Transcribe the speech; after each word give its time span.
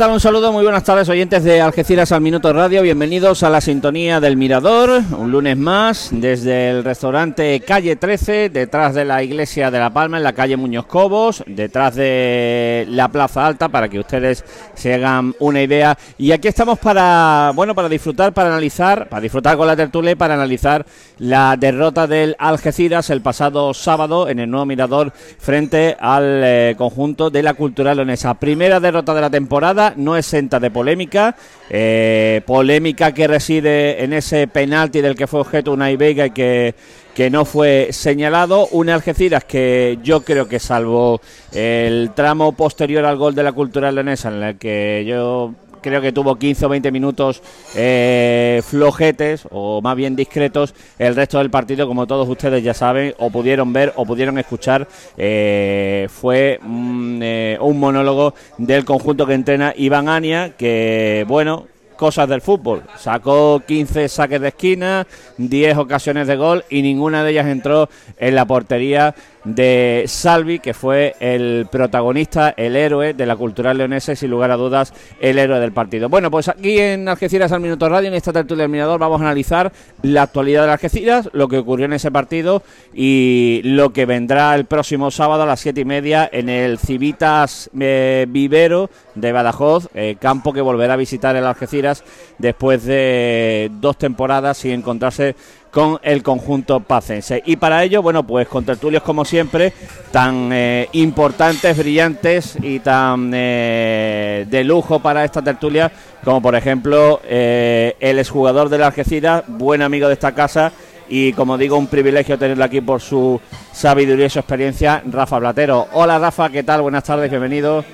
Un 0.00 0.18
saludo, 0.18 0.50
muy 0.50 0.62
buenas 0.62 0.84
tardes 0.84 1.10
oyentes 1.10 1.44
de 1.44 1.60
Algeciras 1.60 2.10
al 2.10 2.22
Minuto 2.22 2.50
Radio. 2.54 2.80
Bienvenidos 2.80 3.42
a 3.42 3.50
la 3.50 3.60
sintonía 3.60 4.18
del 4.18 4.38
Mirador, 4.38 5.02
un 5.16 5.30
lunes 5.30 5.58
más 5.58 6.08
desde 6.10 6.70
el 6.70 6.84
restaurante 6.84 7.60
Calle 7.60 7.96
13, 7.96 8.48
detrás 8.48 8.94
de 8.94 9.04
la 9.04 9.22
iglesia 9.22 9.70
de 9.70 9.78
La 9.78 9.90
Palma, 9.90 10.16
en 10.16 10.22
la 10.22 10.32
calle 10.32 10.56
Muñoz 10.56 10.86
Cobos, 10.86 11.44
detrás 11.46 11.96
de 11.96 12.86
la 12.88 13.08
Plaza 13.08 13.46
Alta, 13.46 13.68
para 13.68 13.90
que 13.90 13.98
ustedes 13.98 14.42
se 14.74 14.94
hagan 14.94 15.34
una 15.38 15.60
idea. 15.60 15.98
Y 16.16 16.32
aquí 16.32 16.48
estamos 16.48 16.78
para, 16.78 17.52
bueno, 17.54 17.74
para 17.74 17.90
disfrutar, 17.90 18.32
para 18.32 18.48
analizar, 18.48 19.06
para 19.10 19.20
disfrutar 19.20 19.58
con 19.58 19.66
la 19.66 19.76
tertulia 19.76 20.16
para 20.16 20.32
analizar 20.32 20.86
la 21.18 21.58
derrota 21.58 22.06
del 22.06 22.36
Algeciras 22.38 23.10
el 23.10 23.20
pasado 23.20 23.74
sábado 23.74 24.30
en 24.30 24.38
el 24.38 24.50
nuevo 24.50 24.64
Mirador 24.64 25.12
frente 25.38 25.94
al 26.00 26.40
eh, 26.42 26.74
conjunto 26.78 27.28
de 27.28 27.42
la 27.42 27.52
Cultural 27.52 27.98
Leonesa. 27.98 28.32
Primera 28.32 28.80
derrota 28.80 29.12
de 29.12 29.20
la 29.20 29.30
temporada 29.30 29.89
no 29.96 30.16
exenta 30.16 30.60
de 30.60 30.70
polémica, 30.70 31.36
eh, 31.68 32.42
polémica 32.46 33.12
que 33.12 33.26
reside 33.26 34.02
en 34.02 34.12
ese 34.12 34.46
penalti 34.46 35.00
del 35.00 35.14
que 35.14 35.26
fue 35.26 35.40
objeto 35.40 35.72
una 35.72 35.94
Veiga 35.96 36.26
y 36.26 36.30
que, 36.30 36.74
que 37.14 37.30
no 37.30 37.44
fue 37.44 37.88
señalado, 37.92 38.66
un 38.68 38.90
Algeciras 38.90 39.44
que 39.44 39.98
yo 40.02 40.22
creo 40.22 40.48
que 40.48 40.58
salvo 40.58 41.20
el 41.52 42.10
tramo 42.14 42.52
posterior 42.52 43.04
al 43.04 43.16
gol 43.16 43.34
de 43.34 43.42
la 43.42 43.52
cultura 43.52 43.92
leonesa 43.92 44.28
en 44.28 44.42
el 44.42 44.58
que 44.58 45.04
yo 45.06 45.54
creo 45.80 46.00
que 46.00 46.12
tuvo 46.12 46.36
15 46.36 46.66
o 46.66 46.68
20 46.68 46.92
minutos 46.92 47.42
eh, 47.74 48.62
flojetes 48.64 49.46
o 49.50 49.80
más 49.82 49.96
bien 49.96 50.16
discretos. 50.16 50.74
El 50.98 51.16
resto 51.16 51.38
del 51.38 51.50
partido, 51.50 51.86
como 51.86 52.06
todos 52.06 52.28
ustedes 52.28 52.62
ya 52.62 52.74
saben, 52.74 53.14
o 53.18 53.30
pudieron 53.30 53.72
ver 53.72 53.92
o 53.96 54.04
pudieron 54.04 54.38
escuchar, 54.38 54.86
eh, 55.16 56.08
fue 56.10 56.58
mm, 56.62 57.20
eh, 57.22 57.58
un 57.60 57.78
monólogo 57.78 58.34
del 58.58 58.84
conjunto 58.84 59.26
que 59.26 59.34
entrena 59.34 59.74
Iván 59.76 60.08
Ania, 60.08 60.54
que 60.56 61.24
bueno, 61.28 61.66
cosas 62.00 62.30
del 62.30 62.40
fútbol. 62.40 62.82
Sacó 62.96 63.62
15 63.66 64.08
saques 64.08 64.40
de 64.40 64.48
esquina, 64.48 65.06
10 65.36 65.76
ocasiones 65.76 66.26
de 66.26 66.36
gol 66.36 66.64
y 66.70 66.80
ninguna 66.80 67.22
de 67.22 67.32
ellas 67.32 67.46
entró 67.46 67.90
en 68.16 68.34
la 68.34 68.46
portería 68.46 69.14
de 69.44 70.04
Salvi, 70.06 70.58
que 70.58 70.74
fue 70.74 71.14
el 71.20 71.66
protagonista, 71.70 72.54
el 72.56 72.76
héroe 72.76 73.14
de 73.14 73.26
la 73.26 73.36
cultural 73.36 73.78
leonesa 73.78 74.12
y 74.12 74.16
sin 74.16 74.30
lugar 74.30 74.50
a 74.50 74.56
dudas 74.56 74.92
el 75.20 75.38
héroe 75.38 75.60
del 75.60 75.72
partido. 75.72 76.08
Bueno, 76.08 76.30
pues 76.30 76.48
aquí 76.48 76.78
en 76.78 77.08
Algeciras 77.08 77.52
al 77.52 77.60
Minuto 77.60 77.88
Radio, 77.88 78.08
en 78.08 78.14
esta 78.14 78.32
tertulia 78.32 78.68
del 78.68 78.98
vamos 78.98 79.20
a 79.20 79.24
analizar 79.24 79.72
la 80.02 80.22
actualidad 80.22 80.66
de 80.66 80.72
Algeciras, 80.72 81.30
lo 81.32 81.48
que 81.48 81.58
ocurrió 81.58 81.86
en 81.86 81.94
ese 81.94 82.10
partido 82.10 82.62
y 82.94 83.60
lo 83.64 83.92
que 83.92 84.06
vendrá 84.06 84.54
el 84.54 84.66
próximo 84.66 85.10
sábado 85.10 85.42
a 85.42 85.46
las 85.46 85.60
siete 85.60 85.82
y 85.82 85.84
media 85.84 86.28
en 86.30 86.48
el 86.48 86.78
Civitas 86.78 87.70
eh, 87.78 88.26
Vivero 88.28 88.90
de 89.14 89.32
Badajoz, 89.32 89.88
eh, 89.94 90.16
campo 90.20 90.52
que 90.52 90.60
volverá 90.60 90.94
a 90.94 90.96
visitar 90.96 91.36
el 91.36 91.46
Algeciras 91.46 92.04
después 92.38 92.84
de 92.84 93.70
dos 93.80 93.96
temporadas 93.98 94.58
sin 94.58 94.72
encontrarse 94.72 95.34
con 95.70 95.98
el 96.02 96.22
conjunto 96.22 96.80
pacense. 96.80 97.42
Y 97.46 97.56
para 97.56 97.82
ello, 97.84 98.02
bueno, 98.02 98.26
pues 98.26 98.48
con 98.48 98.64
tertulios 98.64 99.02
como 99.02 99.24
siempre, 99.24 99.72
tan 100.10 100.50
eh, 100.52 100.88
importantes, 100.92 101.76
brillantes 101.76 102.58
y 102.60 102.80
tan 102.80 103.30
eh, 103.34 104.46
de 104.48 104.64
lujo 104.64 105.00
para 105.00 105.24
esta 105.24 105.42
tertulia, 105.42 105.90
como 106.24 106.42
por 106.42 106.54
ejemplo 106.54 107.20
eh, 107.24 107.96
el 108.00 108.18
exjugador 108.18 108.68
de 108.68 108.78
la 108.78 108.88
Algeciras, 108.88 109.44
buen 109.46 109.82
amigo 109.82 110.08
de 110.08 110.14
esta 110.14 110.32
casa 110.32 110.72
y 111.08 111.32
como 111.32 111.58
digo, 111.58 111.76
un 111.76 111.88
privilegio 111.88 112.38
tenerlo 112.38 112.64
aquí 112.64 112.80
por 112.80 113.00
su 113.00 113.40
sabiduría 113.72 114.26
y 114.26 114.30
su 114.30 114.38
experiencia, 114.38 115.02
Rafa 115.10 115.40
Platero. 115.40 115.88
Hola 115.92 116.18
Rafa, 116.18 116.50
¿qué 116.50 116.62
tal? 116.62 116.82
Buenas 116.82 117.02
tardes, 117.02 117.30
bienvenido. 117.30 117.84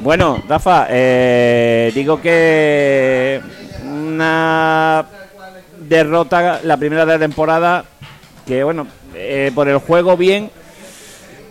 Bueno, 0.00 0.42
Rafa, 0.46 0.86
digo 1.94 2.20
que 2.20 3.40
una 3.82 5.06
derrota, 5.88 6.60
la 6.62 6.76
primera 6.76 7.06
de 7.06 7.12
la 7.12 7.18
temporada, 7.18 7.84
que 8.46 8.62
bueno, 8.64 8.86
eh, 9.14 9.50
por 9.54 9.68
el 9.68 9.78
juego 9.78 10.16
bien, 10.16 10.50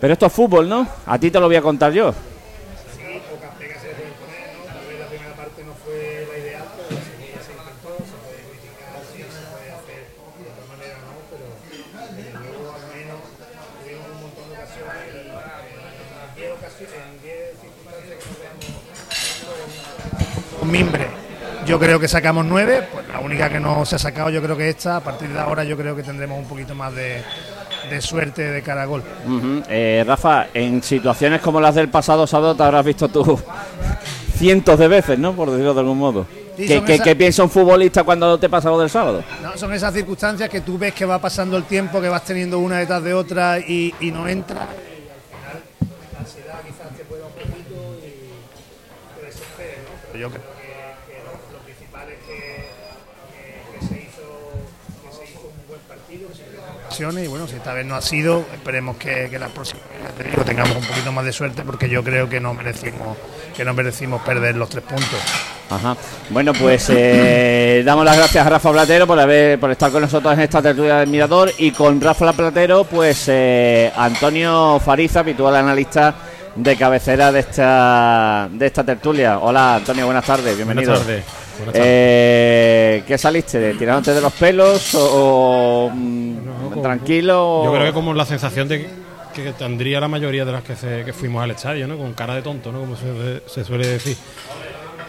pero 0.00 0.12
esto 0.12 0.26
es 0.26 0.32
fútbol, 0.32 0.68
¿no? 0.68 0.86
A 1.06 1.18
ti 1.18 1.30
te 1.30 1.40
lo 1.40 1.46
voy 1.46 1.56
a 1.56 1.62
contar 1.62 1.92
yo. 1.92 2.12
Sí, 2.12 3.20
pocas 3.30 3.50
pegas 3.58 3.82
se 3.82 3.88
pueden 3.88 4.12
poner, 4.14 4.52
¿no? 4.54 4.64
Tal 4.72 4.86
vez 4.86 5.00
la 5.00 5.06
primera 5.06 5.34
parte 5.34 5.64
no 5.64 5.72
fue 5.84 6.26
la 6.30 6.38
ideal, 6.38 6.64
pero 6.76 6.94
la 6.94 7.02
segunda 7.02 7.42
se 7.42 7.52
intentó, 7.52 7.90
se 8.04 8.16
puede 8.22 8.40
criticar, 8.48 9.00
sí, 9.12 9.18
se 9.24 9.42
puede 9.50 9.68
hacer 9.72 10.02
de 10.06 10.46
otra 10.46 10.66
manera, 10.70 10.96
¿no? 11.04 11.16
Pero 11.32 11.46
desde 12.14 12.32
luego 12.38 12.76
al 12.76 12.86
menos 12.92 13.20
tuvimos 13.82 14.08
un 14.14 14.20
montón 14.20 14.46
de 14.52 14.56
ocasiones 14.60 15.00
y 15.16 15.32
en 15.32 16.30
10 16.36 16.60
ocasiones, 16.60 16.96
en 16.96 17.12
10 17.24 17.60
circunstancias 17.60 18.14
que 18.20 18.26
nos 18.30 18.38
veamos 18.40 18.86
un 20.60 20.70
mimbre. 20.70 21.25
Yo 21.66 21.78
creo 21.78 21.98
que 21.98 22.08
sacamos 22.08 22.44
9, 22.46 22.88
pues 22.92 23.08
la 23.08 23.20
única 23.20 23.48
que 23.50 23.58
no 23.58 23.84
se 23.84 23.96
ha 23.96 23.98
sacado 23.98 24.30
yo 24.30 24.40
creo 24.42 24.56
que 24.56 24.68
esta, 24.68 24.96
a 24.96 25.00
partir 25.00 25.28
de 25.28 25.38
ahora 25.38 25.64
yo 25.64 25.76
creo 25.76 25.96
que 25.96 26.02
tendremos 26.02 26.38
un 26.38 26.46
poquito 26.46 26.74
más 26.74 26.94
de, 26.94 27.22
de 27.90 28.00
suerte 28.00 28.42
de 28.50 28.62
cara 28.62 28.82
a 28.82 28.86
gol. 28.86 29.02
Eh, 29.68 30.04
Rafa, 30.06 30.46
en 30.54 30.82
situaciones 30.82 31.40
como 31.40 31.60
las 31.60 31.74
del 31.74 31.88
pasado 31.88 32.26
sábado 32.26 32.54
te 32.54 32.62
habrás 32.62 32.84
visto 32.84 33.08
tú 33.08 33.38
cientos 34.36 34.78
de 34.78 34.88
veces, 34.88 35.18
¿no? 35.18 35.32
Por 35.34 35.50
decirlo 35.50 35.74
de 35.74 35.80
algún 35.80 35.98
modo. 35.98 36.26
Sí, 36.56 36.66
¿Qué, 36.66 36.76
esas- 36.94 37.00
qué 37.04 37.16
piensa 37.16 37.42
un 37.42 37.50
futbolista 37.50 38.02
cuando 38.04 38.38
te 38.38 38.48
pasa 38.48 38.70
lo 38.70 38.78
del 38.78 38.88
sábado? 38.88 39.22
No, 39.42 39.56
son 39.58 39.72
esas 39.74 39.92
circunstancias 39.92 40.48
que 40.48 40.60
tú 40.62 40.78
ves 40.78 40.94
que 40.94 41.04
va 41.04 41.18
pasando 41.20 41.56
el 41.56 41.64
tiempo, 41.64 42.00
que 42.00 42.08
vas 42.08 42.24
teniendo 42.24 42.58
una 42.60 42.78
detrás 42.78 43.02
de 43.02 43.12
otra 43.12 43.58
y, 43.58 43.92
y 44.00 44.10
no 44.10 44.26
entra. 44.28 44.66
La 46.12 46.20
ansiedad 46.20 46.54
quizás 46.64 46.96
te 46.96 47.04
pueda 47.04 47.26
un 47.26 47.32
poquito 47.32 47.98
y 47.98 49.20
te 49.20 49.26
desespere, 49.26 49.78
¿no? 49.84 49.90
Pero 50.12 50.18
yo 50.18 50.30
creo 50.30 50.55
ocasiones 56.96 57.26
y 57.26 57.28
bueno, 57.28 57.46
si 57.46 57.56
esta 57.56 57.74
vez 57.74 57.84
no 57.84 57.94
ha 57.94 58.00
sido, 58.00 58.46
esperemos 58.54 58.96
que, 58.96 59.28
que 59.30 59.38
la 59.38 59.48
próxima 59.48 59.80
ya 60.02 60.10
te 60.16 60.30
digo, 60.30 60.42
tengamos 60.44 60.76
un 60.76 60.84
poquito 60.84 61.12
más 61.12 61.26
de 61.26 61.32
suerte 61.32 61.62
porque 61.62 61.90
yo 61.90 62.02
creo 62.02 62.26
que 62.26 62.40
no 62.40 62.54
merecimos, 62.54 63.18
que 63.54 63.66
no 63.66 63.74
merecimos 63.74 64.22
perder 64.22 64.56
los 64.56 64.70
tres 64.70 64.82
puntos. 64.82 65.20
Ajá. 65.68 65.94
Bueno, 66.30 66.54
pues 66.54 66.88
eh, 66.88 67.82
damos 67.84 68.04
las 68.04 68.16
gracias 68.16 68.46
a 68.46 68.48
Rafa 68.48 68.72
Platero 68.72 69.06
por 69.06 69.20
haber 69.20 69.60
por 69.60 69.70
estar 69.70 69.92
con 69.92 70.00
nosotros 70.00 70.32
en 70.32 70.40
esta 70.40 70.62
tertulia 70.62 70.96
del 70.98 71.10
Mirador 71.10 71.52
y 71.58 71.70
con 71.72 72.00
Rafa 72.00 72.32
Platero, 72.32 72.84
pues 72.84 73.24
eh, 73.28 73.92
Antonio 73.94 74.80
Fariza, 74.82 75.20
habitual 75.20 75.54
analista 75.56 76.14
de 76.54 76.76
cabecera 76.76 77.30
de 77.30 77.40
esta 77.40 78.48
de 78.50 78.66
esta 78.66 78.84
tertulia. 78.84 79.38
Hola 79.40 79.76
Antonio, 79.76 80.06
buenas 80.06 80.24
tardes, 80.24 80.56
bienvenido. 80.56 80.92
Buenas 80.92 81.06
tardes. 81.06 81.45
Eh, 81.74 83.02
¿Qué 83.06 83.18
saliste? 83.18 83.74
¿Tirándote 83.74 84.12
de 84.14 84.20
los 84.20 84.32
pelos 84.32 84.94
o, 84.94 85.86
o, 85.86 85.90
mm, 85.94 86.36
como- 86.70 86.82
tranquilo? 86.82 87.62
Yo 87.64 87.72
creo 87.72 87.84
que 87.86 87.92
como 87.92 88.14
la 88.14 88.24
sensación 88.26 88.68
de 88.68 88.88
que, 89.34 89.42
que 89.42 89.52
tendría 89.52 90.00
la 90.00 90.08
mayoría 90.08 90.44
de 90.44 90.52
las 90.52 90.62
que, 90.62 90.76
se- 90.76 91.04
que 91.04 91.12
fuimos 91.12 91.42
al 91.42 91.50
estadio, 91.50 91.86
¿no? 91.88 91.96
Con 91.96 92.12
cara 92.14 92.34
de 92.34 92.42
tonto, 92.42 92.72
¿no? 92.72 92.80
Como 92.80 92.96
se, 92.96 93.42
se 93.46 93.64
suele 93.64 93.86
decir. 93.86 94.16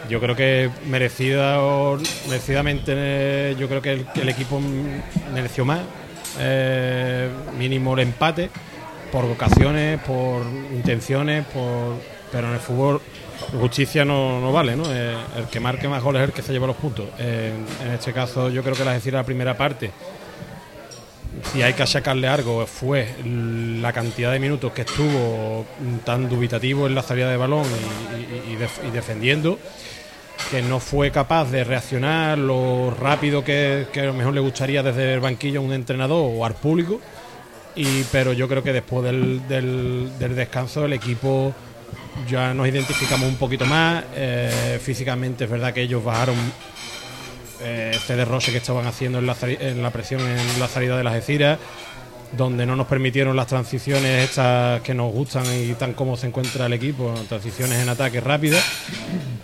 Yo 0.08 0.20
creo 0.20 0.34
que 0.34 0.70
merecida 0.86 1.60
o 1.62 1.98
merecidamente, 2.28 2.92
eh, 2.96 3.56
yo 3.58 3.68
creo 3.68 3.82
que 3.82 3.92
el, 3.92 4.06
que 4.06 4.22
el 4.22 4.28
equipo 4.30 4.60
mereció 5.34 5.64
más. 5.64 5.80
eh, 6.40 7.28
mínimo 7.58 7.94
el 7.94 8.00
empate, 8.00 8.48
por 9.12 9.24
ocasiones, 9.24 9.98
por 10.00 10.42
intenciones, 10.74 11.44
por 11.46 11.94
pero 12.30 12.48
en 12.48 12.54
el 12.54 12.60
fútbol 12.60 13.00
justicia 13.60 14.04
no, 14.04 14.40
no 14.40 14.52
vale, 14.52 14.76
¿no? 14.76 14.84
Eh, 14.92 15.14
el 15.36 15.44
que 15.46 15.60
marque 15.60 15.88
más 15.88 16.02
goles 16.02 16.22
es 16.22 16.28
el 16.28 16.34
que 16.34 16.42
se 16.42 16.52
lleva 16.52 16.66
los 16.66 16.76
puntos. 16.76 17.06
Eh, 17.18 17.52
en 17.84 17.92
este 17.92 18.12
caso, 18.12 18.50
yo 18.50 18.62
creo 18.62 18.74
que 18.74 18.84
la 18.84 18.92
decir 18.92 19.12
la 19.12 19.24
primera 19.24 19.56
parte 19.56 19.90
si 21.52 21.62
hay 21.62 21.72
que 21.74 21.82
achacarle 21.84 22.26
algo 22.26 22.66
fue 22.66 23.14
la 23.24 23.92
cantidad 23.92 24.32
de 24.32 24.40
minutos 24.40 24.72
que 24.72 24.82
estuvo 24.82 25.64
tan 26.04 26.28
dubitativo 26.28 26.86
en 26.86 26.94
la 26.94 27.02
salida 27.02 27.30
de 27.30 27.36
balón 27.36 27.64
y, 27.66 28.50
y- 28.50 28.54
y 28.54 28.56
def- 28.56 28.80
y 28.86 28.90
defendiendo 28.90 29.58
que 30.50 30.62
no 30.62 30.80
fue 30.80 31.10
capaz 31.10 31.50
de 31.50 31.62
reaccionar 31.64 32.38
lo 32.38 32.90
rápido 32.98 33.44
que, 33.44 33.86
que 33.92 34.00
a 34.00 34.04
lo 34.04 34.14
mejor 34.14 34.34
le 34.34 34.40
gustaría 34.40 34.82
desde 34.82 35.14
el 35.14 35.20
banquillo 35.20 35.60
a 35.60 35.62
un 35.62 35.72
entrenador 35.72 36.32
o 36.34 36.44
al 36.44 36.54
público 36.54 37.00
y 37.76 38.02
pero 38.10 38.32
yo 38.32 38.48
creo 38.48 38.62
que 38.62 38.72
después 38.72 39.04
del, 39.04 39.46
del- 39.46 40.10
del 40.18 40.34
descanso 40.34 40.86
el 40.86 40.92
equipo 40.94 41.54
ya 42.26 42.54
nos 42.54 42.66
identificamos 42.66 43.28
un 43.28 43.36
poquito 43.36 43.66
más 43.66 44.04
eh, 44.14 44.80
físicamente 44.82 45.44
es 45.44 45.50
verdad 45.50 45.72
que 45.72 45.82
ellos 45.82 46.02
bajaron 46.02 46.36
eh, 47.60 47.92
este 47.94 48.14
derroche 48.14 48.52
que 48.52 48.58
estaban 48.58 48.86
haciendo 48.86 49.18
en 49.18 49.26
la, 49.26 49.34
presión 49.90 50.20
en 50.20 50.60
la 50.60 50.68
salida 50.68 50.96
de 50.96 51.02
las 51.02 51.16
Eciras, 51.16 51.58
donde 52.36 52.64
no 52.64 52.76
nos 52.76 52.86
permitieron 52.86 53.34
las 53.34 53.48
transiciones 53.48 54.28
estas 54.28 54.80
que 54.82 54.94
nos 54.94 55.12
gustan 55.12 55.44
y 55.52 55.72
tan 55.74 55.92
como 55.94 56.16
se 56.16 56.28
encuentra 56.28 56.66
el 56.66 56.72
equipo, 56.74 57.12
transiciones 57.28 57.80
en 57.80 57.88
ataque 57.88 58.20
rápidas, 58.20 58.64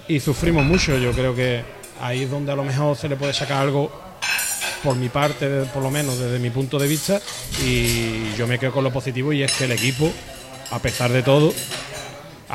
y 0.06 0.20
sufrimos 0.20 0.65
mucho. 0.65 0.97
Yo 0.97 1.11
creo 1.11 1.35
que 1.35 1.65
ahí 2.00 2.23
es 2.23 2.31
donde 2.31 2.53
a 2.53 2.56
lo 2.56 2.62
mejor 2.62 2.97
se 2.97 3.09
le 3.09 3.17
puede 3.17 3.32
sacar 3.32 3.62
algo 3.62 3.91
por 4.85 4.94
mi 4.94 5.09
parte, 5.09 5.65
por 5.73 5.82
lo 5.82 5.91
menos 5.91 6.17
desde 6.17 6.38
mi 6.38 6.50
punto 6.50 6.79
de 6.79 6.87
vista, 6.87 7.20
y 7.65 8.32
yo 8.37 8.47
me 8.47 8.61
quedo 8.61 8.70
con 8.70 8.85
lo 8.85 8.93
positivo 8.93 9.32
y 9.32 9.43
es 9.43 9.50
que 9.53 9.65
el 9.65 9.73
equipo, 9.73 10.12
a 10.70 10.79
pesar 10.79 11.11
de 11.11 11.25
todo, 11.25 11.53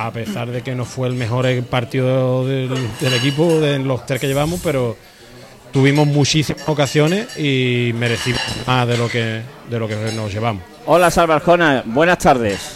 a 0.05 0.11
pesar 0.11 0.49
de 0.49 0.61
que 0.61 0.75
no 0.75 0.85
fue 0.85 1.07
el 1.07 1.13
mejor 1.15 1.45
partido 1.63 2.45
del, 2.47 2.69
del 2.99 3.13
equipo, 3.13 3.59
de 3.59 3.79
los 3.79 4.05
tres 4.05 4.21
que 4.21 4.27
llevamos, 4.27 4.61
pero 4.63 4.95
tuvimos 5.71 6.07
muchísimas 6.07 6.67
ocasiones 6.67 7.37
y 7.37 7.91
merecimos 7.95 8.41
más 8.65 8.87
de 8.87 8.97
lo 8.97 9.09
que, 9.09 9.41
de 9.69 9.79
lo 9.79 9.87
que 9.87 9.95
nos 10.13 10.31
llevamos. 10.31 10.63
Hola 10.85 11.11
Salva 11.11 11.35
Arjona, 11.35 11.83
buenas 11.85 12.17
tardes. 12.17 12.75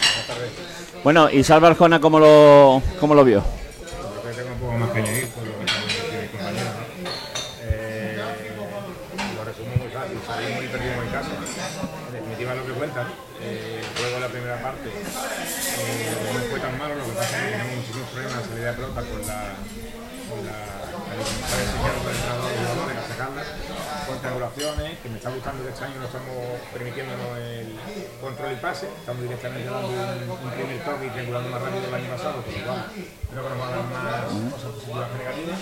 Bueno, 1.03 1.29
¿y 1.29 1.43
Salva 1.43 1.69
Arjona 1.69 1.99
cómo 1.99 2.19
lo, 2.19 2.81
cómo 2.99 3.15
lo 3.15 3.23
vio? 3.23 3.41
Creo 3.41 4.35
que 4.35 4.41
tengo 4.41 4.53
un 4.53 4.59
poco 4.59 4.73
más 4.77 4.89
que 4.91 4.99
añadir 4.99 5.27
por 5.29 5.45
lo 5.47 5.57
que 5.57 5.65
están 5.65 5.83
diciendo 5.87 6.17
mis 6.21 6.29
compañeros. 6.31 6.73
¿no? 6.73 6.83
Eh, 7.63 8.17
lo 9.35 9.43
resumo 9.43 9.75
muy 9.79 9.91
fácil, 9.91 10.17
salimos 10.27 10.63
y 10.63 10.67
perdimos 10.67 11.05
en 11.05 11.11
casa. 11.11 11.29
En 12.07 12.13
definitiva 12.13 12.51
es 12.51 12.57
lo 12.59 12.65
que 12.65 12.73
cuenta. 12.73 13.07
Eh, 13.43 13.81
el 13.83 13.99
juego 13.99 14.15
de 14.15 14.21
la 14.21 14.27
primera 14.29 14.61
parte 14.61 14.87
eh, 14.87 16.15
no 16.33 16.39
fue 16.49 16.59
tan 16.61 16.77
malo, 16.77 16.95
lo 16.95 17.03
que 17.03 17.11
pasa 17.11 17.35
es 17.35 17.43
que 17.43 17.51
tenemos 17.51 17.75
muchísimos 17.75 18.09
problemas 18.09 18.32
de 18.32 18.32
salida 18.43 18.67
de 18.71 18.73
pelota 18.73 19.01
con 19.01 19.27
la, 19.27 19.55
con 20.29 20.45
la, 20.45 20.57
la 21.09 21.15
dificultad 21.17 21.57
de 21.57 21.63
enseñar 21.63 21.91
al 21.91 23.02
entrenador 23.23 23.45
de 23.45 23.63
jugadores 23.63 23.63
a 23.63 23.63
sacarlas, 23.73 24.07
con 24.07 24.19
triangulaciones, 24.19 24.99
que 24.99 25.09
me 25.09 25.17
está 25.17 25.29
gustando 25.29 25.63
que 25.63 25.69
este 25.69 25.83
año 25.85 25.95
no 25.99 26.05
estamos 26.05 26.35
permitiéndonos 26.73 27.37
el 27.37 27.67
control 28.19 28.51
y 28.51 28.55
pase, 28.57 28.87
estamos 28.87 29.21
directamente 29.23 29.69
dando 29.69 29.87
un, 29.87 30.43
un 30.43 30.51
primer 30.51 30.79
toque 30.83 31.05
y 31.07 31.09
triangulando 31.09 31.49
más 31.49 31.61
rápido 31.61 31.81
que 31.81 31.87
el 31.87 31.95
año 31.95 32.09
pasado, 32.11 32.41
por 32.43 32.53
lo 32.53 32.61
cual 32.63 32.81
creo 32.93 33.43
que 33.43 33.49
nos 33.49 33.59
van 33.59 33.69
a 33.69 33.75
dar 33.75 34.27
más 34.27 34.53
cosas 34.53 34.71
positivas 34.73 35.07
que 35.09 35.17
negativas, 35.23 35.59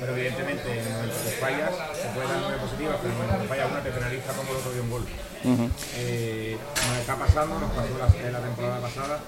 pero 0.00 0.10
evidentemente 0.12 0.66
en 0.72 0.84
el 0.86 0.92
momento 0.92 1.16
que 1.24 1.32
fallas 1.40 1.72
se 1.96 2.08
puede 2.12 2.28
dar 2.28 2.40
nueve 2.42 2.58
positivas, 2.60 2.96
pero 3.00 3.08
en 3.08 3.12
el 3.12 3.18
momento 3.18 3.42
que 3.42 3.48
falla 3.48 3.66
una 3.66 3.80
te 3.82 3.90
penaliza 3.90 4.30
como 4.36 4.48
el 4.52 4.56
otro 4.58 4.72
dio 4.72 4.82
un 4.82 4.90
gol. 4.90 5.06
Eh, 5.98 6.56
nos 6.86 6.98
está 6.98 7.16
pasando, 7.16 7.58
nos 7.58 7.72
pasó 7.72 7.98
la, 7.98 8.06
la 8.30 8.38
temporada 8.46 8.78
pasada 8.78 9.18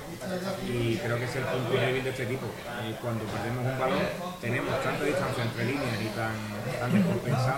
y 0.62 0.96
creo 0.98 1.18
que 1.18 1.24
es 1.24 1.34
el 1.34 1.42
punto 1.42 1.72
débil 1.74 2.04
de 2.04 2.10
este 2.10 2.22
equipo. 2.22 2.46
Eh, 2.86 2.94
cuando 3.02 3.24
perdemos 3.24 3.66
un 3.66 3.78
balón 3.78 3.98
tenemos 4.40 4.80
tanta 4.82 5.04
distancia 5.04 5.42
entre 5.42 5.64
líneas 5.64 5.98
y 6.00 6.06
tan, 6.14 6.38
tan 6.78 6.92
descompensada 6.94 7.53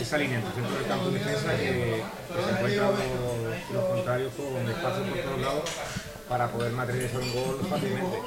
esa 0.00 0.18
línea 0.18 0.38
entre 0.38 0.54
centro 0.54 0.74
del 0.74 0.86
campo 0.86 1.10
y 1.10 1.14
defensa 1.14 1.56
que, 1.56 2.02
se 2.28 2.50
encuentran 2.50 2.90
los, 2.90 3.74
los 3.74 3.84
contrarios 3.84 4.32
con 4.34 4.68
espacio 4.68 5.04
por 5.04 5.18
todos 5.20 5.40
lados 5.40 5.70
para 6.28 6.48
poder 6.48 6.72
materializar 6.72 7.20
un 7.20 7.32
gol 7.32 7.66
fácilmente. 7.68 8.18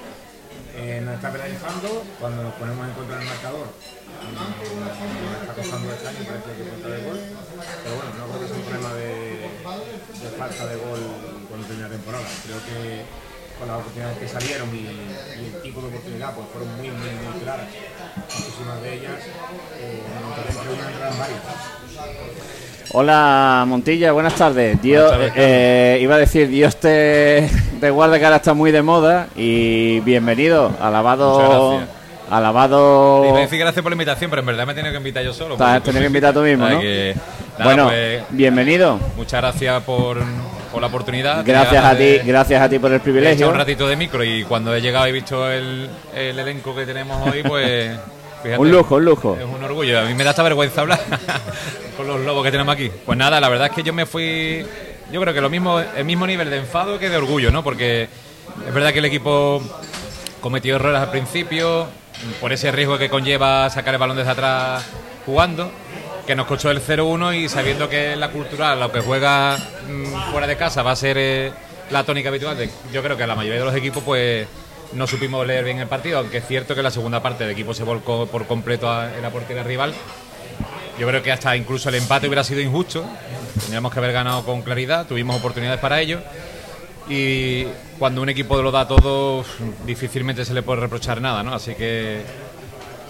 Eh, 0.76 1.02
nos 1.06 1.16
está 1.16 1.32
penalizando 1.32 2.04
cuando 2.20 2.44
nos 2.44 2.54
ponemos 2.56 2.88
en 2.88 2.94
contra 2.94 3.18
del 3.18 3.28
marcador. 3.28 3.68
mm, 3.70 4.34
Nos 5.24 5.42
está 5.42 5.54
costando 5.54 5.94
este 5.94 6.10
el 6.10 7.06
gol. 7.06 7.20
Pero 7.84 7.96
bueno, 7.96 8.10
no 8.18 8.26
creo 8.28 8.42
que 8.42 8.48
sea 8.48 8.58
un 8.58 8.64
problema 8.64 8.94
de, 8.94 9.14
de 10.20 10.30
falta 10.38 10.66
de 10.66 10.76
gol 10.78 11.00
cuando 11.48 11.68
termina 11.68 11.88
la 11.88 11.94
temporada. 11.94 12.26
Creo 12.44 12.60
que 12.66 13.06
con 13.64 13.72
las 13.72 13.80
oportunidades 13.80 14.18
que 14.18 14.28
salieron 14.28 14.70
y, 14.76 14.80
y 14.80 15.56
el 15.56 15.62
tipo 15.62 15.82
de 15.82 15.88
oportunidad 15.88 16.36
pues 16.36 16.48
fueron 16.52 16.76
muy, 16.76 16.88
muy, 16.88 16.98
muy 16.98 17.42
claras. 17.42 17.66
Muchísimas 18.38 18.82
de 18.82 18.94
ellas, 18.94 19.12
eh, 19.80 20.02
entre 20.28 20.74
una 20.74 20.90
entraron 20.90 21.18
varias. 21.18 21.40
Hola 22.92 23.64
Montilla, 23.68 24.12
buenas 24.12 24.36
tardes. 24.36 24.82
Dios, 24.82 25.10
Buenas 25.10 25.34
tardes, 25.34 25.44
eh, 25.48 26.00
iba 26.02 26.16
a 26.16 26.18
decir, 26.18 26.50
Dios 26.50 26.76
te, 26.76 27.50
te 27.80 27.90
guarde 27.90 28.20
que 28.20 28.26
ahora 28.26 28.38
está 28.38 28.54
muy 28.54 28.72
de 28.72 28.82
moda 28.82 29.28
y 29.36 30.02
bienvenido, 30.02 30.74
alabado, 30.82 31.82
alabado. 32.30 33.26
Iba 33.26 33.38
a 33.38 33.42
decir 33.42 33.60
gracias 33.60 33.82
por 33.82 33.92
la 33.92 33.96
invitación, 33.96 34.30
pero 34.30 34.42
en 34.42 34.46
verdad 34.48 34.66
me 34.66 34.74
he 34.74 34.76
tenido 34.76 34.92
que 34.92 34.98
invitar 34.98 35.24
yo 35.24 35.34
solo. 35.34 35.56
Te 35.56 35.64
has 35.64 35.82
tenido 35.82 36.02
que 36.02 36.08
invitar 36.08 36.34
tú 36.34 36.42
mismo, 36.42 36.68
¿no? 36.70 36.80
que, 36.82 37.16
nada, 37.58 37.64
bueno, 37.64 37.86
pues, 37.86 38.24
bienvenido. 38.30 39.00
muchas 39.16 39.42
gracias 39.42 39.82
por, 39.84 40.18
por 40.74 40.82
la 40.82 40.88
oportunidad. 40.88 41.46
Gracias 41.46 41.86
a 41.86 41.96
ti, 41.96 42.18
gracias 42.26 42.62
a 42.62 42.68
ti 42.68 42.80
por 42.80 42.92
el 42.92 43.00
privilegio. 43.00 43.48
un 43.48 43.56
ratito 43.56 43.88
de 43.88 43.96
micro 43.96 44.24
y 44.24 44.44
cuando 44.44 44.76
he 44.76 44.82
llegado 44.82 45.06
y 45.06 45.12
he 45.12 45.14
visto 45.14 45.50
el, 45.50 45.88
el 46.16 46.40
elenco 46.40 46.76
que 46.76 46.86
tenemos 46.86 47.30
hoy, 47.30 47.44
pues. 47.44 47.96
fíjate, 48.44 48.60
Un 48.60 48.72
lujo, 48.72 48.96
un 48.96 49.06
lujo. 49.06 49.38
Es 49.40 49.46
un 49.46 49.64
orgullo. 49.64 50.00
A 50.00 50.04
mí 50.06 50.16
me 50.16 50.24
da 50.24 50.32
esta 50.32 50.42
vergüenza 50.42 50.82
hablar 50.82 51.00
con 51.98 52.08
los 52.08 52.20
lobos 52.22 52.44
que 52.44 52.52
tenemos 52.52 52.74
aquí. 52.74 52.92
Pues 53.06 53.18
nada, 53.18 53.40
la 53.40 53.50
verdad 53.50 53.68
es 53.68 53.74
que 53.74 53.84
yo 53.84 53.94
me 53.94 54.08
fui. 54.08 54.66
Yo 55.12 55.22
creo 55.22 55.34
que 55.34 55.42
lo 55.42 55.50
mismo, 55.50 55.80
el 55.80 56.06
mismo 56.06 56.26
nivel 56.26 56.50
de 56.50 56.58
enfado 56.58 56.98
que 56.98 57.08
de 57.08 57.18
orgullo, 57.18 57.52
¿no? 57.52 57.64
Porque 57.64 58.10
es 58.68 58.74
verdad 58.74 58.92
que 58.92 59.00
el 59.00 59.06
equipo 59.06 59.62
cometió 60.42 60.76
errores 60.76 61.00
al 61.00 61.12
principio, 61.12 61.88
por 62.42 62.52
ese 62.52 62.72
riesgo 62.72 62.98
que 62.98 63.10
conlleva 63.10 63.70
sacar 63.70 63.94
el 63.94 64.00
balón 64.00 64.18
desde 64.18 64.32
atrás 64.32 64.84
jugando, 65.26 65.72
que 66.26 66.36
nos 66.36 66.48
costó 66.48 66.72
el 66.72 66.82
0-1 66.82 67.36
y 67.36 67.50
sabiendo 67.50 67.90
que 67.90 68.16
la 68.16 68.30
cultural, 68.30 68.80
lo 68.80 68.92
que 68.92 69.02
juega 69.02 69.58
mm, 69.90 70.32
fuera 70.32 70.48
de 70.48 70.56
casa, 70.56 70.82
va 70.84 70.92
a 70.92 70.96
ser 70.96 71.18
eh, 71.20 71.52
la 71.92 72.04
tónica 72.06 72.30
habitual. 72.30 72.58
de- 72.58 72.70
yo 72.94 73.04
creo 73.04 73.18
que 73.18 73.28
la 73.28 73.36
mayoría 73.36 73.60
de 73.60 73.66
los 73.66 73.76
equipos, 73.76 74.04
pues 74.04 74.48
no 74.94 75.06
supimos 75.08 75.46
leer 75.46 75.66
bien 75.66 75.80
el 75.80 75.88
partido, 75.88 76.20
aunque 76.20 76.38
es 76.38 76.48
cierto 76.48 76.76
que 76.76 76.84
la 76.84 76.92
segunda 76.92 77.22
parte 77.22 77.44
el 77.44 77.50
equipo 77.50 77.74
se 77.74 77.84
volcó 77.84 78.26
por 78.28 78.46
completo 78.48 78.90
a- 78.90 79.14
en 79.16 79.22
la 79.22 79.32
portería 79.32 79.64
rival. 79.64 79.94
Yo 81.00 81.08
creo 81.08 81.24
que 81.24 81.32
hasta 81.32 81.56
incluso 81.58 81.90
el 81.90 81.96
empate 81.96 82.28
hubiera 82.28 82.44
sido 82.44 82.62
injusto. 82.62 83.04
Tendríamos 83.60 83.92
que 83.92 84.00
haber 84.00 84.14
ganado 84.14 84.46
con 84.46 84.62
claridad, 84.62 85.06
tuvimos 85.08 85.36
oportunidades 85.38 85.80
para 85.80 86.00
ello. 86.00 86.20
Y 87.10 87.66
cuando 88.00 88.22
un 88.22 88.30
equipo 88.30 88.62
lo 88.62 88.72
da 88.72 88.88
todo, 88.88 89.44
difícilmente 89.86 90.46
se 90.46 90.54
le 90.54 90.62
puede 90.62 90.82
reprochar 90.82 91.20
nada, 91.20 91.44
¿no? 91.44 91.54
Así 91.54 91.74
que 91.76 92.22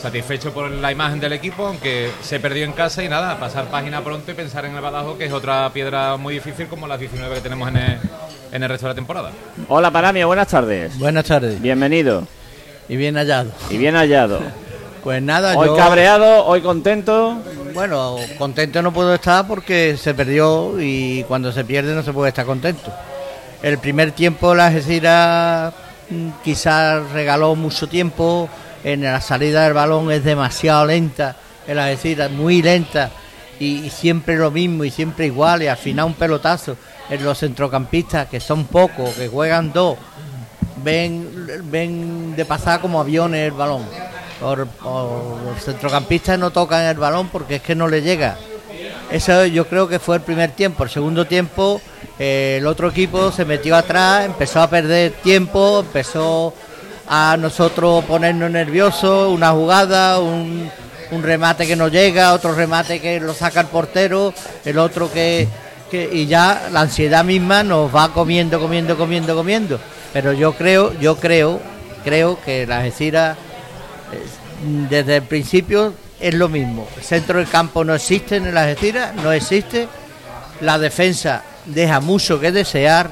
satisfecho 0.03 0.51
por 0.53 0.69
la 0.69 0.91
imagen 0.91 1.17
del 1.21 1.31
equipo, 1.31 1.65
aunque 1.65 2.11
se 2.21 2.37
perdió 2.41 2.65
en 2.65 2.73
casa 2.73 3.01
y 3.05 3.07
nada, 3.07 3.39
pasar 3.39 3.65
página 3.69 4.03
pronto 4.03 4.31
y 4.31 4.33
pensar 4.33 4.65
en 4.65 4.75
el 4.75 4.81
Badajoz, 4.81 5.17
que 5.17 5.23
es 5.25 5.31
otra 5.31 5.69
piedra 5.71 6.17
muy 6.17 6.33
difícil 6.33 6.67
como 6.67 6.87
las 6.87 6.99
19 6.99 7.35
que 7.35 7.39
tenemos 7.41 7.69
en 7.69 7.77
el, 7.77 7.97
en 8.51 8.63
el 8.63 8.69
resto 8.69 8.85
de 8.87 8.91
la 8.91 8.95
temporada. 8.95 9.31
Hola 9.69 9.91
Paramio, 9.91 10.27
buenas 10.27 10.49
tardes. 10.49 10.99
Buenas 10.99 11.23
tardes 11.23 11.61
Bienvenido 11.61 12.27
y 12.89 12.97
bien 12.97 13.15
hallado. 13.15 13.51
y 13.69 13.77
bien 13.77 13.95
hallado. 13.95 14.39
Pues 15.03 15.21
nada, 15.21 15.57
Hoy 15.57 15.67
yo, 15.67 15.75
cabreado, 15.75 16.45
hoy 16.45 16.61
contento. 16.61 17.37
bueno, 17.73 18.15
contento 18.37 18.81
no 18.81 18.93
puedo 18.93 19.13
estar 19.13 19.45
porque 19.45 19.97
se 19.97 20.13
perdió 20.13 20.79
y 20.79 21.25
cuando 21.27 21.51
se 21.51 21.65
pierde 21.65 21.93
no 21.93 22.03
se 22.03 22.13
puede 22.13 22.29
estar 22.29 22.45
contento. 22.45 22.89
El 23.61 23.79
primer 23.79 24.13
tiempo 24.13 24.55
la 24.55 24.67
Algeciras 24.67 25.73
mm, 26.09 26.29
quizás 26.41 27.11
regaló 27.11 27.53
mucho 27.53 27.87
tiempo, 27.87 28.47
en 28.83 29.03
la 29.03 29.21
salida 29.21 29.63
del 29.63 29.73
balón 29.73 30.11
es 30.11 30.23
demasiado 30.23 30.85
lenta, 30.85 31.35
el 31.67 31.79
Algeciras 31.79 32.31
muy 32.31 32.61
lenta 32.61 33.11
y, 33.59 33.89
siempre 33.89 34.35
lo 34.35 34.51
mismo 34.51 34.83
y 34.83 34.91
siempre 34.91 35.27
igual 35.27 35.63
y 35.63 35.67
al 35.67 35.77
final 35.77 36.05
un 36.05 36.13
pelotazo 36.15 36.75
en 37.09 37.23
los 37.23 37.39
centrocampistas 37.39 38.27
que 38.27 38.39
son 38.39 38.65
pocos, 38.65 39.11
que 39.15 39.27
juegan 39.27 39.71
dos, 39.71 39.97
ven, 40.83 41.47
ven 41.65 42.35
de 42.35 42.45
pasar 42.45 42.81
como 42.81 42.99
aviones 42.99 43.47
el 43.47 43.51
balón. 43.51 43.83
Por- 44.39 44.67
los 44.83 45.63
centrocampistas 45.63 46.37
no 46.37 46.51
tocan 46.51 46.85
el 46.85 46.97
balón 46.97 47.29
porque 47.29 47.57
es 47.57 47.61
que 47.61 47.75
no 47.75 47.87
le 47.87 48.01
llega. 48.01 48.37
Eso 49.11 49.45
yo 49.45 49.67
creo 49.67 49.87
que 49.87 49.99
fue 49.99 50.15
el 50.17 50.21
primer 50.21 50.51
tiempo. 50.51 50.83
El 50.83 50.89
segundo 50.89 51.25
tiempo, 51.25 51.79
eh, 52.19 52.57
el 52.59 52.67
otro 52.67 52.89
equipo 52.89 53.31
se 53.31 53.45
metió 53.45 53.75
atrás, 53.75 54.25
empezó 54.25 54.61
a 54.61 54.69
perder 54.69 55.11
tiempo, 55.23 55.81
empezó 55.81 56.53
a 57.07 57.37
nosotros 57.37 58.03
ponernos 58.05 58.49
nerviosos, 58.49 59.33
una 59.33 59.51
jugada, 59.51 60.19
un, 60.19 60.69
un 61.11 61.23
remate 61.23 61.67
que 61.67 61.75
no 61.75 61.87
llega, 61.87 62.33
otro 62.33 62.53
remate 62.53 62.99
que 62.99 63.19
lo 63.19 63.33
saca 63.33 63.61
el 63.61 63.67
portero, 63.67 64.33
el 64.65 64.77
otro 64.77 65.11
que, 65.11 65.47
y 65.91 66.25
ya 66.25 66.69
la 66.71 66.81
ansiedad 66.81 67.23
misma 67.23 67.63
nos 67.63 67.93
va 67.93 68.11
comiendo, 68.13 68.59
comiendo, 68.59 68.97
comiendo, 68.97 69.35
comiendo. 69.35 69.79
Pero 70.11 70.33
yo 70.33 70.53
creo, 70.53 70.97
yo 70.99 71.17
creo, 71.17 71.59
creo 72.03 72.39
que 72.43 72.65
la 72.65 72.79
Algeciras 72.79 73.37
desde 74.89 75.17
el 75.17 75.23
principio 75.23 75.93
es 76.19 76.33
lo 76.33 76.49
mismo. 76.49 76.87
El 76.97 77.03
centro 77.03 77.39
del 77.39 77.47
campo 77.47 77.83
no 77.83 77.93
existe 77.93 78.37
en 78.37 78.47
el 78.47 78.57
Algeciras, 78.57 79.13
no 79.15 79.31
existe. 79.31 79.87
La 80.61 80.79
defensa 80.79 81.43
deja 81.65 81.99
mucho 81.99 82.39
que 82.39 82.51
desear, 82.51 83.11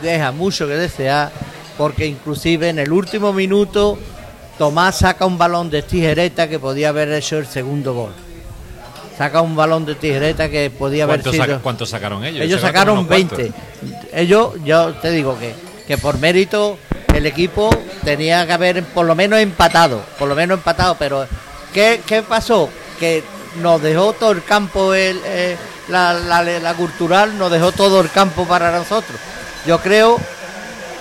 deja 0.00 0.32
mucho 0.32 0.66
que 0.66 0.74
desear, 0.74 1.30
porque 1.78 2.06
inclusive 2.06 2.68
en 2.68 2.78
el 2.78 2.92
último 2.92 3.32
minuto 3.32 3.98
Tomás 4.58 4.98
saca 4.98 5.24
un 5.26 5.38
balón 5.38 5.70
de 5.70 5.82
tijereta 5.82 6.48
que 6.48 6.58
podía 6.58 6.90
haber 6.90 7.10
hecho 7.12 7.38
el 7.38 7.46
segundo 7.46 7.94
gol. 7.94 8.12
Saca 9.16 9.40
un 9.40 9.54
balón 9.56 9.84
de 9.84 9.94
tijereta 9.94 10.48
que 10.48 10.70
podía 10.70 11.04
haber 11.04 11.16
¿Cuántos, 11.16 11.32
sido... 11.32 11.44
saca- 11.44 11.58
cuántos 11.62 11.90
sacaron 11.90 12.24
ellos? 12.24 12.42
Ellos 12.44 12.60
Sacaron 12.60 12.96
sacaron 13.06 13.26
unos 13.28 13.38
cuantos. 13.38 13.38
20. 14.10 14.20
Ellos, 14.20 14.50
yo 14.64 14.92
te 14.94 15.10
digo 15.10 15.38
que, 15.38 15.54
que 15.86 15.98
por 15.98 16.18
mérito 16.18 16.78
el 17.14 17.26
equipo 17.26 17.70
tenía 18.04 18.46
que 18.46 18.52
haber 18.52 18.82
por 18.84 19.06
lo 19.06 19.14
menos 19.14 19.38
empatado, 19.38 20.00
por 20.18 20.28
lo 20.28 20.34
menos 20.34 20.58
empatado, 20.58 20.96
pero 20.98 21.26
¿qué, 21.74 22.00
qué 22.06 22.22
pasó? 22.22 22.68
Que 22.98 23.22
nos 23.60 23.82
dejó 23.82 24.12
todo 24.14 24.32
el 24.32 24.42
campo, 24.44 24.94
el, 24.94 25.20
eh, 25.24 25.56
la, 25.88 26.14
la, 26.14 26.42
la 26.42 26.74
cultural 26.74 27.36
nos 27.36 27.50
dejó 27.50 27.72
todo 27.72 28.00
el 28.00 28.10
campo 28.10 28.46
para 28.46 28.70
nosotros. 28.72 29.18
Yo 29.66 29.78
creo 29.78 30.18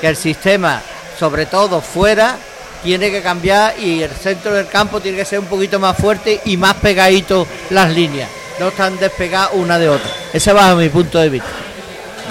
que 0.02 0.08
el 0.08 0.18
sistema, 0.18 0.82
sobre 1.18 1.46
todo 1.46 1.80
fuera, 1.80 2.36
tiene 2.84 3.12
que 3.12 3.22
cambiar 3.22 3.80
y 3.80 4.02
el 4.02 4.10
centro 4.10 4.54
del 4.54 4.68
campo 4.68 5.00
tiene 5.00 5.20
que 5.20 5.26
ser 5.26 5.40
un 5.40 5.46
poquito 5.46 5.80
más 5.80 5.96
fuerte 5.96 6.42
y 6.46 6.58
más 6.58 6.74
pegadito 6.76 7.48
las 7.70 7.92
líneas. 7.92 8.28
No 8.60 8.70
están 8.70 8.98
despegadas 8.98 9.52
una 9.54 9.78
de 9.78 9.88
otra. 9.88 10.10
Ese 10.34 10.52
va 10.52 10.72
a 10.72 10.76
mi 10.76 10.90
punto 10.90 11.20
de 11.20 11.30
vista. 11.30 11.50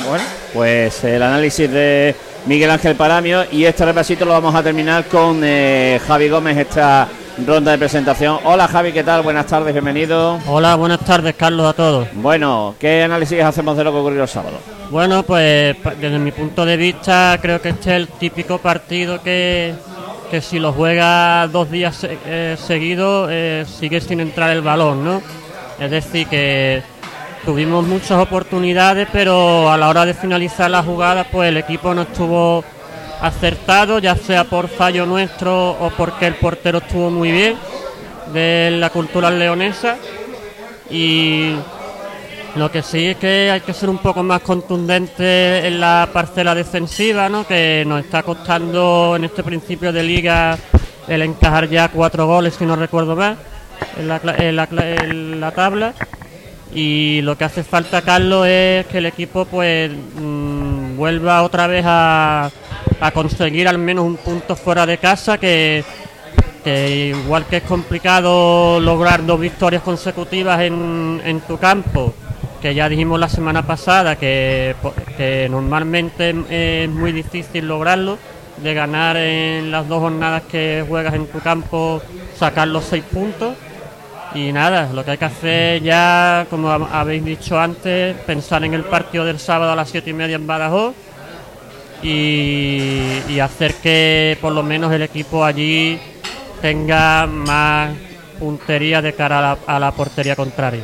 Bueno, 0.07 0.25
pues 0.53 1.05
el 1.05 1.23
análisis 1.23 1.71
de 1.71 2.15
Miguel 2.47 2.71
Ángel 2.71 2.97
Paramio 2.97 3.45
y 3.51 3.65
este 3.65 3.85
repasito 3.85 4.25
lo 4.25 4.33
vamos 4.33 4.55
a 4.55 4.63
terminar 4.63 5.07
con 5.07 5.41
eh, 5.45 6.01
Javi 6.07 6.29
Gómez 6.29 6.59
esta 6.59 7.09
ronda 7.47 7.73
de 7.73 7.79
presentación. 7.79 8.39
Hola 8.45 8.69
Javi, 8.69 8.93
¿qué 8.93 9.03
tal? 9.03 9.23
Buenas 9.23 9.47
tardes, 9.47 9.73
bienvenido. 9.73 10.39
Hola, 10.47 10.75
buenas 10.75 11.01
tardes 11.01 11.35
Carlos 11.37 11.67
a 11.67 11.73
todos. 11.73 12.09
Bueno, 12.15 12.75
¿qué 12.79 13.03
análisis 13.03 13.43
hacemos 13.43 13.77
de 13.77 13.85
lo 13.85 13.93
que 13.93 13.99
ocurrió 13.99 14.23
el 14.23 14.29
sábado? 14.29 14.59
Bueno, 14.91 15.23
pues 15.23 15.77
desde 16.01 16.19
mi 16.19 16.33
punto 16.33 16.65
de 16.65 16.77
vista 16.77 17.39
creo 17.41 17.61
que 17.61 17.71
este 17.71 17.91
es 17.91 17.97
el 17.97 18.09
típico 18.09 18.59
partido 18.59 19.23
que, 19.23 19.75
que 20.31 20.41
si 20.41 20.59
lo 20.59 20.73
juega 20.73 21.47
dos 21.49 21.71
días 21.71 22.07
eh, 22.09 22.57
seguidos 22.59 23.29
eh, 23.31 23.65
sigue 23.67 24.01
sin 24.01 24.21
entrar 24.21 24.51
el 24.51 24.63
balón, 24.63 25.05
¿no? 25.05 25.23
Es 25.79 25.91
decir, 25.91 26.27
que 26.27 26.83
tuvimos 27.45 27.87
muchas 27.87 28.19
oportunidades, 28.19 29.09
pero 29.13 29.71
a 29.71 29.77
la 29.77 29.89
hora 29.89 30.05
de 30.05 30.15
finalizar 30.15 30.71
la 30.71 30.83
jugada, 30.83 31.25
pues 31.25 31.49
el 31.49 31.57
equipo 31.57 31.95
no 31.95 32.03
estuvo 32.03 32.65
acertado, 33.21 33.99
ya 33.99 34.17
sea 34.17 34.45
por 34.45 34.69
fallo 34.69 35.07
nuestro 35.07 35.71
o 35.71 35.91
porque 35.91 36.27
el 36.27 36.35
portero 36.35 36.79
estuvo 36.79 37.11
muy 37.11 37.31
bien 37.31 37.57
de 38.33 38.71
la 38.73 38.91
cultura 38.91 39.31
leonesa. 39.31 39.97
Y 40.91 41.55
lo 42.57 42.71
que 42.71 42.83
sí 42.83 43.07
es 43.07 43.17
que 43.17 43.51
hay 43.51 43.61
que 43.61 43.73
ser 43.73 43.89
un 43.89 43.99
poco 43.99 44.23
más 44.23 44.43
contundente 44.43 45.67
en 45.67 45.81
la 45.81 46.09
parcela 46.13 46.55
defensiva, 46.55 47.29
¿no? 47.29 47.47
que 47.47 47.85
nos 47.87 48.05
está 48.05 48.23
costando 48.23 49.15
en 49.17 49.25
este 49.25 49.43
principio 49.43 49.93
de 49.93 50.03
liga 50.03 50.59
el 51.07 51.23
encajar 51.23 51.69
ya 51.69 51.89
cuatro 51.89 52.27
goles, 52.27 52.55
si 52.55 52.65
no 52.65 52.77
recuerdo 52.77 53.17
mal, 53.17 53.37
en 53.99 54.09
la, 54.09 54.21
en 54.39 54.57
la 54.57 54.69
en 54.71 55.41
la 55.41 55.51
tabla. 55.53 55.95
Y 56.73 57.21
lo 57.23 57.37
que 57.37 57.45
hace 57.45 57.65
falta, 57.65 58.03
Carlos, 58.03 58.47
es 58.47 58.87
que 58.87 58.99
el 58.99 59.07
equipo 59.07 59.45
pues 59.45 59.91
mm, 59.91 60.97
vuelva 60.97 61.43
otra 61.43 61.67
vez 61.67 61.85
a, 61.87 62.49
a 63.01 63.11
conseguir 63.13 63.67
al 63.69 63.79
menos 63.79 64.05
un 64.05 64.17
punto 64.17 64.57
fuera 64.57 64.87
de 64.87 64.99
casa, 64.99 65.39
que, 65.39 65.85
igual 66.65 67.47
que 67.47 67.59
es 67.59 67.63
complicado 67.63 68.79
lograr 68.81 69.25
dos 69.25 69.41
victorias 69.41 69.83
consecutivas 69.83 70.61
en, 70.61 71.21
en 71.25 71.41
tu 71.41 71.59
campo, 71.59 72.15
que 72.61 72.75
ya 72.75 72.89
dijimos 72.89 73.19
la 73.19 73.29
semana 73.29 73.63
pasada 73.67 74.17
que, 74.17 74.75
que 75.17 75.49
normalmente 75.51 76.35
es 76.85 76.91
muy 76.91 77.13
difícil 77.13 77.67
lograrlo, 77.67 78.19
de 78.63 78.75
ganar 78.75 79.17
en 79.17 79.71
las 79.71 79.89
dos 79.89 80.01
jornadas 80.01 80.43
que 80.51 80.85
juegas 80.87 81.15
en 81.15 81.27
tu 81.27 81.39
campo, 81.41 82.03
sacar 82.39 82.69
los 82.69 82.85
seis 82.85 83.05
puntos. 83.11 83.55
Y 84.35 84.53
nada, 84.53 84.91
lo 84.93 85.05
que 85.05 85.13
hay 85.13 85.19
que 85.19 85.25
hacer 85.25 85.83
ya, 85.83 86.47
como 86.51 86.71
ha- 86.71 87.01
habéis 87.01 87.25
dicho 87.25 87.59
antes, 87.59 88.15
pensar 88.27 88.63
en 88.65 88.75
el 88.75 88.85
partido 88.85 89.25
del 89.25 89.41
sábado 89.41 89.73
a 89.73 89.75
las 89.77 89.89
siete 89.89 90.11
y 90.11 90.13
media 90.13 90.37
en 90.37 90.47
Badajoz 90.47 90.95
y, 92.03 93.23
y 93.29 93.41
hacer 93.41 93.75
que 93.75 94.39
por 94.41 94.53
lo 94.53 94.63
menos 94.63 94.93
el 94.93 95.03
equipo 95.03 95.45
allí 95.45 95.99
tenga 96.61 97.27
más 97.27 97.91
puntería 98.39 99.03
de 99.03 99.13
cara 99.13 99.39
a 99.39 99.43
la, 99.43 99.59
a 99.67 99.79
la 99.79 99.93
portería 99.93 100.37
contraria. 100.37 100.83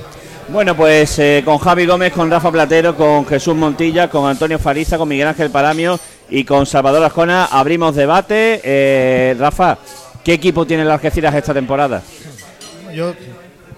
Bueno, 0.48 0.76
pues 0.76 1.18
eh, 1.18 1.42
con 1.44 1.58
Javi 1.58 1.86
Gómez, 1.86 2.12
con 2.12 2.30
Rafa 2.30 2.52
Platero, 2.52 2.94
con 2.94 3.26
Jesús 3.26 3.56
Montilla, 3.56 4.08
con 4.08 4.28
Antonio 4.30 4.58
Fariza, 4.58 4.96
con 4.96 5.08
Miguel 5.08 5.26
Ángel 5.26 5.50
Paramio 5.50 5.98
y 6.30 6.44
con 6.44 6.66
Salvador 6.66 7.02
Ascona 7.02 7.46
abrimos 7.46 7.96
debate. 7.96 8.60
Eh, 8.62 9.34
Rafa, 9.38 9.78
¿qué 10.22 10.34
equipo 10.34 10.64
tiene 10.64 10.84
el 10.84 10.90
Algeciras 10.90 11.34
esta 11.34 11.52
temporada? 11.52 12.00
Yo 12.94 13.12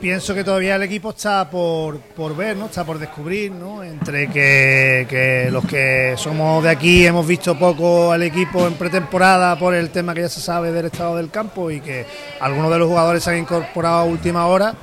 pienso 0.00 0.34
que 0.34 0.44
todavía 0.44 0.76
el 0.76 0.82
equipo 0.82 1.10
está 1.10 1.48
por, 1.50 1.98
por 1.98 2.36
ver, 2.36 2.56
¿no? 2.56 2.66
Está 2.66 2.84
por 2.84 2.98
descubrir, 2.98 3.52
¿no? 3.52 3.82
Entre 3.82 4.28
que, 4.28 5.06
que 5.08 5.48
los 5.50 5.64
que 5.64 6.14
somos 6.16 6.62
de 6.62 6.70
aquí 6.70 7.06
hemos 7.06 7.26
visto 7.26 7.58
poco 7.58 8.12
al 8.12 8.22
equipo 8.22 8.66
en 8.66 8.74
pretemporada 8.74 9.58
por 9.58 9.74
el 9.74 9.90
tema 9.90 10.14
que 10.14 10.22
ya 10.22 10.28
se 10.28 10.40
sabe 10.40 10.72
del 10.72 10.86
estado 10.86 11.16
del 11.16 11.30
campo 11.30 11.70
y 11.70 11.80
que 11.80 12.06
algunos 12.40 12.70
de 12.70 12.78
los 12.78 12.88
jugadores 12.88 13.22
se 13.22 13.30
han 13.30 13.38
incorporado 13.38 13.98
a 13.98 14.04
última 14.04 14.46
hora, 14.46 14.74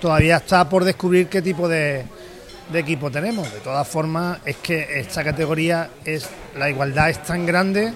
todavía 0.00 0.36
está 0.36 0.68
por 0.68 0.84
descubrir 0.84 1.28
qué 1.28 1.42
tipo 1.42 1.68
de, 1.68 2.04
de 2.70 2.78
equipo 2.78 3.10
tenemos. 3.10 3.52
De 3.52 3.60
todas 3.60 3.86
formas, 3.88 4.38
es 4.44 4.56
que 4.56 5.00
esta 5.00 5.24
categoría 5.24 5.90
es 6.04 6.28
la 6.58 6.68
igualdad 6.68 7.10
es 7.10 7.22
tan 7.22 7.46
grande 7.46 7.92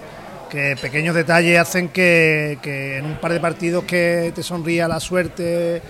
que 0.51 0.77
pequeños 0.81 1.15
detalles 1.15 1.59
hacen 1.59 1.89
que, 1.89 2.59
que 2.63 2.99
en 2.99 3.07
un 3.07 3.17
par 3.17 3.33
de 3.33 3.41
partidos 3.41 3.85
que 3.85 4.33
te 4.35 4.43
sonría 4.43 4.87
la 4.87 5.01
suerte 5.01 5.83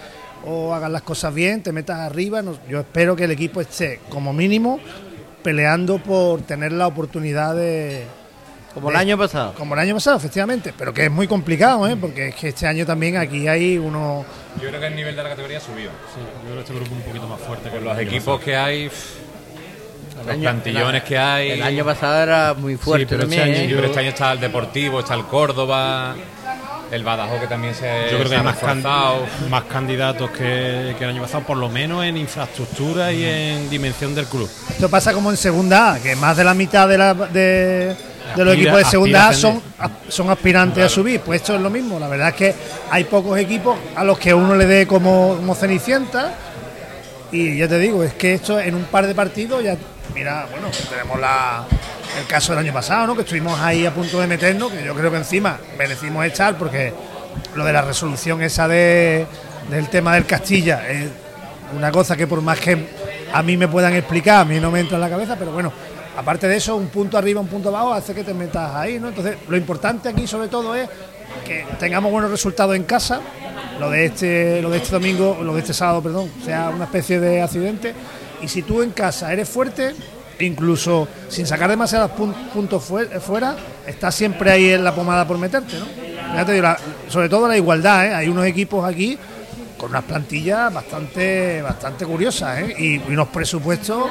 o 0.46 0.74
hagas 0.74 0.90
las 0.90 1.02
cosas 1.02 1.32
bien, 1.34 1.62
te 1.62 1.72
metas 1.72 1.98
arriba. 1.98 2.42
No- 2.42 2.56
yo 2.68 2.80
espero 2.80 3.16
que 3.16 3.24
el 3.24 3.30
equipo 3.30 3.60
esté 3.60 4.00
como 4.10 4.32
mínimo 4.32 4.78
peleando 5.42 5.98
por 5.98 6.40
tener 6.42 6.72
la 6.72 6.86
oportunidad 6.86 7.54
de, 7.54 8.04
Como 8.72 8.90
el 8.90 8.96
año 8.96 9.18
pasado. 9.18 9.52
como 9.54 9.74
el 9.74 9.80
año 9.80 9.94
pasado, 9.94 10.16
efectivamente, 10.16 10.72
pero 10.76 10.92
que 10.94 11.04
es 11.04 11.10
muy 11.10 11.28
complicado, 11.28 11.86
¿eh? 11.86 11.96
porque 12.00 12.28
es 12.28 12.34
que 12.34 12.48
este 12.48 12.66
año 12.66 12.86
también 12.86 13.16
aquí 13.18 13.46
hay 13.46 13.76
uno... 13.76 14.24
Yo 14.62 14.68
creo 14.68 14.80
que 14.80 14.86
el 14.86 14.96
nivel 14.96 15.14
de 15.14 15.22
la 15.22 15.28
categoría 15.28 15.60
subió. 15.60 15.90
Yo 15.90 16.42
creo 16.44 16.54
que 16.54 16.60
este 16.60 16.74
grupo 16.74 16.94
un 16.94 17.02
poquito 17.02 17.28
más 17.28 17.40
fuerte 17.40 17.68
que 17.70 17.80
los 17.80 17.98
equipos 17.98 18.40
que 18.40 18.56
hay, 18.56 18.84
los 20.16 20.28
año- 20.28 20.40
plantillones 20.42 21.02
que 21.02 21.18
hay. 21.18 21.50
El 21.50 21.62
año 21.62 21.84
pasado 21.84 22.22
era 22.22 22.54
muy 22.54 22.76
fuerte 22.76 23.06
pero 23.06 23.24
este 23.24 23.36
también. 23.36 23.54
año 23.56 23.64
¿eh? 23.64 23.68
Sí, 23.68 23.74
pero 23.74 23.86
este 23.88 24.00
año 24.00 24.08
está 24.10 24.32
el 24.32 24.40
Deportivo, 24.40 25.00
está 25.00 25.14
el 25.14 25.24
Córdoba, 25.26 26.14
el 26.94 27.04
Badajoz 27.04 27.40
que 27.40 27.46
también 27.46 27.74
se, 27.74 28.08
Yo 28.10 28.18
creo 28.18 28.30
que 28.30 28.36
hay 28.36 28.42
más, 28.42 28.56
can- 28.58 28.76
reforzado. 28.82 29.26
más 29.50 29.64
candidatos 29.64 30.30
que, 30.30 30.94
que 30.98 31.04
el 31.04 31.10
año 31.10 31.22
pasado, 31.22 31.44
por 31.44 31.56
lo 31.56 31.68
menos 31.68 32.04
en 32.04 32.16
infraestructura 32.16 33.12
y 33.12 33.24
en 33.24 33.68
dimensión 33.70 34.14
del 34.14 34.26
club. 34.26 34.48
Esto 34.70 34.88
pasa 34.88 35.12
como 35.12 35.30
en 35.30 35.36
segunda 35.36 35.94
A, 35.94 35.98
que 36.00 36.14
más 36.16 36.36
de 36.36 36.44
la 36.44 36.54
mitad 36.54 36.88
de, 36.88 36.98
la, 36.98 37.14
de, 37.14 37.40
de 37.40 37.96
los 38.36 38.46
Aspira- 38.48 38.52
equipos 38.54 38.78
de 38.78 38.84
segunda 38.84 39.28
A 39.28 39.34
son, 39.34 39.62
son 40.08 40.30
aspirantes 40.30 40.84
a 40.84 40.88
subir. 40.88 41.20
Pues 41.20 41.40
esto 41.40 41.54
es 41.56 41.60
lo 41.60 41.70
mismo. 41.70 41.98
La 41.98 42.08
verdad 42.08 42.28
es 42.28 42.34
que 42.34 42.54
hay 42.90 43.04
pocos 43.04 43.38
equipos 43.38 43.76
a 43.96 44.04
los 44.04 44.18
que 44.18 44.32
uno 44.32 44.54
le 44.54 44.66
dé 44.66 44.86
como, 44.86 45.36
como 45.36 45.54
cenicienta. 45.54 46.34
Y 47.32 47.58
ya 47.58 47.66
te 47.66 47.78
digo, 47.78 48.04
es 48.04 48.14
que 48.14 48.34
esto 48.34 48.60
en 48.60 48.74
un 48.76 48.84
par 48.84 49.06
de 49.06 49.14
partidos 49.14 49.62
ya. 49.64 49.76
Mira, 50.14 50.46
bueno, 50.52 50.68
tenemos 50.88 51.18
la, 51.18 51.64
el 52.18 52.26
caso 52.26 52.52
del 52.52 52.64
año 52.64 52.72
pasado, 52.72 53.06
¿no? 53.06 53.14
Que 53.14 53.22
estuvimos 53.22 53.58
ahí 53.60 53.86
a 53.86 53.92
punto 53.92 54.20
de 54.20 54.26
meternos, 54.26 54.72
que 54.72 54.84
yo 54.84 54.94
creo 54.94 55.10
que 55.10 55.16
encima 55.16 55.58
merecimos 55.76 56.24
echar 56.24 56.56
porque 56.56 56.92
lo 57.54 57.64
de 57.64 57.72
la 57.72 57.82
resolución 57.82 58.42
esa 58.42 58.68
de, 58.68 59.26
del 59.70 59.88
tema 59.88 60.14
del 60.14 60.26
Castilla 60.26 60.88
es 60.88 61.08
una 61.76 61.90
cosa 61.90 62.16
que 62.16 62.26
por 62.26 62.40
más 62.40 62.58
que 62.60 62.86
a 63.32 63.42
mí 63.42 63.56
me 63.56 63.68
puedan 63.68 63.94
explicar, 63.94 64.40
a 64.40 64.44
mí 64.44 64.60
no 64.60 64.70
me 64.70 64.80
entra 64.80 64.96
en 64.96 65.00
la 65.00 65.10
cabeza, 65.10 65.36
pero 65.36 65.52
bueno, 65.52 65.72
aparte 66.16 66.46
de 66.46 66.56
eso, 66.56 66.76
un 66.76 66.88
punto 66.88 67.18
arriba, 67.18 67.40
un 67.40 67.48
punto 67.48 67.68
abajo 67.68 67.92
hace 67.92 68.14
que 68.14 68.22
te 68.22 68.32
metas 68.32 68.74
ahí, 68.74 69.00
¿no? 69.00 69.08
Entonces, 69.08 69.36
lo 69.48 69.56
importante 69.56 70.08
aquí 70.08 70.26
sobre 70.26 70.48
todo 70.48 70.74
es 70.74 70.88
que 71.44 71.66
tengamos 71.78 72.12
buenos 72.12 72.30
resultados 72.30 72.76
en 72.76 72.84
casa, 72.84 73.20
lo 73.80 73.90
de 73.90 74.06
este, 74.06 74.62
lo 74.62 74.70
de 74.70 74.78
este 74.78 74.92
domingo, 74.92 75.38
lo 75.42 75.54
de 75.54 75.60
este 75.60 75.74
sábado, 75.74 76.00
perdón, 76.02 76.30
sea 76.44 76.70
una 76.70 76.84
especie 76.84 77.18
de 77.18 77.42
accidente, 77.42 77.94
y 78.40 78.48
si 78.48 78.62
tú 78.62 78.82
en 78.82 78.90
casa 78.90 79.32
eres 79.32 79.48
fuerte, 79.48 79.94
incluso 80.40 81.08
sin 81.28 81.46
sacar 81.46 81.70
demasiados 81.70 82.10
pun- 82.12 82.34
puntos 82.52 82.82
fue- 82.84 83.06
fuera, 83.20 83.56
estás 83.86 84.14
siempre 84.14 84.50
ahí 84.50 84.70
en 84.70 84.84
la 84.84 84.94
pomada 84.94 85.26
por 85.26 85.38
meterte, 85.38 85.78
¿no? 85.78 85.86
Ya 86.34 86.44
te 86.44 86.52
digo, 86.52 86.62
la- 86.64 86.78
sobre 87.08 87.28
todo 87.28 87.46
la 87.48 87.56
igualdad, 87.56 88.06
¿eh? 88.06 88.14
Hay 88.14 88.28
unos 88.28 88.44
equipos 88.46 88.84
aquí 88.88 89.16
con 89.78 89.90
unas 89.90 90.04
plantillas 90.04 90.72
bastante 90.72 91.60
bastante 91.62 92.06
curiosas 92.06 92.58
¿eh? 92.60 92.74
y, 92.78 92.94
y 92.96 93.02
unos 93.08 93.28
presupuestos 93.28 94.04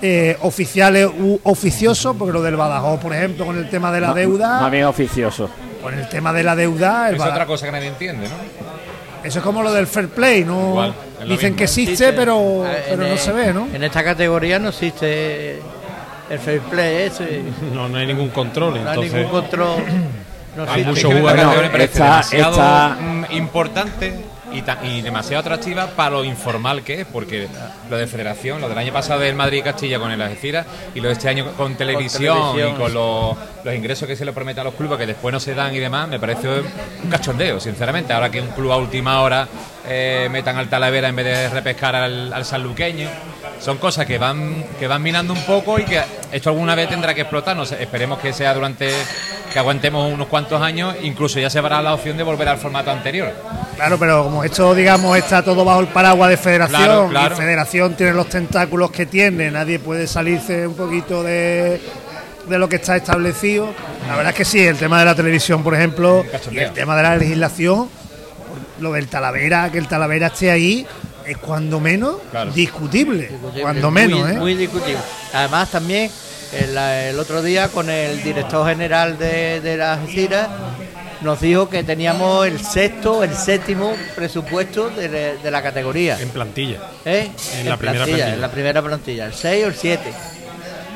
eh, 0.00 0.36
oficiales 0.42 1.06
u 1.18 1.40
oficiosos, 1.42 2.14
porque 2.16 2.32
lo 2.32 2.42
del 2.42 2.54
Badajoz, 2.56 3.00
por 3.00 3.12
ejemplo, 3.14 3.44
con 3.46 3.56
el 3.58 3.68
tema 3.68 3.90
de 3.90 4.00
la 4.00 4.08
Más 4.08 4.16
deuda, 4.16 4.68
bien 4.70 4.84
oficioso. 4.84 5.50
con 5.82 5.92
el 5.94 6.08
tema 6.08 6.32
de 6.32 6.44
la 6.44 6.54
deuda, 6.54 7.08
el 7.08 7.16
Es 7.16 7.20
otra 7.22 7.46
cosa 7.46 7.66
que 7.66 7.72
nadie 7.72 7.88
entiende, 7.88 8.28
¿no? 8.28 8.34
Eso 9.28 9.38
es 9.38 9.44
como 9.44 9.62
lo 9.62 9.72
del 9.72 9.86
fair 9.86 10.08
play, 10.08 10.44
¿no? 10.44 10.70
Igual, 10.70 10.94
Dicen 11.20 11.36
mismo. 11.36 11.56
que 11.56 11.64
existe, 11.64 12.12
pero, 12.12 12.64
Ah, 12.66 12.72
pero 12.84 12.96
no 12.98 13.06
el- 13.06 13.18
se 13.18 13.32
ve, 13.32 13.52
¿no? 13.54 13.68
En 13.72 13.82
esta 13.84 14.02
categoría 14.04 14.58
no 14.58 14.68
existe 14.70 15.60
el 16.30 16.38
fair 16.38 16.60
play 16.62 17.02
ese. 17.06 17.42
No, 17.74 17.88
no 17.88 17.98
hay 17.98 18.06
ningún 18.06 18.28
control. 18.30 18.74
No 18.74 18.90
hay 18.90 18.96
entonces, 18.96 19.12
ningún 19.14 19.30
control. 19.30 19.76
No 20.56 20.64
Hay 20.64 20.80
existe. 20.80 20.90
mucho 20.90 21.08
mucho 21.08 21.18
jugador. 21.20 21.38
jugador 21.40 21.54
Bueno, 21.54 21.62
me 21.62 21.70
parece 21.70 21.92
está- 21.92 22.04
demasiado 22.04 22.50
está- 22.52 22.96
mm, 23.00 23.24
importante 23.36 24.14
y, 24.52 24.62
ta- 24.62 24.78
y 24.82 25.00
demasiado 25.02 25.40
atractiva 25.40 25.86
para 25.88 26.10
lo 26.10 26.24
informal 26.24 26.82
que 26.82 27.02
es, 27.02 27.06
porque 27.06 27.48
lo 27.90 27.96
de 27.96 28.06
federación, 28.06 28.60
lo 28.60 28.68
del 28.68 28.78
año 28.78 28.92
pasado 28.92 29.20
del 29.20 29.34
Madrid 29.34 29.58
y 29.58 29.62
Castilla 29.62 29.98
con 29.98 30.10
el 30.10 30.20
Algeciras 30.22 30.66
y 30.94 31.00
lo 31.00 31.08
de 31.08 31.14
este 31.14 31.28
año 31.28 31.52
con 31.56 31.74
televisión, 31.76 32.52
televisión. 32.54 32.74
y 32.74 32.78
con 32.78 32.92
los, 32.94 33.36
los 33.64 33.74
ingresos 33.74 34.08
que 34.08 34.16
se 34.16 34.24
le 34.24 34.32
prometen 34.32 34.60
a 34.60 34.64
los 34.64 34.74
clubes 34.74 34.98
que 34.98 35.06
después 35.06 35.32
no 35.32 35.40
se 35.40 35.54
dan 35.54 35.74
y 35.74 35.78
demás, 35.78 36.08
me 36.08 36.18
parece 36.18 36.48
un 36.48 37.10
cachondeo, 37.10 37.60
sinceramente. 37.60 38.12
Ahora 38.12 38.30
que 38.30 38.40
un 38.40 38.48
club 38.48 38.72
a 38.72 38.76
última 38.76 39.20
hora 39.22 39.46
eh, 39.86 40.28
metan 40.30 40.56
al 40.56 40.68
Talavera 40.68 41.08
en 41.08 41.16
vez 41.16 41.24
de 41.26 41.48
repescar 41.50 41.94
al, 41.94 42.32
al 42.32 42.44
sanluqueño. 42.44 43.08
Son 43.60 43.78
cosas 43.78 44.06
que 44.06 44.18
van 44.18 44.64
que 44.78 44.86
van 44.86 45.02
minando 45.02 45.32
un 45.32 45.42
poco 45.42 45.78
y 45.80 45.84
que 45.84 46.00
esto 46.30 46.50
alguna 46.50 46.74
vez 46.76 46.88
tendrá 46.88 47.12
que 47.14 47.22
explotar. 47.22 47.56
No 47.56 47.66
sé, 47.66 47.82
esperemos 47.82 48.18
que 48.20 48.32
sea 48.32 48.54
durante 48.54 48.92
que 49.52 49.58
aguantemos 49.58 50.12
unos 50.12 50.28
cuantos 50.28 50.60
años, 50.62 50.94
incluso 51.02 51.38
ya 51.40 51.48
se 51.50 51.60
verá 51.60 51.80
la 51.82 51.94
opción 51.94 52.16
de 52.16 52.22
volver 52.22 52.48
al 52.48 52.58
formato 52.58 52.90
anterior. 52.90 53.32
Claro, 53.76 53.98
pero 53.98 54.24
como 54.24 54.44
esto, 54.44 54.74
digamos, 54.74 55.16
está 55.16 55.42
todo 55.42 55.64
bajo 55.64 55.80
el 55.80 55.86
paraguas 55.88 56.30
de 56.30 56.36
federación, 56.36 56.80
Claro, 56.80 57.08
claro. 57.08 57.34
y 57.34 57.38
federación 57.38 57.94
tiene 57.94 58.12
los 58.12 58.28
tentáculos 58.28 58.90
que 58.90 59.06
tiene, 59.06 59.50
nadie 59.50 59.78
puede 59.78 60.06
salirse 60.06 60.66
un 60.66 60.74
poquito 60.74 61.22
de, 61.22 61.80
de 62.48 62.58
lo 62.58 62.68
que 62.68 62.76
está 62.76 62.96
establecido. 62.96 63.68
La 64.08 64.16
verdad 64.16 64.30
es 64.32 64.36
que 64.36 64.44
sí, 64.44 64.60
el 64.60 64.76
tema 64.76 64.98
de 64.98 65.04
la 65.04 65.14
televisión, 65.14 65.62
por 65.62 65.74
ejemplo, 65.74 66.24
y 66.50 66.58
el 66.58 66.72
tema 66.72 66.96
de 66.96 67.02
la 67.02 67.16
legislación, 67.16 67.88
lo 68.80 68.92
del 68.92 69.08
Talavera, 69.08 69.70
que 69.72 69.78
el 69.78 69.88
Talavera 69.88 70.28
esté 70.28 70.50
ahí, 70.50 70.86
es 71.26 71.36
cuando 71.38 71.78
menos 71.80 72.16
discutible. 72.54 73.30
Cuando 73.60 73.90
Muy- 73.90 74.02
menos, 74.02 74.30
¿eh? 74.30 74.34
Muy 74.34 74.54
discutible. 74.54 74.98
Además, 75.32 75.70
también 75.70 76.10
el, 76.52 76.76
el 76.76 77.18
otro 77.18 77.42
día 77.42 77.68
con 77.68 77.90
el 77.90 78.22
director 78.22 78.66
general 78.68 79.18
de, 79.18 79.60
de 79.60 79.76
la 79.76 79.94
Algeciras 79.94 80.48
nos 81.20 81.40
dijo 81.40 81.68
que 81.68 81.82
teníamos 81.82 82.46
el 82.46 82.64
sexto, 82.64 83.24
el 83.24 83.34
séptimo 83.34 83.94
presupuesto 84.14 84.88
de, 84.90 85.08
la- 85.08 85.42
de 85.42 85.50
la 85.50 85.62
categoría. 85.62 86.16
En 86.20 86.28
plantilla. 86.30 86.78
¿eh? 87.04 87.30
En 87.58 87.68
la 87.68 87.76
primera 87.76 88.04
plantilla. 88.04 88.34
En 88.34 88.40
la 88.40 88.50
primera 88.50 88.82
plantilla, 88.82 89.26
el 89.26 89.34
6 89.34 89.64
o 89.64 89.68
el 89.68 89.74
7. 89.74 90.12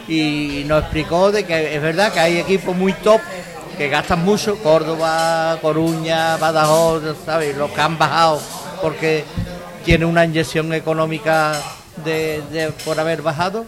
Y 0.08 0.64
nos 0.66 0.82
explicó 0.82 1.30
de 1.32 1.44
que 1.44 1.74
es 1.76 1.82
verdad 1.82 2.12
que 2.12 2.20
hay 2.20 2.38
equipos 2.38 2.76
muy 2.76 2.92
top 2.92 3.20
que 3.78 3.88
gastan 3.88 4.24
mucho, 4.24 4.56
Córdoba, 4.58 5.58
Coruña, 5.62 6.36
Badajoz, 6.36 7.02
¿sabes? 7.24 7.56
Los 7.56 7.70
que 7.70 7.80
han 7.80 7.98
bajado 7.98 8.40
porque 8.80 9.24
tienen 9.84 10.06
una 10.08 10.24
inyección 10.24 10.72
económica 10.72 11.54
de, 12.04 12.42
de- 12.52 12.72
por 12.84 12.98
haber 13.00 13.22
bajado 13.22 13.64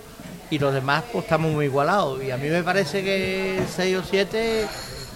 y 0.55 0.59
los 0.59 0.73
demás 0.73 1.03
pues 1.13 1.25
estamos 1.25 1.51
muy 1.53 1.67
igualados. 1.67 2.23
Y 2.23 2.31
a 2.31 2.37
mí 2.37 2.49
me 2.49 2.63
parece 2.63 3.03
que 3.03 3.61
6 3.77 3.97
o 3.97 4.03
7 4.09 4.67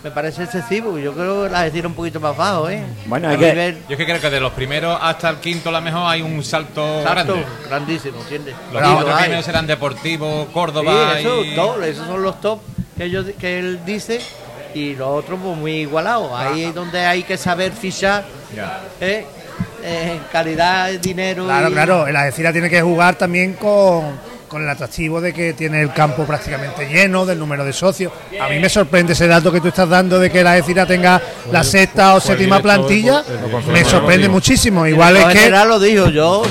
me 0.05 0.11
parece 0.11 0.45
excesivo. 0.45 0.99
Yo 0.99 1.13
creo 1.13 1.45
que 1.45 1.51
las 1.51 1.65
decir 1.65 1.87
un 1.87 1.95
poquito 1.95 2.19
más 2.21 2.37
bajo, 2.37 2.69
¿eh? 2.69 2.83
Bueno, 3.07 3.29
hay 3.29 3.37
que- 3.37 3.47
nivel 3.51 3.75
Yo 3.89 3.93
es 3.93 3.97
que 3.99 4.05
creo 4.05 4.21
que 4.21 4.31
de 4.31 4.41
los 4.41 4.53
primeros 4.53 4.99
hasta 5.01 5.31
el 5.31 5.37
quinto, 5.37 5.71
la 5.71 5.81
mejor, 5.81 6.03
hay 6.07 6.23
un 6.23 6.43
salto 6.45 7.03
salto 7.03 7.35
grande. 7.35 7.45
grandísimo, 7.69 8.21
¿entiendes? 8.23 8.55
Los 8.73 8.83
cuatro 8.83 9.15
hay. 9.15 9.23
primeros 9.23 9.45
serán 9.45 9.67
Deportivo, 9.67 10.45
Sí, 10.47 10.53
Córdoba 10.53 11.19
eso, 11.19 11.45
y... 11.45 11.55
top, 11.55 11.83
esos 11.83 12.07
son 12.07 12.23
los 12.23 12.41
top 12.41 12.61
que, 12.97 13.05
ellos, 13.05 13.27
que 13.39 13.59
él 13.59 13.81
dice 13.85 14.21
y 14.75 14.95
los 14.97 15.09
otros 15.09 15.39
pues 15.43 15.57
muy 15.57 15.73
igualados. 15.73 16.31
Ahí 16.35 16.65
es 16.65 16.75
donde 16.75 17.01
hay 17.07 17.23
que 17.23 17.37
saber 17.37 17.73
fichar 17.73 18.25
Ya. 18.55 18.81
¿eh? 19.01 19.25
Eh, 19.83 20.13
en 20.15 20.19
calidad, 20.33 20.91
dinero. 21.01 21.45
Claro, 21.45 21.69
y- 21.69 21.73
claro, 21.73 22.07
el 22.09 22.17
Algeciras 22.17 22.53
tiene 22.53 22.69
que 22.69 22.83
jugar 22.83 23.15
también 23.17 23.55
con, 23.55 24.19
con 24.49 24.63
el 24.63 24.69
atractivo 24.69 25.21
de 25.21 25.33
que 25.33 25.53
tiene 25.53 25.81
el 25.83 25.93
campo 25.93 26.25
prácticamente 26.25 26.89
lleno, 26.89 27.25
del 27.27 27.39
número 27.39 27.65
de 27.65 27.73
socios. 27.73 28.13
A 28.41 28.49
mí 28.49 28.59
me 28.59 28.69
sorprende 28.69 29.13
ese 29.13 29.27
dato 29.29 29.53
que 29.53 29.61
tú 29.61 29.69
estás 29.69 29.89
dando 29.89 30.19
de 30.19 30.31
que 30.31 30.41
el 30.41 30.47
Algeciras 30.47 30.89
tenga 30.89 31.21
la 31.53 31.63
sexta 31.63 32.15
o 32.15 32.17
el 32.17 32.23
séptima 32.23 32.61
plantilla. 32.61 33.23
Me 33.73 33.85
sorprende 33.85 34.29
muchísimo. 34.29 34.87
Igual 34.87 35.17
es 35.19 35.25
que 35.27 35.51
lo 35.51 35.79
dijo 35.79 36.09
yo. 36.09 36.43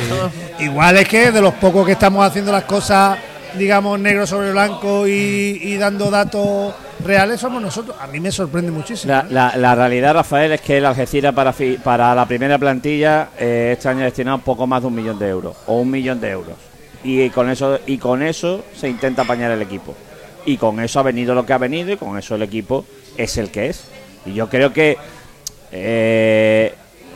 Igual 0.60 0.98
es 0.98 1.08
que 1.08 1.32
de 1.32 1.42
los 1.42 1.54
pocos 1.56 1.86
que 1.86 1.92
estamos 1.94 2.26
haciendo 2.26 2.52
las 2.52 2.64
cosas, 2.64 3.18
digamos, 3.58 4.00
negro 4.00 4.26
sobre 4.26 4.52
blanco 4.52 5.08
y, 5.08 5.60
y 5.62 5.78
dando 5.78 6.10
datos 6.10 6.74
reales 7.04 7.40
somos 7.40 7.62
nosotros. 7.62 7.96
A 8.02 8.08
mí 8.08 8.20
me 8.20 8.32
sorprende 8.32 8.72
muchísimo. 8.72 9.14
La, 9.14 9.26
la- 9.30 9.56
la 9.56 9.76
realidad, 9.76 10.14
Rafael, 10.16 10.52
es 10.52 10.62
que 10.62 10.78
el 10.78 10.86
Algeciras 10.86 11.34
para, 11.34 11.54
fi- 11.54 11.78
para 11.78 12.14
la 12.16 12.26
primera 12.26 12.58
plantilla 12.58 13.30
eh, 13.38 13.72
este 13.78 13.88
año 13.90 14.02
ha 14.02 14.06
destinado 14.06 14.40
poco 14.40 14.66
más 14.68 14.82
de 14.82 14.88
un 14.88 14.96
millón 14.96 15.20
de 15.20 15.28
euros 15.30 15.56
o 15.68 15.76
un 15.82 15.92
millón 15.92 16.20
de 16.20 16.30
euros. 16.32 16.56
Y 17.04 17.30
con 17.30 17.50
eso 17.50 17.80
y 17.86 17.98
con 17.98 18.24
eso 18.24 18.64
se 18.76 18.90
intenta 18.90 19.24
apañar 19.24 19.52
el 19.52 19.62
equipo. 19.62 19.96
Y 20.46 20.58
con 20.58 20.80
eso 20.80 21.00
ha 21.00 21.04
venido 21.04 21.36
lo 21.36 21.46
que 21.46 21.54
ha 21.54 21.58
venido 21.58 21.92
y 21.92 21.98
con 21.98 22.18
eso 22.18 22.36
el 22.36 22.42
equipo 22.42 22.86
es 23.18 23.38
el 23.38 23.52
que 23.52 23.68
es. 23.68 23.84
Y 24.26 24.34
yo 24.34 24.50
creo 24.50 24.74
que 24.74 24.98
eh, 25.72 26.74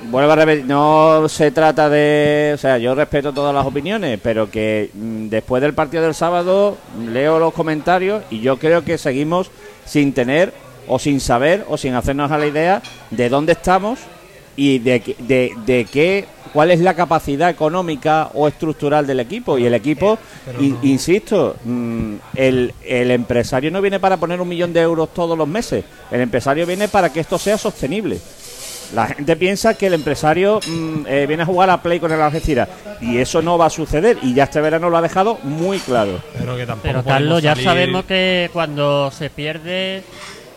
vuelvo 0.10 0.32
a 0.32 0.36
repetir, 0.36 0.66
no 0.66 1.28
se 1.30 1.52
trata 1.52 1.90
de, 1.90 2.52
o 2.56 2.58
sea, 2.58 2.78
yo 2.78 2.96
respeto 2.96 3.34
todas 3.34 3.54
las 3.54 3.66
opiniones, 3.66 4.20
pero 4.22 4.50
que 4.50 4.90
mm, 4.94 5.28
después 5.28 5.62
del 5.62 5.74
partido 5.74 6.04
del 6.04 6.14
sábado 6.14 6.78
leo 7.12 7.40
los 7.40 7.54
comentarios 7.54 8.24
y 8.30 8.40
yo 8.40 8.58
creo 8.58 8.84
que 8.84 8.98
seguimos 8.98 9.52
sin 9.86 10.14
tener 10.14 10.54
o 10.88 11.00
sin 11.00 11.20
saber 11.20 11.66
o 11.70 11.78
sin 11.78 11.94
hacernos 11.94 12.32
a 12.32 12.38
la 12.38 12.48
idea 12.48 12.82
de 13.12 13.30
dónde 13.30 13.54
estamos 13.54 14.00
y 14.56 14.80
de, 14.80 15.16
de, 15.20 15.52
de 15.66 15.86
qué 15.86 16.26
cuál 16.54 16.72
es 16.72 16.80
la 16.80 16.94
capacidad 16.94 17.50
económica 17.50 18.30
o 18.34 18.48
estructural 18.48 19.06
del 19.08 19.20
equipo. 19.20 19.58
Y 19.58 19.66
el 19.66 19.74
equipo 19.74 20.18
in- 20.60 20.78
insisto 20.84 21.56
mm, 21.64 22.16
el, 22.36 22.74
el 22.86 23.12
empresario 23.12 23.72
no 23.72 23.82
viene 23.82 24.00
para 24.00 24.18
poner 24.18 24.42
un 24.42 24.48
millón 24.50 24.74
de 24.74 24.82
euros 24.82 25.14
todos 25.14 25.38
los 25.38 25.48
meses. 25.48 25.84
El 26.12 26.22
empresario 26.22 26.66
viene 26.66 26.88
para 26.88 27.12
que 27.12 27.20
esto 27.22 27.38
sea 27.38 27.58
sostenible. 27.58 28.20
La 28.94 29.08
gente 29.08 29.38
piensa 29.38 29.74
que 29.76 29.88
el 29.88 29.94
empresario 29.94 30.60
mm, 30.68 31.06
eh, 31.08 31.26
viene 31.26 31.44
a 31.44 31.46
jugar 31.46 31.70
a 31.70 31.82
play 31.82 32.00
con 32.02 32.12
el 32.12 32.22
Algeciras. 32.22 32.68
Y 33.00 33.20
eso 33.20 33.42
no 33.42 33.58
va 33.58 33.68
a 33.68 33.70
suceder. 33.70 34.18
Y 34.22 34.34
ya 34.34 34.44
este 34.44 34.60
verano 34.60 34.90
lo 34.90 34.98
ha 34.98 35.02
dejado 35.02 35.38
muy 35.44 35.80
claro. 35.80 36.20
Pero 36.38 36.58
que 36.58 36.66
tampoco 36.66 36.88
Pero 36.90 37.04
Carlos, 37.06 37.42
ya 37.42 37.52
salir- 37.56 37.64
sabemos 37.64 38.04
que 38.06 38.50
cuando 38.52 39.10
se 39.12 39.30
pierde, 39.30 40.04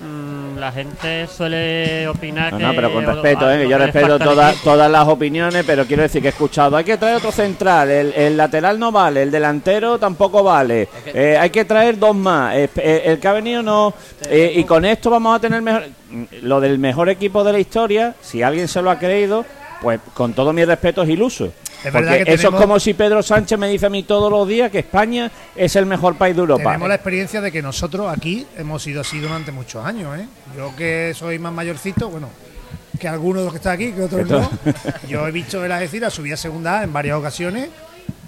mm, 0.04 0.58
la 0.58 0.70
gente 0.72 1.26
suele 1.26 2.06
opinar 2.08 2.52
No, 2.52 2.58
que... 2.58 2.64
no, 2.64 2.74
pero 2.74 2.92
con 2.92 3.04
respeto, 3.06 3.50
¿eh? 3.50 3.68
yo 3.68 3.78
respeto 3.78 4.18
todas 4.18 4.56
todas 4.62 4.90
las 4.90 5.08
opiniones, 5.08 5.64
pero 5.66 5.86
quiero 5.86 6.02
decir 6.02 6.20
que 6.22 6.28
he 6.28 6.30
escuchado, 6.30 6.76
hay 6.76 6.84
que 6.84 6.96
traer 6.96 7.16
otro 7.16 7.32
central, 7.32 7.90
el, 7.90 8.12
el 8.14 8.36
lateral 8.36 8.78
no 8.78 8.92
vale, 8.92 9.22
el 9.22 9.30
delantero 9.30 9.98
tampoco 9.98 10.42
vale, 10.42 10.88
eh, 11.06 11.36
hay 11.38 11.50
que 11.50 11.64
traer 11.64 11.98
dos 11.98 12.14
más, 12.14 12.54
eh, 12.56 12.68
eh, 12.76 13.02
el 13.06 13.18
que 13.18 13.28
ha 13.28 13.32
venido 13.32 13.62
no, 13.62 13.94
eh, 14.28 14.52
y 14.54 14.64
con 14.64 14.84
esto 14.84 15.10
vamos 15.10 15.36
a 15.36 15.40
tener 15.40 15.62
mejor, 15.62 15.84
lo 16.42 16.60
del 16.60 16.78
mejor 16.78 17.08
equipo 17.08 17.42
de 17.44 17.52
la 17.52 17.58
historia, 17.58 18.14
si 18.20 18.42
alguien 18.42 18.68
se 18.68 18.82
lo 18.82 18.90
ha 18.90 18.98
creído, 18.98 19.44
pues 19.82 20.00
con 20.14 20.32
todo 20.32 20.52
mi 20.52 20.64
respeto 20.64 21.02
es 21.02 21.08
iluso. 21.08 21.52
Es 21.84 21.92
Porque 21.92 22.24
que 22.24 22.32
eso 22.32 22.48
es 22.48 22.54
como 22.54 22.80
si 22.80 22.94
Pedro 22.94 23.22
Sánchez 23.22 23.58
me 23.58 23.68
dice 23.68 23.86
a 23.86 23.90
mí 23.90 24.04
todos 24.04 24.30
los 24.30 24.48
días 24.48 24.70
que 24.70 24.78
España 24.78 25.30
es 25.54 25.76
el 25.76 25.84
mejor 25.84 26.16
país 26.16 26.34
de 26.34 26.40
Europa. 26.40 26.64
Tenemos 26.64 26.88
la 26.88 26.94
experiencia 26.94 27.40
de 27.40 27.52
que 27.52 27.60
nosotros 27.60 28.10
aquí 28.10 28.46
hemos 28.56 28.82
sido 28.82 29.02
así 29.02 29.18
durante 29.18 29.52
muchos 29.52 29.84
años. 29.84 30.18
¿eh? 30.18 30.26
Yo 30.56 30.74
que 30.76 31.12
soy 31.14 31.38
más 31.38 31.52
mayorcito, 31.52 32.08
bueno, 32.08 32.30
que 32.98 33.06
algunos 33.06 33.40
de 33.40 33.44
los 33.44 33.52
que 33.52 33.58
están 33.58 33.74
aquí, 33.74 33.92
que 33.92 34.02
otros 34.02 34.26
no. 34.28 34.50
Yo 35.08 35.28
he 35.28 35.30
visto 35.30 35.62
el 35.62 35.70
Algeciras 35.72 36.14
subir 36.14 36.32
a 36.32 36.36
segunda 36.36 36.82
en 36.82 36.92
varias 36.92 37.18
ocasiones 37.18 37.68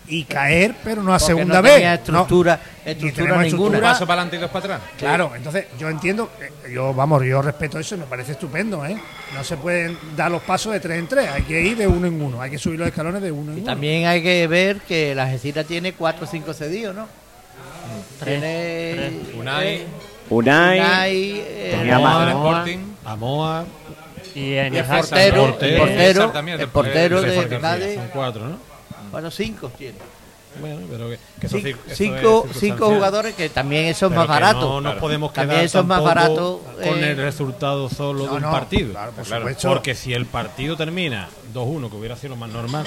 y 0.09 0.25
caer, 0.25 0.75
pero 0.85 1.03
no 1.03 1.13
a 1.15 1.19
Porque 1.19 1.33
segunda 1.33 1.57
no 1.57 1.63
B. 1.63 1.71
tenía 1.71 1.89
No. 1.91 1.95
estructura, 1.97 2.61
Ni 2.85 2.93
estructura 2.93 3.25
ninguna. 3.27 3.39
Un 3.41 3.45
estructura. 3.47 3.81
paso 3.81 4.07
para 4.07 4.21
adelante 4.23 4.37
y 4.37 4.41
dos 4.41 4.51
para 4.51 4.65
atrás. 4.77 4.81
Claro, 4.99 5.33
entonces 5.37 5.67
yo 5.79 5.89
entiendo, 5.89 6.31
eh, 6.41 6.71
yo 6.73 6.95
vamos, 6.95 7.25
yo 7.25 7.43
respeto 7.43 7.79
eso 7.79 7.95
y 7.97 7.99
me 7.99 8.05
parece 8.07 8.33
estupendo, 8.33 8.85
¿eh? 8.87 8.97
No 9.35 9.43
se 9.43 9.57
pueden 9.57 9.99
dar 10.17 10.31
los 10.31 10.43
pasos 10.43 10.73
de 10.73 10.81
tres 10.81 10.99
en 10.99 11.09
tres, 11.09 11.29
hay 11.29 11.43
que 11.43 11.61
ir 11.61 11.77
de 11.77 11.87
uno 11.89 12.07
en 12.07 12.21
uno, 12.23 12.41
hay 12.41 12.51
que 12.51 12.59
subir 12.59 12.79
los 12.79 12.89
escalones 12.89 13.21
de 13.23 13.33
uno 13.33 13.53
en 13.53 13.59
Y 13.59 13.61
uno. 13.63 13.71
también 13.73 14.07
hay 14.07 14.23
que 14.23 14.47
ver 14.47 14.81
que 14.81 15.15
la 15.15 15.25
Algeciras 15.25 15.67
tiene 15.67 15.93
cuatro 15.95 16.25
o 16.25 16.29
cinco 16.29 16.53
cedidos, 16.55 16.95
¿no? 16.95 17.09
Tiene 18.25 19.11
Unai, 19.39 19.85
Unai, 20.31 20.79
Unai, 20.81 21.41
eh, 21.47 21.91
Sporting. 22.31 22.79
Amoa, 23.05 23.65
Y 24.35 24.55
en 24.55 24.75
el 24.75 24.85
portero, 24.85 25.47
portero. 25.47 25.65
el 25.65 25.73
El 25.73 25.79
portero, 25.79 26.33
el 26.63 26.69
portero 26.69 27.23
de 27.23 27.29
Sporting, 27.37 27.59
Cádiz, 27.61 27.95
son 27.95 28.09
cuatro, 28.13 28.49
¿no? 28.49 28.76
Bueno, 29.11 29.31
cinco 29.31 29.71
tiene. 29.77 29.99
Bueno, 30.59 30.81
pero 30.91 31.11
que, 31.11 31.19
que 31.39 31.47
eso 31.49 31.59
Cinco, 31.95 32.47
cinco, 32.59 32.87
jugadores 32.89 33.35
que 33.35 33.51
también 33.51 33.85
eso 33.87 34.07
es 34.07 34.11
Pero 34.11 34.21
más 34.23 34.29
barato. 34.29 34.61
No 34.61 34.81
nos 34.81 34.95
podemos 34.95 35.31
quedar 35.31 35.47
También 35.49 35.67
eso 35.67 35.81
es 35.81 35.85
más 35.87 36.03
barato. 36.03 36.63
con 36.83 37.05
eh, 37.05 37.11
el 37.11 37.17
resultado 37.19 37.91
solo 37.91 38.25
No, 38.25 38.31
de 38.31 38.37
un 38.37 38.43
no, 38.43 38.51
partido. 38.51 38.91
claro, 38.93 39.13
por 39.13 39.25
Claro, 39.27 39.43
supuesto. 39.43 39.69
Porque 39.69 39.95
si 39.95 40.15
el 40.15 40.25
partido 40.25 40.75
termina 40.75 41.29
2-1, 41.53 41.91
que 41.91 41.97
hubiera 41.97 42.17
sido 42.17 42.31
lo 42.31 42.37
más 42.37 42.49
normal, 42.49 42.87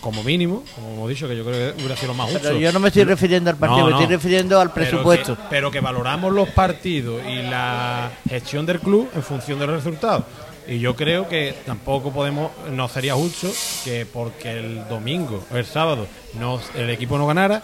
como 0.00 0.22
mínimo, 0.22 0.62
como 0.76 0.92
hemos 0.94 1.08
dicho, 1.08 1.26
que 1.26 1.36
yo 1.36 1.44
creo 1.44 1.74
que 1.74 1.78
hubiera 1.80 1.96
sido 1.96 2.08
lo 2.12 2.14
más 2.14 2.26
justo. 2.30 2.42
pero 2.44 2.58
yo 2.60 2.70
no 2.72 2.78
me 2.78 2.88
estoy 2.88 3.02
refiriendo 3.04 3.50
al 3.50 3.56
partido, 3.56 3.80
No, 3.80 3.86
me 3.86 4.02
estoy 4.02 4.14
refiriendo 4.14 4.60
al 4.60 4.70
Pero 4.70 4.88
presupuesto. 4.90 5.34
que- 5.34 5.42
Pero 5.50 5.70
que, 5.72 5.80
valoramos 5.80 6.32
los 6.32 6.48
partidos 6.50 7.22
y 7.26 7.42
la 7.42 8.12
gestión 8.28 8.66
del 8.66 8.78
club 8.78 9.10
en 9.16 9.22
función 9.24 9.58
de 9.58 9.66
los 9.66 9.76
resultados. 9.82 10.24
Y 10.66 10.78
yo 10.78 10.96
creo 10.96 11.28
que 11.28 11.54
tampoco 11.66 12.10
podemos, 12.12 12.50
no 12.70 12.88
sería 12.88 13.14
justo 13.14 13.48
que 13.84 14.06
porque 14.06 14.52
el 14.58 14.88
domingo 14.88 15.44
o 15.52 15.56
el 15.56 15.66
sábado 15.66 16.06
no, 16.38 16.58
el 16.74 16.88
equipo 16.90 17.18
no 17.18 17.26
ganara, 17.26 17.62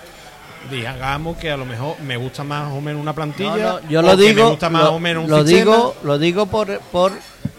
digamos 0.70 1.38
que 1.38 1.50
a 1.50 1.56
lo 1.56 1.64
mejor 1.64 1.98
me 2.00 2.16
gusta 2.18 2.44
más 2.44 2.70
o 2.72 2.80
menos 2.82 3.00
una 3.00 3.14
plantilla. 3.14 3.56
No, 3.56 3.80
no, 3.80 3.88
yo 3.88 4.00
o 4.00 4.02
lo 4.02 4.16
que 4.16 4.22
digo, 4.24 4.44
me 4.44 4.50
gusta 4.50 4.68
más 4.68 4.84
lo, 4.84 4.92
o 4.92 4.98
menos 5.00 5.24
un 5.24 5.30
lo 5.30 5.38
sistema. 5.46 5.58
digo, 5.76 5.96
lo 6.02 6.18
digo 6.18 6.46
por, 6.46 6.78
por 6.92 7.12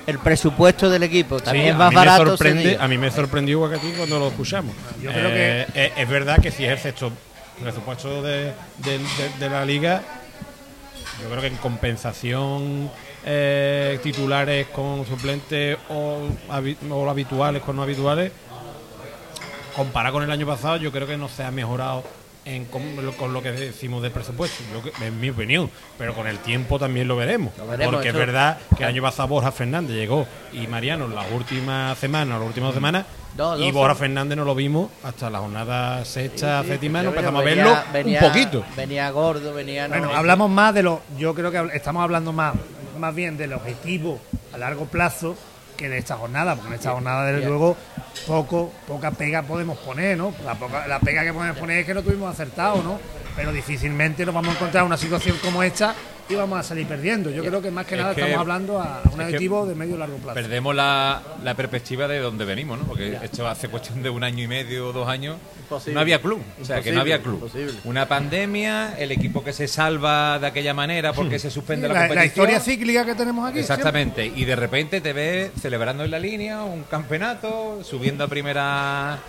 el 0.05 0.19
presupuesto 0.19 0.89
del 0.91 1.01
equipo. 1.03 1.39
Sí, 1.39 1.45
También 1.45 1.67
es 1.69 1.73
a 1.75 1.77
más 1.77 1.93
barato. 1.93 2.23
Me 2.23 2.29
sorprende, 2.29 2.77
a 2.79 2.87
mí 2.87 2.97
me 2.99 3.09
sorprendió 3.09 3.67
que 3.69 3.77
ti 3.77 3.93
cuando 3.97 4.19
lo 4.19 4.27
escuchamos. 4.27 4.75
Yo 5.01 5.09
creo 5.11 5.29
Eh, 5.31 5.67
es, 5.73 5.91
es 5.97 6.07
verdad 6.09 6.39
que 6.39 6.51
si 6.51 6.65
es 6.65 6.71
el 6.71 6.77
sexto 6.79 7.11
presupuesto 7.59 8.21
de, 8.21 8.53
de- 8.77 8.99
de- 8.99 9.31
de 9.39 9.49
la 9.49 9.65
liga, 9.65 10.03
yo 11.21 11.29
creo 11.29 11.41
que 11.41 11.47
en 11.47 11.55
compensación 11.57 12.91
eh, 13.25 13.99
titulares 14.03 14.67
con 14.67 15.05
suplentes 15.05 15.77
o, 15.89 16.19
habi- 16.49 16.77
o 16.89 17.09
habituales 17.09 17.61
con 17.61 17.75
no 17.75 17.83
habituales, 17.83 18.31
comparado 19.75 20.13
con 20.13 20.23
el 20.23 20.31
año 20.31 20.45
pasado, 20.45 20.77
yo 20.77 20.91
creo 20.91 21.07
que 21.07 21.17
no 21.17 21.29
se 21.29 21.43
ha 21.43 21.51
mejorado 21.51 22.03
en 22.43 22.65
con, 22.65 22.81
lo- 23.05 23.15
con 23.15 23.33
lo 23.33 23.41
que 23.43 23.51
decimos 23.51 24.01
del 24.01 24.11
presupuesto, 24.11 24.63
yo 24.73 25.05
en 25.05 25.19
mi 25.19 25.29
opinión, 25.29 25.69
pero 25.97 26.13
con 26.15 26.25
el 26.27 26.39
tiempo 26.39 26.79
también 26.79 27.07
lo 27.07 27.15
veremos. 27.15 27.55
Lo 27.57 27.67
veremos, 27.67 27.93
porque 27.93 28.09
eso- 28.09 28.19
es 28.19 28.25
verdad 28.25 28.57
que 28.75 28.83
el 28.83 28.89
año 28.89 29.01
pasado 29.03 29.27
Borja 29.27 29.51
Fernández 29.51 29.95
llegó 29.95 30.25
y 30.51 30.65
Mariano 30.67 31.07
las 31.07 31.31
últimas 31.31 31.97
semanas, 31.99 32.39
las 32.39 32.47
últimas 32.47 32.69
dos 32.69 32.75
semanas, 32.75 33.05
y 33.59 33.71
Borja. 33.71 33.95
Fernández 33.95 34.37
no 34.37 34.43
lo 34.43 34.55
vimos 34.55 34.89
hasta 35.03 35.29
la 35.29 35.37
jornada 35.39 36.03
sexta, 36.03 36.63
Sí, 36.63 36.69
séptima, 36.69 36.99
sí, 36.99 37.03
no 37.05 37.09
empezamos 37.11 37.41
a 37.41 37.45
verlo 37.45 37.77
venía- 37.93 38.19
un 38.21 38.27
poquito. 38.27 38.65
Venía 38.75 39.09
gordo, 39.11 39.53
venía. 39.53 39.87
no, 39.87 39.97
Bueno, 39.99 40.11
eh, 40.11 40.15
hablamos 40.17 40.49
más 40.49 40.73
de 40.73 40.83
lo. 40.83 41.01
Yo 41.17 41.33
creo 41.35 41.51
que 41.51 41.77
estamos 41.77 42.03
hablando 42.03 42.33
más, 42.33 42.55
más 43.01 43.13
bien 43.13 43.35
del 43.37 43.51
objetivo 43.53 44.19
a 44.53 44.57
largo 44.57 44.85
plazo 44.85 45.35
que 45.75 45.89
de 45.89 45.97
esta 45.97 46.15
jornada, 46.15 46.55
porque 46.55 46.69
en 46.69 46.73
esta 46.75 46.91
jornada, 46.91 47.25
desde 47.25 47.47
luego, 47.47 47.75
poco, 48.27 48.71
poca 48.87 49.11
pega 49.11 49.41
podemos 49.43 49.77
poner, 49.79 50.17
¿no? 50.17 50.33
La, 50.45 50.53
poca- 50.55 50.87
la 50.87 50.99
pega 50.99 51.23
que 51.23 51.33
podemos 51.33 51.57
poner 51.57 51.79
es 51.79 51.85
que 51.85 51.93
no 51.93 52.03
tuvimos 52.03 52.31
acertado, 52.31 52.81
¿no? 52.83 52.99
Pero 53.35 53.51
difícilmente 53.51 54.25
nos 54.25 54.35
vamos 54.35 54.51
a 54.53 54.57
encontrar 54.57 54.83
una 54.83 54.97
situación 54.97 55.37
como 55.43 55.63
esta 55.63 55.95
y 56.29 56.35
vamos 56.35 56.59
a 56.59 56.63
salir 56.63 56.87
perdiendo. 56.87 57.29
Yo 57.29 57.43
creo 57.43 57.61
que 57.61 57.71
más 57.71 57.85
que 57.85 57.95
Es 57.95 58.01
nada 58.01 58.15
que- 58.15 58.21
estamos 58.21 58.39
hablando 58.41 58.79
a 58.79 59.01
un 59.11 59.19
es 59.21 59.27
objetivo 59.27 59.65
de 59.65 59.75
medio 59.75 59.95
y 59.95 59.99
largo 59.99 60.17
plazo. 60.17 60.33
Perdemos 60.35 60.73
la, 60.75 61.21
la 61.43 61.53
perspectiva 61.55 62.07
de 62.07 62.19
donde 62.19 62.45
venimos, 62.45 62.79
¿no? 62.79 62.85
Porque 62.85 63.17
esto 63.21 63.47
hace 63.47 63.67
cuestión 63.67 64.01
de 64.01 64.09
un 64.09 64.23
año 64.23 64.43
y 64.43 64.47
medio 64.47 64.87
o 64.89 64.93
dos 64.93 65.07
años. 65.07 65.37
Imposible. 65.59 65.93
No 65.93 65.99
había 66.01 66.21
club. 66.21 66.41
O 66.61 66.65
sea, 66.65 66.81
que 66.81 66.91
no 66.91 67.01
había 67.01 67.21
club. 67.21 67.35
imposible. 67.35 67.73
Una 67.85 68.07
pandemia, 68.07 68.95
el 68.97 69.11
equipo 69.11 69.43
que 69.43 69.53
se 69.53 69.67
salva 69.67 70.39
de 70.39 70.47
aquella 70.47 70.73
manera 70.73 71.13
porque 71.13 71.39
se 71.39 71.49
suspende 71.51 71.87
la, 71.87 71.93
la, 71.93 71.99
competición. 72.07 72.45
la 72.47 72.53
historia 72.53 72.59
cíclica 72.59 73.05
que 73.05 73.15
tenemos 73.15 73.49
aquí. 73.49 73.59
Exactamente. 73.59 74.25
Y 74.25 74.45
de 74.45 74.55
repente 74.55 75.01
te 75.01 75.13
ves 75.13 75.51
celebrando 75.61 76.03
en 76.05 76.11
la 76.11 76.19
línea 76.19 76.63
un 76.63 76.83
campeonato, 76.83 77.83
subiendo 77.83 78.23
a 78.23 78.27
primera 78.27 79.19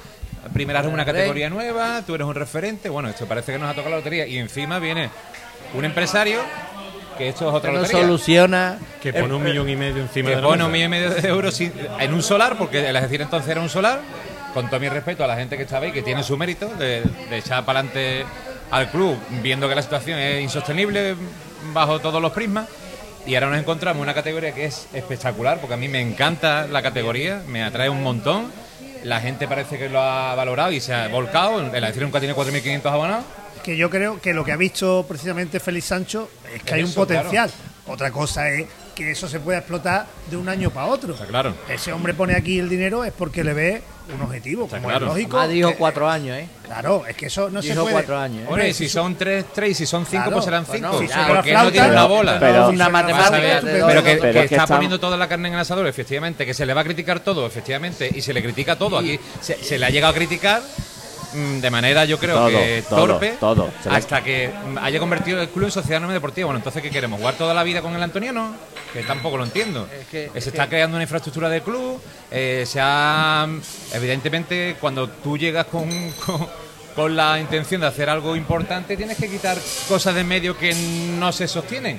primera 0.53 0.83
una 0.83 1.05
categoría 1.05 1.49
nueva, 1.49 2.03
tú 2.07 2.15
eres 2.15 2.27
un 2.27 2.35
referente. 2.35 2.89
Bueno, 2.89 3.09
esto 3.09 3.27
parece 3.27 3.53
que 3.53 3.59
nos 3.59 3.71
ha 3.71 3.75
tocado 3.75 3.91
la 3.91 3.97
lotería. 3.99 4.27
Y 4.27 4.39
encima 4.39 4.79
viene 4.79 5.09
un 5.75 5.85
empresario 5.85 6.41
que 7.23 7.29
esto 7.31 7.49
es 7.49 7.55
otra 7.55 7.71
que 7.71 7.77
no 7.77 7.83
lotería. 7.83 8.03
soluciona. 8.03 8.79
Que 9.03 9.13
pone 9.13 9.35
un 9.35 9.43
millón 9.43 9.69
y 9.69 9.77
medio 9.77 10.03
encima 10.03 10.29
que 10.31 10.37
de 10.37 10.43
la 10.43 10.49
pone 10.49 10.65
un 10.65 10.71
millón 10.73 10.87
y 10.87 10.91
medio 10.91 11.11
de 11.11 11.29
euros 11.29 11.55
sin- 11.55 11.73
en 11.99 12.13
un 12.15 12.23
solar, 12.23 12.57
porque 12.59 12.89
el 12.89 12.95
decir 13.01 13.21
entonces 13.23 13.51
era 13.51 13.61
un 13.61 13.69
solar, 13.69 14.01
con 14.55 14.69
todo 14.69 14.81
mi 14.81 14.89
respeto 14.89 15.25
a 15.25 15.27
la 15.27 15.37
gente 15.37 15.57
que 15.57 15.63
estaba 15.63 15.85
ahí, 15.87 15.93
que 15.93 16.03
tiene 16.03 16.23
su 16.23 16.37
mérito 16.37 16.69
de, 16.69 17.03
de 17.31 17.39
echar 17.39 17.65
para 17.65 17.81
adelante 17.81 18.25
al 18.71 18.91
club, 18.91 19.17
viendo 19.43 19.69
que 19.69 19.75
la 19.75 19.83
situación 19.83 20.19
es 20.19 20.43
insostenible 20.43 21.15
bajo 21.73 22.01
todos 22.01 22.21
los 22.21 22.33
prismas. 22.33 22.67
Y 23.25 23.35
ahora 23.37 23.51
nos 23.51 23.59
encontramos 23.61 23.99
en 23.99 24.03
una 24.03 24.15
categoría 24.15 24.53
que 24.53 24.65
es 24.65 24.89
espectacular, 24.93 25.59
porque 25.59 25.75
a 25.75 25.77
mí 25.77 25.87
me 25.89 26.01
encanta 26.01 26.67
la 26.67 26.83
categoría, 26.83 27.41
me 27.47 27.63
atrae 27.63 27.89
un 27.89 28.03
montón. 28.03 28.51
La 29.05 29.21
gente 29.21 29.47
parece 29.49 29.79
que 29.79 29.89
lo 29.89 30.01
ha 30.01 30.35
valorado 30.35 30.73
y 30.73 30.81
se 30.81 30.93
ha 30.95 31.09
volcado. 31.09 31.61
El 31.61 31.83
decir 31.83 32.03
nunca 32.03 32.19
tiene 32.21 32.35
4.500 32.35 32.87
abonados. 32.87 33.25
Que 33.63 33.77
yo 33.77 33.89
creo 33.91 34.21
que 34.21 34.35
lo 34.35 34.45
que 34.45 34.53
ha 34.53 34.57
visto 34.57 35.05
precisamente 35.09 35.61
Félix 35.61 35.87
Sancho 35.87 36.29
es 36.55 36.63
que 36.63 36.75
hay 36.75 36.83
un 36.83 36.93
potencial. 36.93 37.51
Otra 37.87 38.11
cosa 38.13 38.49
es 38.49 38.67
que 38.95 39.11
eso 39.11 39.27
se 39.27 39.41
pueda 39.41 39.59
explotar 39.59 40.07
de 40.31 40.37
un 40.37 40.49
año 40.49 40.71
para 40.71 40.87
otro. 40.87 41.15
Está 41.15 41.27
claro. 41.27 41.55
Ese 41.69 41.93
hombre 41.93 42.15
pone 42.15 42.35
aquí 42.37 42.59
el 42.59 42.69
dinero 42.69 43.05
es 43.05 43.13
porque 43.13 43.43
le 43.43 43.53
ve 43.55 43.83
un 44.15 44.21
objetivo, 44.21 44.69
como 44.69 44.83
claro. 44.89 45.07
es 45.07 45.13
lógico. 45.13 45.37
Más 45.37 45.49
dijo 45.49 45.75
cuatro 45.77 46.09
años, 46.09 46.37
¿eh? 46.37 46.47
Claro, 46.65 47.05
es 47.07 47.17
que 47.17 47.27
eso 47.27 47.51
no 47.51 47.61
se 47.63 47.75
puede. 47.75 47.91
cuatro 47.93 48.19
años, 48.19 48.43
¿eh? 48.45 48.47
Hombre, 48.49 48.69
y 48.69 48.75
si 48.75 48.89
son 48.89 49.17
3, 49.17 49.47
3 49.53 49.71
y 49.71 49.75
si 49.75 49.87
son 49.87 50.05
5, 50.07 50.11
Claro, 50.23 50.33
pues 50.33 50.45
serán 50.45 50.65
pues 50.65 50.79
5. 50.81 50.93
no, 50.93 50.99
si 51.01 51.07
ya, 51.09 51.15
suena 51.15 51.29
la 51.29 51.35
porque 51.35 51.51
él 51.51 51.55
no 51.55 51.61
flauta, 51.61 51.73
tiene 51.73 51.89
una 51.89 51.97
pero- 52.03 52.09
bola. 52.09 52.39
pero- 52.41 52.69
una 52.69 52.89
Vas 52.89 53.03
a 53.03 53.07
ver, 53.07 53.15
matemática. 53.15 53.61
pero 53.63 53.63
que- 53.63 53.73
Pero 53.73 54.03
que, 54.05 54.11
Pero 54.11 54.23
que 54.23 54.29
es 54.29 54.33
que 54.35 54.41
está 54.43 54.55
estamos- 54.57 54.71
poniendo 54.71 55.01
toda 55.01 55.17
la 55.17 55.29
carne 55.29 55.49
en 55.49 55.55
el 55.55 55.61
asador, 55.61 55.87
efectivamente, 55.87 56.47
que 56.47 56.55
se 56.55 56.67
le 56.67 56.75
va 56.75 56.83
a 56.83 56.85
criticar 56.85 57.21
todo, 57.21 57.47
efectivamente, 57.47 58.11
y 58.15 58.21
se 58.23 58.33
le 58.33 58.43
critica 58.43 58.77
todo. 58.77 58.99
Aquí 58.99 59.19
se, 59.41 59.63
se 59.63 59.79
le 59.79 59.87
ha 59.87 59.91
llegado 59.91 60.13
a 60.13 60.15
criticar 60.15 60.63
de 61.35 61.71
manera, 61.71 62.05
yo 62.05 62.19
creo 62.19 62.35
Todo, 62.37 62.49
que 62.51 62.85
todo, 62.89 63.07
torpe, 63.07 63.37
todo. 63.41 63.71
Hasta 63.91 64.23
que 64.23 64.51
mm, 64.51 64.79
haya 64.79 64.99
convertido 64.99 65.41
el 65.41 65.49
club 65.49 65.67
en 65.67 65.71
sociedad 65.73 66.01
no 66.01 66.09
deportiva. 66.13 66.47
Bueno, 66.47 66.59
entonces, 66.59 66.83
¿qué 66.83 66.91
queremos? 66.91 67.19
¿Jugar 67.21 67.35
toda 67.35 67.55
la 67.55 67.63
vida 67.63 67.83
con 67.83 67.95
el 67.95 68.03
Antoniano? 68.03 68.55
Que 68.93 69.03
tampoco 69.03 69.37
lo 69.39 69.45
entiendo. 69.45 69.89
Es 70.01 70.07
que- 70.09 70.25
Eh, 70.25 70.31
es 70.35 70.45
se 70.45 70.51
está 70.51 70.65
que- 70.65 70.71
creando 70.71 70.97
una 70.97 71.05
infraestructura 71.05 71.49
del 71.49 71.63
club, 71.63 72.01
eh, 72.31 72.65
se 72.67 72.79
ha. 72.83 73.49
Evidentemente, 73.95 74.77
cuando 74.81 75.09
tú 75.09 75.37
llegas 75.39 75.67
con. 75.67 75.89
con 76.27 76.49
con 76.93 77.17
la 77.17 77.41
intención 77.41 77.81
de 77.81 77.87
hacer 77.87 78.11
algo 78.11 78.37
importante, 78.37 78.99
tienes 78.99 79.17
que 79.17 79.27
quitar 79.27 79.57
cosas 79.89 80.15
de 80.15 80.21
en 80.21 80.29
medio 80.29 80.59
que 80.59 80.75
no 81.19 81.33
se 81.33 81.49
sostienen. 81.49 81.99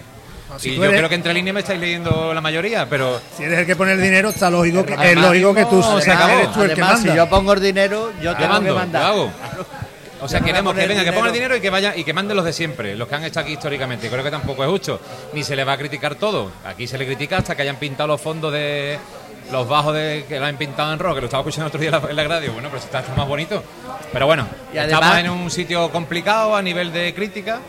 Si 0.58 0.70
y 0.72 0.76
yo 0.76 0.84
eres- 0.86 0.98
creo 0.98 1.10
que 1.10 1.16
entre 1.16 1.34
líneas 1.34 1.54
me 1.54 1.60
estáis 1.62 1.80
leyendo 1.80 2.34
la 2.34 2.42
mayoría, 2.42 2.88
pero 2.90 3.20
Si 3.38 3.44
eres 3.44 3.60
el 3.60 3.66
que 3.66 3.76
pone 3.76 3.94
el 3.94 4.02
dinero, 4.02 4.30
está 4.30 4.50
lógico 4.50 4.86
que, 4.86 4.94
es 4.94 5.00
Además, 5.00 5.26
lógico 5.26 5.54
que 5.54 5.66
tú 5.66 5.80
eres 5.80 6.52
tú 6.54 6.62
el 6.62 6.68
que 6.68 6.72
Además, 6.74 6.94
manda. 6.94 7.12
si 7.12 7.18
yo 7.18 7.30
pongo 7.30 7.54
el 7.54 7.62
dinero, 7.62 8.12
yo 8.22 8.32
¿qué 8.36 8.44
tengo 8.44 8.48
que 8.48 8.48
mando? 8.48 8.74
¿Qué 8.74 8.80
mandar. 8.80 9.04
hago? 9.04 9.32
O 10.22 10.28
sea, 10.30 10.40
queremos 10.40 10.74
que 10.74 10.88
venga, 10.88 11.04
que 11.04 11.12
ponga 11.12 11.28
el 11.28 11.34
dinero. 11.34 11.56
y 11.58 11.60
que 11.60 11.70
vaya 11.70 11.96
y 11.98 12.04
que 12.06 12.14
manden 12.14 12.38
los 12.38 12.46
de 12.46 12.54
siempre, 12.54 12.96
los 12.96 13.08
que 13.10 13.16
han 13.16 13.24
estado 13.26 13.44
aquí 13.46 13.54
históricamente. 13.54 14.10
Creo 14.10 14.24
que 14.24 14.32
tampoco 14.32 14.64
es 14.64 14.70
justo. 14.70 15.02
Ni 15.34 15.44
se 15.44 15.54
le 15.56 15.66
va 15.66 15.74
a 15.74 15.78
criticar 15.78 16.16
todo. 16.16 16.50
Aquí 16.66 16.88
se 16.88 16.98
le 16.98 17.06
critica 17.06 17.38
hasta 17.40 17.56
que 17.56 17.64
hayan 17.64 17.76
pintado 17.76 18.08
los 18.08 18.22
fondos 18.22 18.54
de 18.54 18.98
los 19.52 19.68
bajos 19.68 19.94
de 19.94 20.24
que 20.30 20.40
lo 20.40 20.46
han 20.46 20.56
pintado 20.56 20.94
en 20.94 21.00
rojo, 21.00 21.16
que 21.16 21.22
lo 21.22 21.26
estaba 21.28 21.42
escuchando 21.42 21.68
otro 21.68 21.80
día 21.82 21.90
en 21.90 22.02
la, 22.02 22.10
en 22.10 22.16
la 22.16 22.24
radio. 22.24 22.54
Bueno, 22.54 22.70
pero 22.72 22.82
está, 22.82 23.00
está 23.02 23.14
más 23.16 23.28
bonito. 23.28 23.62
Pero 24.14 24.26
bueno, 24.26 24.48
Y 24.74 24.78
estamos 24.78 25.08
además- 25.08 25.26
en 25.26 25.30
un 25.42 25.52
sitio 25.52 25.90
complicado 25.92 26.56
a 26.56 26.62
nivel 26.62 26.94
de 26.94 27.14
crítica. 27.14 27.60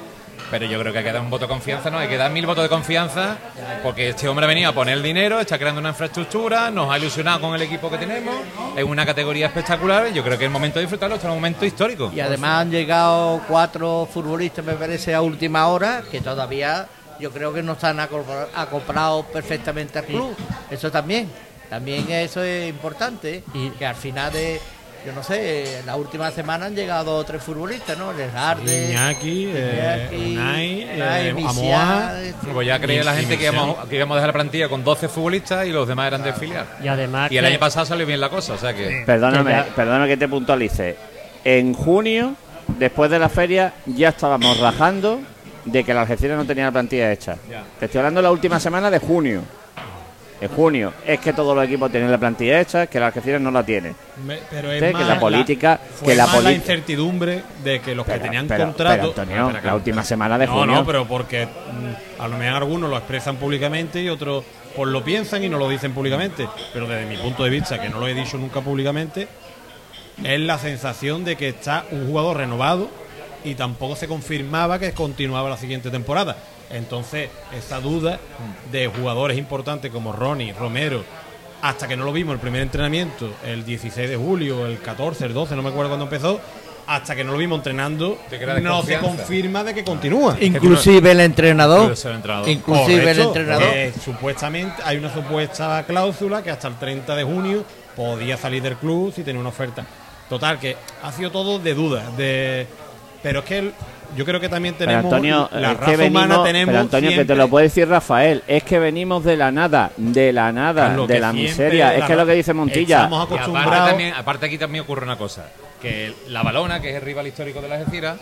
Pero 0.55 0.67
yo 0.67 0.79
creo 0.79 0.93
que 0.93 0.99
hay 1.01 1.05
que 1.05 1.11
dar 1.12 1.21
un 1.21 1.31
voto 1.31 1.47
de 1.47 1.49
confianza, 1.49 1.90
¿no? 1.90 1.99
Hay 1.99 2.07
que 2.07 2.17
dar 2.17 2.31
mil 2.31 2.47
votos 2.47 2.62
de 2.62 2.69
confianza 2.69 3.37
porque 3.83 4.11
este 4.11 4.29
hombre 4.29 4.45
ha 4.45 4.49
venido 4.49 4.71
a 4.71 4.73
poner 4.73 4.95
el 4.97 5.03
dinero, 5.03 5.40
está 5.40 5.59
creando 5.59 5.81
una 5.81 5.88
infraestructura, 5.88 6.71
nos 6.71 6.93
ha 6.93 6.97
ilusionado 6.97 7.40
con 7.40 7.57
el 7.57 7.62
equipo 7.62 7.90
que 7.90 7.99
tenemos, 7.99 8.37
es 8.77 8.85
una 8.85 9.05
categoría 9.05 9.47
espectacular. 9.49 10.12
Yo 10.12 10.23
creo 10.23 10.38
que 10.38 10.45
es 10.45 10.47
el 10.49 10.53
momento 10.53 10.79
de 10.79 10.83
disfrutarlo, 10.85 11.17
este 11.17 11.27
es 11.27 11.31
un 11.33 11.38
momento 11.38 11.64
histórico. 11.67 12.12
Y 12.14 12.21
además 12.21 12.61
han 12.61 12.71
llegado 12.71 13.40
cuatro 13.49 14.09
futbolistas, 14.14 14.64
me 14.64 14.75
parece, 14.75 15.12
a 15.12 15.23
última 15.23 15.67
hora, 15.67 16.05
que 16.09 16.21
todavía 16.21 16.87
yo 17.19 17.33
creo 17.33 17.53
que 17.53 17.61
no 17.61 17.73
están 17.73 17.99
acopla- 17.99 18.47
acoplados 18.55 19.27
perfectamente 19.33 19.99
al 19.99 20.05
club. 20.05 20.37
Eso 20.71 20.88
también. 20.88 21.29
También 21.69 22.09
eso 22.12 22.45
es 22.45 22.69
importante. 22.71 23.43
Y- 23.55 23.71
que 23.71 23.87
al 23.87 23.97
final 23.97 24.33
de, 24.33 24.61
yo 25.05 25.12
no 25.12 25.23
sé, 25.23 25.83
la 25.85 25.97
última 25.97 26.31
semana 26.31 26.67
han 26.67 26.75
llegado 26.75 27.23
tres 27.25 27.43
futbolistas, 27.43 27.97
¿no? 27.99 28.12
Les 28.12 28.35
Arde, 28.35 28.90
Iñaki, 28.90 29.51
eh, 29.55 30.09
Iñaki, 30.12 30.33
Unai, 30.33 30.83
eh, 31.29 31.35
Amoa. 31.47 32.12
Pues 32.53 32.67
ya 32.67 32.79
creía 32.81 33.05
la 33.05 33.14
gente 33.14 33.37
que 33.37 33.45
íbamos, 33.45 33.77
que 33.87 33.97
íbamos 33.97 34.14
a 34.14 34.17
dejar 34.17 34.29
la 34.29 34.33
plantilla 34.33 34.69
con 34.69 34.83
12 34.83 35.09
futbolistas 35.09 35.67
y 35.67 35.71
los 35.71 35.87
demás 35.87 36.07
eran 36.09 36.23
de 36.23 36.33
filial. 36.33 36.67
Y 36.83 36.88
además 36.88 37.31
Y 37.31 37.37
el 37.37 37.45
que- 37.45 37.51
año 37.51 37.59
pasado 37.59 37.87
salió 37.87 38.07
bien 38.07 38.21
la 38.21 38.29
cosa, 38.31 38.55
o 38.55 38.59
sea 38.59 38.73
que... 38.75 39.03
Perdóname, 39.05 39.51
Que 39.51 39.57
ya- 39.57 39.67
perdóname 39.75 40.09
que 40.09 40.17
te 40.17 40.29
puntualice. 40.29 40.97
En 41.45 41.75
junio, 41.75 42.35
después 42.79 43.11
de 43.11 43.19
la 43.19 43.29
feria, 43.29 43.75
ya 43.87 44.09
estábamos 44.11 44.59
rajando 44.59 45.21
de 45.67 45.85
que 45.85 45.93
la 45.95 46.03
Algeciras 46.03 46.37
no 46.38 46.45
tenía 46.47 46.64
la 46.67 46.73
plantilla 46.73 47.12
hecha. 47.12 47.37
Ya. 47.51 47.62
Te 47.79 47.87
estoy 47.87 47.99
hablando 47.99 48.19
de 48.19 48.23
la 48.25 48.31
última 48.33 48.59
semana 48.61 48.90
de 48.90 48.99
junio. 48.99 49.43
En 50.40 50.49
junio. 50.49 50.92
Es 51.07 51.20
que 51.20 51.33
todos 51.33 51.55
los 51.57 51.64
equipos 51.64 51.90
tienen 51.90 52.11
la 52.11 52.18
plantilla 52.18 52.61
hecha, 52.61 52.87
que 52.88 52.99
la 53.01 53.07
Algeciras 53.07 53.40
no 53.40 53.51
la 53.51 53.64
tiene. 53.64 53.94
Me- 54.27 54.38
Pero 54.51 54.70
es 54.73 54.81
Sí, 54.81 54.87
que 54.87 54.92
más 54.92 55.09
la 55.09 55.20
política- 55.20 55.81
que 56.05 56.14
la 56.14 56.27
más 56.27 56.42
la 56.42 56.53
incertidumbre 56.53 57.42
de 57.62 57.81
que 57.81 57.94
los 57.94 58.05
que 58.05 58.18
tenían 58.18 58.47
pero- 58.49 58.64
contrato. 58.64 59.12
pero, 59.14 59.23
Antonio, 59.23 59.47
Ah, 59.49 59.53
la 59.53 59.61
que- 59.62 59.70
última 59.77 60.03
semana 60.05 60.37
de 60.37 60.47
no, 60.47 60.53
junio. 60.55 60.75
No, 60.77 60.85
pero 60.87 61.07
porque 61.07 61.47
mm, 61.47 62.20
a 62.23 62.29
lo 62.29 62.37
mejor 62.37 62.57
algunos 62.57 62.90
lo 62.90 62.97
expresan 62.97 63.37
públicamente 63.37 64.03
y 64.03 64.09
otros 64.09 64.44
pues 64.77 64.88
lo 64.90 65.05
piensan 65.05 65.44
y 65.44 65.49
no 65.49 65.57
lo 65.57 65.68
dicen 65.68 65.92
públicamente. 65.92 66.49
Pero 66.73 66.88
desde 66.88 67.07
mi 67.07 67.16
punto 67.16 67.44
de 67.44 67.51
vista, 67.51 67.81
que 67.81 67.88
no 67.88 68.01
lo 68.01 68.09
he 68.09 68.14
dicho 68.14 68.37
nunca 68.37 68.61
públicamente, 68.61 69.29
es 70.23 70.40
la 70.40 70.59
sensación 70.59 71.25
de 71.25 71.37
que 71.37 71.49
está 71.51 71.85
un 71.92 72.09
jugador 72.09 72.38
renovado 72.38 72.88
y 73.44 73.55
tampoco 73.55 73.94
se 73.94 74.09
confirmaba 74.09 74.79
que 74.81 74.92
continuaba 74.92 75.49
la 75.49 75.57
siguiente 75.57 75.90
temporada. 75.90 76.37
Entonces, 76.74 77.30
esa 77.56 77.80
duda 77.80 78.18
de 78.70 78.88
jugadores 78.88 79.38
importantes 79.38 79.90
como 79.90 80.12
Ronnie, 80.12 80.52
Romero, 80.52 81.02
hasta 81.62 81.88
que 81.88 81.96
no 81.96 82.04
lo 82.04 82.12
vimos 82.12 82.34
el 82.34 82.40
primer 82.40 82.60
entrenamiento, 82.62 83.30
el 83.46 83.64
16 83.64 84.10
de 84.10 84.16
julio, 84.16 84.66
el 84.66 84.78
14, 84.80 85.24
el 85.26 85.32
12, 85.34 85.56
no 85.56 85.62
me 85.62 85.70
acuerdo 85.70 85.88
cuándo 85.90 86.04
empezó, 86.04 86.40
hasta 86.87 87.16
que 87.16 87.24
no 87.24 87.32
lo 87.32 87.38
vimos 87.38 87.58
entrenando, 87.60 88.18
no 88.60 88.82
se 88.82 88.92
confirma 89.16 89.64
de 89.64 89.72
que 89.74 89.84
continúa. 89.84 90.37
Inclusive 90.40 91.10
el 91.12 91.20
entrenador. 91.20 91.82
Incluso 91.84 92.10
el 92.10 92.16
entrenador. 92.16 92.48
Inclusive 92.50 93.10
el 93.10 93.20
entrenador. 93.28 93.70
que 93.72 93.92
supuestamente 94.04 94.82
hay 94.84 94.98
una 94.98 95.14
supuesta 95.14 95.82
cláusula 95.87 96.42
que 96.42 96.50
hasta 96.50 96.68
el 96.68 96.74
30 96.74 97.14
de 97.16 97.24
junio 97.24 97.64
podía 97.96 98.37
salir 98.37 98.62
del 98.62 98.76
club 98.76 99.14
si 99.14 99.22
tenía 99.22 99.40
una 99.40 99.48
oferta. 99.48 99.87
Total, 100.28 100.58
que 100.58 100.76
ha 101.02 101.12
sido 101.12 101.30
todo 101.30 101.58
de 101.58 101.72
duda. 101.74 102.10
De, 102.16 102.66
pero 103.22 103.38
es 103.40 103.44
que 103.46 103.58
el- 103.58 103.72
yo 104.16 104.24
creo 104.24 104.40
que 104.40 104.48
también 104.48 104.74
Pero 104.79 104.90
tenemos 104.90 105.12
Antonio, 105.12 105.48
la 105.53 105.72
es 105.72 105.79
raza 105.79 105.90
que 105.90 105.96
venimos, 105.96 106.24
humana 106.27 106.44
tenemos 106.44 106.66
pero 106.72 106.81
Antonio, 106.81 107.09
que 107.11 107.14
te 107.16 107.18
siempre- 107.20 107.37
lo 107.37 107.48
puede 107.48 107.64
decir 107.66 107.88
Rafael, 107.88 108.42
es 108.46 108.62
que 108.64 108.79
venimos 108.79 109.24
de 109.24 109.37
la 109.37 109.50
nada, 109.50 109.90
de 109.96 110.33
la 110.33 110.53
nada, 110.53 110.88
de 110.90 111.18
la 111.20 111.33
siempre 111.33 111.33
miseria. 111.50 111.94
Es 111.94 112.05
que 112.05 112.12
es 112.12 112.18
lo 112.18 112.27
que 112.27 112.33
dice 112.33 112.53
Montilla. 112.55 112.96
Estamos 113.05 113.20
Y 113.20 113.22
aparte, 113.24 113.42
acostumbrados. 113.44 113.88
también, 113.90 114.14
aparte 114.14 114.46
aquí 114.46 114.59
también 114.59 114.85
ocurre 114.85 115.05
una 115.05 115.16
cosa, 115.16 115.46
que 115.81 116.12
la 116.29 116.42
Balona, 116.42 116.81
que 116.81 116.90
es 116.90 116.96
el 116.96 117.03
rival 117.03 117.27
histórico 117.27 117.61
de 117.61 117.68
la 117.68 117.74
Algeciras, 117.77 118.16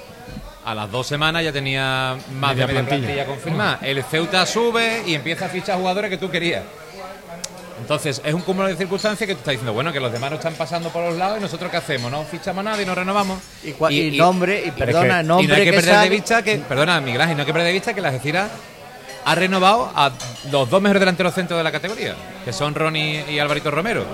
a 0.64 0.74
las 0.76 0.90
dos 0.92 1.06
semanas 1.08 1.42
ya 1.42 1.52
tenía 1.52 2.14
más 2.38 2.52
Media 2.54 2.66
de 2.66 2.72
media 2.72 2.88
plantilla, 2.88 2.98
plantilla. 3.14 3.26
confirmada. 3.26 3.78
El 3.82 4.02
Ceuta 4.04 4.46
sube 4.46 5.02
y 5.06 5.14
empieza 5.14 5.46
a 5.46 5.48
fichar 5.48 5.76
jugadores 5.78 6.08
que 6.10 6.18
tú 6.18 6.30
querías. 6.30 6.62
Entonces, 7.92 8.22
es 8.24 8.32
un 8.32 8.40
cúmulo 8.40 8.68
de 8.68 8.76
circunstancias 8.76 9.28
que 9.28 9.34
tú 9.34 9.40
estás 9.40 9.52
diciendo, 9.52 9.74
bueno, 9.74 9.92
que 9.92 10.00
los 10.00 10.10
demás 10.10 10.30
no 10.30 10.36
están 10.36 10.54
pasando 10.54 10.88
por 10.88 11.04
los 11.04 11.18
lados 11.18 11.36
y 11.36 11.42
nosotros 11.42 11.70
qué 11.70 11.76
hacemos, 11.76 12.10
no 12.10 12.24
fichamos 12.24 12.64
a 12.66 12.70
nadie, 12.70 12.86
no 12.86 12.94
renovamos. 12.94 13.38
Y 13.62 13.74
y 14.00 14.16
nombre, 14.16 14.64
y 14.64 14.70
perdona, 14.70 15.20
y 15.20 15.26
nombre 15.26 15.48
no 15.48 15.54
hay 15.54 15.64
que, 15.66 15.70
que 15.72 15.76
perder 15.76 16.00
de 16.00 16.08
vista 16.08 16.42
que, 16.42 16.56
perdona, 16.56 17.02
Miguel 17.02 17.20
Ángel, 17.20 17.36
no 17.36 17.42
hay 17.42 17.46
que 17.46 17.52
perder 17.52 17.66
de 17.66 17.74
vista 17.74 17.92
que 17.92 18.00
la 18.00 18.08
Algeciras 18.08 18.50
ha 19.26 19.34
renovado 19.34 19.92
a 19.94 20.10
los 20.50 20.70
dos 20.70 20.80
mejores 20.80 21.00
delanteros 21.00 21.34
centros 21.34 21.58
de 21.58 21.64
la 21.64 21.70
categoría, 21.70 22.16
que 22.46 22.52
son 22.54 22.74
Ronnie 22.74 23.26
y 23.30 23.38
Alvarito 23.38 23.70
Romero, 23.70 24.06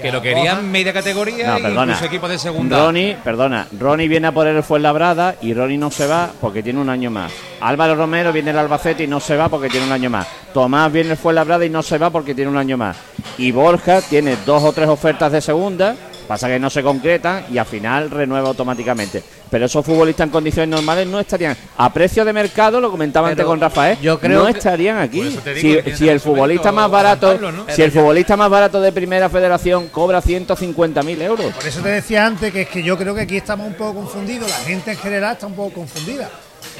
que 0.00 0.12
lo 0.12 0.20
querían 0.22 0.70
media 0.70 0.92
categoría 0.92 1.48
No, 1.52 1.58
y 1.58 1.62
perdona. 1.62 1.82
incluso 1.92 2.04
equipos 2.04 2.30
de 2.30 2.38
segunda. 2.38 2.78
Ronnie, 2.78 3.16
perdona, 3.22 3.66
Ronnie 3.78 4.08
viene 4.08 4.28
a 4.28 4.32
por 4.32 4.46
el 4.46 4.62
Fuenlabrada 4.62 5.36
y 5.42 5.54
Ronnie 5.54 5.78
no 5.78 5.90
se 5.90 6.06
va 6.06 6.30
porque 6.40 6.62
tiene 6.62 6.80
un 6.80 6.88
año 6.88 7.10
más. 7.10 7.32
Álvaro 7.60 7.94
Romero 7.94 8.32
viene 8.32 8.50
el 8.50 8.58
Albacete 8.58 9.04
y 9.04 9.06
no 9.06 9.20
se 9.20 9.36
va 9.36 9.48
porque 9.48 9.68
tiene 9.68 9.86
un 9.86 9.92
año 9.92 10.10
más. 10.10 10.26
Tomás 10.54 10.92
viene 10.92 11.10
el 11.10 11.16
Fuenlabrada 11.16 11.64
y 11.64 11.70
no 11.70 11.82
se 11.82 11.98
va 11.98 12.10
porque 12.10 12.34
tiene 12.34 12.50
un 12.50 12.56
año 12.56 12.76
más. 12.76 12.96
Y 13.36 13.50
Borja 13.52 14.00
tiene 14.02 14.36
dos 14.46 14.62
o 14.64 14.72
tres 14.72 14.88
ofertas 14.88 15.30
de 15.32 15.40
segunda, 15.40 15.94
pasa 16.28 16.46
que 16.46 16.58
no 16.60 16.68
se 16.70 16.82
concretan 16.82 17.46
y 17.50 17.58
al 17.58 17.66
final 17.66 18.10
renueva 18.10 18.48
automáticamente. 18.48 19.22
Pero 19.50 19.64
esos 19.64 19.84
futbolistas 19.84 20.26
en 20.26 20.30
condiciones 20.30 20.68
normales 20.68 21.06
no 21.08 21.18
estarían 21.18 21.56
a 21.78 21.90
precio 21.92 22.24
de 22.24 22.32
mercado, 22.34 22.80
lo 22.80 22.90
comentaba 22.90 23.28
antes 23.30 23.44
con 23.46 23.58
Rafael, 23.58 23.98
yo 24.00 24.20
creo 24.20 24.40
no 24.40 24.44
que- 24.46 24.58
estarían 24.58 24.98
aquí. 24.98 25.22
Digo 25.22 25.80
Si, 25.96 26.08
el 26.08 26.20
futbolista 26.20 26.70
más 26.70 26.90
barato, 26.90 27.38
si 27.68 27.82
el 27.82 27.90
futbolista 27.90 28.36
más 28.36 28.50
barato 28.50 28.80
de 28.80 28.92
Primera 28.92 29.28
Federación 29.30 29.88
cobra 29.88 30.20
150.000 30.20 31.22
euros. 31.22 31.52
Por 31.54 31.66
eso 31.66 31.80
te 31.80 31.88
decía 31.88 32.26
antes 32.26 32.52
que 32.52 32.62
es 32.62 32.68
que 32.68 32.82
yo 32.82 32.98
creo 32.98 33.14
que 33.14 33.22
aquí 33.22 33.38
estamos 33.38 33.66
un 33.66 33.74
poco 33.74 33.94
confundidos, 34.00 34.50
la 34.50 34.56
gente 34.58 34.90
en 34.92 34.98
general 34.98 35.32
está 35.32 35.46
un 35.46 35.54
poco 35.54 35.72
confundida. 35.72 36.28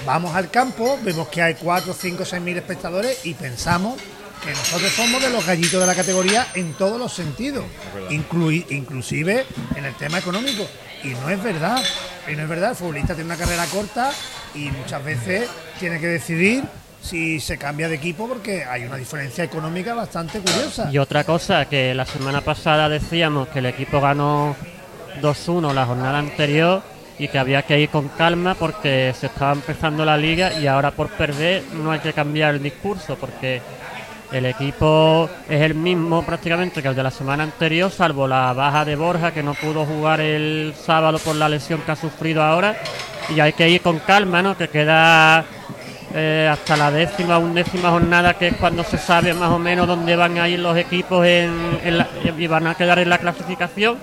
Vamos 0.05 0.35
al 0.35 0.51
campo, 0.51 0.99
vemos 1.03 1.29
que 1.29 1.41
hay 1.41 1.55
4, 1.55 1.95
5, 1.99 2.25
6 2.25 2.43
mil 2.43 2.57
espectadores 2.57 3.25
y 3.25 3.35
pensamos 3.35 3.95
que 4.45 4.51
nosotros 4.51 4.91
somos 4.93 5.23
de 5.23 5.31
los 5.31 5.45
gallitos 5.47 5.81
de 5.81 5.87
la 5.87 5.95
categoría 5.95 6.47
en 6.55 6.73
todos 6.75 6.99
los 6.99 7.13
sentidos, 7.13 7.65
inclui- 8.11 8.65
inclusive 8.71 9.45
en 9.77 9.85
el 9.85 9.95
tema 9.95 10.19
económico. 10.19 10.67
Y 11.05 11.09
no 11.09 11.29
es 11.31 11.43
verdad, 11.43 11.83
y 12.31 12.35
no 12.35 12.43
es 12.43 12.49
verdad, 12.49 12.71
el 12.71 12.77
futbolista 12.77 13.15
tiene 13.15 13.27
una 13.27 13.37
carrera 13.37 13.65
corta 13.67 14.11
y 14.55 14.71
muchas 14.71 15.05
veces 15.05 15.49
tiene 15.79 16.01
que 16.01 16.07
decidir 16.07 16.65
si 17.01 17.39
se 17.39 17.57
cambia 17.59 17.89
de 17.89 17.95
equipo 17.95 18.27
porque 18.29 18.65
hay 18.65 18.85
una 18.85 18.97
diferencia 18.97 19.45
económica 19.45 19.95
bastante 19.95 20.41
curiosa. 20.41 20.91
Y 20.93 20.99
otra 20.99 21.23
cosa, 21.25 21.67
que 21.67 21.95
la 21.95 22.05
semana 22.05 22.41
pasada 22.41 22.89
decíamos 22.89 23.49
que 23.49 23.61
el 23.61 23.67
equipo 23.67 24.01
ganó 24.01 24.57
2-1 25.23 25.73
la 25.73 25.87
jornada 25.87 26.19
anterior 26.19 26.83
y 27.19 27.29
que 27.29 27.39
había 27.39 27.63
que 27.63 27.79
ir 27.81 27.89
con 27.89 28.09
calma 28.09 28.55
porque 28.55 29.15
se 29.19 29.27
estaba 29.27 29.53
empezando 29.53 30.05
la 30.05 30.17
liga 30.17 30.59
y 30.61 30.67
ahora 30.67 30.91
por 30.93 31.09
perder 31.09 31.63
no 31.75 31.91
hay 31.93 31.99
que 32.01 32.13
cambiar 32.13 32.55
el 32.57 32.63
discurso 32.63 33.17
porque 33.17 33.61
el 34.33 34.47
equipo 34.47 35.29
es 35.49 35.63
el 35.63 35.75
mismo 35.75 36.23
prácticamente 36.23 36.83
que 36.83 36.89
el 36.89 36.95
de 36.95 37.03
la 37.03 37.11
semana 37.11 37.45
anterior, 37.45 37.91
salvo 37.91 38.29
la 38.29 38.53
baja 38.53 38.85
de 38.85 38.97
Borja 38.97 39.33
que 39.33 39.43
no 39.43 39.55
pudo 39.55 39.87
jugar 39.87 40.21
el 40.21 40.75
sábado 40.75 41.19
por 41.19 41.37
la 41.37 41.49
lesión 41.49 41.81
que 41.81 41.93
ha 41.93 41.97
sufrido 41.97 42.43
ahora 42.43 42.77
y 43.35 43.41
hay 43.41 43.53
que 43.53 43.69
ir 43.69 43.81
con 43.81 43.99
calma, 44.01 44.43
¿no? 44.43 44.57
Que 44.57 44.69
queda 44.69 45.45
eh, 46.15 46.49
hasta 46.51 46.77
la 46.77 46.91
décima, 46.91 47.39
undécima 47.39 47.91
jornada, 47.91 48.35
que 48.35 48.49
es 48.49 48.57
cuando 48.57 48.85
se 48.85 48.99
sabe 48.99 49.35
más 49.35 49.51
o 49.51 49.59
menos 49.59 49.87
dónde 49.87 50.17
van 50.17 50.39
a 50.39 50.49
ir 50.49 50.59
los 50.61 50.77
equipos 50.77 51.27
y 51.27 52.47
van 52.47 52.67
a 52.67 52.75
quedar 52.75 52.99
en 52.99 53.11
la 53.11 53.19
clasificación. 53.19 53.99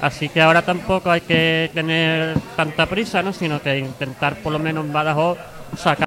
Así 0.00 0.28
que 0.28 0.42
ahora 0.42 0.62
tampoco 0.62 1.10
hay 1.10 1.22
que 1.22 1.70
tener 1.72 2.36
tanta 2.56 2.86
prisa, 2.86 3.22
¿no? 3.22 3.32
Sino 3.32 3.62
que 3.62 3.78
intentar 3.78 4.36
por 4.36 4.52
lo 4.52 4.58
menos 4.58 4.84
en 4.84 4.92
Badajoz 4.92 5.38
sacar. 5.76 6.05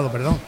Sábado, 0.00 0.12
perdón. 0.12 0.38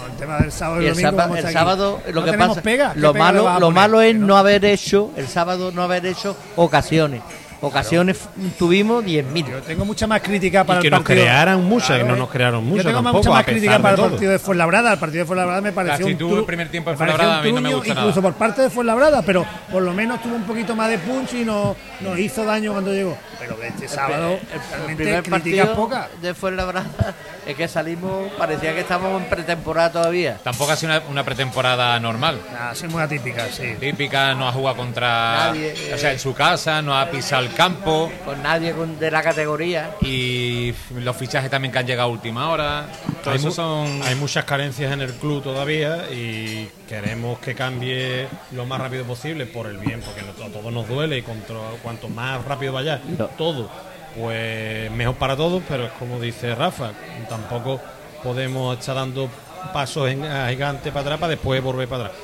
Con 0.00 0.10
el 0.10 0.16
tema 0.16 0.38
del 0.38 0.52
sábado 0.52 0.80
y, 0.80 0.84
Y 0.84 0.88
el, 0.88 0.92
domingo. 0.94 1.10
sábado- 1.10 1.28
vamos 1.28 1.38
el 1.38 1.44
a 1.44 1.48
aquí. 1.48 1.54
sábado, 1.54 2.00
lo 2.12 2.20
No 2.20 2.24
que 2.32 2.38
pasa, 2.38 2.62
pega, 2.62 2.92
¿qué 2.94 3.00
lo 3.00 3.14
malo, 3.14 3.58
lo 3.60 3.70
malo 3.70 4.00
es 4.00 4.14
no 4.14 4.36
haber 4.36 4.64
hecho, 4.64 5.10
el 5.16 5.28
sábado 5.28 5.72
no 5.72 5.82
haber 5.82 6.06
hecho 6.06 6.36
ocasiones. 6.56 7.22
Ocasiones 7.60 8.18
tuvimos 8.58 9.04
10.000. 9.04 9.50
Yo 9.50 9.60
tengo 9.62 9.84
mucha 9.84 10.06
más 10.06 10.20
crítica 10.22 10.64
para 10.64 10.78
Y 10.78 10.82
que 10.82 10.88
el 10.88 10.92
nos 10.92 11.00
partido. 11.00 11.20
crearan 11.22 11.64
muchas, 11.64 11.88
Claro, 11.88 12.02
que 12.04 12.08
no 12.08 12.14
eh. 12.14 12.18
nos 12.18 12.30
crearon 12.30 12.64
muchas 12.64 12.84
Yo 12.84 12.90
tengo 12.90 13.02
tampoco, 13.02 13.18
mucha 13.18 13.30
más 13.30 13.44
crítica 13.44 13.78
para 13.78 13.94
el 14.04 14.10
partido 14.10 14.32
de 14.32 14.38
Fuenlabrada. 14.38 14.92
El 14.92 14.98
partido 14.98 15.22
de 15.22 15.26
Fuenlabrada 15.26 15.60
me 15.60 15.72
pareció 15.72 16.06
actitud 16.06 16.26
un 16.30 16.36
del 16.36 16.44
primer 16.44 16.68
tiempo 16.70 16.90
de 16.90 16.96
Fuenlabrada 16.96 17.38
a 17.38 17.42
mí 17.42 17.52
no 17.52 17.60
me 17.60 17.74
gusta 17.74 17.88
Incluso 17.90 18.08
nada. 18.08 18.22
por 18.22 18.34
parte 18.34 18.62
de 18.62 18.70
Fuenlabrada, 18.70 19.22
pero 19.22 19.44
por 19.70 19.82
lo 19.82 19.92
menos 19.92 20.22
tuvo 20.22 20.36
un 20.36 20.44
poquito 20.44 20.74
más 20.74 20.88
de 20.88 20.98
punch 20.98 21.34
y 21.34 21.44
no, 21.44 21.76
nos 22.00 22.18
hizo 22.18 22.44
daño 22.44 22.72
cuando 22.72 22.92
llegó. 22.92 23.16
Pero 23.38 23.56
este 23.62 23.88
sábado, 23.88 24.38
el 24.52 24.60
realmente 24.70 25.02
primer 25.04 25.22
críticas 25.22 25.30
partido 25.68 25.74
pocas. 25.74 26.08
de 26.22 26.34
Fuenlabrada 26.34 26.86
es 27.46 27.56
que 27.56 27.68
salimos, 27.68 28.30
parecía 28.38 28.72
que 28.74 28.80
estábamos 28.80 29.22
en 29.22 29.28
pretemporada 29.28 29.92
todavía. 29.92 30.38
Tampoco 30.42 30.72
ha 30.72 30.76
sido 30.76 30.92
una, 30.92 31.02
una 31.10 31.24
pretemporada 31.24 31.98
normal. 32.00 32.40
Nada, 32.52 32.74
sí, 32.74 32.86
muy 32.88 33.02
atípica, 33.02 33.46
sí. 33.50 33.74
Típica, 33.78 34.34
no 34.34 34.48
ha 34.48 34.52
jugado 34.52 34.76
contra. 34.78 35.48
Nadie, 35.48 35.74
eh. 35.76 35.94
o 35.94 35.98
sea, 35.98 36.12
en 36.12 36.18
su 36.18 36.32
casa, 36.34 36.80
no 36.82 36.96
ha 36.98 37.10
pisado 37.10 37.49
el 37.50 37.56
campo. 37.56 38.10
Con 38.24 38.42
nadie 38.42 38.72
con- 38.72 38.98
de 38.98 39.10
la 39.10 39.22
categoría. 39.22 39.96
Y 40.02 40.72
los 40.94 41.16
fichajes 41.16 41.50
también 41.50 41.72
que 41.72 41.78
han 41.78 41.86
llegado 41.86 42.08
a 42.08 42.12
última 42.12 42.48
hora. 42.50 42.86
Hay, 43.26 43.36
eso 43.36 43.48
mu- 43.48 43.52
son. 43.52 44.02
hay 44.02 44.14
muchas 44.14 44.44
carencias 44.44 44.92
en 44.92 45.00
el 45.00 45.12
club 45.14 45.42
todavía 45.42 46.10
y 46.10 46.68
queremos 46.88 47.38
que 47.40 47.54
cambie 47.54 48.26
lo 48.52 48.64
más 48.66 48.80
rápido 48.80 49.04
posible 49.04 49.46
por 49.46 49.66
el 49.66 49.76
bien, 49.78 50.00
porque 50.00 50.20
a 50.20 50.48
todos 50.52 50.72
nos 50.72 50.88
duele 50.88 51.18
y 51.18 51.22
contra- 51.22 51.56
cuanto 51.82 52.08
más 52.08 52.44
rápido 52.44 52.72
vaya 52.72 53.00
todo, 53.36 53.68
pues 54.16 54.90
mejor 54.92 55.14
para 55.16 55.36
todos, 55.36 55.62
pero 55.68 55.84
es 55.86 55.92
como 55.92 56.18
dice 56.20 56.54
Rafa, 56.54 56.92
tampoco 57.28 57.80
podemos 58.22 58.78
estar 58.78 58.94
dando 58.96 59.28
pasos 59.72 60.08
en, 60.10 60.24
a 60.24 60.48
gigante 60.48 60.90
para 60.90 61.02
atrás 61.02 61.18
para 61.20 61.30
después 61.30 61.62
volver 61.62 61.88
para 61.88 62.06
atrás. 62.06 62.18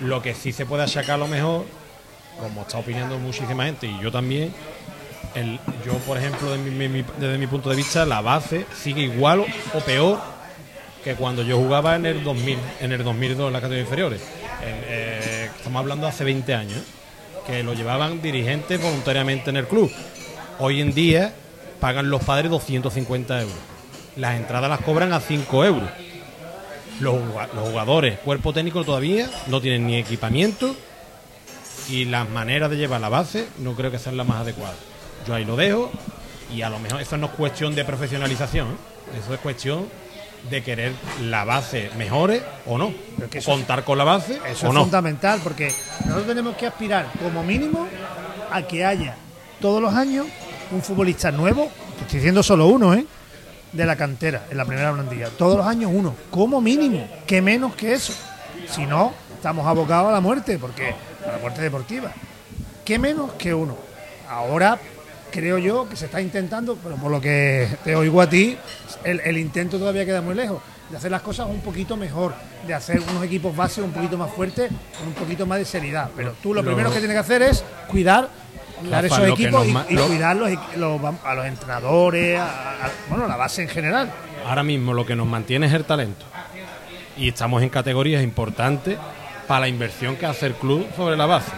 Lo 0.00 0.22
que 0.22 0.34
sí 0.34 0.52
se 0.52 0.66
puede 0.66 0.84
achacar 0.84 1.14
a 1.16 1.18
lo 1.18 1.26
mejor, 1.28 1.64
como 2.40 2.62
está 2.62 2.78
opinando 2.78 3.18
muchísima 3.18 3.64
gente 3.64 3.86
y 3.86 3.98
yo 4.02 4.10
también, 4.12 4.52
el, 5.34 5.58
yo, 5.84 5.94
por 6.06 6.16
ejemplo, 6.18 6.50
de 6.52 6.58
mi- 6.58 7.04
desde 7.18 7.38
mi 7.38 7.46
punto 7.46 7.68
de 7.70 7.76
vista, 7.76 8.04
la 8.04 8.20
base 8.20 8.66
sigue 8.74 9.02
igual 9.02 9.44
o, 9.74 9.80
peor 9.80 10.18
que 11.04 11.14
cuando 11.14 11.42
yo 11.42 11.56
jugaba 11.58 11.96
en 11.96 12.06
el 12.06 12.24
2000, 12.24 12.58
en 12.80 12.92
el 12.92 13.04
2002 13.04 13.46
en 13.46 13.52
las 13.52 13.62
categorías 13.62 13.86
inferiores. 13.86 14.20
En- 14.62 14.84
eh, 14.88 15.50
estamos 15.56 15.80
hablando 15.80 16.06
hace 16.06 16.24
20 16.24 16.54
años, 16.54 16.78
¿eh? 16.78 16.82
que 17.46 17.62
lo 17.62 17.74
llevaban 17.74 18.20
dirigentes 18.22 18.80
voluntariamente 18.82 19.50
en 19.50 19.56
el 19.56 19.66
club. 19.66 19.90
Hoy 20.58 20.80
en 20.80 20.92
día 20.94 21.32
pagan 21.80 22.10
los 22.10 22.24
padres 22.24 22.50
250 22.50 23.40
euros. 23.42 23.56
Las 24.16 24.36
entradas 24.36 24.68
las 24.70 24.80
cobran 24.80 25.12
a 25.12 25.20
5 25.20 25.64
euros. 25.64 25.88
Los 27.00 27.14
jugadores, 27.68 28.18
cuerpo 28.20 28.52
técnico 28.54 28.82
todavía 28.82 29.28
no 29.48 29.60
tienen 29.60 29.86
ni 29.86 29.96
equipamiento 29.96 30.74
y 31.88 32.04
las 32.04 32.28
maneras 32.28 32.70
de 32.70 32.76
llevar 32.76 33.00
la 33.00 33.08
base 33.08 33.48
no 33.58 33.74
creo 33.74 33.90
que 33.90 33.98
sean 33.98 34.16
las 34.16 34.26
más 34.26 34.38
adecuadas. 34.40 34.76
Yo 35.26 35.34
ahí 35.34 35.44
lo 35.44 35.56
dejo 35.56 35.90
y 36.54 36.62
a 36.62 36.70
lo 36.70 36.78
mejor 36.78 37.00
eso 37.00 37.16
no 37.16 37.26
es 37.26 37.32
cuestión 37.32 37.74
de 37.74 37.84
profesionalización, 37.84 38.68
¿eh? 38.68 39.18
eso 39.22 39.34
es 39.34 39.40
cuestión 39.40 39.86
de 40.50 40.62
querer 40.62 40.92
la 41.22 41.44
base 41.44 41.90
mejore 41.96 42.42
o 42.66 42.78
no, 42.78 42.92
que 43.30 43.42
contar 43.42 43.84
con 43.84 43.98
la 43.98 44.04
base 44.04 44.40
Eso 44.48 44.66
o 44.66 44.68
es 44.68 44.74
no. 44.74 44.82
fundamental 44.82 45.40
porque 45.42 45.72
nosotros 46.04 46.26
tenemos 46.26 46.56
que 46.56 46.66
aspirar 46.66 47.06
como 47.20 47.42
mínimo 47.42 47.88
a 48.52 48.62
que 48.62 48.84
haya 48.84 49.16
todos 49.60 49.82
los 49.82 49.92
años 49.94 50.26
un 50.70 50.82
futbolista 50.82 51.32
nuevo, 51.32 51.70
estoy 52.00 52.18
diciendo 52.18 52.42
solo 52.42 52.66
uno, 52.66 52.94
¿eh? 52.94 53.06
De 53.72 53.84
la 53.84 53.96
cantera, 53.96 54.46
en 54.50 54.56
la 54.56 54.64
primera 54.64 54.92
plantilla. 54.92 55.28
Todos 55.30 55.58
los 55.58 55.66
años 55.66 55.90
uno, 55.92 56.14
como 56.30 56.60
mínimo, 56.60 57.08
que 57.26 57.42
menos 57.42 57.74
que 57.74 57.92
eso. 57.92 58.12
Si 58.70 58.86
no, 58.86 59.12
estamos 59.34 59.66
abocados 59.66 60.08
a 60.08 60.12
la 60.12 60.20
muerte, 60.20 60.58
porque 60.58 60.94
a 61.28 61.32
la 61.32 61.38
muerte 61.38 61.60
deportiva. 61.62 62.12
¿Qué 62.84 62.98
menos 62.98 63.32
que 63.32 63.52
uno? 63.54 63.76
Ahora 64.28 64.78
creo 65.30 65.58
yo 65.58 65.88
que 65.88 65.96
se 65.96 66.06
está 66.06 66.20
intentando, 66.20 66.76
pero 66.82 66.96
por 66.96 67.10
lo 67.10 67.20
que 67.20 67.68
te 67.84 67.94
oigo 67.96 68.20
a 68.20 68.28
ti, 68.28 68.56
el, 69.04 69.20
el 69.20 69.38
intento 69.38 69.78
todavía 69.78 70.04
queda 70.04 70.20
muy 70.22 70.34
lejos, 70.34 70.62
de 70.90 70.96
hacer 70.96 71.10
las 71.10 71.20
cosas 71.22 71.46
un 71.48 71.60
poquito 71.60 71.96
mejor, 71.96 72.32
de 72.66 72.72
hacer 72.74 73.00
unos 73.10 73.24
equipos 73.24 73.54
base 73.54 73.82
un 73.82 73.92
poquito 73.92 74.16
más 74.16 74.30
fuertes, 74.30 74.70
con 74.98 75.08
un 75.08 75.14
poquito 75.14 75.44
más 75.46 75.58
de 75.58 75.64
seriedad. 75.64 76.10
Pero 76.16 76.34
tú 76.42 76.54
lo, 76.54 76.62
Lo- 76.62 76.66
primero 76.70 76.90
que 76.90 76.98
tienes 76.98 77.14
que 77.14 77.20
hacer 77.20 77.42
es 77.42 77.64
cuidar, 77.88 78.28
cuidar 78.80 79.02
Rafa, 79.04 79.16
esos 79.24 79.28
equipos 79.40 79.66
y, 79.66 79.70
y 79.94 79.96
cuidar 79.96 80.36
los, 80.36 80.48
equi- 80.48 80.76
los- 80.76 81.00
a 81.24 81.34
los 81.34 81.46
entrenadores, 81.46 82.38
a- 82.38 82.86
a- 82.86 82.90
bueno, 83.08 83.24
a 83.24 83.28
la 83.28 83.36
base 83.36 83.62
en 83.62 83.68
general. 83.68 84.10
Ahora 84.46 84.62
mismo 84.62 84.94
lo 84.94 85.04
que 85.04 85.16
nos 85.16 85.26
mantiene 85.26 85.66
es 85.66 85.72
el 85.72 85.84
talento. 85.84 86.24
Y 87.16 87.28
estamos 87.28 87.62
en 87.62 87.68
categorías 87.68 88.22
importantes 88.22 88.96
para 89.46 89.60
la 89.60 89.68
inversión 89.68 90.16
que 90.16 90.26
hace 90.26 90.46
el 90.46 90.54
club 90.54 90.86
sobre 90.96 91.16
la 91.16 91.26
base. 91.26 91.52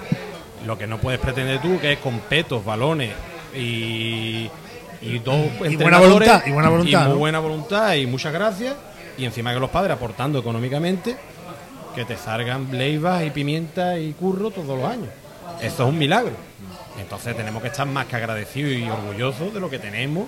Lo 0.66 0.76
que 0.76 0.86
no 0.86 0.98
puedes 0.98 1.20
pretender 1.20 1.60
tú, 1.60 1.78
que 1.80 1.92
es 1.92 1.98
con 1.98 2.20
petos, 2.20 2.64
balones 2.64 3.12
y, 3.54 4.50
y 5.00 5.18
dos 5.24 5.46
buena 5.58 5.72
entrenadores 5.72 6.10
voluntad, 6.10 6.42
y 6.46 6.50
buena 6.50 6.68
voluntad, 6.68 7.00
y 7.00 7.04
muy 7.04 7.14
¿no? 7.14 7.18
buena 7.18 7.38
voluntad 7.38 7.94
y 7.94 8.06
muchas 8.06 8.32
gracias. 8.32 8.74
Y 9.16 9.24
encima 9.24 9.52
que 9.52 9.60
los 9.60 9.70
padres 9.70 9.96
aportando 9.96 10.38
económicamente, 10.38 11.16
que 11.94 12.04
te 12.04 12.16
salgan 12.16 12.68
leivas 12.70 13.24
y 13.24 13.30
pimienta 13.30 13.98
y 13.98 14.12
curro 14.12 14.50
todos 14.50 14.78
los 14.78 14.90
años. 14.90 15.08
Esto 15.60 15.84
es 15.84 15.88
un 15.88 15.98
milagro. 15.98 16.32
Entonces 17.00 17.36
tenemos 17.36 17.62
que 17.62 17.68
estar 17.68 17.86
más 17.86 18.06
que 18.06 18.16
agradecidos 18.16 18.72
y 18.72 18.88
orgullosos 18.88 19.54
de 19.54 19.60
lo 19.60 19.70
que 19.70 19.78
tenemos 19.78 20.26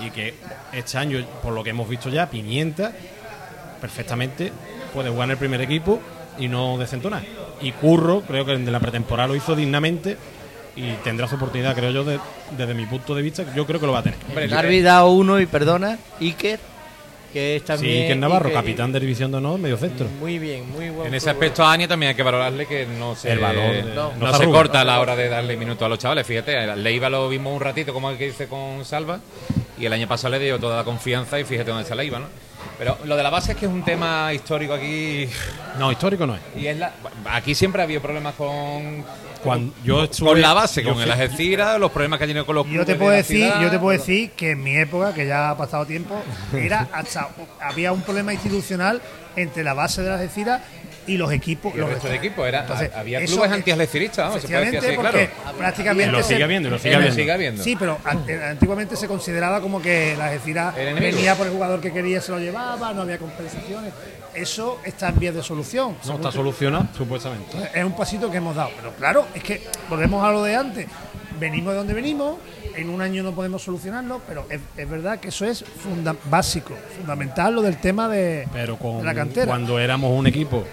y 0.00 0.10
que 0.10 0.34
este 0.72 0.98
año, 0.98 1.24
por 1.42 1.52
lo 1.52 1.62
que 1.62 1.70
hemos 1.70 1.88
visto 1.88 2.08
ya, 2.08 2.28
pimienta 2.28 2.92
perfectamente 3.80 4.52
puede 4.92 5.10
jugar 5.10 5.26
en 5.26 5.30
el 5.32 5.36
primer 5.36 5.60
equipo 5.60 6.00
y 6.38 6.48
no 6.48 6.76
desentonar. 6.78 7.22
Y 7.60 7.72
Curro, 7.72 8.22
creo 8.22 8.44
que 8.44 8.52
en 8.52 8.70
la 8.70 8.80
pretemporada 8.80 9.28
lo 9.28 9.36
hizo 9.36 9.54
dignamente 9.54 10.16
y 10.76 10.90
tendrá 11.04 11.28
su 11.28 11.36
oportunidad, 11.36 11.74
creo 11.74 11.90
yo, 11.90 12.04
de- 12.04 12.18
desde 12.56 12.74
mi 12.74 12.84
punto 12.86 13.14
de 13.14 13.22
vista, 13.22 13.44
yo 13.54 13.64
creo 13.66 13.78
que 13.80 13.86
lo 13.86 13.92
va 13.92 14.00
a 14.00 14.02
tener. 14.02 14.18
Hombre, 14.28 14.52
ha 14.54 14.58
olvidado 14.60 15.10
uno 15.10 15.38
y 15.40 15.46
perdona, 15.46 15.98
Iker, 16.20 16.58
que 17.32 17.56
es 17.56 17.62
Sí, 17.62 17.66
también. 17.66 18.06
que 18.06 18.12
es 18.12 18.18
Navarro, 18.18 18.48
Iker- 18.50 18.54
capitán 18.54 18.92
de 18.92 19.00
división 19.00 19.30
de 19.30 19.38
honor, 19.38 19.58
medio 19.58 19.76
centro. 19.76 20.06
Muy 20.20 20.38
bien, 20.38 20.68
muy 20.70 20.90
buen. 20.90 21.08
En 21.08 21.14
ese 21.14 21.30
aspecto 21.30 21.64
a 21.64 21.72
Ania 21.72 21.86
también 21.88 22.10
hay 22.10 22.16
que 22.16 22.22
valorarle 22.24 22.66
que 22.66 22.86
no 22.86 23.14
se, 23.16 23.30
El 23.32 23.38
valor 23.38 23.72
de- 23.72 23.82
no, 23.94 24.12
no 24.16 24.34
se 24.34 24.44
corta 24.50 24.80
a 24.80 24.84
la 24.84 25.00
hora 25.00 25.14
de 25.16 25.28
darle 25.28 25.56
minutos 25.56 25.84
a 25.84 25.88
los 25.88 25.98
chavales. 25.98 26.26
Fíjate, 26.26 26.56
a 26.56 26.74
Leiva 26.76 27.08
lo 27.08 27.28
vimos 27.28 27.52
un 27.54 27.60
ratito, 27.60 27.92
como 27.92 28.10
el 28.10 28.18
que 28.18 28.26
dice 28.26 28.46
con 28.48 28.84
Salva, 28.84 29.20
y 29.78 29.86
el 29.86 29.92
año 29.92 30.06
pasado 30.08 30.32
le 30.36 30.44
dio 30.44 30.58
toda 30.58 30.76
la 30.76 30.84
confianza 30.84 31.38
y 31.40 31.44
fíjate 31.44 31.70
dónde 31.70 31.82
está 31.84 31.94
Leiva, 31.94 32.18
¿no? 32.20 32.26
Pero 32.84 32.98
lo 33.06 33.16
de 33.16 33.22
la 33.22 33.30
base 33.30 33.52
es 33.52 33.58
que 33.58 33.64
es 33.64 33.72
un 33.72 33.82
tema 33.82 34.30
histórico 34.34 34.74
aquí 34.74 35.26
No, 35.78 35.90
histórico 35.90 36.26
no 36.26 36.34
es. 36.34 36.40
y 36.54 36.66
es 36.66 36.76
la, 36.76 36.92
aquí 37.30 37.54
siempre 37.54 37.80
ha 37.80 37.84
habido 37.84 38.02
problemas 38.02 38.34
con 38.34 39.02
Cuando 39.42 39.72
yo 39.82 40.04
estuve- 40.04 40.28
con 40.28 40.40
la 40.42 40.52
base, 40.52 40.82
yo 40.82 40.92
con 40.92 41.02
el 41.02 41.10
Algeciras, 41.10 41.78
los 41.80 41.90
problemas 41.90 42.18
que 42.18 42.24
ha 42.24 42.26
tenido 42.26 42.44
con 42.44 42.56
los 42.56 42.66
Yo 42.66 42.70
clubes 42.72 42.86
te 42.86 42.94
puedo 42.96 43.10
decir, 43.12 43.38
ciudad. 43.46 43.62
yo 43.62 43.70
te 43.70 43.78
puedo 43.78 43.98
decir 43.98 44.32
que 44.32 44.50
en 44.50 44.62
mi 44.62 44.76
época, 44.76 45.14
que 45.14 45.26
ya 45.26 45.48
ha 45.50 45.56
pasado 45.56 45.86
tiempo, 45.86 46.14
era 46.52 46.86
hasta 46.92 47.28
había 47.58 47.90
un 47.92 48.02
problema 48.02 48.34
institucional 48.34 49.00
entre 49.36 49.64
la 49.64 49.72
base 49.72 50.02
de 50.02 50.10
las 50.10 50.20
Algeciras 50.20 50.60
y 51.06 51.16
los 51.16 51.32
equipos. 51.32 51.72
Y 51.72 51.76
el 51.76 51.80
los 51.82 51.90
resto 51.90 52.06
de 52.06 52.12
restos. 52.14 52.26
equipos 52.26 52.48
era, 52.48 52.60
Entonces, 52.62 52.90
había 52.94 53.20
eso 53.20 53.34
clubes 53.34 53.50
es- 53.50 53.56
anti-algeciristas, 53.56 54.34
¿no? 54.34 54.40
Se 54.40 54.48
puede 54.48 54.60
decir 54.64 54.78
así, 54.78 54.86
Efectivamente, 54.88 55.30
claro. 55.34 55.58
prácticamente 55.58 56.08
Y 56.08 56.12
lo 56.16 56.22
sigue 56.22 56.44
habiendo, 56.44 56.70
lo 56.70 56.78
sigue 56.78 56.94
habiendo. 56.94 57.14
sigue 57.16 57.32
habiendo. 57.32 57.62
Sí, 57.62 57.76
pero 57.78 57.98
eh, 58.28 58.40
antiguamente 58.50 58.96
se 58.96 59.06
consideraba 59.06 59.60
como 59.60 59.80
que 59.82 60.14
la 60.16 60.26
Algeciras 60.26 60.74
venía 60.74 61.34
por 61.36 61.46
el 61.46 61.52
jugador 61.52 61.80
que 61.80 61.92
quería, 61.92 62.20
se 62.20 62.32
lo 62.32 62.38
llevaba, 62.38 62.92
no 62.92 63.02
había 63.02 63.18
compensaciones. 63.18 63.92
Eso 64.34 64.80
está 64.84 65.10
en 65.10 65.18
vías 65.18 65.34
de 65.34 65.42
solución. 65.42 65.96
No 66.06 66.14
está 66.16 66.32
solucionado, 66.32 66.88
supuestamente. 66.96 67.56
es 67.72 67.84
un 67.84 67.94
pasito 67.96 68.30
que 68.30 68.38
hemos 68.38 68.56
dado. 68.56 68.70
Pero 68.76 68.92
claro, 68.94 69.26
es 69.34 69.42
que 69.44 69.62
volvemos 69.88 70.24
a 70.24 70.32
lo 70.32 70.42
de 70.42 70.56
antes. 70.56 70.86
Venimos 71.38 71.72
de 71.72 71.78
donde 71.78 71.94
venimos, 71.94 72.36
en 72.76 72.88
un 72.90 73.00
año 73.02 73.22
no 73.24 73.32
podemos 73.32 73.60
solucionarlo, 73.62 74.20
pero 74.26 74.46
es, 74.48 74.60
es 74.76 74.88
verdad 74.88 75.18
que 75.18 75.28
eso 75.28 75.44
es 75.44 75.64
funda- 75.64 76.14
básico, 76.30 76.74
fundamental 76.96 77.54
lo 77.54 77.62
del 77.62 77.78
tema 77.78 78.08
de, 78.08 78.46
Pero 78.52 78.76
con, 78.76 78.98
de 78.98 79.04
la 79.04 79.14
cantera. 79.14 79.46
cuando 79.46 79.78
éramos 79.80 80.12
un 80.16 80.28
equipo, 80.28 80.64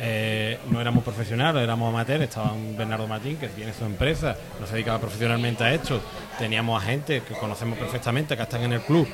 eh, 0.00 0.58
no 0.70 0.80
éramos 0.80 1.02
profesionales, 1.04 1.62
éramos 1.62 1.88
amateurs, 1.88 2.24
estaba 2.24 2.52
un 2.52 2.76
Bernardo 2.76 3.06
Martín 3.06 3.36
que 3.36 3.48
tiene 3.48 3.72
su 3.72 3.84
empresa, 3.84 4.36
no 4.60 4.66
se 4.66 4.74
dedicaba 4.74 4.98
profesionalmente 4.98 5.64
a 5.64 5.74
esto, 5.74 6.00
teníamos 6.38 6.82
a 6.82 6.86
gente 6.86 7.22
que 7.22 7.34
conocemos 7.34 7.78
perfectamente, 7.78 8.36
que 8.36 8.42
están 8.42 8.62
en 8.62 8.74
el 8.74 8.80
club, 8.80 9.08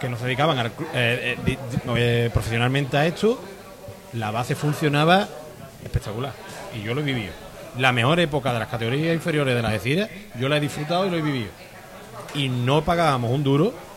que 0.00 0.08
no 0.08 0.16
se 0.16 0.24
dedicaban 0.24 0.58
al 0.58 0.72
eh, 0.94 1.36
eh, 1.96 2.30
profesionalmente 2.32 2.96
a 2.96 3.06
esto, 3.06 3.40
la 4.14 4.30
base 4.30 4.54
funcionaba 4.54 5.28
espectacular 5.84 6.32
y 6.76 6.82
yo 6.82 6.94
lo 6.94 7.00
he 7.00 7.04
vivido. 7.04 7.32
La 7.78 7.92
mejor 7.92 8.18
época 8.18 8.52
de 8.52 8.58
las 8.58 8.68
categorías 8.68 9.14
inferiores 9.14 9.54
de 9.54 9.62
las 9.62 9.72
Algeciras, 9.72 10.10
yo 10.40 10.48
la 10.48 10.56
he 10.56 10.60
disfrutado 10.60 11.06
y 11.06 11.10
lo 11.10 11.16
he 11.18 11.22
vivido. 11.22 11.50
Y 12.34 12.48
no 12.48 12.82
pagábamos 12.84 13.30
un 13.30 13.44
duro 13.44 13.88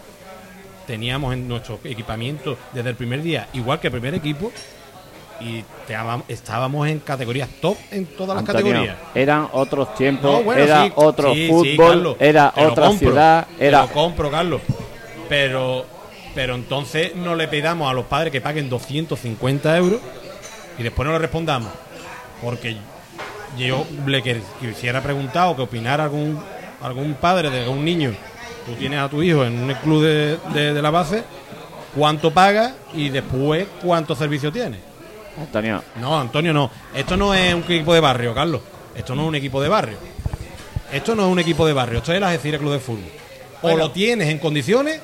teníamos 0.91 1.33
en 1.33 1.47
nuestro 1.47 1.79
equipamiento 1.85 2.57
desde 2.73 2.89
el 2.89 2.95
primer 2.95 3.21
día, 3.21 3.47
igual 3.53 3.79
que 3.79 3.87
el 3.87 3.91
primer 3.91 4.13
equipo, 4.13 4.51
y 5.43 5.63
te 5.87 5.95
estábamos 6.27 6.87
en 6.87 6.99
categorías 6.99 7.49
top 7.61 7.77
en 7.91 8.05
todas 8.05 8.35
las 8.35 8.45
categorías. 8.45 8.95
eran 9.15 9.47
otros 9.51 9.93
tiempos, 9.95 10.31
No, 10.31 10.43
bueno, 10.43 10.61
era 10.63 10.83
sí, 10.85 10.91
otro 10.95 11.33
sí, 11.33 11.47
sí, 11.47 11.49
fútbol, 11.51 11.87
Carlos, 11.89 12.15
era 12.19 12.53
otra 12.55 12.87
compro, 12.87 13.09
ciudad, 13.09 13.47
te 13.57 13.67
era 13.67 13.81
lo 13.81 13.87
compro, 13.89 14.29
Carlos. 14.31 14.61
Pero, 15.29 15.85
pero 16.35 16.55
entonces 16.55 17.15
no 17.15 17.35
le 17.35 17.47
pedamos 17.47 17.89
a 17.89 17.93
los 17.93 18.05
padres 18.05 18.31
que 18.31 18.41
paguen 18.41 18.69
250 18.69 19.77
euros 19.77 19.99
y 20.77 20.83
después 20.83 21.05
no 21.05 21.13
le 21.13 21.19
respondamos. 21.19 21.71
Porque 22.41 22.75
yo 23.57 23.85
le 24.05 24.21
quisiera 24.59 25.01
preguntar 25.01 25.47
o 25.49 25.55
que 25.55 25.61
opinara 25.61 26.03
algún, 26.05 26.39
algún 26.81 27.13
padre 27.15 27.49
de 27.49 27.61
algún 27.63 27.83
niño. 27.85 28.13
Tú 28.65 28.73
tienes 28.73 28.99
a 28.99 29.09
tu 29.09 29.21
hijo 29.23 29.43
en 29.45 29.63
un 29.63 29.73
club 29.75 30.03
de, 30.03 30.37
de- 30.53 30.73
de 30.73 30.81
la 30.81 30.89
base, 30.91 31.23
cuánto 31.95 32.31
paga 32.31 32.73
y 32.93 33.09
después 33.09 33.67
cuánto 33.81 34.15
servicio 34.15 34.51
tiene. 34.51 34.90
Antonio, 35.39 35.83
No, 35.99 36.19
Antonio, 36.19 36.53
no. 36.53 36.69
Esto 36.93 37.15
no 37.17 37.33
es 37.33 37.53
un 37.53 37.61
equipo 37.63 37.93
de 37.93 37.99
barrio, 37.99 38.33
Carlos. 38.33 38.61
Esto 38.95 39.15
no 39.15 39.23
es 39.23 39.27
un 39.29 39.35
equipo 39.35 39.61
de 39.61 39.69
barrio. 39.69 39.97
Esto 40.91 41.15
no 41.15 41.23
es 41.25 41.31
un 41.31 41.39
equipo 41.39 41.65
de 41.65 41.73
barrio. 41.73 41.99
Esto 41.99 42.11
es 42.11 42.17
el 42.17 42.23
Algeciras 42.23 42.59
Club 42.59 42.73
de 42.73 42.79
Fútbol. 42.79 43.09
O 43.61 43.77
lo 43.77 43.91
tienes 43.91 44.27
en 44.29 44.39
condiciones 44.39 44.99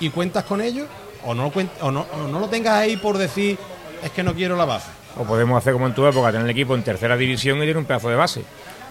y 0.00 0.08
cuentas 0.10 0.44
con 0.44 0.60
ellos, 0.60 0.86
o 1.24 1.34
no, 1.34 1.52
o 1.82 1.90
no, 1.92 2.06
o 2.14 2.26
no 2.28 2.40
lo 2.40 2.48
tengas 2.48 2.74
ahí 2.74 2.96
por 2.96 3.18
decir 3.18 3.58
es 4.02 4.10
que 4.10 4.22
no 4.22 4.34
quiero 4.34 4.56
la 4.56 4.64
base. 4.64 4.88
O 5.18 5.24
podemos 5.24 5.58
hacer 5.58 5.72
como 5.74 5.86
en 5.86 5.94
tu 5.94 6.06
época, 6.06 6.28
tener 6.32 6.44
el 6.46 6.50
equipo 6.50 6.74
en 6.74 6.82
tercera 6.82 7.16
división 7.16 7.58
y 7.58 7.60
tener 7.60 7.76
un 7.76 7.84
pedazo 7.84 8.08
de 8.08 8.16
base. 8.16 8.42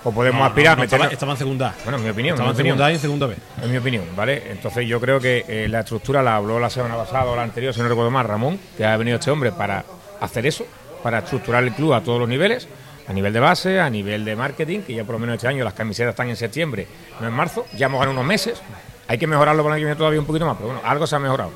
O 0.03 0.11
podemos 0.11 0.39
No, 0.39 0.45
aspirar 0.45 0.77
no, 0.77 0.83
estaba, 0.85 1.03
meter. 1.05 1.13
estaba 1.13 1.31
en 1.33 1.37
segunda. 1.39 1.75
Bueno, 1.83 1.97
en 1.97 2.03
mi 2.05 2.09
opinión, 2.11 2.35
Estaba 2.35 2.51
en 2.51 2.55
en 2.59 2.63
mi 2.65 2.71
opinión. 2.71 2.77
segunda 2.77 2.91
y 2.91 2.93
en 2.95 3.01
segunda 3.01 3.25
B. 3.27 3.35
En 3.63 3.71
mi 3.71 3.77
opinión, 3.77 4.03
¿vale? 4.15 4.51
Entonces 4.51 4.87
yo 4.87 5.01
creo 5.01 5.19
que 5.19 5.43
eh, 5.47 5.67
la 5.67 5.79
estructura 5.81 6.21
la 6.23 6.35
habló 6.37 6.57
la 6.59 6.69
semana 6.69 6.95
pasada 6.95 7.25
o 7.25 7.35
la 7.35 7.41
anterior, 7.43 7.73
si 7.73 7.81
no 7.81 7.89
recuerdo 7.89 8.11
más, 8.11 8.25
Ramón, 8.25 8.59
que 8.77 8.85
ha 8.85 8.95
venido 8.95 9.17
este 9.17 9.29
hombre 9.31 9.51
para 9.51 9.83
hacer 10.19 10.45
eso, 10.45 10.65
para 11.03 11.19
estructurar 11.19 11.63
el 11.63 11.73
club 11.73 11.93
a 11.93 12.01
todos 12.01 12.19
los 12.19 12.29
niveles, 12.29 12.67
a 13.07 13.13
nivel 13.13 13.33
de 13.33 13.39
base, 13.39 13.79
a 13.79 13.89
nivel 13.89 14.23
de 14.25 14.35
marketing, 14.35 14.81
que 14.81 14.93
ya 14.93 15.03
por 15.03 15.13
lo 15.13 15.19
menos 15.19 15.35
este 15.35 15.47
año 15.47 15.63
las 15.63 15.73
camisetas 15.73 16.11
están 16.11 16.29
en 16.29 16.35
septiembre, 16.35 16.87
no 17.19 17.27
en 17.27 17.33
marzo, 17.33 17.65
ya 17.75 17.87
hemos 17.87 17.99
ganado 17.99 18.19
unos 18.19 18.27
meses, 18.27 18.61
hay 19.07 19.17
que 19.17 19.25
mejorarlo 19.25 19.63
para 19.63 19.75
el 19.75 19.81
que 19.81 19.85
viene 19.85 19.97
todavía 19.97 20.19
un 20.19 20.27
poquito 20.27 20.45
más, 20.45 20.55
pero 20.57 20.67
bueno, 20.67 20.81
algo 20.85 21.07
se 21.07 21.15
ha 21.15 21.19
mejorado. 21.19 21.51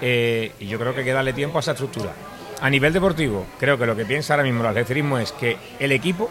Eh, 0.00 0.52
y 0.58 0.66
yo 0.66 0.78
creo 0.78 0.94
que 0.94 1.00
hay 1.00 1.04
que 1.04 1.12
darle 1.12 1.34
tiempo 1.34 1.58
a 1.58 1.60
esa 1.60 1.72
estructura. 1.72 2.12
A 2.62 2.70
nivel 2.70 2.92
deportivo, 2.92 3.46
creo 3.58 3.78
que 3.78 3.86
lo 3.86 3.94
que 3.94 4.04
piensa 4.06 4.34
ahora 4.34 4.44
mismo 4.44 4.60
el 4.62 4.68
atletismo 4.68 5.18
es 5.18 5.32
que 5.32 5.58
el 5.78 5.92
equipo 5.92 6.30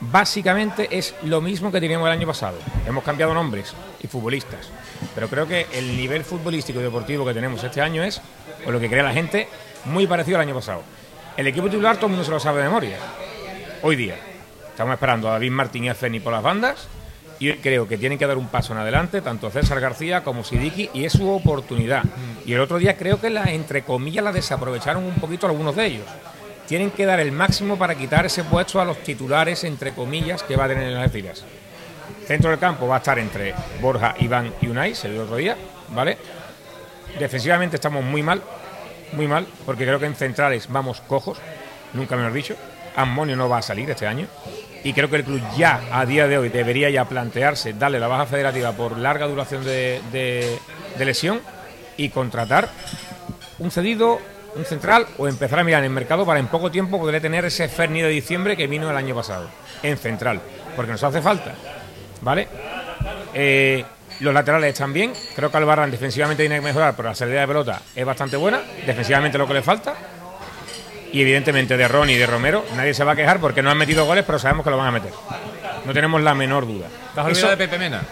básicamente 0.00 0.88
es 0.90 1.14
lo 1.22 1.40
mismo 1.40 1.70
que 1.70 1.80
teníamos 1.80 2.06
el 2.06 2.12
año 2.12 2.26
pasado. 2.26 2.58
Hemos 2.86 3.04
cambiado 3.04 3.34
nombres 3.34 3.74
y 4.02 4.06
futbolistas. 4.06 4.70
Pero 5.14 5.28
creo 5.28 5.46
que 5.46 5.66
el 5.72 5.96
nivel 5.96 6.24
futbolístico 6.24 6.80
y 6.80 6.82
deportivo 6.82 7.24
que 7.24 7.34
tenemos 7.34 7.62
este 7.62 7.80
año 7.80 8.02
es, 8.02 8.20
o 8.66 8.70
lo 8.70 8.80
que 8.80 8.88
cree 8.88 9.02
la 9.02 9.12
gente, 9.12 9.48
muy 9.84 10.06
parecido 10.06 10.36
al 10.38 10.42
año 10.42 10.54
pasado. 10.54 10.82
El 11.36 11.46
equipo 11.46 11.68
titular 11.68 11.96
todo 11.96 12.06
el 12.06 12.12
mundo 12.12 12.24
se 12.24 12.30
lo 12.30 12.40
sabe 12.40 12.58
de 12.58 12.68
memoria. 12.68 12.96
Hoy 13.82 13.96
día. 13.96 14.16
Estamos 14.70 14.94
esperando 14.94 15.28
a 15.28 15.32
David 15.32 15.50
Martín 15.50 15.84
y 15.84 15.88
a 15.88 15.94
Feni 15.94 16.20
por 16.20 16.32
las 16.32 16.42
bandas. 16.42 16.88
Y 17.38 17.52
creo 17.54 17.88
que 17.88 17.98
tienen 17.98 18.18
que 18.18 18.26
dar 18.26 18.38
un 18.38 18.48
paso 18.48 18.72
en 18.72 18.78
adelante, 18.78 19.20
tanto 19.20 19.50
César 19.50 19.80
García 19.80 20.22
como 20.22 20.44
Sidiki, 20.44 20.90
y 20.94 21.04
es 21.04 21.12
su 21.12 21.28
oportunidad. 21.28 22.04
Y 22.46 22.52
el 22.52 22.60
otro 22.60 22.78
día 22.78 22.96
creo 22.96 23.20
que, 23.20 23.28
la, 23.30 23.44
entre 23.44 23.82
comillas, 23.82 24.24
la 24.24 24.32
desaprovecharon 24.32 25.04
un 25.04 25.16
poquito 25.16 25.46
algunos 25.46 25.74
de 25.74 25.86
ellos. 25.86 26.06
Tienen 26.66 26.90
que 26.90 27.04
dar 27.04 27.20
el 27.20 27.32
máximo 27.32 27.76
para 27.76 27.94
quitar 27.96 28.24
ese 28.24 28.44
puesto 28.44 28.80
a 28.80 28.84
los 28.84 28.98
titulares, 28.98 29.64
entre 29.64 29.92
comillas, 29.92 30.42
que 30.42 30.56
va 30.56 30.64
a 30.64 30.68
tener 30.68 30.84
en 30.84 30.94
las 30.94 31.10
tiras. 31.10 31.44
Centro 32.26 32.50
del 32.50 32.58
campo 32.58 32.86
va 32.86 32.96
a 32.96 32.98
estar 32.98 33.18
entre 33.18 33.54
Borja, 33.80 34.14
Iván 34.18 34.54
y 34.60 34.68
Unai, 34.68 34.94
se 34.94 35.08
el 35.08 35.20
otro 35.20 35.36
día, 35.36 35.56
¿vale? 35.90 36.16
Defensivamente 37.18 37.76
estamos 37.76 38.02
muy 38.02 38.22
mal, 38.22 38.42
muy 39.14 39.26
mal, 39.26 39.46
porque 39.64 39.84
creo 39.84 39.98
que 39.98 40.06
en 40.06 40.14
centrales 40.14 40.68
vamos 40.68 41.00
cojos, 41.00 41.38
nunca 41.92 42.16
mejor 42.16 42.32
dicho. 42.32 42.56
Ammonio 42.96 43.34
no 43.36 43.48
va 43.48 43.58
a 43.58 43.62
salir 43.62 43.90
este 43.90 44.06
año. 44.06 44.26
Y 44.84 44.92
creo 44.92 45.08
que 45.10 45.16
el 45.16 45.24
club 45.24 45.40
ya, 45.56 45.80
a 45.90 46.04
día 46.06 46.28
de 46.28 46.36
hoy, 46.38 46.48
debería 46.50 46.90
ya 46.90 47.06
plantearse 47.06 47.72
darle 47.72 47.98
la 47.98 48.06
baja 48.06 48.26
federativa 48.26 48.72
por 48.72 48.98
larga 48.98 49.26
duración 49.26 49.64
de, 49.64 50.00
de- 50.12 50.58
lesión 51.04 51.40
y 51.96 52.10
contratar 52.10 52.68
un 53.58 53.70
cedido, 53.70 54.20
un 54.54 54.64
central 54.64 55.06
o 55.18 55.26
empezar 55.26 55.58
a 55.58 55.64
mirar 55.64 55.80
en 55.80 55.86
el 55.86 55.90
mercado 55.90 56.24
para 56.26 56.38
en 56.38 56.48
poco 56.48 56.70
tiempo 56.70 56.98
poder 57.00 57.20
tener 57.22 57.44
ese 57.46 57.68
Ferni 57.68 58.02
de 58.02 58.08
diciembre 58.08 58.56
que 58.56 58.66
vino 58.66 58.90
el 58.90 58.96
año 58.96 59.14
pasado 59.14 59.48
en 59.82 59.96
central, 59.96 60.40
porque 60.76 60.92
nos 60.92 61.02
hace 61.02 61.20
falta, 61.22 61.54
¿vale? 62.20 62.46
Eh, 63.32 63.84
los 64.20 64.32
laterales 64.34 64.72
están 64.72 64.92
bien, 64.92 65.12
creo 65.34 65.50
que 65.50 65.56
Albarrán 65.56 65.90
defensivamente 65.90 66.42
tiene 66.42 66.56
que 66.56 66.60
mejorar, 66.62 66.94
pero 66.96 67.08
la 67.08 67.14
salida 67.14 67.40
de 67.40 67.46
pelota 67.48 67.80
es 67.94 68.04
bastante 68.04 68.36
buena, 68.36 68.60
defensivamente 68.86 69.38
lo 69.38 69.46
que 69.46 69.54
le 69.54 69.62
falta. 69.62 69.94
Y 71.12 71.20
evidentemente 71.22 71.76
de 71.76 71.86
Ron 71.86 72.10
y 72.10 72.14
de 72.16 72.26
Romero 72.26 72.64
nadie 72.76 72.92
se 72.92 73.04
va 73.04 73.12
a 73.12 73.16
quejar 73.16 73.38
porque 73.38 73.62
no 73.62 73.70
han 73.70 73.78
metido 73.78 74.04
goles, 74.04 74.24
pero 74.26 74.38
sabemos 74.38 74.64
que 74.64 74.70
lo 74.70 74.76
van 74.78 74.88
a 74.88 74.90
meter. 74.92 75.12
No 75.84 75.92
tenemos 75.92 76.20
la 76.22 76.34
menor 76.34 76.66
duda. 76.66 76.86
¿Te 77.14 77.20
has 77.20 77.26
Eso- 77.28 77.46
olvidado 77.46 77.50
de 77.50 77.56
Pepe 77.56 77.78
Mena? 77.78 78.02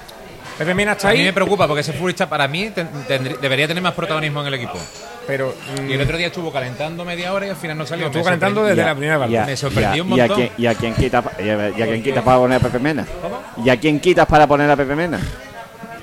Pepe 0.59 0.75
Mena 0.75 0.93
está 0.93 1.09
A 1.09 1.13
mí 1.13 1.19
me 1.21 1.27
ahí, 1.29 1.33
preocupa 1.33 1.67
porque 1.67 1.81
ese 1.81 1.95
futbolista 1.95 2.29
para 2.29 2.47
mí 2.47 2.71
ten- 2.71 2.89
tendrí- 3.09 3.39
debería 3.41 3.67
tener 3.67 3.83
más 3.83 3.95
protagonismo 3.95 4.43
en 4.43 4.47
el 4.49 4.55
equipo. 4.55 4.79
pero 5.27 5.55
mm, 5.81 5.89
Y 5.91 5.95
el 5.95 6.01
otro 6.03 6.17
día 6.17 6.27
estuvo 6.29 6.53
calentando 6.53 7.05
media 7.05 7.33
hora 7.33 7.47
y 7.47 7.51
al 7.51 7.57
final 7.57 7.79
no 7.79 7.87
salió. 7.87 8.07
estuvo 8.07 8.23
calentando 8.25 8.63
desde 8.65 8.77
Ya, 8.83 8.87
la 8.87 8.95
primera 8.95 9.19
parte. 9.19 9.33
ya, 9.33 9.47
Me 9.47 9.57
sorprendió 9.57 10.03
un 10.05 10.15
ya, 10.17 10.27
montón. 10.27 10.49
¿Y 10.59 10.67
a 10.67 10.75
quién 10.75 10.93
y 10.93 10.97
a, 10.97 12.03
quitas 12.03 12.23
para 12.23 12.39
poner 12.39 12.57
a 12.57 12.61
Pepe 12.61 12.79
Mena? 12.79 13.07
¿Y 13.65 13.71
a 13.71 13.77
quién 13.81 13.99
quitas 14.01 14.27
para 14.27 14.47
poner 14.47 14.71
a 14.71 14.77
Pepe 14.77 14.95
Mena? 14.95 15.21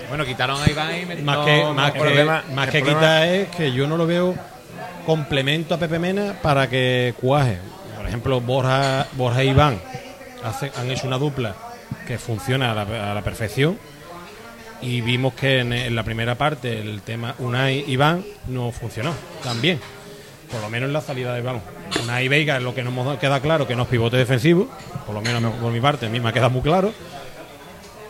Bueno, 0.10 0.26
quitaron 0.26 0.62
a 0.62 0.70
Iván 0.70 1.00
y 1.02 1.06
me- 1.06 1.16
Más 1.18 1.46
que, 1.46 1.62
no- 1.64 1.74
más 1.74 1.88
el 1.88 1.94
que, 1.94 2.00
problema- 2.00 2.44
más 2.54 2.70
que 2.70 2.80
problema- 2.80 3.00
quita 3.00 3.28
es 3.28 3.48
que 3.50 3.72
yo 3.72 3.88
no 3.88 3.96
lo 3.98 4.06
veo 4.08 4.36
complemento 5.06 5.76
a 5.76 5.78
Pepe 5.78 6.00
Mena 6.00 6.36
para 6.42 6.68
que 6.70 7.14
cuaje. 7.20 7.58
Por 7.96 8.08
ejemplo, 8.08 8.42
Borja, 8.42 9.08
Borja 9.14 9.42
e 9.42 9.46
Iván 9.46 9.80
hace- 10.44 10.72
han 10.78 10.90
hecho 10.90 11.08
una 11.08 11.18
dupla 11.18 11.56
que 12.08 12.18
funciona 12.18 12.72
a 12.72 12.76
la, 12.76 13.12
a 13.12 13.14
la 13.14 13.22
perfección 13.22 13.78
y 14.82 15.02
vimos 15.02 15.34
que 15.34 15.60
en, 15.60 15.74
en 15.74 15.96
la 15.96 16.04
primera 16.04 16.36
parte 16.36 16.80
el 16.80 17.02
tema 17.02 17.36
Unai 17.40 17.84
Iván 17.88 18.24
no 18.48 18.72
funcionó 18.72 19.14
tan 19.44 19.62
bien. 19.62 19.80
Por 20.52 20.62
lo 20.62 20.70
menos 20.70 20.88
en 20.88 20.94
la 20.94 21.02
salida 21.02 21.34
de 21.36 21.42
balón. 21.42 21.62
Unai 22.04 22.28
Veiga, 22.28 22.60
lo 22.60 22.74
que 22.74 22.82
nos 22.84 22.92
hemos- 22.94 23.20
queda 23.20 23.40
claro 23.40 23.68
que 23.68 23.76
no 23.76 23.84
es 23.84 23.90
pivote 23.90 24.18
defensivo, 24.18 24.68
por 25.06 25.14
lo 25.14 25.22
menos 25.22 25.54
por 25.56 25.72
mi 25.72 25.80
parte, 25.80 26.08
a 26.08 26.10
mí 26.10 26.20
me 26.20 26.34
queda 26.34 26.50
muy 26.50 26.62
claro 26.62 26.92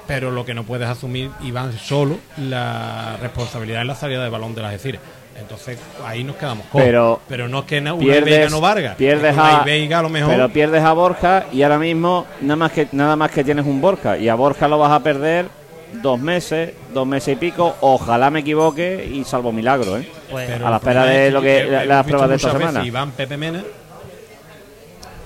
pero 0.10 0.32
lo 0.32 0.44
que 0.44 0.56
no 0.56 0.64
puedes 0.64 0.90
asumir 0.90 1.30
Iván 1.44 1.72
solo 1.78 2.18
la 2.38 3.16
responsabilidad 3.22 3.82
en 3.84 3.88
la 3.88 3.96
salida 3.96 4.24
de 4.24 4.30
balón 4.30 4.56
de 4.56 4.62
las 4.64 4.72
Algeciras. 4.74 5.02
Entonces 5.40 5.78
ahí 6.06 6.24
nos 6.24 6.36
quedamos 6.36 6.66
cojos. 6.66 7.20
Pero 7.30 7.48
no 7.48 7.60
es 7.60 7.66
que 7.66 7.80
na- 7.80 7.94
una 7.94 8.04
Pierdes, 8.04 8.52
no 8.52 8.60
Vargas. 8.60 8.96
pierdes 8.96 9.38
a, 9.38 9.62
a 9.62 10.02
lo 10.02 10.10
mejor. 10.10 10.32
pero 10.32 10.50
pierdes 10.50 10.84
a 10.84 10.92
Borja 10.94 11.46
y 11.54 11.62
ahora 11.62 11.78
mismo 11.78 12.26
nada 12.42 12.56
más 12.56 12.72
que 12.72 12.88
nada 12.92 13.16
más 13.16 13.30
que 13.32 13.44
tienes 13.44 13.66
un 13.68 13.80
Borja 13.80 14.18
y 14.18 14.28
a 14.30 14.36
Borja 14.36 14.68
lo 14.68 14.80
vas 14.80 14.92
a 14.92 15.00
perder 15.02 15.46
dos 16.02 16.20
meses, 16.20 16.74
dos 16.94 17.06
meses 17.08 17.34
y 17.34 17.36
pico. 17.38 17.76
Ojalá 17.82 18.32
me 18.32 18.40
equivoque 18.40 19.08
y 19.14 19.24
salvo 19.24 19.52
milagro, 19.52 19.96
¿eh? 19.98 20.10
Pues, 20.32 20.50
pero 20.50 20.66
a 20.68 20.72
la 20.72 20.78
espera 20.78 21.06
de 21.06 21.30
lo 21.32 21.42
que- 21.42 21.86
las 21.86 22.06
pruebas 22.06 22.30
de 22.30 22.36
esta 22.36 22.52
semana. 22.52 22.84
Iván 22.84 23.12
Pepe 23.12 23.38
Mena 23.38 23.64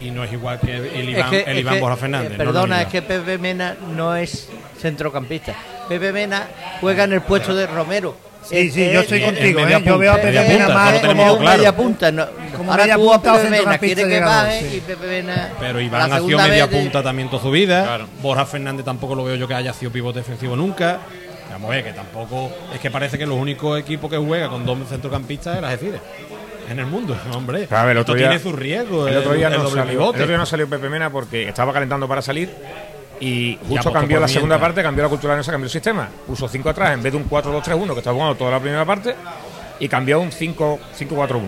y 0.04 0.12
no 0.12 0.24
es 0.24 0.32
igual 0.34 0.60
que 0.60 0.76
el 0.78 1.10
Iván, 1.10 1.24
Es 1.26 1.30
que- 1.30 1.51
el 1.51 1.58
es 1.58 1.62
Iván 1.62 1.74
que, 1.76 1.80
Borja 1.82 1.95
eh, 1.95 1.99
Fernández. 1.99 2.32
no 2.32 2.38
perdona, 2.38 2.82
es 2.82 2.88
es 2.88 2.91
que 2.91 3.01
Pepe 3.01 3.38
Mena 3.38 3.76
no 3.95 4.16
es 4.16 4.49
centrocampista. 4.80 5.54
Pepe 5.88 6.12
Mena 6.12 6.47
juega 6.82 7.04
en 7.06 7.14
el 7.14 7.22
puesto 7.22 7.56
de 7.56 7.68
Romero. 7.68 8.16
Sí, 8.43 8.70
sí, 8.72 8.91
yo 8.91 8.99
estoy 9.01 9.20
es- 9.20 9.26
contigo, 9.26 9.62
media 9.62 9.78
¿eh? 9.78 9.84
Yo 9.86 9.97
veo 9.97 10.12
a 10.12 10.16
Pepe 10.18 10.47
Mena 10.47 10.68
más 10.70 10.86
no 10.88 10.91
lo 10.95 11.01
tenemos 11.01 11.26
como 11.28 11.39
claro. 11.39 11.58
media 11.58 11.76
punta. 11.76 12.12
No. 12.12 12.26
Como 12.58 12.72
Ahora 12.72 12.84
media 12.84 12.95
tú 12.95 13.14
a 13.14 13.16
punta 13.16 13.32
o 13.32 13.36
Pepe 13.38 13.43
Mena 13.49 13.56
centrocampista 13.58 13.95
quiere 13.95 14.10
que 14.10 14.20
baje 14.26 14.60
sí. 14.70 14.76
y 14.78 14.80
Pepe 14.82 15.08
Mena. 15.08 15.49
Pero 15.60 15.74
la 15.80 15.82
Iván 15.82 16.12
ha 16.14 16.20
sido 16.20 16.38
media 16.39 16.68
de- 16.68 16.78
punta 16.78 17.04
también 17.04 17.30
toda 17.30 17.41
su 17.41 17.51
vida. 17.51 17.84
Claro. 17.84 18.08
Borja 18.22 18.45
Fernández 18.45 18.84
tampoco 18.86 19.16
lo 19.16 19.24
veo 19.24 19.36
yo 19.36 19.47
que 19.47 19.54
haya 19.54 19.72
sido 19.72 19.91
pivote 19.91 20.20
defensivo 20.20 20.56
nunca. 20.58 20.99
Vamos 21.51 21.70
a 21.70 21.76
ver, 21.76 21.84
que 21.86 21.93
tampoco. 21.93 22.51
Es 22.74 22.80
que 22.82 22.91
parece 22.91 23.18
que 23.18 23.26
los 23.26 23.38
únicos 23.38 23.80
equipos 23.80 24.10
que 24.10 24.18
juega 24.18 24.49
con 24.49 24.66
dos 24.66 24.78
centrocampistas 24.89 25.56
es 25.56 25.62
las 25.62 25.72
Algeciras. 25.72 26.01
En 26.70 26.80
el 26.80 26.86
mundo, 26.86 27.16
hombre. 27.34 27.68
Claro, 27.68 27.91
el 27.91 27.97
otro 27.97 28.14
Esto 28.16 28.20
día- 28.20 28.30
tiene 28.30 28.43
su 28.43 28.51
riesgo. 28.55 29.07
El 29.07 29.18
otro 29.18 29.34
día 29.34 29.47
el 29.47 29.53
no 29.53 29.68
salió, 29.70 29.84
el 29.84 29.89
pivote. 29.89 30.09
otro 30.18 30.28
día 30.28 30.38
no 30.38 30.45
salió 30.45 30.68
Pepe 30.70 30.89
Mena 30.89 31.09
porque 31.09 31.47
estaba 31.49 31.74
calentando 31.74 32.07
para 32.07 32.22
salir 32.22 32.49
y 33.20 33.55
justo 33.61 33.74
apostó 33.76 33.93
cambió 33.93 34.20
la 34.20 34.28
segunda 34.28 34.59
parte, 34.59 34.82
cambió 34.84 35.03
la 35.03 35.09
cultura 35.09 35.34
leonesa, 35.34 35.51
cambió 35.51 35.66
el 35.66 35.72
sistema. 35.72 36.09
Puso 36.28 36.47
5 36.47 36.70
atrás 36.70 36.93
en 36.93 37.03
vez 37.03 37.11
de 37.14 37.18
un 37.18 37.30
4-2-3-1 37.30 37.93
que 37.93 37.99
estaba 37.99 38.16
jugando 38.16 38.36
toda 38.36 38.51
la 38.51 38.59
primera 38.59 38.86
parte 38.86 39.16
y 39.80 39.88
cambió 39.88 40.20
un 40.20 40.32
5-4-1. 40.32 41.41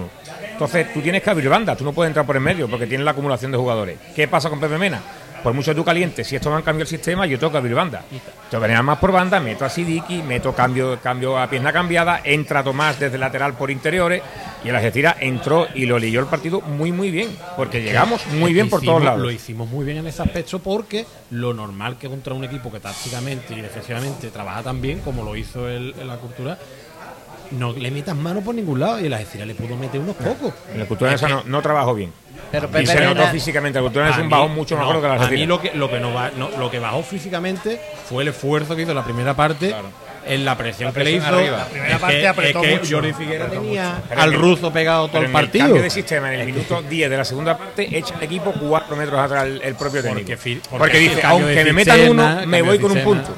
Entonces 0.51 0.93
tú 0.93 1.01
tienes 1.01 1.21
que 1.21 1.29
abrir 1.29 1.49
banda, 1.49 1.75
tú 1.75 1.83
no 1.83 1.91
puedes 1.91 2.09
entrar 2.09 2.25
por 2.25 2.37
en 2.37 2.43
medio 2.43 2.67
porque 2.69 2.87
tienes 2.87 3.03
la 3.03 3.11
acumulación 3.11 3.51
de 3.51 3.57
jugadores. 3.57 3.97
¿Qué 4.15 4.27
pasa 4.27 4.49
con 4.49 4.59
Pepe 4.59 4.77
Mena? 4.77 5.01
Por 5.43 5.53
mucho 5.53 5.71
que 5.71 5.75
tú 5.75 5.85
calientes, 5.85 6.25
si 6.27 6.35
esto 6.35 6.49
me 6.49 6.55
han 6.55 6.63
cambiado 6.63 6.83
el 6.83 6.87
sistema, 6.87 7.25
yo 7.27 7.37
tengo 7.37 7.51
que 7.51 7.57
abrir 7.59 7.75
banda. 7.75 8.03
Que 8.49 8.57
venir 8.57 8.81
más 8.81 8.97
por 8.97 9.11
banda, 9.11 9.39
meto 9.39 9.63
a 9.63 9.69
Sidiki, 9.69 10.23
meto 10.23 10.53
cambio, 10.55 10.97
cambio 11.01 11.37
a 11.37 11.47
pierna 11.47 11.71
cambiada, 11.71 12.21
entra 12.23 12.63
Tomás 12.63 12.99
desde 12.99 13.17
lateral 13.19 13.53
por 13.53 13.69
interiores 13.69 14.23
y 14.63 14.69
el 14.69 14.75
Algeciras 14.75 15.17
entró 15.19 15.67
y 15.75 15.85
lo 15.85 15.99
leyó 15.99 16.19
el 16.19 16.25
partido 16.25 16.61
muy 16.61 16.91
muy 16.91 17.11
bien, 17.11 17.29
porque 17.55 17.83
llegamos 17.83 18.25
muy 18.27 18.53
bien 18.53 18.69
por 18.69 18.79
hicimos- 18.81 18.93
todos 18.95 19.05
lados. 19.05 19.21
Lo 19.21 19.29
hicimos 19.29 19.69
muy 19.69 19.85
bien 19.85 19.97
en 19.97 20.07
ese 20.07 20.23
aspecto 20.23 20.57
porque 20.59 21.05
lo 21.29 21.53
normal 21.53 21.97
que 21.99 22.09
contra 22.09 22.33
un 22.33 22.43
equipo 22.43 22.71
que 22.71 22.79
tácticamente 22.79 23.53
y 23.53 23.61
defensivamente 23.61 24.31
trabaja 24.31 24.63
tan 24.63 24.81
bien 24.81 24.99
como 25.01 25.23
lo 25.23 25.35
hizo 25.35 25.69
el, 25.69 25.93
en 25.99 26.07
la 26.07 26.15
cultura, 26.17 26.57
no 27.51 27.71
le 27.73 27.91
metas 27.91 28.15
mano 28.15 28.41
por 28.41 28.55
ningún 28.55 28.79
lado 28.79 28.99
y 28.99 29.07
la 29.09 29.17
Algeciras 29.17 29.45
le 29.47 29.53
pudo 29.53 29.75
meter 29.77 30.01
unos 30.01 30.15
pocos. 30.15 30.53
En 30.73 30.79
la 30.79 30.85
cultura 30.87 31.15
no, 31.29 31.43
no 31.45 31.61
trabajó 31.61 31.93
bien. 31.93 32.11
Pero 32.51 32.67
Y 32.67 32.71
Pepe 32.71 32.85
se 32.87 33.01
notó 33.01 33.27
físicamente, 33.27 33.79
la 33.79 33.83
cultura 33.83 34.05
leonesa 34.05 34.19
es 34.19 34.21
A 34.21 34.23
un 34.23 34.27
mí- 34.27 34.31
bajón 34.31 34.55
mucho 34.55 34.75
no, 34.75 34.81
mejor 34.85 35.01
que 35.01 35.07
la 35.07 35.13
A 35.25 35.29
mí 35.29 35.45
lo 35.45 35.59
que, 35.61 35.71
lo, 35.73 35.89
que 35.89 35.99
no 35.99 36.13
va- 36.13 36.31
no, 36.37 36.49
lo 36.57 36.69
que 36.71 36.79
bajó 36.79 37.03
físicamente 37.03 37.79
fue 38.09 38.23
el 38.23 38.29
esfuerzo 38.29 38.75
que 38.75 38.83
hizo 38.83 38.93
la 38.93 39.03
primera 39.03 39.33
parte 39.33 39.75
en 40.27 40.43
la 40.43 40.57
presión 40.57 40.87
La 40.87 40.93
que 40.93 40.99
le 41.03 41.11
presión 41.11 41.23
hizo. 41.33 41.35
arriba. 41.39 41.57
La 41.57 41.65
primera 41.65 41.95
Es 41.95 41.99
parte 42.01 42.19
que- 42.19 42.27
apretó 42.27 42.59
es 42.63 42.67
que 42.69 42.77
mucho. 42.79 42.95
Jordi 42.95 43.13
Figuera 43.13 43.47
tenía 43.47 44.01
al 44.15 44.33
el- 44.33 44.39
ruso 44.39 44.71
pegado 44.73 45.07
todo 45.07 45.19
el 45.19 45.25
en 45.27 45.31
partido. 45.33 45.65
cambio 45.65 45.83
de 45.83 45.89
sistema, 45.89 46.33
en 46.33 46.39
el 46.39 46.45
minuto 46.47 46.81
10 46.81 47.09
de 47.09 47.17
la 47.17 47.25
segunda 47.25 47.57
parte, 47.57 47.95
echa 47.97 48.15
el 48.15 48.23
equipo 48.23 48.51
cuatro 48.53 48.95
metros 48.95 49.19
atrás 49.19 49.45
el, 49.45 49.61
el 49.61 49.75
propio 49.75 50.01
técnico. 50.01 50.25
Porque 50.25 50.35
Porque, 50.35 50.77
porque 50.79 50.99
dice, 50.99 51.21
aunque 51.23 51.63
me 51.65 51.73
metan 51.73 52.09
uno, 52.09 52.41
me 52.47 52.61
voy 52.61 52.79
con 52.79 52.91
un 52.91 53.03
punto. 53.03 53.35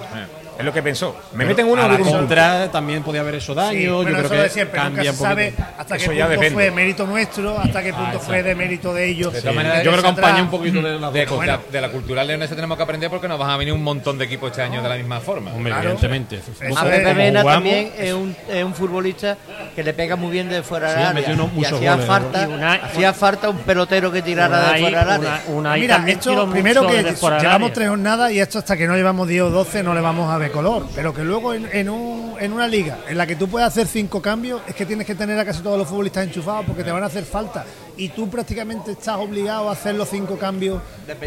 Es 0.57 0.65
lo 0.65 0.73
que 0.73 0.81
pensó. 0.81 1.15
Me 1.33 1.37
Pero 1.45 1.49
meten 1.49 1.67
uno, 1.67 1.81
a 1.83 1.87
la 1.87 1.99
contra 1.99 2.71
también 2.71 3.03
podía 3.03 3.21
haber 3.21 3.35
hecho 3.35 3.53
daño. 3.53 3.77
Sí, 3.77 3.83
yo 3.83 3.95
bueno, 3.97 4.09
creo 4.11 4.19
eso 4.21 4.29
que 4.29 4.35
lo 4.37 4.43
de 4.43 4.49
siempre, 4.49 4.79
nunca 4.79 4.93
cambia 4.95 5.13
se 5.13 5.21
un 5.21 5.27
sabe 5.29 5.53
hasta 5.77 5.97
qué 5.97 6.03
Eso 6.03 6.13
ya 6.13 6.25
punto 6.25 6.41
depende. 6.41 6.53
fue 6.55 6.71
mérito 6.71 7.05
nuestro, 7.07 7.59
hasta 7.59 7.83
qué 7.83 7.93
punto 7.93 8.19
fue 8.19 8.43
de 8.43 8.55
mérito 8.55 8.93
de 8.93 9.05
ellos. 9.07 9.33
De 9.33 9.41
Yo 9.41 9.51
creo 9.51 9.93
que 9.93 9.99
acompaña 9.99 10.41
un 10.41 10.49
poquito 10.49 10.81
de 10.81 10.99
la 10.99 11.11
De, 11.11 11.25
de- 11.25 11.59
de 11.71 11.81
la 11.81 11.89
cultural 11.89 12.25
leonesa 12.27 12.55
tenemos 12.55 12.75
que 12.77 12.83
aprender 12.83 13.09
porque 13.09 13.27
nos 13.27 13.37
van 13.39 13.49
a 13.51 13.57
venir 13.57 13.73
un 13.73 13.83
montón 13.83 14.17
de 14.17 14.25
equipos 14.25 14.49
este 14.51 14.61
año 14.63 14.81
de 14.81 14.89
la 14.89 14.95
misma 14.95 15.19
forma. 15.19 15.51
Hombre, 15.53 15.71
Claro. 15.71 15.89
evidentemente. 15.89 16.37
Eso 16.59 16.79
a 16.79 16.83
Pepe 16.83 17.31
también 17.31 17.91
es 17.97 18.13
un, 18.13 18.35
es 18.49 18.63
un 18.63 18.73
futbolista 18.73 19.37
que 19.75 19.83
le 19.83 19.93
pega 19.93 20.15
muy 20.15 20.31
bien 20.31 20.49
de 20.49 20.63
fuera 20.63 20.89
del 20.93 21.05
área. 21.05 21.35
y 21.55 21.65
hacía 21.65 21.91
goles, 21.93 22.07
falta, 22.07 22.45
¿no? 22.45 22.51
Y 22.51 22.53
una- 22.55 22.73
hacía 22.73 23.13
falta 23.13 23.49
un 23.49 23.57
pelotero 23.59 24.11
que 24.11 24.21
tirara 24.23 24.71
de 24.73 24.79
fuera 24.79 25.05
del 25.05 25.27
área. 25.27 25.41
Mira, 25.77 26.03
esto, 26.07 26.49
primero 26.49 26.87
que 26.87 27.03
llevamos 27.41 27.73
tres 27.73 27.89
jornadas 27.89 28.31
y 28.31 28.39
esto 28.39 28.57
hasta 28.59 28.75
que 28.75 28.87
no 28.87 28.95
llevamos 28.95 29.27
10 29.27 29.43
o 29.43 29.49
12 29.51 29.83
no 29.83 29.93
le 29.93 30.01
vamos 30.01 30.31
a 30.33 30.37
ver 30.37 30.46
color. 30.51 30.85
Pero 30.95 31.13
que 31.13 31.23
luego 31.23 31.53
en, 31.53 31.67
en 31.71 31.89
un- 31.89 32.35
en 32.39 32.53
una 32.53 32.67
liga 32.67 32.99
en 33.07 33.17
la 33.17 33.25
que 33.25 33.35
tú 33.35 33.47
puedes 33.47 33.67
hacer 33.67 33.87
cinco 33.87 34.21
cambios, 34.21 34.61
es 34.67 34.75
que 34.75 34.85
tienes 34.85 35.07
que 35.07 35.15
tener 35.15 35.37
a 35.39 35.45
casi 35.45 35.61
todos 35.61 35.77
los 35.77 35.87
futbolistas 35.87 36.25
enchufados 36.27 36.65
porque 36.65 36.83
te 36.83 36.91
van 36.91 37.03
a 37.03 37.07
hacer 37.07 37.23
falta. 37.25 37.65
Y 37.97 38.09
tú 38.09 38.29
prácticamente 38.29 38.91
estás 38.91 39.17
obligado 39.17 39.69
a 39.69 39.73
hacer 39.73 39.95
los 39.95 40.07
cinco 40.09 40.37
cambios 40.37 40.81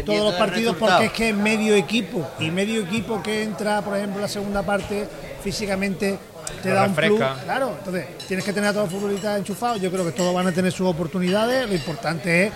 todos 0.05 0.19
los 0.31 0.33
partidos 0.35 0.75
porque 0.77 1.05
es 1.05 1.11
que 1.11 1.29
es 1.29 1.35
medio 1.35 1.75
equipo. 1.75 2.25
Y 2.39 2.49
medio 2.49 2.81
equipo 2.81 3.21
que 3.21 3.43
entra, 3.43 3.81
por 3.81 3.97
ejemplo, 3.97 4.15
en 4.17 4.21
la 4.21 4.27
segunda 4.29 4.63
parte, 4.63 5.05
físicamente 5.43 6.17
te 6.63 6.69
Lo 6.69 6.75
da 6.75 6.85
un 6.85 6.95
plus. 6.95 7.19
Claro, 7.43 7.73
entonces 7.77 8.05
tienes 8.27 8.45
que 8.45 8.53
tener 8.53 8.69
a 8.69 8.73
todos 8.73 8.91
los 8.91 8.99
futbolistas 9.01 9.37
enchufados. 9.37 9.81
Yo 9.81 9.91
creo 9.91 10.05
que 10.05 10.11
todos 10.11 10.33
van 10.33 10.47
a 10.47 10.51
tener 10.51 10.71
sus 10.71 10.87
oportunidades. 10.87 11.67
Lo 11.67 11.75
importante 11.75 12.47
es 12.47 12.53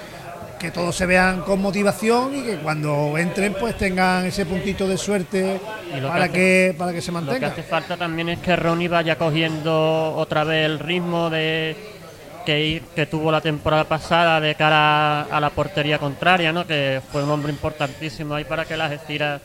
que 0.60 0.72
todos 0.72 0.96
se 0.96 1.06
vean 1.06 1.42
con 1.42 1.62
motivación 1.62 2.36
y 2.36 2.44
que 2.44 2.56
cuando 2.58 3.18
entren 3.18 3.54
pues 3.60 3.78
tengan 3.78 4.26
ese 4.26 4.46
puntito 4.46 4.88
de 4.88 4.98
suerte 4.98 5.60
que 5.94 6.02
para 6.02 6.24
hace- 6.26 6.34
que 6.34 6.76
para 6.78 6.94
que 6.94 7.02
se 7.02 7.12
Lo 7.12 7.20
que 7.20 7.26
mantenga. 7.26 7.48
hace 7.50 7.64
falta 7.64 7.98
también 7.98 8.30
es 8.30 8.40
que 8.40 8.56
Ronnie 8.56 8.88
vaya 8.88 9.18
cogiendo 9.18 10.14
otra 10.16 10.44
vez 10.44 10.66
el 10.66 10.80
ritmo 10.80 11.30
de 11.30 11.76
que, 12.46 12.82
que 12.96 13.06
tuvo 13.08 13.32
la 13.32 13.42
temporada 13.42 13.84
pasada 13.86 14.40
de 14.40 14.56
cara 14.56 15.24
a 15.24 15.40
la 15.40 15.50
portería 15.50 15.98
contraria, 15.98 16.54
¿no? 16.54 16.66
Que 16.66 17.02
fue 17.12 17.24
un 17.24 17.32
hombre 17.32 17.52
importantísimo 17.52 18.36
ahí 18.36 18.44
para 18.46 18.66
que 18.66 18.78
las 18.78 18.92
estiras 18.92 19.42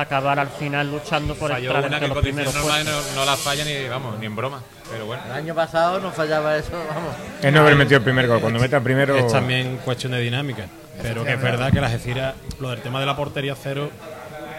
acabar 0.00 0.38
al 0.38 0.48
final 0.48 0.90
luchando 0.90 1.34
por 1.34 1.50
Falló 1.50 1.70
entrar 1.70 1.86
una 1.86 1.96
entre 1.96 2.00
que 2.00 2.04
en 2.04 2.14
los 2.14 2.22
primeros 2.22 2.54
normales 2.54 2.86
no, 2.86 3.14
no 3.14 3.24
la 3.24 3.36
falla 3.36 3.64
ni, 3.64 3.88
vamos, 3.88 4.18
ni 4.18 4.26
en 4.26 4.36
broma. 4.36 4.62
Pero 4.90 5.06
bueno. 5.06 5.22
El 5.26 5.32
año 5.32 5.54
pasado 5.54 5.98
no 6.00 6.12
fallaba 6.12 6.56
eso, 6.56 6.72
vamos. 6.72 7.14
Es 7.42 7.52
no 7.52 7.60
haber 7.60 7.76
metido 7.76 7.98
el 7.98 8.04
primer 8.04 8.28
gol. 8.28 8.40
Cuando 8.40 8.58
meta 8.58 8.76
el 8.76 8.82
primero. 8.82 9.16
Es 9.16 9.32
también 9.32 9.78
cuestión 9.78 10.12
de 10.12 10.20
dinámica. 10.20 10.66
Pero 11.02 11.24
que 11.24 11.32
es 11.32 11.40
verdad 11.40 11.72
que 11.72 11.80
las 11.80 11.92
Algeciras, 11.92 12.34
lo 12.60 12.70
del 12.70 12.80
tema 12.80 13.00
de 13.00 13.06
la 13.06 13.16
portería 13.16 13.54
cero, 13.54 13.90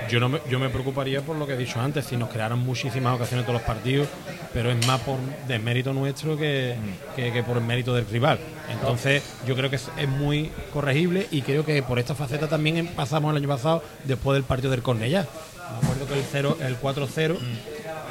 yo 0.10 0.20
no 0.20 0.30
me, 0.30 0.40
yo 0.50 0.60
me 0.60 0.70
preocuparía 0.70 1.22
por 1.22 1.36
lo 1.36 1.46
que 1.48 1.54
he 1.54 1.58
dicho 1.58 1.80
antes, 1.80 2.06
si 2.06 2.18
nos 2.18 2.30
crearan 2.30 2.60
muchísimas 2.60 3.16
ocasiones 3.16 3.46
todos 3.46 3.60
los 3.60 3.68
partidos, 3.68 4.08
pero 4.54 4.72
es 4.72 4.88
más 4.88 5.02
por 5.02 5.18
desmérito 5.48 5.94
nuestro 5.94 6.38
que, 6.38 6.76
que, 7.16 7.32
que 7.32 7.44
por 7.44 7.58
el 7.58 7.64
mérito 7.64 7.94
del 7.94 8.06
rival. 8.08 8.40
Entonces, 8.72 9.24
yo 9.46 9.56
creo 9.56 9.70
que 9.70 9.78
es, 9.78 9.90
es 9.98 10.10
muy 10.10 10.52
corregible 10.74 11.28
y 11.32 11.42
creo 11.42 11.66
que 11.66 11.82
por 11.84 12.00
esta 12.00 12.16
faceta 12.16 12.48
también 12.48 12.88
pasamos 12.88 13.32
el 13.32 13.38
año 13.38 13.48
pasado 13.48 13.84
después 14.06 14.36
del 14.36 14.44
partido 14.44 14.72
del 14.72 14.82
Cornellá. 14.82 15.26
Me 15.72 15.88
acuerdo 15.88 16.08
que 16.08 16.20
el, 16.20 16.26
cero, 16.32 16.58
el 16.62 16.80
4-0 16.80 17.38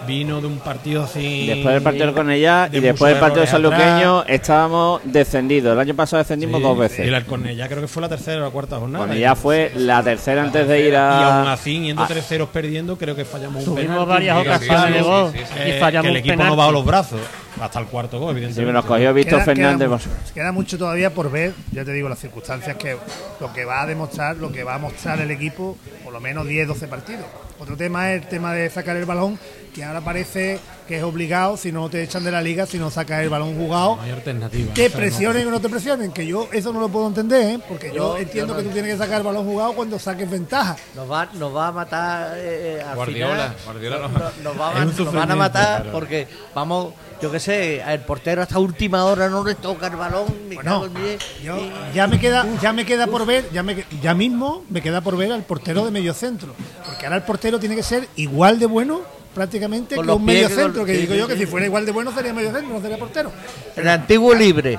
vino 0.07 0.41
de 0.41 0.47
un 0.47 0.59
partido 0.59 1.05
así. 1.05 1.47
Después 1.47 1.75
del 1.75 1.83
partido 1.83 2.15
con 2.15 2.31
ella 2.31 2.69
de 2.69 2.79
y 2.79 2.81
después 2.81 3.13
del 3.13 3.21
partido 3.21 3.41
de 3.43 3.47
San 3.47 3.61
errores 3.63 3.79
atrás. 3.81 4.01
Luqueño 4.03 4.25
estábamos 4.27 5.01
descendidos. 5.05 5.73
El 5.75 5.81
año 5.81 5.95
pasado 5.95 6.23
descendimos 6.23 6.59
Sí, 6.59 6.63
dos 6.63 6.77
Y 6.77 6.81
veces. 6.81 7.09
el 7.09 7.25
Cornellá 7.27 7.69
creo 7.69 7.81
que 7.81 7.89
fue 7.89 8.03
la 8.03 8.09
tercera 8.09 8.41
o 8.43 8.45
la 8.45 8.51
cuarta 8.51 8.79
jornada. 8.79 9.05
Bueno, 9.07 9.19
ya 9.21 9.35
fue 9.35 9.73
la 9.77 10.03
tercera 10.03 10.43
antes 10.43 10.69
de 10.69 10.81
ir 10.81 10.93
Y 10.93 10.97
aún 10.97 11.49
a. 11.49 11.53
así, 11.53 11.81
yendo 11.81 12.03
a- 12.03 12.09
3-0 12.09 12.49
perdiendo, 12.49 12.97
creo 12.97 13.15
que 13.17 13.25
fallamos 13.25 13.67
un 13.67 13.75
Tuvimos 13.75 13.91
penalti, 13.91 14.09
varias 14.11 14.37
un 14.37 14.43
ocasiones 14.47 14.85
de 14.95 14.99
claro, 15.01 15.05
gol 15.23 15.33
sí, 15.33 15.39
sí, 15.39 15.69
y 15.69 15.73
fallamos 15.81 16.03
que 16.05 16.09
el 16.09 16.15
un 16.15 16.17
equipo 16.31 16.45
no 16.45 16.57
bajó 16.57 16.73
los 16.73 16.85
brazos 16.85 17.21
hasta 17.61 17.81
el 17.81 17.87
cuarto 17.87 18.19
gol, 18.21 18.35
Sí, 18.35 18.39
evidentemente. 18.39 18.73
nos 18.75 18.85
cogió 18.85 19.15
Víctor 19.15 19.43
Fernández. 19.43 19.79
Queda, 19.79 19.89
pues, 19.97 20.07
mucho, 20.07 20.35
queda 20.35 20.53
mucho 20.53 20.79
todavía 20.79 21.11
por 21.15 21.31
ver, 21.31 21.55
ya 21.73 21.85
te 21.85 21.93
digo, 21.93 22.09
las 22.09 22.19
circunstancias 22.19 22.77
que 22.77 22.97
lo 23.41 23.53
que 23.55 23.65
va 23.65 23.83
a 23.83 23.87
demostrar, 23.87 24.37
lo 24.37 24.53
que 24.53 24.63
va 24.63 24.75
a 24.75 24.79
mostrar 24.79 25.21
el 25.21 25.31
equipo, 25.31 25.77
por 26.05 26.13
lo 26.13 26.21
menos 26.21 26.47
10, 26.47 26.69
12 26.69 26.87
partidos. 26.87 27.25
Otro 27.59 27.77
tema 27.77 28.13
es 28.13 28.23
el 28.23 28.29
tema 28.29 28.53
de 28.53 28.69
sacar 28.71 28.97
el 28.97 29.05
balón, 29.07 29.39
que 29.75 29.85
ahora 29.85 30.01
parece 30.03 30.59
que 30.87 30.99
es 30.99 31.03
obligado, 31.03 31.57
si 31.57 31.73
no 31.73 31.89
te 31.89 32.03
echan 32.03 32.23
de 32.23 32.31
la 32.31 32.41
liga, 32.41 32.65
si 32.67 32.79
no 32.79 32.91
sacas 32.91 33.23
el 33.23 33.29
balón 33.29 33.57
jugado. 33.57 33.97
No 33.97 34.03
hay 34.03 34.11
alternativa. 34.13 34.73
No- 34.77 34.97
presionen 34.97 35.49
o 35.49 35.51
no 35.51 35.61
te 35.61 35.69
presionen, 35.69 36.13
que 36.13 36.27
yo 36.27 36.49
eso 36.53 36.73
no 36.73 36.81
lo 36.81 36.89
puedo 36.89 37.09
entender, 37.09 37.57
¿eh? 37.57 37.61
porque 37.69 37.89
yo, 37.89 38.15
Yo- 38.15 38.19
entiendo 38.19 38.53
yo 38.55 38.59
que 38.59 38.65
tú 38.67 38.71
tienes 38.73 38.93
que 38.93 38.99
sacar 38.99 39.19
el 39.19 39.27
balón 39.27 39.45
jugado 39.45 39.73
cuando 39.75 39.99
saques 39.99 40.31
ventaja. 40.31 40.77
Nos 40.95 41.11
va, 41.11 41.29
nos 41.35 41.55
va 41.55 41.69
a 41.69 41.73
matar 41.73 42.35
eh, 42.37 42.83
al 42.87 42.95
Guardiola, 42.95 43.35
final. 43.35 43.57
Guardiola 43.65 43.97
No- 43.99 44.09
no- 44.09 44.19
no- 44.19 44.31
nos, 44.43 44.61
va 44.61 44.85
nos 45.05 45.13
van 45.15 45.31
a 45.31 45.37
matar 45.37 45.77
claro. 45.83 45.93
porque 45.93 46.29
vamos, 46.55 46.93
yo 47.21 47.33
qué 47.33 47.41
sé, 47.41 47.81
el 47.83 48.01
portero 48.01 48.43
hasta 48.43 48.59
última 48.61 49.05
hora 49.07 49.29
no 49.29 49.43
le 49.45 49.57
toca 49.57 49.89
el 49.89 49.97
balón, 49.97 50.27
me 50.49 50.55
Bueno, 50.57 50.71
cago 50.83 50.87
en 50.87 50.95
diez, 50.95 51.23
yo- 51.43 51.57
y- 51.59 51.73
ya 51.95 52.07
me 52.07 52.21
queda 52.21 52.47
ya 52.63 52.73
me 52.73 52.85
queda 52.87 53.07
por 53.09 53.27
ver 53.27 53.51
ya 53.53 53.63
me, 53.65 53.85
ya 54.01 54.15
mismo 54.15 54.65
me 54.71 54.81
queda 54.83 55.01
por 55.01 55.17
ver 55.17 55.33
al 55.33 55.43
portero 55.43 55.85
de 55.85 55.91
medio 55.91 56.15
centro 56.15 56.55
porque 56.87 57.07
ahora 57.07 57.17
el 57.17 57.23
portero 57.25 57.46
tiene 57.61 57.75
que 57.77 57.83
ser 57.83 58.07
igual 58.17 58.59
de 58.59 58.67
bueno 58.67 59.03
prácticamente 59.35 59.97
Con 59.97 60.05
que 60.05 60.07
los 60.09 60.17
un 60.17 60.25
medio 60.25 60.49
que 60.49 60.55
centro 60.55 60.85
que 60.85 60.93
digo 60.93 61.15
yo 61.15 61.29
que 61.29 61.37
si 61.37 61.47
fuera 61.47 61.67
igual 61.67 61.85
de 61.87 61.93
bueno 61.93 62.13
sería 62.13 62.33
medio 62.33 62.53
centro 62.53 62.73
no 62.75 62.81
sería 62.81 62.99
portero 62.99 63.31
el 63.77 63.89
antiguo 63.89 64.35
libre. 64.35 64.79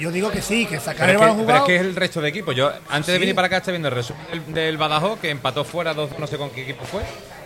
Yo 0.00 0.10
digo 0.10 0.30
que 0.30 0.40
sí 0.40 0.64
que 0.64 0.78
sacar 0.80 1.08
Pero 1.08 1.10
el 1.10 1.14
es, 1.16 1.20
que, 1.20 1.20
balón 1.20 1.36
pero 1.36 1.40
es 1.40 1.46
jugado 1.46 1.66
que 1.66 1.76
es 1.76 1.80
el 1.82 1.94
resto 1.96 2.20
de 2.22 2.28
equipos. 2.30 2.56
Yo 2.56 2.72
antes 2.88 3.12
de 3.12 3.18
venir 3.18 3.34
para 3.34 3.48
acá 3.48 3.58
estoy 3.58 3.72
viendo 3.72 3.88
el 3.88 3.94
resumen 3.94 4.22
del, 4.30 4.54
del 4.54 4.78
Badajoz 4.78 5.18
que 5.20 5.28
empató 5.28 5.62
fuera 5.64 5.92
dos, 5.92 6.10
no 6.18 6.26
sé 6.26 6.38
con 6.38 6.48
qué 6.50 6.62
equipo 6.62 6.84
fue. 6.86 7.02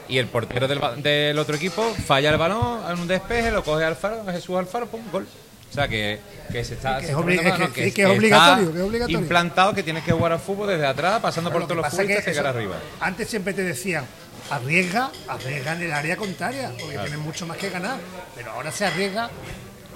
Y 0.08 0.18
el 0.18 0.26
portero 0.26 0.68
del, 0.68 1.38
otro 1.38 1.56
equipo 1.56 1.82
falla 2.06 2.30
el 2.30 2.38
balón 2.38 2.80
en 2.90 2.98
un 3.00 3.08
despeje, 3.08 3.50
lo 3.50 3.62
coge 3.64 3.84
Alfaro, 3.84 4.24
Jesús 4.30 4.56
Alfaro, 4.56 4.86
pum, 4.86 5.00
gol. 5.12 5.26
O 5.70 5.74
sea 5.74 5.86
que, 5.86 6.18
que 6.50 6.64
se 6.64 6.74
está. 6.74 6.98
que 6.98 7.06
es 7.08 7.14
obligatorio, 7.14 7.72
que 7.72 7.88
es 7.88 8.06
obligatorio. 8.08 9.18
Implantado 9.18 9.74
que 9.74 9.82
tienes 9.82 10.02
que 10.02 10.12
jugar 10.12 10.32
al 10.32 10.38
fútbol 10.38 10.68
desde 10.68 10.86
atrás, 10.86 11.20
pasando 11.20 11.50
Pero 11.50 11.60
por 11.60 11.68
todos 11.68 11.76
los 11.76 11.84
pasa 11.84 12.02
es 12.02 12.08
que 12.08 12.14
futbolistas 12.14 12.32
y 12.32 12.36
llegar 12.38 12.50
eso- 12.50 12.58
arriba. 12.58 12.76
Antes 13.00 13.28
siempre 13.28 13.52
te 13.52 13.62
decían, 13.64 14.04
arriesga, 14.50 15.10
arriesga 15.28 15.72
en 15.74 15.82
el 15.82 15.92
área 15.92 16.16
contraria, 16.16 16.72
porque 16.80 16.98
tienes 16.98 17.18
mucho 17.18 17.46
más 17.46 17.56
que 17.58 17.70
ganar. 17.70 17.98
Pero 18.34 18.50
ahora 18.52 18.70
se 18.72 18.86
arriesga. 18.86 19.30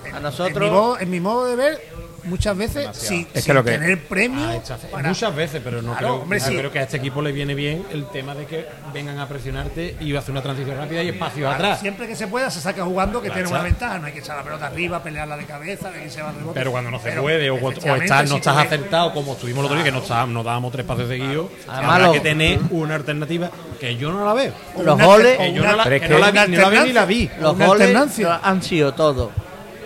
en- 0.05 0.15
A 0.17 0.21
nosotros- 0.21 0.57
En 0.57 0.63
mi 0.65 0.71
modo, 0.71 0.99
en 0.99 1.11
mi 1.11 1.21
modo 1.21 1.47
de 1.47 1.57
ver, 1.57 1.81
muchas 2.25 2.57
veces 2.57 2.89
sin, 2.93 3.25
que 3.27 3.41
sin 3.41 3.55
lo 3.55 3.65
que- 3.65 3.73
tener 3.73 4.03
premio. 4.05 4.45
Ah, 4.45 4.77
para- 4.91 5.09
Muchas 5.09 5.35
veces, 5.35 5.61
pero 5.63 5.83
no 5.83 5.93
Claro, 5.93 5.99
creo, 5.99 6.15
hombre, 6.23 6.39
yo 6.41 6.47
sí. 6.47 6.57
creo 6.57 6.71
que 6.73 6.79
a 6.79 6.83
este 6.83 6.97
equipo 6.99 7.21
le 7.23 7.33
viene 7.33 7.55
bien 7.55 7.85
el 7.93 8.07
tema 8.07 8.35
de 8.35 8.47
que 8.47 8.67
vengan 8.93 9.19
a 9.19 9.27
presionarte 9.29 9.97
y 10.01 10.15
hacer 10.15 10.31
una 10.33 10.43
transición 10.43 10.77
rápida 10.77 11.03
y 11.03 11.09
espacio 11.09 11.41
Claro, 11.43 11.55
atrás. 11.55 11.81
Siempre 11.81 12.07
que 12.07 12.17
se 12.17 12.27
pueda 12.29 12.51
se 12.51 12.61
saca 12.61 12.85
jugando 12.85 13.21
que 13.21 13.29
Claro, 13.29 13.43
tiene 13.45 13.49
una 13.49 13.69
está. 13.69 13.87
ventaja. 13.87 13.99
No 13.99 14.07
hay 14.07 14.13
que 14.13 14.19
echar 14.21 14.37
la 14.37 14.43
pelota 14.45 14.67
arriba, 14.67 15.03
pelearla 15.03 15.37
de 15.37 15.45
cabeza, 15.45 15.91
de 15.91 16.03
que 16.03 16.11
se 16.11 16.23
va 16.23 16.31
al 16.31 16.37
rebote. 16.37 16.55
Pero 16.59 16.71
cuando 16.71 16.91
no 16.91 16.99
se 16.99 17.09
Pero, 17.11 17.23
puede 17.23 17.51
o, 17.51 17.55
o 17.57 17.71
estás, 17.71 18.29
no 18.31 18.37
estás 18.37 18.57
acertado 18.57 19.13
como 19.13 19.33
estuvimos 19.33 19.61
el 19.61 19.65
otro 19.67 19.77
día, 19.77 19.85
que 19.85 19.93
no, 19.93 19.99
estábamos- 19.99 20.35
nos 20.35 20.45
dábamos 20.45 20.73
tres 20.73 20.87
pases 20.87 21.09
seguidos, 21.09 21.47
Además, 21.69 21.95
habrá 22.01 22.13
que 22.13 22.21
tener 22.21 22.59
una 22.71 22.95
alternativa 22.95 23.51
que 23.81 23.97
yo 23.97 24.13
no 24.13 24.25
la 24.25 24.33
veo. 24.33 24.53
los 24.83 25.01
goles- 25.01 25.39
Que 25.39 25.53
yo 25.53 25.63
no 25.65 25.77
la, 25.77 25.85
pero 25.85 25.97
es 25.97 26.03
que 26.03 26.09
que 26.09 26.15
no 26.15 26.19
la 26.21 26.31
vi, 26.31 26.79
ni 26.87 26.93
la 26.93 27.05
vi. 27.05 27.31
Los 27.41 27.59
goles 27.59 27.97
han 28.43 28.63
sido 28.63 28.93
todos 28.95 29.31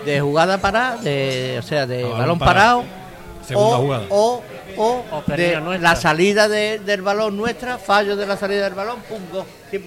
de 0.06 0.20
jugada 0.20 0.58
parada, 0.58 0.96
de, 0.98 1.56
o 1.58 1.62
sea, 1.62 1.86
de 1.86 2.02
balón 2.04 2.18
balón 2.18 2.38
parado. 2.38 2.80
parado, 2.82 3.06
Segunda 3.46 3.76
o, 3.76 3.82
jugada. 3.82 4.06
o, 4.10 4.42
o 4.78 5.04
O 5.12 5.22
de 5.36 5.78
la 5.80 5.94
salida 5.96 6.48
de- 6.48 6.78
del 6.80 7.02
balón 7.02 7.36
nuestra, 7.36 7.78
fallo 7.78 8.16
de 8.16 8.26
la 8.26 8.36
salida 8.36 8.64
del 8.64 8.74
balón, 8.74 8.96
pum, 9.08 9.18
gol. 9.32 9.44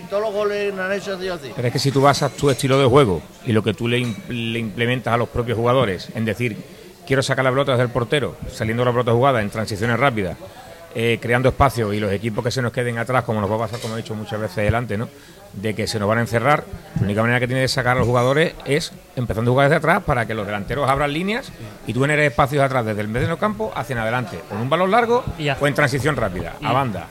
Todos 0.09 0.21
los 0.23 0.33
goles 0.33 0.73
han 0.77 0.91
hecho 0.93 1.13
así. 1.13 1.51
Pero 1.55 1.67
es 1.67 1.73
que 1.73 1.79
si 1.79 1.91
tú 1.91 2.01
basas 2.01 2.31
tu 2.33 2.49
estilo 2.49 2.79
de 2.79 2.85
juego 2.85 3.21
y 3.45 3.51
lo 3.51 3.61
que 3.63 3.73
tú 3.73 3.87
le, 3.87 3.99
le 4.29 4.59
implementas 4.59 5.13
a 5.13 5.17
los 5.17 5.29
propios 5.29 5.57
jugadores, 5.57 6.09
en 6.15 6.25
decir, 6.25 6.57
quiero 7.05 7.21
sacar 7.23 7.43
la 7.43 7.49
pelota 7.51 7.71
desde 7.73 7.83
el 7.83 7.89
portero, 7.89 8.35
saliendo 8.51 8.85
la 8.85 8.91
pelota 8.91 9.11
jugada 9.11 9.41
en 9.41 9.49
transiciones 9.49 9.99
rápidas, 9.99 10.37
eh, 10.95 11.19
creando 11.21 11.49
espacio 11.49 11.93
y 11.93 11.99
los 11.99 12.11
equipos 12.11 12.43
que 12.43 12.51
se 12.51 12.61
nos 12.61 12.71
queden 12.71 12.97
atrás, 12.97 13.23
como 13.23 13.39
nos 13.41 13.49
va 13.51 13.55
a 13.55 13.59
pasar, 13.59 13.79
como 13.79 13.93
he 13.95 13.97
dicho 13.97 14.15
muchas 14.15 14.39
veces 14.39 14.57
delante, 14.65 14.97
¿no? 14.97 15.07
de 15.53 15.73
que 15.73 15.87
se 15.87 15.97
nos 15.99 16.07
van 16.07 16.19
a 16.19 16.21
encerrar, 16.21 16.63
la 16.99 17.05
única 17.05 17.21
manera 17.21 17.39
que 17.39 17.47
tiene 17.47 17.61
de 17.61 17.67
sacar 17.67 17.95
a 17.95 17.99
los 17.99 18.07
jugadores 18.07 18.53
es 18.65 18.91
empezando 19.15 19.49
a 19.49 19.53
jugar 19.53 19.67
desde 19.69 19.77
atrás 19.77 20.03
para 20.03 20.27
que 20.27 20.35
los 20.35 20.45
delanteros 20.45 20.87
abran 20.87 21.11
líneas 21.11 21.51
y 21.87 21.93
tú 21.93 22.01
generes 22.01 22.29
espacios 22.29 22.63
atrás 22.63 22.85
desde 22.85 23.01
el 23.01 23.07
medio 23.07 23.35
campo 23.39 23.71
hacia 23.75 23.93
en 23.95 23.99
adelante, 23.99 24.39
con 24.47 24.59
un 24.59 24.69
balón 24.69 24.91
largo 24.91 25.23
Y 25.39 25.49
o 25.49 25.65
en 25.65 25.73
transición 25.73 26.15
rápida, 26.15 26.53
a 26.63 26.69
y- 26.71 26.73
banda. 26.73 27.07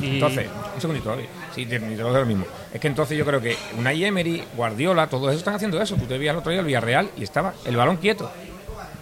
y- 0.00 0.14
Entonces, 0.14 0.46
un 0.74 0.80
segundito. 0.80 1.14
Sí, 1.54 1.66
te, 1.66 1.78
te 1.78 1.96
lo 1.96 2.24
mismo. 2.24 2.46
Es 2.72 2.80
que 2.80 2.88
entonces 2.88 3.18
yo 3.18 3.26
creo 3.26 3.42
que 3.42 3.58
Unai 3.78 4.02
Emery, 4.06 4.42
Guardiola, 4.56 5.06
todos 5.08 5.28
esos 5.28 5.40
están 5.40 5.54
haciendo 5.56 5.78
eso. 5.82 5.94
Tú 5.96 6.06
te 6.06 6.16
veías 6.16 6.32
el 6.32 6.38
otro 6.38 6.50
día 6.50 6.60
el 6.60 6.66
Villarreal 6.66 7.10
y 7.18 7.24
estaba 7.24 7.52
el 7.66 7.76
balón 7.76 7.98
quieto. 7.98 8.30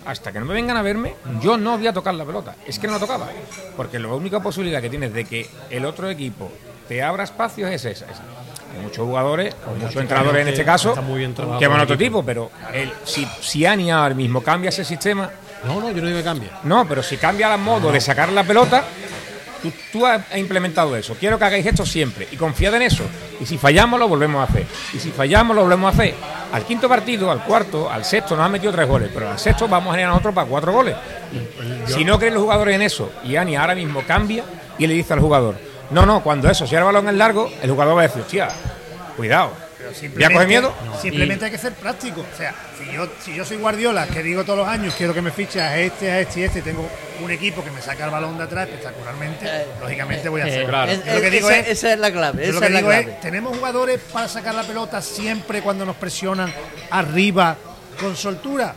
Hasta 0.07 0.33
que 0.33 0.41
no 0.41 0.47
me 0.47 0.55
vengan 0.55 0.77
a 0.77 0.83
verme, 0.83 1.15
yo 1.43 1.57
no 1.57 1.77
voy 1.77 1.87
a 1.87 1.93
tocar 1.93 2.15
la 2.15 2.25
pelota. 2.25 2.55
Es 2.67 2.79
que 2.79 2.87
no 2.87 2.95
la 2.95 2.99
tocaba. 2.99 3.29
Porque 3.77 3.99
la 3.99 4.09
única 4.09 4.41
posibilidad 4.41 4.81
que 4.81 4.89
tienes 4.91 5.13
de 5.13 5.25
que 5.25 5.49
el 5.71 5.85
otro 5.85 6.09
equipo 6.09 6.51
te 6.89 7.03
abra 7.03 7.25
espacios 7.25 7.71
es 7.71 7.85
esa. 7.85 8.07
esa. 8.11 8.23
Hay 8.77 8.83
muchos 8.83 9.05
jugadores, 9.05 9.55
o 9.67 9.75
muchos 9.75 9.97
entrenadores 9.97 10.43
en 10.43 10.49
este 10.49 10.65
caso, 10.65 10.91
Está 10.91 11.01
muy 11.03 11.19
bien 11.19 11.35
trabajado 11.35 11.61
que 11.61 11.67
van 11.67 11.81
otro 11.81 11.99
tipo, 11.99 12.25
pero 12.25 12.51
el- 12.73 12.93
si, 13.05 13.27
si 13.41 13.67
Ani 13.67 13.91
ahora 13.91 14.15
mismo 14.15 14.43
cambia 14.43 14.69
ese 14.71 14.85
sistema, 14.85 15.29
No, 15.67 15.81
no, 15.81 15.91
yo 15.91 16.01
no 16.01 16.07
digo 16.07 16.19
que 16.19 16.25
cambie. 16.25 16.49
no, 16.65 16.87
pero 16.89 17.03
si 17.03 17.17
cambia 17.19 17.53
el 17.55 17.61
modo 17.61 17.93
de 17.93 18.01
sacar 18.01 18.31
la 18.33 18.43
pelota, 18.45 18.85
tú, 19.63 19.73
tú 19.93 20.07
has 20.07 20.23
implementado 20.37 20.97
eso. 20.97 21.15
Quiero 21.19 21.39
que 21.39 21.45
hagáis 21.45 21.67
esto 21.67 21.85
siempre 21.87 22.29
y 22.31 22.37
confiad 22.37 22.75
en 22.75 22.83
eso. 22.83 23.05
Y 23.41 23.47
si 23.47 23.59
fallamos, 23.59 23.99
lo 23.99 24.09
volvemos 24.09 24.41
a 24.41 24.51
hacer. 24.51 24.67
Y 24.93 24.99
si 24.99 25.11
fallamos, 25.11 25.55
lo 25.57 25.63
volvemos 25.63 25.93
a 25.93 25.95
hacer. 25.95 26.15
Al 26.53 26.65
quinto 26.65 26.89
partido, 26.89 27.31
al 27.31 27.45
cuarto, 27.45 27.91
al 27.91 28.05
sexto 28.05 28.37
nos 28.37 28.45
han 28.45 28.53
metido 28.53 28.73
tres 28.73 28.89
goles, 28.89 29.11
pero 29.13 29.31
al 29.31 29.39
sexto 29.39 29.69
vamos 29.69 29.91
a 29.91 29.93
generar 29.93 30.11
nosotros 30.11 30.35
para 30.35 30.49
cuatro 30.49 30.73
goles. 30.73 30.97
Si 31.87 32.05
no 32.05 32.19
creen 32.19 32.35
los 32.35 32.43
jugadores 32.43 32.75
en 32.75 32.83
eso 32.83 33.13
y 33.25 33.37
Ani 33.37 33.57
ahora 33.57 33.75
mismo 33.75 34.03
cambia 34.07 34.45
y 34.79 34.87
le 34.87 34.95
dice 34.95 35.13
al 35.13 35.21
jugador, 35.21 35.55
no, 35.91 36.07
no, 36.07 36.23
cuando 36.23 36.49
eso, 36.51 36.67
si 36.67 36.75
ahora 36.75 36.89
el 36.89 36.95
balón 36.95 37.09
es 37.13 37.19
largo, 37.19 37.51
el 37.63 37.71
jugador 37.71 37.97
va 37.97 38.01
a 38.01 38.07
decir, 38.07 38.23
hostia, 38.23 38.49
cuidado. 39.17 39.70
¿Voy 40.15 40.25
a 40.25 40.31
coger 40.33 40.49
miedo? 40.49 40.75
Simplemente 41.01 41.45
hay 41.47 41.51
que 41.51 41.59
ser 41.59 41.73
práctico. 41.75 42.21
O 42.33 42.37
sea, 42.37 42.55
si 42.79 42.93
yo, 42.93 43.09
si 43.23 43.35
yo 43.35 43.45
soy 43.45 43.57
Guardiola, 43.59 44.07
que 44.07 44.23
digo 44.23 44.45
todos 44.45 44.61
los 44.61 44.69
años, 44.69 44.95
quiero 44.97 45.13
que 45.15 45.23
me 45.23 45.31
fiches 45.31 45.61
a 45.63 45.79
este, 45.79 46.11
a 46.11 46.21
este 46.21 46.41
y 46.41 46.43
este, 46.45 46.59
y 46.61 46.63
tengo 46.63 46.89
un 47.23 47.31
equipo 47.31 47.63
que 47.65 47.71
me 47.71 47.83
saca 47.83 48.05
el 48.07 48.11
balón 48.11 48.39
de 48.39 48.45
atrás 48.45 48.67
espectacularmente, 48.69 49.47
lógicamente 49.81 50.29
voy 50.29 50.41
a 50.41 50.47
eh, 50.47 50.51
hacer. 50.51 50.67
claro. 50.67 50.93
Es- 50.93 51.07
lo 51.07 51.21
que 51.21 51.31
digo 51.31 51.51
esa, 51.51 51.61
es, 51.61 51.69
esa 51.69 51.93
es 51.93 51.99
la 51.99 52.11
clave. 52.11 52.47
yo 52.47 52.53
lo 52.53 52.59
Esa 52.59 52.61
que 52.61 52.67
es 52.67 52.73
la 52.73 52.79
digo 52.79 52.91
clave. 52.91 53.13
es, 53.13 53.21
tenemos 53.21 53.57
jugadores 53.57 54.01
para 54.13 54.29
sacar 54.29 54.55
la 54.55 54.63
pelota 54.63 55.03
siempre 55.03 55.63
cuando 55.63 55.85
nos 55.85 55.97
presionan 55.97 56.53
arriba 56.91 57.57
con 58.01 58.17
soltura. 58.17 58.75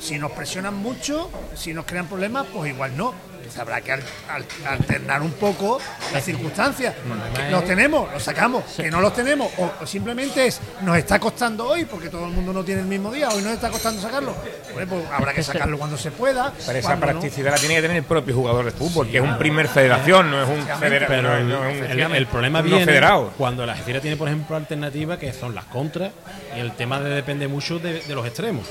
Si 0.00 0.18
nos 0.18 0.32
presionan 0.32 0.74
mucho, 0.74 1.30
si 1.54 1.72
nos 1.72 1.86
crean 1.86 2.06
problemas, 2.06 2.46
pues 2.52 2.70
igual 2.72 2.96
no. 2.96 3.14
Entonces 3.44 3.60
habrá 3.60 3.80
que 3.82 3.92
al- 3.92 4.02
al- 4.28 4.46
alternar 4.66 5.20
un 5.20 5.32
poco 5.32 5.78
las 6.14 6.24
circunstancias. 6.24 6.94
Que 7.34 7.50
los 7.50 7.64
tenemos, 7.66 8.10
los 8.10 8.22
sacamos. 8.22 8.64
Que 8.76 8.90
no 8.90 9.00
los 9.02 9.12
tenemos, 9.14 9.52
o, 9.58 9.70
o 9.82 9.86
simplemente 9.86 10.46
es, 10.46 10.60
nos 10.80 10.96
está 10.96 11.18
costando 11.18 11.68
hoy, 11.68 11.84
porque 11.84 12.08
todo 12.08 12.24
el 12.24 12.32
mundo 12.32 12.52
no 12.54 12.64
tiene 12.64 12.80
el 12.80 12.86
mismo 12.86 13.12
día, 13.12 13.28
hoy 13.28 13.42
nos 13.42 13.52
está 13.52 13.68
costando 13.70 14.00
sacarlo. 14.00 14.34
Bueno, 14.72 14.88
pues 14.90 15.04
habrá 15.12 15.34
que 15.34 15.42
sacarlo 15.42 15.76
cuando 15.78 15.98
se 15.98 16.10
pueda. 16.10 16.52
Pero 16.66 16.78
esa 16.78 16.94
no. 16.94 17.00
practicidad 17.00 17.50
la 17.52 17.58
tiene 17.58 17.74
que 17.76 17.82
tener 17.82 17.96
el 17.98 18.04
propio 18.04 18.34
jugador 18.34 18.64
de 18.64 18.70
fútbol, 18.70 19.08
que 19.10 19.18
es 19.18 19.22
un 19.22 19.36
primer 19.36 19.68
federación, 19.68 20.30
no 20.30 20.42
es 20.42 20.48
un 20.48 20.66
federa- 20.78 21.06
Pero 21.06 21.22
no, 21.22 21.36
el, 21.36 21.48
no 21.48 21.64
es 21.68 21.82
un- 21.82 21.90
el- 22.00 22.14
el 22.14 22.26
problema 22.26 22.62
viene 22.62 22.86
federado. 22.86 23.32
cuando 23.36 23.66
la 23.66 23.72
Algeciras 23.74 24.00
tiene, 24.00 24.16
por 24.16 24.28
ejemplo, 24.28 24.56
alternativas 24.56 25.18
que 25.18 25.32
son 25.34 25.54
las 25.54 25.64
contras 25.66 26.12
y 26.56 26.60
el 26.60 26.72
tema 26.72 26.98
de 27.00 27.10
depende 27.10 27.46
mucho 27.46 27.78
de, 27.78 28.00
de 28.00 28.14
los 28.14 28.24
extremos. 28.26 28.64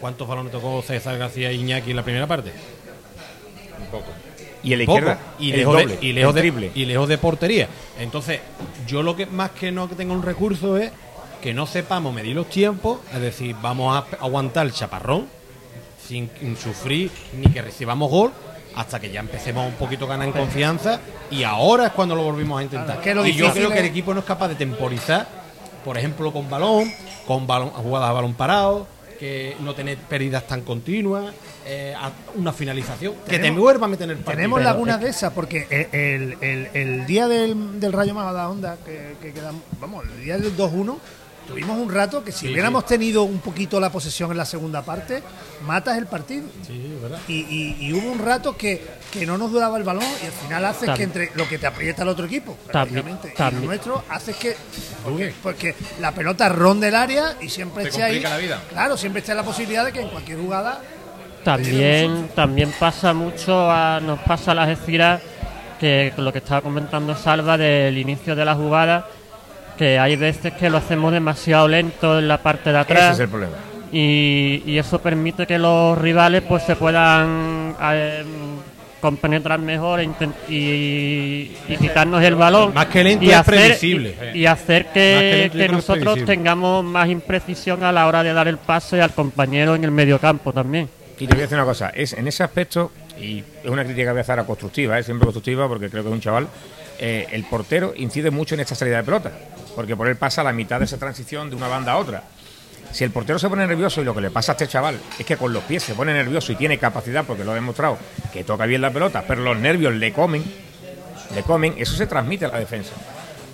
¿Cuántos 0.00 0.26
balones 0.26 0.50
tocó 0.50 0.80
César 0.82 1.18
García 1.18 1.50
e 1.50 1.54
Iñaki 1.54 1.90
en 1.90 1.96
la 1.96 2.02
primera 2.02 2.26
parte? 2.26 2.52
Un 3.80 3.86
poco. 3.86 4.10
Y 4.62 4.74
el 4.74 4.84
Poco. 4.84 4.98
izquierda, 4.98 5.20
y 5.38 5.50
el 5.52 5.56
lejos, 5.56 5.74
doble, 5.74 5.96
de, 5.96 6.06
y, 6.06 6.12
lejos 6.12 6.30
el 6.30 6.34
de, 6.34 6.40
triple. 6.40 6.72
y 6.74 6.84
lejos 6.84 7.08
de 7.08 7.18
portería. 7.18 7.68
Entonces, 7.98 8.40
yo 8.86 9.02
lo 9.02 9.16
que 9.16 9.26
más 9.26 9.50
que 9.52 9.72
no 9.72 9.88
que 9.88 9.94
tenga 9.94 10.12
un 10.12 10.22
recurso 10.22 10.76
es 10.76 10.92
que 11.40 11.54
no 11.54 11.66
sepamos 11.66 12.12
medir 12.12 12.36
los 12.36 12.50
tiempos, 12.50 13.00
es 13.14 13.20
decir, 13.20 13.56
vamos 13.62 13.96
a 13.96 14.16
aguantar 14.22 14.66
el 14.66 14.72
chaparrón 14.72 15.26
sin 16.06 16.28
sufrir 16.60 17.10
ni 17.38 17.50
que 17.50 17.62
recibamos 17.62 18.10
gol 18.10 18.32
hasta 18.74 19.00
que 19.00 19.10
ya 19.10 19.20
empecemos 19.20 19.66
un 19.66 19.74
poquito 19.74 20.04
a 20.04 20.08
ganar 20.08 20.26
en 20.28 20.32
confianza 20.32 21.00
y 21.30 21.42
ahora 21.42 21.86
es 21.86 21.92
cuando 21.92 22.14
lo 22.14 22.22
volvimos 22.22 22.60
a 22.60 22.62
intentar. 22.62 23.00
Claro, 23.00 23.26
y 23.26 23.32
yo 23.32 23.52
creo 23.52 23.70
que 23.70 23.78
el 23.80 23.86
equipo 23.86 24.14
no 24.14 24.20
es 24.20 24.26
capaz 24.26 24.48
de 24.48 24.54
temporizar, 24.54 25.26
por 25.84 25.96
ejemplo, 25.96 26.32
con 26.32 26.48
balón, 26.48 26.92
con 27.26 27.46
balón, 27.46 27.70
jugadas 27.70 28.10
a 28.10 28.12
balón 28.12 28.34
parado, 28.34 28.86
que 29.20 29.54
no 29.60 29.74
tener 29.74 29.98
pérdidas 29.98 30.46
tan 30.46 30.62
continuas, 30.62 31.34
eh, 31.66 31.94
una 32.36 32.54
finalización, 32.54 33.14
que 33.28 33.38
te 33.38 33.50
vuelva 33.50 33.84
a 33.84 33.88
meter 33.90 34.08
el 34.08 34.16
partido. 34.16 34.36
Tenemos 34.36 34.62
lagunas 34.62 34.98
de 34.98 35.10
esas, 35.10 35.32
porque 35.34 35.66
el, 35.92 36.38
el- 36.40 36.68
el 36.72 37.06
día 37.06 37.28
del, 37.28 37.78
del 37.78 37.92
Rayo 37.92 38.14
Majadahonda, 38.14 38.78
que, 38.84 39.16
que 39.20 39.32
quedamos, 39.34 39.60
vamos, 39.78 40.06
el 40.16 40.24
día 40.24 40.38
del 40.38 40.56
2-1, 40.56 40.96
tuvimos 41.50 41.78
un 41.78 41.92
rato 41.92 42.22
que 42.24 42.32
si 42.32 42.46
Sí, 42.46 42.52
hubiéramos 42.52 42.86
tenido 42.86 43.24
un 43.24 43.40
poquito 43.40 43.78
la 43.80 43.90
posesión 43.90 44.30
en 44.30 44.36
la 44.38 44.44
segunda 44.44 44.82
parte, 44.82 45.22
matas 45.66 45.98
el 45.98 46.06
partido. 46.06 46.46
Sí, 46.66 46.96
verdad. 47.02 47.18
Y, 47.28 47.34
y- 47.40 47.76
y 47.80 47.92
hubo 47.92 48.10
un 48.10 48.18
rato 48.18 48.56
que, 48.56 48.82
que 49.10 49.26
no 49.26 49.36
nos 49.36 49.50
duraba 49.50 49.76
el 49.76 49.84
balón 49.84 50.04
y 50.22 50.26
al 50.26 50.32
final 50.32 50.64
haces 50.64 50.90
que 50.90 51.02
entre 51.02 51.30
lo 51.34 51.46
que 51.48 51.58
te 51.58 51.66
aprieta 51.66 52.02
el 52.02 52.08
otro 52.08 52.26
equipo, 52.26 52.56
También- 52.72 53.04
prácticamente, 53.04 53.28
y 53.34 53.36
también- 53.36 53.60
lo 53.62 53.66
nuestro, 53.66 54.04
haces 54.08 54.36
que. 54.36 54.56
Porque, 55.04 55.34
porque 55.42 55.74
la 56.00 56.12
pelota 56.12 56.48
ronde 56.48 56.88
el 56.88 56.94
área 56.94 57.36
y 57.40 57.48
siempre 57.48 57.82
Te 57.84 57.88
esté 57.90 58.02
ahí. 58.02 58.12
complica 58.12 58.30
la 58.30 58.36
vida. 58.38 58.62
Claro, 58.70 58.96
siempre 58.96 59.20
está 59.20 59.34
la 59.34 59.42
posibilidad 59.42 59.84
de 59.84 59.92
que 59.92 60.00
en 60.00 60.08
cualquier 60.08 60.38
jugada. 60.38 60.80
También, 61.44 62.28
también 62.34 62.72
pasa 62.78 63.12
mucho, 63.14 63.70
a, 63.70 63.98
nos 64.00 64.18
pasa 64.20 64.52
a 64.52 64.54
las 64.54 64.68
Algeciras, 64.68 65.22
que 65.80 66.12
con 66.14 66.24
lo 66.26 66.32
que 66.32 66.38
estaba 66.38 66.60
comentando 66.60 67.16
Salva 67.16 67.56
del 67.56 67.96
inicio 67.96 68.36
de 68.36 68.44
la 68.44 68.54
jugada, 68.54 69.08
que 69.80 69.98
hay 69.98 70.14
veces 70.14 70.52
que 70.52 70.68
lo 70.68 70.76
hacemos 70.76 71.10
demasiado 71.10 71.66
lento 71.66 72.18
en 72.18 72.28
la 72.28 72.36
parte 72.36 72.70
de 72.70 72.78
Ese 72.82 72.92
atrás 72.92 73.14
es 73.14 73.20
el 73.20 73.28
problema. 73.30 73.54
y, 73.90 74.62
y 74.66 74.76
eso 74.76 74.98
permite 75.00 75.46
que 75.46 75.58
los 75.58 75.96
rivales 75.96 76.42
pues 76.46 76.64
se 76.64 76.76
puedan 76.76 77.74
eh, 77.82 78.22
compenetrar 79.00 79.58
mejor 79.58 80.00
e 80.00 80.10
y, 80.50 81.50
y 81.66 81.76
quitarnos 81.80 82.22
el 82.22 82.34
balón 82.34 82.74
Más 82.74 82.86
que 82.88 83.02
lento 83.02 83.24
y 83.24 83.30
es 83.30 83.36
hacer, 83.36 83.54
previsible. 83.54 84.14
y, 84.34 84.40
y 84.40 84.46
hacer 84.46 84.86
que 84.92 85.50
es 85.54 85.72
nosotros 85.72 86.26
tengamos 86.26 86.84
más 86.84 87.08
imprecisión 87.08 87.82
a 87.82 87.90
la 87.90 88.06
hora 88.06 88.22
de 88.22 88.34
dar 88.34 88.48
el 88.48 88.58
pase 88.58 89.00
al 89.00 89.12
compañero 89.14 89.74
en 89.76 89.84
el 89.84 89.90
mediocampo 89.92 90.52
también. 90.52 90.90
Y 91.18 91.26
te 91.26 91.32
voy 91.32 91.38
a 91.40 91.42
decir 91.44 91.56
una 91.56 91.64
cosa, 91.66 91.88
es 91.88 92.12
en 92.12 92.28
ese 92.28 92.42
aspecto, 92.42 92.92
y 93.18 93.38
es 93.64 93.70
una 93.70 93.82
crítica 93.84 94.08
que 94.08 94.10
voy 94.12 94.18
a 94.18 94.22
hacer 94.22 94.38
a 94.40 94.44
constructiva, 94.44 94.98
¿eh? 94.98 95.02
siempre 95.02 95.24
constructiva, 95.24 95.68
porque 95.68 95.88
creo 95.88 96.02
que 96.02 96.08
es 96.10 96.14
un 96.14 96.20
chaval, 96.20 96.48
eh, 96.98 97.26
el 97.32 97.44
portero 97.44 97.94
incide 97.96 98.30
mucho 98.30 98.54
en 98.54 98.60
esta 98.60 98.74
salida 98.74 98.98
de 98.98 99.04
pelota, 99.04 99.30
porque 99.74 99.96
por 99.96 100.08
él 100.08 100.16
pasa 100.16 100.42
la 100.42 100.52
mitad 100.52 100.78
de 100.78 100.84
esa 100.84 100.98
transición 100.98 101.50
de 101.50 101.56
una 101.56 101.68
banda 101.68 101.92
a 101.92 101.96
otra. 101.98 102.22
Si 102.92 103.04
el 103.04 103.10
portero 103.10 103.38
se 103.38 103.48
pone 103.48 103.66
nervioso 103.66 104.00
y 104.00 104.04
lo 104.04 104.14
que 104.14 104.20
le 104.20 104.30
pasa 104.30 104.52
a 104.52 104.54
este 104.54 104.66
chaval 104.66 104.98
es 105.18 105.24
que 105.24 105.36
con 105.36 105.52
los 105.52 105.62
pies 105.64 105.82
se 105.82 105.94
pone 105.94 106.12
nervioso 106.12 106.52
y 106.52 106.56
tiene 106.56 106.78
capacidad, 106.78 107.24
porque 107.24 107.44
lo 107.44 107.52
ha 107.52 107.54
demostrado, 107.54 107.98
que 108.32 108.42
toca 108.42 108.66
bien 108.66 108.80
la 108.82 108.90
pelota, 108.90 109.24
pero 109.26 109.42
los 109.42 109.56
nervios 109.56 109.94
le 109.94 110.12
comen, 110.12 110.42
le 111.34 111.42
comen, 111.42 111.74
eso 111.78 111.94
se 111.94 112.06
transmite 112.06 112.46
a 112.46 112.48
la 112.48 112.58
defensa. 112.58 112.92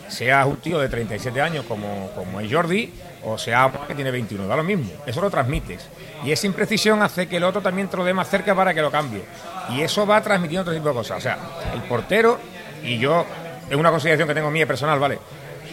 Sea 0.08 0.46
un 0.46 0.56
tío 0.56 0.78
de 0.78 0.88
37 0.88 1.40
años 1.40 1.64
como, 1.66 2.10
como 2.14 2.40
es 2.40 2.50
Jordi, 2.50 2.92
o 3.24 3.36
sea 3.36 3.70
que 3.86 3.94
tiene 3.94 4.10
21, 4.10 4.46
da 4.46 4.56
lo 4.56 4.62
mismo. 4.62 4.90
Eso 5.04 5.20
lo 5.20 5.28
transmites. 5.30 5.86
Y 6.24 6.32
esa 6.32 6.46
imprecisión 6.46 7.02
hace 7.02 7.26
que 7.26 7.36
el 7.36 7.44
otro 7.44 7.60
también 7.60 7.88
te 7.88 7.96
lo 7.96 8.04
dé 8.04 8.14
más 8.14 8.30
cerca 8.30 8.54
para 8.54 8.72
que 8.72 8.80
lo 8.80 8.90
cambie. 8.90 9.22
Y 9.70 9.82
eso 9.82 10.06
va 10.06 10.22
transmitiendo 10.22 10.62
otro 10.62 10.74
tipo 10.74 10.88
de 10.88 10.94
cosas. 10.94 11.18
O 11.18 11.20
sea, 11.20 11.38
el 11.74 11.82
portero, 11.82 12.38
y 12.82 12.98
yo, 12.98 13.26
es 13.68 13.76
una 13.76 13.90
consideración 13.90 14.28
que 14.28 14.34
tengo 14.34 14.50
mía 14.50 14.66
personal, 14.66 14.98
¿vale? 14.98 15.18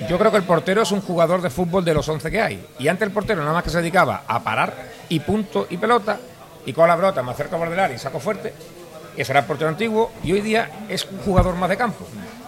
Yo 0.10 0.18
creo 0.18 0.32
que 0.32 0.38
el 0.38 0.44
portero 0.44 0.82
es 0.82 0.92
un 0.92 1.02
jugador 1.02 1.42
de 1.42 1.50
fútbol 1.50 1.86
de 1.86 1.94
los 1.94 2.08
11 2.08 2.32
que 2.32 2.42
hay. 2.42 2.66
Y 2.80 2.88
antes 2.88 3.08
el 3.08 3.14
portero 3.14 3.42
nada 3.42 3.54
más 3.54 3.64
que 3.64 3.70
se 3.70 3.78
dedicaba 3.78 4.24
a 4.28 4.44
parar 4.44 4.74
y 5.10 5.20
punto 5.20 5.68
y 5.70 5.78
pelota, 5.78 6.20
y 6.66 6.74
con 6.74 6.88
la 6.88 6.96
pelota 6.96 7.22
me 7.24 7.32
acerco 7.32 7.56
a 7.56 7.60
bordelar 7.60 7.92
y 7.92 7.98
saco 7.98 8.20
fuerte. 8.20 8.54
Ese 9.16 9.32
era 9.32 9.42
el 9.42 9.46
portero 9.46 9.70
antiguo 9.70 10.12
y 10.24 10.32
hoy 10.34 10.42
día 10.42 10.86
es 10.90 11.06
un 11.06 11.20
jugador 11.20 11.56
más 11.56 11.70
de 11.70 11.78
campo. 11.78 12.06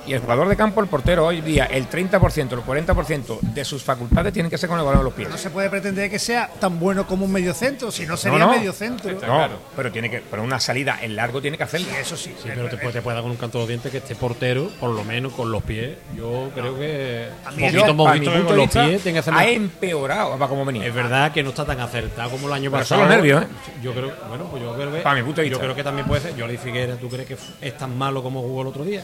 Y 0.08 0.14
el 0.14 0.20
jugador 0.20 0.48
de 0.48 0.56
campo, 0.56 0.82
el 0.82 0.88
portero, 0.88 1.26
hoy 1.26 1.42
día 1.42 1.66
el 1.66 1.90
30%, 1.90 2.52
el 2.52 2.60
40% 2.60 3.40
de 3.42 3.66
sus 3.66 3.84
facultades 3.84 4.32
tienen 4.34 4.52
que 4.52 4.58
ser 4.58 4.70
con 4.70 4.78
el 4.78 4.86
balón 4.86 5.00
en 5.00 5.06
los 5.06 5.14
pies. 5.14 5.30
No 5.30 5.38
se 5.38 5.50
puede 5.50 5.70
pretender 5.70 6.10
que 6.12 6.20
sea 6.20 6.48
tan 6.60 6.80
bueno 6.80 7.08
como 7.08 7.26
un 7.26 7.32
mediocentro, 7.32 7.92
si 7.92 8.06
no 8.06 8.16
sería 8.16 8.40
no. 8.40 8.52
mediocentro. 8.52 9.18
No, 9.26 9.50
pero 9.76 9.92
tiene 9.92 10.12
que, 10.12 10.22
pero 10.22 10.44
una 10.44 10.60
salida 10.60 11.00
en 11.02 11.16
largo 11.16 11.42
tiene 11.42 11.58
que 11.58 11.64
hacerlo. 11.64 11.88
Eso 12.00 12.16
sí. 12.16 12.36
Sí, 12.42 12.50
pero 12.54 12.70
te 12.70 12.78
puede, 12.78 12.94
te 12.94 13.02
puede 13.02 13.16
dar 13.16 13.24
con 13.24 13.32
un 13.32 13.38
canto 13.38 13.58
de 13.58 13.64
los 13.64 13.68
dientes 13.68 13.92
que 13.92 13.98
este 13.98 14.16
portero, 14.16 14.70
por 14.80 14.92
lo 14.92 15.04
menos 15.04 15.34
con 15.34 15.52
los 15.52 15.64
pies, 15.64 15.98
yo 16.16 16.52
creo 16.54 16.78
que 16.78 17.30
poquito 17.44 17.88
Yo, 17.88 17.98
para 17.98 18.20
mi 18.20 18.26
con 18.26 18.58
los 18.58 18.70
pies 18.70 19.02
tiene 19.02 19.14
que 19.14 19.20
hacer 19.20 19.34
ha 19.34 19.48
empeorado 19.48 20.34
para 20.38 20.48
como 20.48 20.66
venía. 20.66 20.86
Es 20.86 20.94
verdad 20.94 21.32
que 21.32 21.42
no 21.42 21.50
está 21.50 21.66
tan 21.66 21.80
acertado 21.80 22.30
como 22.30 22.48
el 22.48 22.54
año 22.54 22.70
Pero 22.70 22.82
pasado. 22.82 23.02
son 23.02 23.10
los 23.10 23.18
nervios, 23.18 23.44
¿eh? 23.44 23.48
Yo 23.82 23.94
creo, 23.94 24.12
bueno, 24.30 24.46
pues 24.46 24.62
yo 24.62 24.76
creo 24.76 24.92
que 24.92 25.00
Para 25.00 25.16
mi 25.16 25.24
punto 25.24 25.42
de 25.42 25.50
yo 25.50 25.60
creo 25.60 25.76
que 25.76 25.84
también 25.84 26.08
puede 26.08 26.22
ser. 26.22 26.40
Jordi 26.40 26.58
Figuera, 26.58 26.96
¿tú 26.96 27.10
crees 27.10 27.28
que 27.28 27.38
es 27.62 27.78
tan 27.78 27.98
malo 27.98 28.22
como 28.22 28.42
jugó 28.42 28.62
el 28.62 28.68
otro 28.68 28.84
día? 28.84 29.04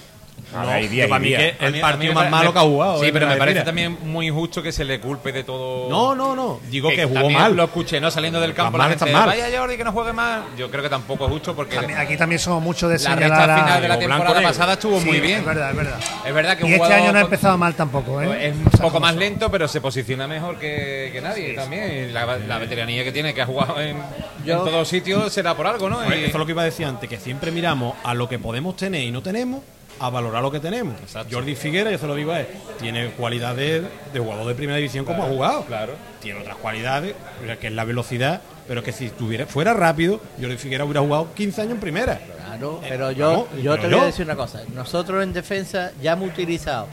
Ver, 0.54 0.70
hay 0.70 0.88
días 0.88 1.08
para 1.08 1.20
mí 1.20 1.30
que 1.30 1.56
el 1.60 1.80
partido 1.80 2.14
más 2.14 2.30
malo 2.30 2.52
que 2.54 2.60
ha 2.60 2.64
jugado. 2.64 3.00
Sí, 3.00 3.08
¿eh? 3.08 3.14
pero 3.14 3.28
me 3.28 3.36
parece 3.38 3.56
mira. 3.56 3.66
también 3.66 3.98
muy 4.04 4.28
injusto 4.28 4.62
que 4.62 4.72
se 4.72 4.84
le 4.84 5.00
culpe 5.00 5.32
de 5.32 5.44
todo. 5.44 5.90
No, 5.90 6.14
no, 6.16 6.36
no. 6.36 6.60
Digo 6.70 6.90
que, 6.90 7.06
jugó 7.06 7.30
mal. 7.30 7.56
Lo 7.56 7.64
escuché, 7.66 8.00
¿no? 8.02 8.12
Saliendo 8.12 8.40
del 8.42 8.54
campo, 8.54 8.78
la 8.78 8.90
gente, 8.90 9.12
mal. 9.12 9.28
vaya 9.28 9.46
Jordi 9.58 9.78
que 9.78 9.84
no 9.84 9.92
juegue 9.92 10.14
más. 10.14 10.42
Yo 10.58 10.70
creo 10.70 10.84
que 10.84 10.90
tampoco 10.90 11.26
es 11.26 11.32
justo 11.32 11.56
porque 11.56 11.76
También- 11.76 12.00
aquí 12.00 12.18
también 12.18 12.40
somos 12.40 12.62
muchos 12.62 12.90
de 12.90 13.00
la 13.00 13.16
recta 13.16 13.44
a- 13.56 13.64
final 13.66 13.82
de 13.82 13.88
la 13.88 14.00
temporada 14.00 14.42
pasada 14.42 14.74
estuvo 14.74 15.00
Sí, 15.00 15.06
muy 15.06 15.20
bien. 15.20 15.40
Es 15.40 15.46
verdad, 15.46 15.70
es 15.72 15.76
verdad. 15.78 16.00
Es 16.26 16.34
verdad 16.34 16.58
que 16.58 16.64
un 16.66 16.70
Y 16.72 16.74
este 16.74 16.94
año 16.94 17.04
no 17.14 17.20
ha 17.20 17.22
con- 17.22 17.22
empezado 17.34 17.58
mal 17.58 17.74
tampoco, 17.76 18.22
¿eh? 18.22 18.48
Es 18.50 18.56
un 18.56 18.64
poco 18.82 19.00
más 19.00 19.16
lento, 19.16 19.50
pero 19.52 19.68
se 19.68 19.80
posiciona 19.82 20.28
mejor 20.28 20.58
que, 20.58 21.10
que 21.14 21.22
nadie 21.22 21.54
también. 21.54 22.10
Y 22.10 22.12
la, 22.12 22.38
la 22.40 22.58
veteranía 22.58 23.04
que 23.04 23.12
tiene, 23.12 23.34
que 23.34 23.42
ha 23.42 23.46
jugado 23.46 23.80
en, 23.82 23.98
Yo- 24.46 24.58
en 24.60 24.66
todos 24.72 24.88
sitios, 24.88 25.32
será 25.32 25.56
por 25.56 25.68
algo, 25.68 25.90
¿no? 25.90 26.02
Eso 26.04 26.14
es 26.14 26.34
lo 26.34 26.46
que 26.46 26.52
iba 26.52 26.62
a 26.62 26.66
decir 26.66 26.86
antes, 26.86 27.10
que 27.10 27.18
siempre 27.18 27.52
miramos 27.52 27.96
a 28.04 28.14
lo 28.14 28.28
que 28.28 28.38
podemos 28.40 28.76
tener 28.76 29.02
y 29.04 29.12
no 29.12 29.22
tenemos, 29.22 29.62
a 30.02 30.10
valorar 30.10 30.42
lo 30.42 30.52
que 30.52 30.60
tenemos. 30.60 30.96
Jordi 31.32 31.56
Figuera, 31.56 31.92
yo 31.92 31.98
se 32.00 32.08
lo 32.08 32.16
digo 32.16 32.32
a 32.32 32.40
él, 32.40 32.48
tiene 32.80 33.12
cualidades 33.12 33.84
de 34.12 34.20
jugador 34.20 34.48
de 34.48 34.56
primera 34.56 34.78
división 34.78 35.06
como 35.06 35.24
ha 35.24 35.28
jugado. 35.28 35.64
Claro. 35.66 35.94
Tiene 36.20 36.40
otras 36.40 36.58
cualidades, 36.58 37.14
o 37.42 37.46
sea, 37.46 37.58
que 37.58 37.68
es 37.68 37.74
la 37.74 37.84
velocidad, 37.84 38.42
pero 38.68 38.84
que 38.84 38.92
si 38.94 39.10
tuviera, 39.10 39.46
fuera 39.46 39.76
rápido, 39.76 40.20
Jordi 40.42 40.58
Figuera 40.58 40.86
hubiera 40.86 41.02
jugado 41.02 41.32
15 41.36 41.62
años 41.62 41.74
en 41.74 41.80
primera. 41.80 42.20
Claro, 42.36 42.82
pero 42.82 43.12
yo, 43.12 43.30
vamos, 43.30 43.48
yo 43.62 43.76
pero 43.76 43.90
te 43.90 43.96
voy 43.96 44.04
a 44.04 44.06
decir 44.06 44.26
una 44.26 44.36
cosa. 44.36 44.64
Nosotros 44.74 45.24
en 45.24 45.34
defensa 45.34 45.92
ya 46.02 46.14
hemos 46.14 46.30
utilizado, 46.30 46.88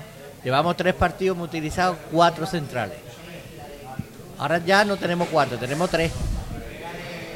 llevamos 0.44 0.76
tres 0.76 0.92
partidos, 0.92 1.34
hemos 1.34 1.48
utilizado 1.48 1.96
cuatro 2.12 2.44
centrales. 2.44 2.98
Ahora 4.36 4.58
ya 4.58 4.84
no 4.84 4.98
tenemos 4.98 5.28
cuatro, 5.28 5.56
tenemos 5.56 5.88
tres. 5.88 6.12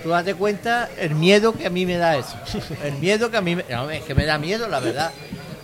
Tú 0.02 0.10
date 0.10 0.34
cuenta 0.34 0.90
el 0.98 1.14
miedo 1.14 1.52
que 1.54 1.66
a 1.66 1.70
mí 1.70 1.86
me 1.86 1.96
da 1.96 2.16
eso. 2.16 2.36
El 2.84 2.94
miedo 2.94 3.30
que 3.30 3.38
a 3.38 3.40
mí 3.40 3.56
me, 3.56 3.64
no, 3.70 3.90
es 3.90 4.02
que 4.02 4.14
me 4.14 4.26
da 4.26 4.36
miedo, 4.36 4.68
la 4.68 4.80
verdad. 4.80 5.12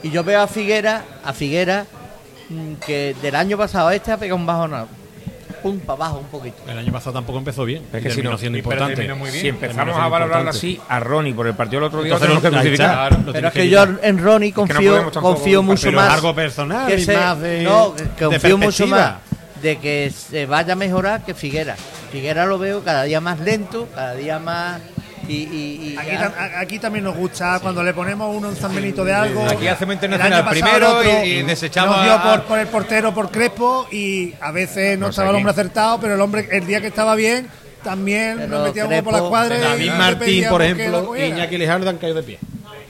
Y 0.02 0.10
yo 0.10 0.22
veo 0.24 0.40
a 0.42 0.46
Figuera, 0.46 1.04
a 1.24 1.32
Figuera, 1.32 1.86
mm, 2.48 2.74
que 2.86 3.16
del 3.20 3.34
año 3.34 3.56
pasado 3.58 3.88
a 3.88 3.94
este 3.94 4.12
ha 4.12 4.16
pegado 4.16 4.36
un 4.36 4.46
bajón, 4.46 4.72
pum, 5.62 5.80
para 5.80 5.94
abajo 5.96 6.18
un 6.20 6.26
poquito. 6.26 6.56
El 6.68 6.78
año 6.78 6.92
pasado 6.92 7.14
tampoco 7.14 7.38
empezó 7.38 7.64
bien. 7.64 7.82
Es 7.92 8.02
que 8.02 8.10
si 8.10 8.16
terminó 8.16 8.30
no- 8.30 8.38
siendo 8.38 8.58
importante. 8.58 8.94
terminó 8.94 9.16
muy 9.16 9.30
bien. 9.30 9.42
Si 9.42 9.48
empezamos 9.48 9.96
a 9.96 10.06
valorarlo 10.08 10.50
así, 10.50 10.80
a 10.88 11.00
Ronnie 11.00 11.34
por 11.34 11.46
el 11.48 11.54
partido 11.54 11.80
del 11.80 11.88
otro 11.88 12.02
día, 12.02 12.10
lo 12.12 12.16
Entonces, 12.16 12.40
tenemos 12.42 12.62
que 12.62 12.68
crucificar. 12.70 13.18
Pero 13.32 13.48
es 13.48 13.52
que 13.54 13.60
que 13.60 13.68
yo 13.68 13.84
en 14.02 14.18
Ronnie 14.22 14.52
que 14.52 14.60
no 14.60 14.66
confío, 14.68 15.10
confío 15.12 15.62
mucho 15.64 15.90
más. 15.92 16.12
algo 16.12 16.34
personal 16.34 16.86
que 16.86 17.00
se- 17.00 17.16
más 17.16 17.40
de, 17.40 17.62
no, 17.64 17.94
que 17.94 18.04
de 18.04 18.28
confío 18.30 18.56
mucho 18.58 18.86
más 18.86 19.14
de 19.60 19.78
que 19.78 20.12
se 20.12 20.46
vaya 20.46 20.74
a 20.74 20.76
mejorar 20.76 21.24
que 21.24 21.34
Figuera. 21.34 21.74
Figuera 22.12 22.46
lo 22.46 22.58
veo 22.58 22.84
cada 22.84 23.02
día 23.02 23.20
más 23.20 23.40
lento, 23.40 23.88
cada 23.92 24.14
día 24.14 24.38
más 24.38 24.80
y, 25.28 25.34
y- 25.34 25.94
y 25.94 25.96
Aquí, 25.98 26.76
tam- 26.76 26.80
también 26.80 27.04
nos 27.04 27.16
gusta 27.16 27.58
cuando 27.60 27.82
le 27.82 27.92
ponemos 27.94 28.34
uno 28.34 28.48
en 28.50 28.56
San 28.56 28.74
Benito 28.74 29.04
de 29.04 29.12
algo. 29.14 29.44
Aquí 29.46 29.66
hacemos 29.68 29.94
internacional 29.94 30.48
primero 30.48 30.98
otro 30.98 31.24
y- 31.24 31.28
y 31.28 31.42
desechamos 31.42 31.96
Nos 31.96 32.04
dio 32.04 32.12
a- 32.14 32.22
por, 32.22 32.42
por 32.44 32.58
el 32.58 32.66
portero, 32.68 33.12
por 33.14 33.30
Crespo, 33.30 33.86
y 33.92 34.32
a 34.40 34.50
veces 34.52 34.98
no 34.98 35.08
estaba 35.08 35.30
el 35.30 35.36
hombre 35.36 35.52
acertado, 35.52 36.00
pero 36.00 36.14
el 36.14 36.20
hombre, 36.20 36.48
el 36.50 36.66
día 36.66 36.80
que 36.80 36.86
estaba 36.88 37.14
bien, 37.14 37.48
también 37.84 38.36
Pero 38.38 38.48
nos 38.48 38.64
metíamos 38.68 38.94
por 39.02 39.12
Crespo- 39.14 39.20
las 39.20 39.22
cuadras. 39.28 39.58
y 39.58 39.62
David 39.62 39.92
Martín, 39.92 40.44
por 40.48 40.62
ejemplo, 40.62 41.16
y. 41.16 41.22
Iñaki 41.22 41.58
Lejardo 41.58 41.88
han 41.90 41.98
caído 41.98 42.16
de 42.16 42.22
pie. 42.22 42.38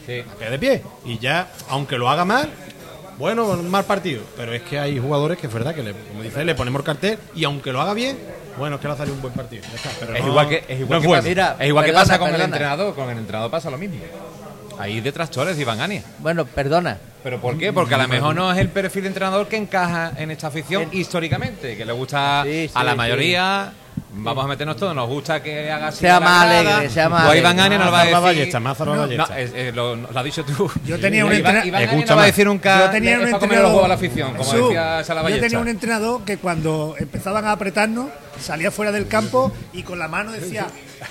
Sí. 0.06 0.20
Han 0.20 0.36
caído 0.38 0.52
de 0.52 0.58
pie. 0.58 0.82
Y 1.04 1.18
ya, 1.18 1.48
aunque 1.68 1.98
lo 1.98 2.08
haga 2.08 2.24
mal, 2.24 2.48
bueno, 3.18 3.46
un 3.48 3.68
mal 3.68 3.84
partido. 3.84 4.22
Pero 4.36 4.52
es 4.54 4.62
que 4.62 4.78
hay 4.78 4.98
jugadores 4.98 5.38
que 5.38 5.48
es 5.48 5.52
verdad 5.52 5.74
que, 5.74 5.82
le, 5.82 5.92
como 5.92 6.22
dice 6.22 6.44
le 6.44 6.54
ponemos 6.54 6.80
el 6.80 6.84
cartel 6.86 7.18
y 7.34 7.44
aunque 7.44 7.72
lo 7.72 7.80
haga 7.80 7.92
bien, 7.94 8.16
bueno, 8.58 8.76
es 8.76 8.82
que 8.82 8.88
le 8.88 8.94
ha 8.94 8.96
salido 8.96 9.14
un 9.16 9.22
buen 9.22 9.34
partido. 9.34 9.62
Ya 9.70 9.76
está, 9.76 9.90
pero 10.00 10.14
Es 10.14 10.22
no- 10.22 10.28
igual 10.28 10.48
que, 10.48 10.64
es 10.68 10.80
igual 10.80 10.98
no 10.98 11.00
que 11.00 11.06
bueno. 11.06 11.20
pasa, 11.22 11.28
Mira, 11.28 11.56
es 11.58 11.68
igual 11.68 11.84
que 11.84 11.90
perdona, 11.92 12.04
pasa 12.06 12.18
con 12.18 12.34
el 12.34 12.40
entrenador. 12.40 12.94
Con 12.94 13.10
el 13.10 13.18
entrenador 13.18 13.50
pasa 13.50 13.70
lo 13.70 13.78
mismo. 13.78 13.96
Ahí 14.78 15.00
detractores 15.00 15.56
de 15.56 15.62
Iván 15.62 15.80
Ania. 15.80 16.02
bueno, 16.18 16.44
perdona. 16.46 16.98
¿Pero 17.24 17.40
por 17.40 17.58
qué? 17.58 17.72
Porque 17.72 17.94
a 17.94 17.98
lo 17.98 18.06
mejor 18.08 18.34
no 18.34 18.52
es 18.52 18.58
el 18.58 18.68
perfil 18.68 19.02
de 19.02 19.08
entrenador 19.08 19.48
que 19.48 19.56
encaja 19.56 20.12
en 20.16 20.30
esta 20.30 20.46
afición 20.46 20.88
históricamente, 20.92 21.76
que 21.76 21.84
le 21.84 21.92
gusta 21.92 22.42
Sí, 22.44 22.68
sí, 22.68 22.70
a 22.74 22.84
la 22.84 22.92
sí. 22.92 22.96
Vamos 24.10 24.44
a 24.44 24.48
meternos 24.48 24.76
todos, 24.76 24.94
nos 24.94 25.06
gusta 25.06 25.42
que 25.42 25.70
haga 25.70 25.88
así 25.88 25.98
Sea 26.00 26.18
más 26.18 26.46
grada. 26.46 26.60
alegre, 26.76 26.90
sea 26.90 27.08
más 27.10 27.26
Pues 27.26 27.38
Iván 27.40 27.60
alegre. 27.60 27.74
Ania 27.76 27.84
nos 27.84 27.94
va 27.94 28.00
a 28.00 28.04
decir. 28.04 28.20
Ballesta, 28.22 28.60
Mazarra 28.60 28.94
no, 28.94 29.00
Ballesta. 29.02 29.26
no, 29.28 29.34
es- 29.36 29.52
es 29.54 29.74
lo, 29.74 29.96
lo 29.96 30.18
has 30.18 30.24
dicho 30.24 30.44
tú. 30.44 30.70
Yo 30.86 30.98
tenía 30.98 31.24
un 31.26 31.32
Iván, 31.34 31.56
entrena- 31.56 31.66
Iván 31.66 31.82
va 32.08 32.12
a 32.12 32.16
más. 32.16 32.26
decir 32.26 32.46
nunca. 32.46 32.78
Yo 32.86 32.90
tenía 32.90 33.18
un 33.20 33.28
entrenador, 33.28 33.84
a 33.84 33.88
la 33.88 33.94
afición, 33.94 34.30
como 34.34 34.50
Jesús, 34.50 34.68
decía 34.70 35.02
yo 35.28 35.40
tenía 35.40 35.58
un 35.58 35.68
entrenador 35.68 36.24
que 36.24 36.38
cuando 36.38 36.94
empezaban 36.98 37.44
a 37.44 37.52
apretarnos 37.52 38.06
salía 38.40 38.70
fuera 38.70 38.92
del 38.92 39.08
campo 39.08 39.52
y 39.74 39.82
con 39.82 39.98
la 39.98 40.08
mano 40.08 40.32
decía 40.32 40.66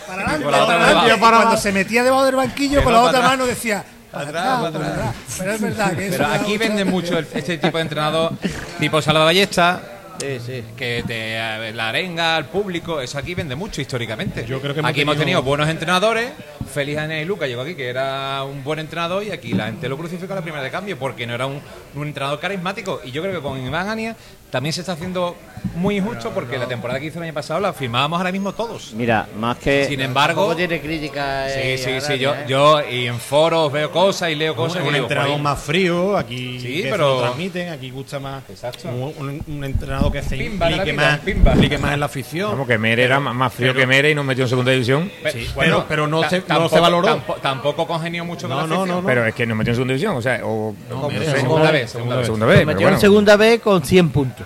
para 0.08 0.24
adelante, 0.24 0.46
para 0.46 0.64
adelante. 0.64 1.16
Y 1.16 1.20
cuando 1.20 1.58
se 1.58 1.72
metía 1.72 2.04
debajo 2.04 2.26
del 2.26 2.36
banquillo 2.36 2.84
con 2.84 2.94
la 2.94 3.02
otra 3.04 3.22
mano 3.22 3.46
decía 3.46 3.84
atrás, 4.12 4.66
atrás, 4.66 4.76
atrás. 4.92 5.16
Pero 5.38 5.52
es 5.52 5.62
verdad 5.62 5.94
que 5.96 6.08
eso 6.08 6.18
Pero 6.18 6.30
aquí 6.34 6.58
venden 6.58 6.88
mucho 6.90 7.18
el- 7.20 7.28
este 7.34 7.58
tipo 7.60 7.78
de 7.78 7.84
entrenador, 7.84 8.34
tipo 8.80 9.02
Salva 9.04 9.24
Ballesta, 9.26 9.82
Sí, 10.20 10.40
sí. 10.46 10.64
que 10.76 11.04
te 11.06 11.36
eh, 11.38 11.74
la 11.74 11.90
arenga 11.90 12.36
al 12.36 12.46
público, 12.46 13.00
eso 13.02 13.18
aquí 13.20 13.36
vende 13.36 13.56
mucho 13.56 13.82
históricamente. 13.82 14.46
Yo 14.48 14.60
creo 14.62 14.74
que 14.74 14.80
hemos 14.80 14.90
aquí 14.92 15.02
hemos 15.02 15.14
tenido- 15.16 15.26
tenido 15.40 15.44
buenos 15.44 15.70
entrenadores, 15.70 16.32
Félix 16.74 16.98
Ania 17.00 17.22
y 17.22 17.26
Luca 17.26 17.46
llegó 17.48 17.62
aquí, 17.62 17.76
que 17.76 17.88
era 17.88 18.44
un 18.44 18.64
buen 18.64 18.80
entrenador, 18.80 19.24
y 19.24 19.32
aquí 19.32 19.54
la 19.54 19.68
gente 19.68 19.88
lo 19.88 19.98
crucificó 19.98 20.34
a 20.34 20.38
la 20.38 20.42
primera 20.42 20.64
de 20.64 20.72
cambio, 20.72 20.98
porque 20.98 21.28
no 21.28 21.34
era 21.36 21.46
un, 21.46 21.62
un 21.96 22.08
entrenador 22.08 22.40
carismático. 22.40 23.00
Y 23.06 23.12
yo 23.12 23.22
creo 23.22 23.36
que 23.36 23.42
con 23.42 23.64
Iván 23.64 23.88
Ania 23.90 24.16
también 24.50 24.74
se 24.74 24.82
está 24.82 24.94
haciendo 24.94 25.36
muy 25.76 25.98
injusto, 25.98 26.30
porque 26.32 26.58
la 26.58 26.68
temporada 26.68 27.00
que 27.00 27.08
hizo 27.08 27.18
el 27.20 27.24
año 27.26 27.34
pasado 27.34 27.60
la 27.60 27.74
firmábamos 27.74 28.18
ahora 28.18 28.32
mismo 28.32 28.54
todos. 28.54 28.94
Mira, 28.94 29.28
más 29.38 29.58
que 29.58 29.86
Sin 29.86 30.00
embargo, 30.00 30.56
tiene 30.56 30.80
crítica. 30.80 31.48
sí, 31.50 31.60
eh, 31.62 31.78
sí, 31.78 32.00
sí, 32.06 32.20
yo, 32.20 32.34
¿eh? 32.34 32.46
yo 32.48 32.80
y 32.90 33.08
en 33.08 33.20
foros 33.20 33.72
veo 33.72 33.92
cosas 33.92 34.30
y 34.30 34.36
leo 34.36 34.56
cosas. 34.56 34.82
un, 34.84 34.90
un 34.90 34.96
entrenador 34.96 35.32
"Joder, 35.32 35.44
más 35.44 35.60
frío, 35.60 36.16
aquí 36.18 36.60
Sí, 36.60 36.84
que 36.84 36.90
pero- 36.90 37.10
se 37.10 37.16
lo 37.16 37.22
transmiten, 37.24 37.70
aquí 37.70 37.90
gusta 37.92 38.20
más 38.20 38.44
Exacto. 38.50 38.88
un, 38.88 39.14
un- 39.18 39.44
un 39.48 39.64
entrenador 39.64 40.12
que 40.12 40.22
se 40.22 40.38
Pimba 40.38 40.70
implique 40.72 40.94
más, 40.94 41.20
pimba. 41.20 41.52
implique 41.54 41.78
más 41.78 41.94
en 41.94 42.00
la 42.00 42.06
afición. 42.06 42.52
Como 42.52 42.66
que 42.68 42.78
Mere 42.78 43.04
era 43.04 43.20
más- 43.20 43.54
frío 43.54 43.70
pero- 43.74 43.80
que 43.80 43.88
Mere 43.88 44.12
y 44.12 44.16
nos 44.16 44.26
metió 44.26 44.44
en 44.46 44.50
segunda 44.50 44.72
división. 44.72 45.12
Pe- 45.24 45.32
Sí, 45.32 45.48
pero- 45.58 45.86
pero 45.90 46.08
no 46.08 46.28
se- 46.30 46.44
no 46.48 46.70
valoró. 46.70 47.08
tampo- 47.08 47.36
Tampoco 47.42 47.88
congenió 47.88 48.24
mucho 48.24 48.48
con 48.48 48.56
No, 48.58 48.62
la 48.64 48.68
no, 48.68 48.76
afición. 48.82 49.02
no, 49.02 49.08
Pero 49.08 49.26
es 49.26 49.34
que 49.36 49.46
nos 49.46 49.58
metió 49.58 49.72
en 49.72 49.76
segunda 49.76 49.94
división, 49.94 50.16
o 50.16 50.22
sea, 50.22 50.40
o 50.44 50.76
No, 50.90 51.02
no 51.02 51.08
Mere, 51.10 51.26
segunda 51.26 51.72
vez, 51.72 51.92
segunda 51.92 52.16
vez. 52.18 52.26
Segunda 52.26 52.46
vez, 52.46 52.56
Lo 52.60 52.66
pero 52.66 52.76
metió 52.78 52.88
en 52.90 53.00
segunda 53.00 53.36
vez 53.38 53.60
con 53.62 53.82
100 53.84 54.10
puntos. 54.10 54.37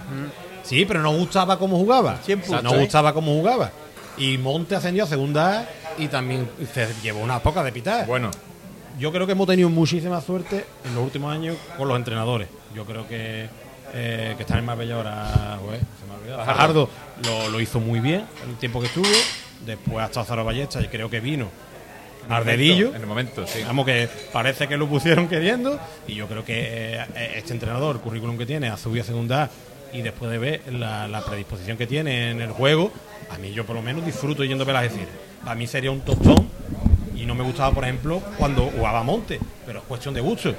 Sí, 0.64 0.86
pero 0.86 1.02
no 1.02 1.12
gustaba 1.16 1.58
cómo 1.58 1.78
jugaba. 1.78 2.20
No 2.64 2.76
¿eh? 2.76 2.80
gustaba 2.80 3.14
cómo 3.14 3.34
jugaba. 3.34 3.72
Y 4.18 4.38
Monte 4.38 4.76
ascendió 4.76 5.04
a 5.04 5.08
segunda 5.08 5.68
y 5.98 6.08
también 6.08 6.50
se 6.74 6.88
llevó 7.02 7.22
unas 7.22 7.42
pocas 7.42 7.64
de 7.64 7.72
pitar. 7.72 8.06
Bueno, 8.06 8.32
Yo 9.00 9.12
creo 9.12 9.26
que 9.26 9.32
hemos 9.32 9.48
tenido 9.48 9.70
muchísima 9.70 10.22
suerte 10.22 10.66
en 10.86 10.94
los 10.96 11.04
últimos 11.04 11.34
años 11.34 11.58
con 11.78 11.88
los 11.88 11.98
entrenadores. 11.98 12.48
Yo 12.76 12.86
creo 12.86 13.08
que, 13.08 13.50
eh, 13.94 14.34
que 14.38 14.44
está 14.44 14.60
en 14.60 14.66
Marbella 14.66 14.96
ahora, 14.96 15.60
güey, 15.64 15.80
se 15.80 16.08
me 16.08 16.14
ha 16.14 16.18
olvidado. 16.18 16.46
Fajardo 16.46 16.90
lo, 17.26 17.50
lo 17.50 17.60
hizo 17.60 17.80
muy 17.80 18.00
bien 18.00 18.26
el 18.48 18.58
tiempo 18.58 18.80
que 18.80 18.88
estuvo. 18.88 19.08
Después 19.66 20.00
ha 20.00 20.06
estado 20.06 20.26
Zaro 20.26 20.44
Ballesta 20.46 20.82
y 20.82 20.88
creo 20.88 21.10
que 21.10 21.20
vino 21.20 21.50
ardedillo. 22.30 22.90
en 22.90 23.02
el 23.02 23.08
momento, 23.08 23.46
sí. 23.48 23.60
Digamos 23.60 23.86
que 23.86 24.10
parece 24.32 24.68
que 24.68 24.78
lo 24.78 24.88
pusieron 24.88 25.28
queriendo 25.28 25.80
y 26.08 26.16
yo 26.16 26.28
creo 26.28 26.46
que 26.46 26.96
eh, 26.98 27.34
este 27.36 27.54
entrenador, 27.54 27.96
el 27.96 28.02
currículum 28.02 28.38
que 28.38 28.46
tiene, 28.46 28.70
ha 28.70 28.78
subido 28.78 29.04
a 29.04 29.06
segunda 29.06 29.44
A 29.44 29.50
y 29.94 30.02
después 30.02 30.32
de 30.32 30.38
ver 30.38 30.74
la, 30.74 31.24
predisposición 31.26 31.78
que 31.78 31.88
tiene 31.88 32.32
en 32.32 32.42
el 32.42 32.52
juego, 32.52 32.92
a 33.30 33.38
mí 33.38 33.52
yo 33.52 33.66
por 33.66 33.76
lo 33.76 33.82
menos 33.82 34.06
disfruto 34.06 34.44
yendo 34.44 34.70
a 34.70 34.82
decir. 34.82 35.08
A 35.46 35.56
mí 35.56 35.68
sería 35.68 35.92
un 35.92 36.02
tostón 36.02 36.50
y 37.16 37.26
no 37.26 37.36
me 37.36 37.44
gustaba, 37.44 37.74
por 37.74 37.84
ejemplo, 37.84 38.22
cuando 38.38 38.66
jugaba 38.68 39.04
Monte, 39.04 39.40
pero 39.66 39.80
es 39.80 39.86
cuestión 39.86 40.14
de 40.14 40.22
gusto. 40.22 40.54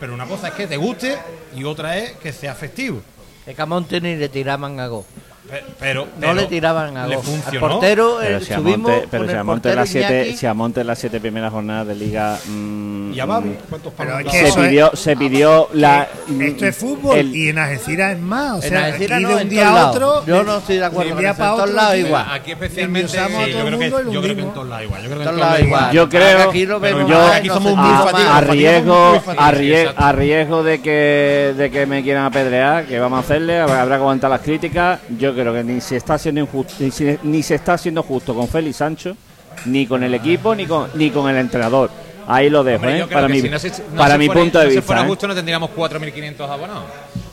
Pero 0.00 0.14
una 0.14 0.26
cosa 0.26 0.48
es 0.48 0.54
que 0.54 0.66
te 0.66 0.76
guste 0.76 1.18
y 1.56 1.64
otra 1.64 1.96
es 1.96 2.12
que 2.12 2.32
sea 2.32 2.54
festivo. 2.54 3.00
Es 3.46 3.56
que 3.56 3.62
a 3.62 3.66
Monte 3.66 4.00
ni 4.00 4.16
le 4.16 4.28
tiraban 4.28 4.78
a 4.80 4.86
gol. 4.86 5.04
Pe- 5.48 5.64
Pero, 5.80 6.04
No 6.04 6.10
pero 6.20 6.34
le 6.34 6.46
tiraban 6.46 6.96
a 6.96 7.06
le 7.06 7.16
gol. 7.16 7.24
Al 7.24 7.30
funcionó. 7.32 7.68
portero 7.68 8.16
Pero 8.20 8.36
eh, 8.38 8.44
si 8.44 8.52
a 8.52 8.56
subimos 8.56 8.90
Monte, 8.90 9.08
pero 9.10 9.22
con 9.22 9.28
si 9.28 9.32
el 9.34 9.38
a 9.40 9.44
Monte 9.44 9.60
portero 9.62 9.80
las 9.80 9.88
siete, 9.88 10.22
Iñaki. 10.24 10.36
si 10.36 10.46
a 10.46 10.54
Monte 10.54 10.84
las 10.84 10.98
siete 10.98 11.20
primeras 11.20 11.52
jornadas 11.52 11.86
de 11.86 11.94
liga 11.94 12.38
mm, 12.46 13.12
Y 13.14 13.20
a 13.20 13.24
Babi, 13.26 13.48
mm, 13.48 13.56
¿cuántos 13.70 13.92
Pero 13.96 14.30
se 14.30 14.48
es- 14.48 14.56
pidió, 14.56 14.90
se 14.94 15.16
pidió 15.16 15.68
la 15.72 16.08
Esto 16.40 16.66
es 16.66 16.76
fútbol 16.76 17.16
el- 17.16 17.34
y 17.34 17.48
en 17.48 17.58
Algeciras 17.58 18.12
es 18.12 18.18
más. 18.20 18.52
O 18.52 18.62
En 18.62 18.68
sea, 18.68 18.84
Algeciras 18.86 19.16
aquí 19.16 19.22
no, 19.24 19.36
de 19.36 19.42
un 19.44 19.48
día 19.48 19.68
a 19.70 19.90
otro. 19.90 20.26
Yo 20.26 20.42
no 20.42 20.58
estoy 20.58 20.76
de 20.76 20.84
acuerdo 20.84 21.14
de 21.16 21.26
En 21.28 21.36
todos 21.36 21.70
lados 21.70 21.92
aquí 21.92 22.00
igual. 22.00 22.26
Aquí 22.30 22.52
especialmente. 22.52 23.18
A 23.18 23.28
todo 23.28 23.46
yo 23.46 23.64
creo 23.66 23.78
que, 23.78 23.90
yo 24.12 24.22
creo 24.22 24.38
en 24.38 24.52
todos 24.52 24.68
lados 24.68 24.84
igual. 24.84 25.02
Yo 25.02 25.08
creo 25.08 25.08
que 25.08 25.08
en 25.08 25.10
Todos 25.18 25.24
todos 25.24 25.38
lados 25.38 25.40
lados 25.40 25.60
igual. 25.66 25.92
Yo 25.92 26.08
creo- 26.08 26.48
Aquí 26.50 26.66
lo 26.66 26.80
pero 26.80 26.96
vemos 26.96 27.10
yo- 27.10 27.18
más, 27.18 27.34
aquí 27.36 27.48
somos 27.48 27.76
muy 27.76 27.96
fatigados, 27.96 28.36
a 28.36 28.40
riesgo, 28.40 29.22
a, 30.60 30.62
de 30.62 30.80
que, 30.82 31.54
de 31.56 31.70
que 31.70 31.86
me 31.86 32.02
quieran 32.02 32.24
apedrear, 32.26 32.84
que 32.86 32.98
vamos 32.98 33.18
a 33.18 33.20
hacerle, 33.20 33.58
habrá 33.58 33.82
habrá 33.82 33.96
que 33.96 34.02
aguantar 34.02 34.30
las 34.30 34.40
críticas. 34.40 35.00
Yo 35.18 35.34
creo 35.38 35.52
que 35.54 35.64
ni 35.64 35.80
se 35.80 35.96
está 35.96 36.18
siendo 36.18 36.40
injusto, 36.40 36.74
ni, 36.80 36.90
se- 36.90 37.18
ni 37.22 37.42
se 37.42 37.54
está 37.54 37.78
siendo 37.78 38.02
justo 38.02 38.34
con 38.34 38.48
Félix 38.48 38.76
Sancho, 38.76 39.16
ni 39.66 39.86
con 39.86 40.02
el 40.02 40.14
equipo, 40.14 40.54
ni 40.54 40.66
con, 40.66 40.88
ni 40.94 41.10
con 41.10 41.28
el 41.30 41.36
entrenador. 41.36 41.90
Ahí 42.30 42.50
lo 42.50 42.62
dejo, 42.62 42.82
Hombre, 42.84 43.00
¿eh? 43.00 43.06
para 43.10 43.26
mi, 43.26 43.40
si 43.40 43.48
no 43.48 43.58
se- 43.58 43.70
no 43.90 43.96
para 43.96 44.18
mi 44.18 44.26
fuera- 44.26 44.40
punto 44.42 44.58
de 44.58 44.66
vista. 44.66 44.80
Si 44.82 44.86
fuera 44.86 45.02
¿eh? 45.02 45.06
justo 45.06 45.26
no 45.28 45.34
tendríamos 45.34 45.70
4.500 45.70 46.40
abonados. 46.50 46.84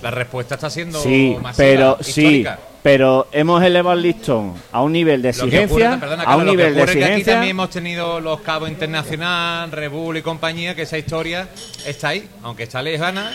La 0.02 0.10
respuesta 0.12 0.56
está 0.56 0.70
siendo 0.70 1.02
Sí, 1.02 1.36
masiva, 1.42 1.54
pero 1.58 1.98
sí, 2.00 2.10
histórica. 2.22 2.60
pero 2.84 3.28
hemos 3.32 3.62
elevado 3.64 3.98
el 3.98 4.04
listón 4.04 4.54
a 4.72 4.82
un 4.84 4.94
nivel 4.94 5.22
de 5.22 5.30
exigencia, 5.30 5.66
ocurre, 5.96 6.00
perdona, 6.00 6.24
a 6.24 6.36
un 6.38 6.46
lo 6.46 6.52
que 6.52 6.58
nivel 6.58 6.76
de 6.76 6.82
es 6.82 6.86
que 6.86 6.92
aquí 6.92 7.00
exigencia. 7.00 7.34
también 7.34 7.52
hemos 7.52 7.70
tenido 7.72 8.20
los 8.22 8.40
cabos 8.42 8.70
internacional, 8.70 9.72
Rebull 9.72 10.18
y 10.18 10.22
compañía, 10.22 10.76
que 10.76 10.84
esa 10.84 10.98
historia 10.98 11.48
está 11.86 12.10
ahí, 12.10 12.30
aunque 12.44 12.64
está 12.64 12.82
lejana, 12.82 13.32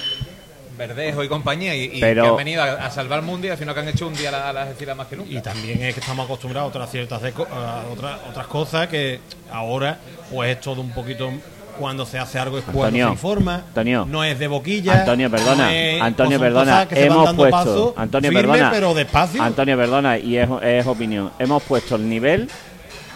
Verdejo 0.81 1.23
y 1.23 1.29
compañía, 1.29 1.75
y, 1.77 1.91
y 1.97 2.01
Pero- 2.01 2.23
que 2.23 2.29
han 2.31 2.37
venido 2.37 2.63
a, 2.63 2.73
a 2.87 2.91
salvar 2.91 3.19
el 3.19 3.25
mundo 3.27 3.47
y 3.47 3.51
al 3.51 3.59
final 3.59 3.75
que 3.75 3.81
han 3.81 3.89
hecho 3.89 4.07
un 4.09 4.15
día 4.15 4.31
a 4.31 4.53
las 4.53 4.67
Algeciras 4.67 4.97
más 4.97 5.07
que 5.09 5.17
nunca. 5.17 5.31
Y 5.31 5.41
también 5.43 5.83
es 5.83 5.93
que 5.95 6.01
estamos 6.01 6.25
acostumbrados 6.25 6.69
a 6.69 6.69
otras 6.71 6.91
ciertas 6.91 7.21
de 7.21 7.29
a 7.53 7.83
otras 7.93 8.19
otras 8.31 8.47
cosas 8.47 8.89
que 8.89 9.21
ahora 9.53 9.99
pues 10.33 10.51
es 10.57 10.61
todo 10.63 10.81
un 10.81 10.91
poquito 10.93 11.31
cuando 11.79 12.05
se 12.07 12.19
hace 12.19 12.39
algo 12.39 12.59
es 12.59 12.65
cuando 12.65 12.83
Antonio, 12.85 13.07
se 13.07 13.13
informa, 13.13 13.55
Antonio. 13.57 14.07
no 14.09 14.25
es 14.25 14.39
de 14.39 14.49
boquilla. 14.49 15.01
Antonio, 15.01 15.31
perdona, 15.31 15.65
no 15.65 15.71
es- 15.71 16.03
Antonio, 16.03 16.41
perdona, 16.41 16.89
hemos 16.91 17.35
puesto, 17.35 17.51
paso 17.51 17.95
Antonio, 17.97 18.31
firme, 18.31 18.49
perdona, 18.49 18.71
pero 18.71 18.95
despacio. 18.95 19.43
Antonio, 19.43 19.77
perdona, 19.77 20.19
y 20.19 20.37
es, 20.39 20.49
es 20.63 20.87
opinión, 20.87 21.31
hemos 21.39 21.63
puesto 21.63 21.97
el 21.97 22.09
nivel 22.09 22.49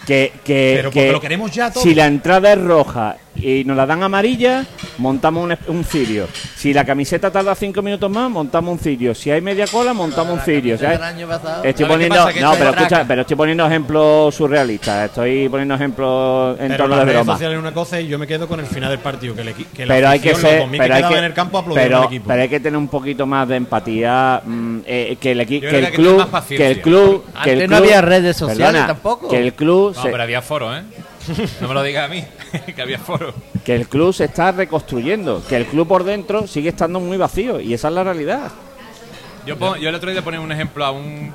que, 0.05 0.31
que, 0.43 0.73
Pero 0.77 0.91
que 0.91 1.11
lo 1.11 1.19
queremos 1.19 1.51
ya 1.51 1.71
todo. 1.71 1.81
si 1.83 1.95
la 1.95 2.05
entrada 2.05 2.53
es 2.53 2.61
roja 2.61 3.17
y 3.35 3.63
nos 3.65 3.75
la 3.77 3.85
dan 3.85 4.03
amarilla, 4.03 4.65
montamos 4.97 5.43
un, 5.43 5.75
un 5.75 5.83
cirio. 5.83 6.27
Si 6.55 6.73
la 6.73 6.85
camiseta 6.85 7.31
tarda 7.31 7.53
cinco 7.55 7.81
minutos 7.81 8.09
más, 8.09 8.29
montamos 8.29 8.71
un 8.73 8.79
cirio. 8.79 9.13
Si 9.13 9.29
hay 9.31 9.41
media 9.41 9.67
cola, 9.67 9.93
montamos 9.93 10.35
un 10.35 10.39
cirio. 10.41 10.73
El 10.75 10.79
¿sabes? 10.79 11.01
año 11.01 11.27
pasado. 11.27 11.63
Estoy 11.63 11.63
¿Sabes 11.63 11.77
qué 11.85 11.85
poniendo, 12.09 12.15
pasa? 12.15 12.39
No, 12.39 12.51
pero 12.53 12.69
es 12.71 12.75
escucha, 12.77 13.05
pero 13.07 13.21
estoy 13.21 13.35
poniendo 13.37 13.65
ejemplos 13.67 14.35
surrealistas. 14.35 15.05
Estoy 15.09 15.49
poniendo 15.49 15.75
ejemplos 15.75 16.59
en 16.59 16.67
pero 16.69 16.77
torno 16.87 17.05
de 17.05 17.13
broma. 17.13 17.37
una 17.59 17.73
cosa 17.73 17.99
y 18.01 18.07
yo 18.07 18.17
me 18.17 18.27
quedo 18.27 18.47
con 18.47 18.59
el 18.59 18.65
final 18.65 18.89
del 18.89 18.99
partido 18.99 19.35
que, 19.35 19.43
le, 19.43 19.55
qui- 19.55 19.65
que 19.73 19.85
la 19.85 19.93
pero 19.95 20.09
hay 20.09 20.19
que 20.19 20.31
afición, 20.31 20.41
los 20.43 20.51
ser 20.51 20.59
2000 20.61 20.79
pero 20.81 20.95
hay 20.95 21.03
que, 21.03 21.17
en 21.17 21.23
el 21.23 21.33
campo 21.33 21.57
aplaudieron 21.57 21.89
pero, 21.89 21.99
al 22.01 22.05
equipo. 22.07 22.27
pero 22.27 22.41
hay 22.41 22.49
que 22.49 22.59
tener 22.59 22.77
un 22.77 22.87
poquito 22.87 23.25
más 23.25 23.47
de 23.47 23.55
empatía 23.57 24.41
mm, 24.45 24.77
eh, 24.85 25.17
que 25.19 25.31
el 25.31 25.45
que 25.45 25.59
que 25.61 25.91
club 25.91 26.25
que 26.49 26.67
el 26.71 26.81
club 26.81 27.23
que 27.43 27.51
el 27.51 27.61
Antes 27.61 27.69
no 27.69 27.75
club- 27.77 27.85
había 27.87 28.01
redes 28.01 28.37
sociales 28.37 28.65
perdona, 28.67 28.87
tampoco. 28.87 29.27
que 29.29 29.37
el 29.39 29.53
club 29.53 29.93
No, 29.95 30.01
se, 30.01 30.09
pero 30.09 30.23
había 30.23 30.41
foro, 30.41 30.75
¿eh? 30.75 30.81
No 31.61 31.67
me 31.67 31.73
lo 31.73 31.83
digas 31.83 32.05
a 32.05 32.07
mí, 32.13 32.23
que 32.75 32.81
había 32.81 32.99
foro. 32.99 33.33
que 33.63 33.75
el 33.75 33.87
club 33.87 34.13
se 34.13 34.25
está 34.25 34.51
reconstruyendo 34.51 35.43
que 35.47 35.55
el 35.55 35.65
club 35.65 35.87
por 35.87 36.03
dentro 36.03 36.47
sigue 36.47 36.69
estando 36.69 36.99
muy 36.99 37.17
vacío 37.17 37.59
y 37.59 37.73
esa 37.73 37.87
es 37.89 37.93
la 37.93 38.03
realidad 38.03 38.51
Yo, 39.45 39.57
pon- 39.57 39.79
yo 39.79 39.89
el 39.89 39.95
otro 39.95 40.11
día 40.11 40.21
ponía 40.23 40.39
un 40.39 40.51
ejemplo 40.51 40.85
a 40.85 40.91
un. 40.91 41.31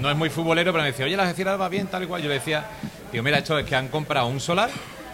No 0.00 0.08
es 0.10 0.16
muy 0.16 0.30
futbolero, 0.30 0.72
pero 0.72 0.82
me 0.82 0.90
decía, 0.90 1.04
oye, 1.04 1.16
la 1.16 1.24
Algeciras 1.24 1.60
va 1.60 1.68
bien, 1.68 1.86
tal 1.88 2.04
y 2.04 2.06
cual. 2.06 2.22
Yo 2.22 2.28
le 2.28 2.34
decía, 2.34 2.64
digo, 3.12 3.22
mira, 3.24 3.38
esto 3.38 3.58
es 3.58 3.66
que 3.66 3.74
han 3.76 3.88
comprado 3.88 4.26
un 4.28 4.38
solar 4.40 4.70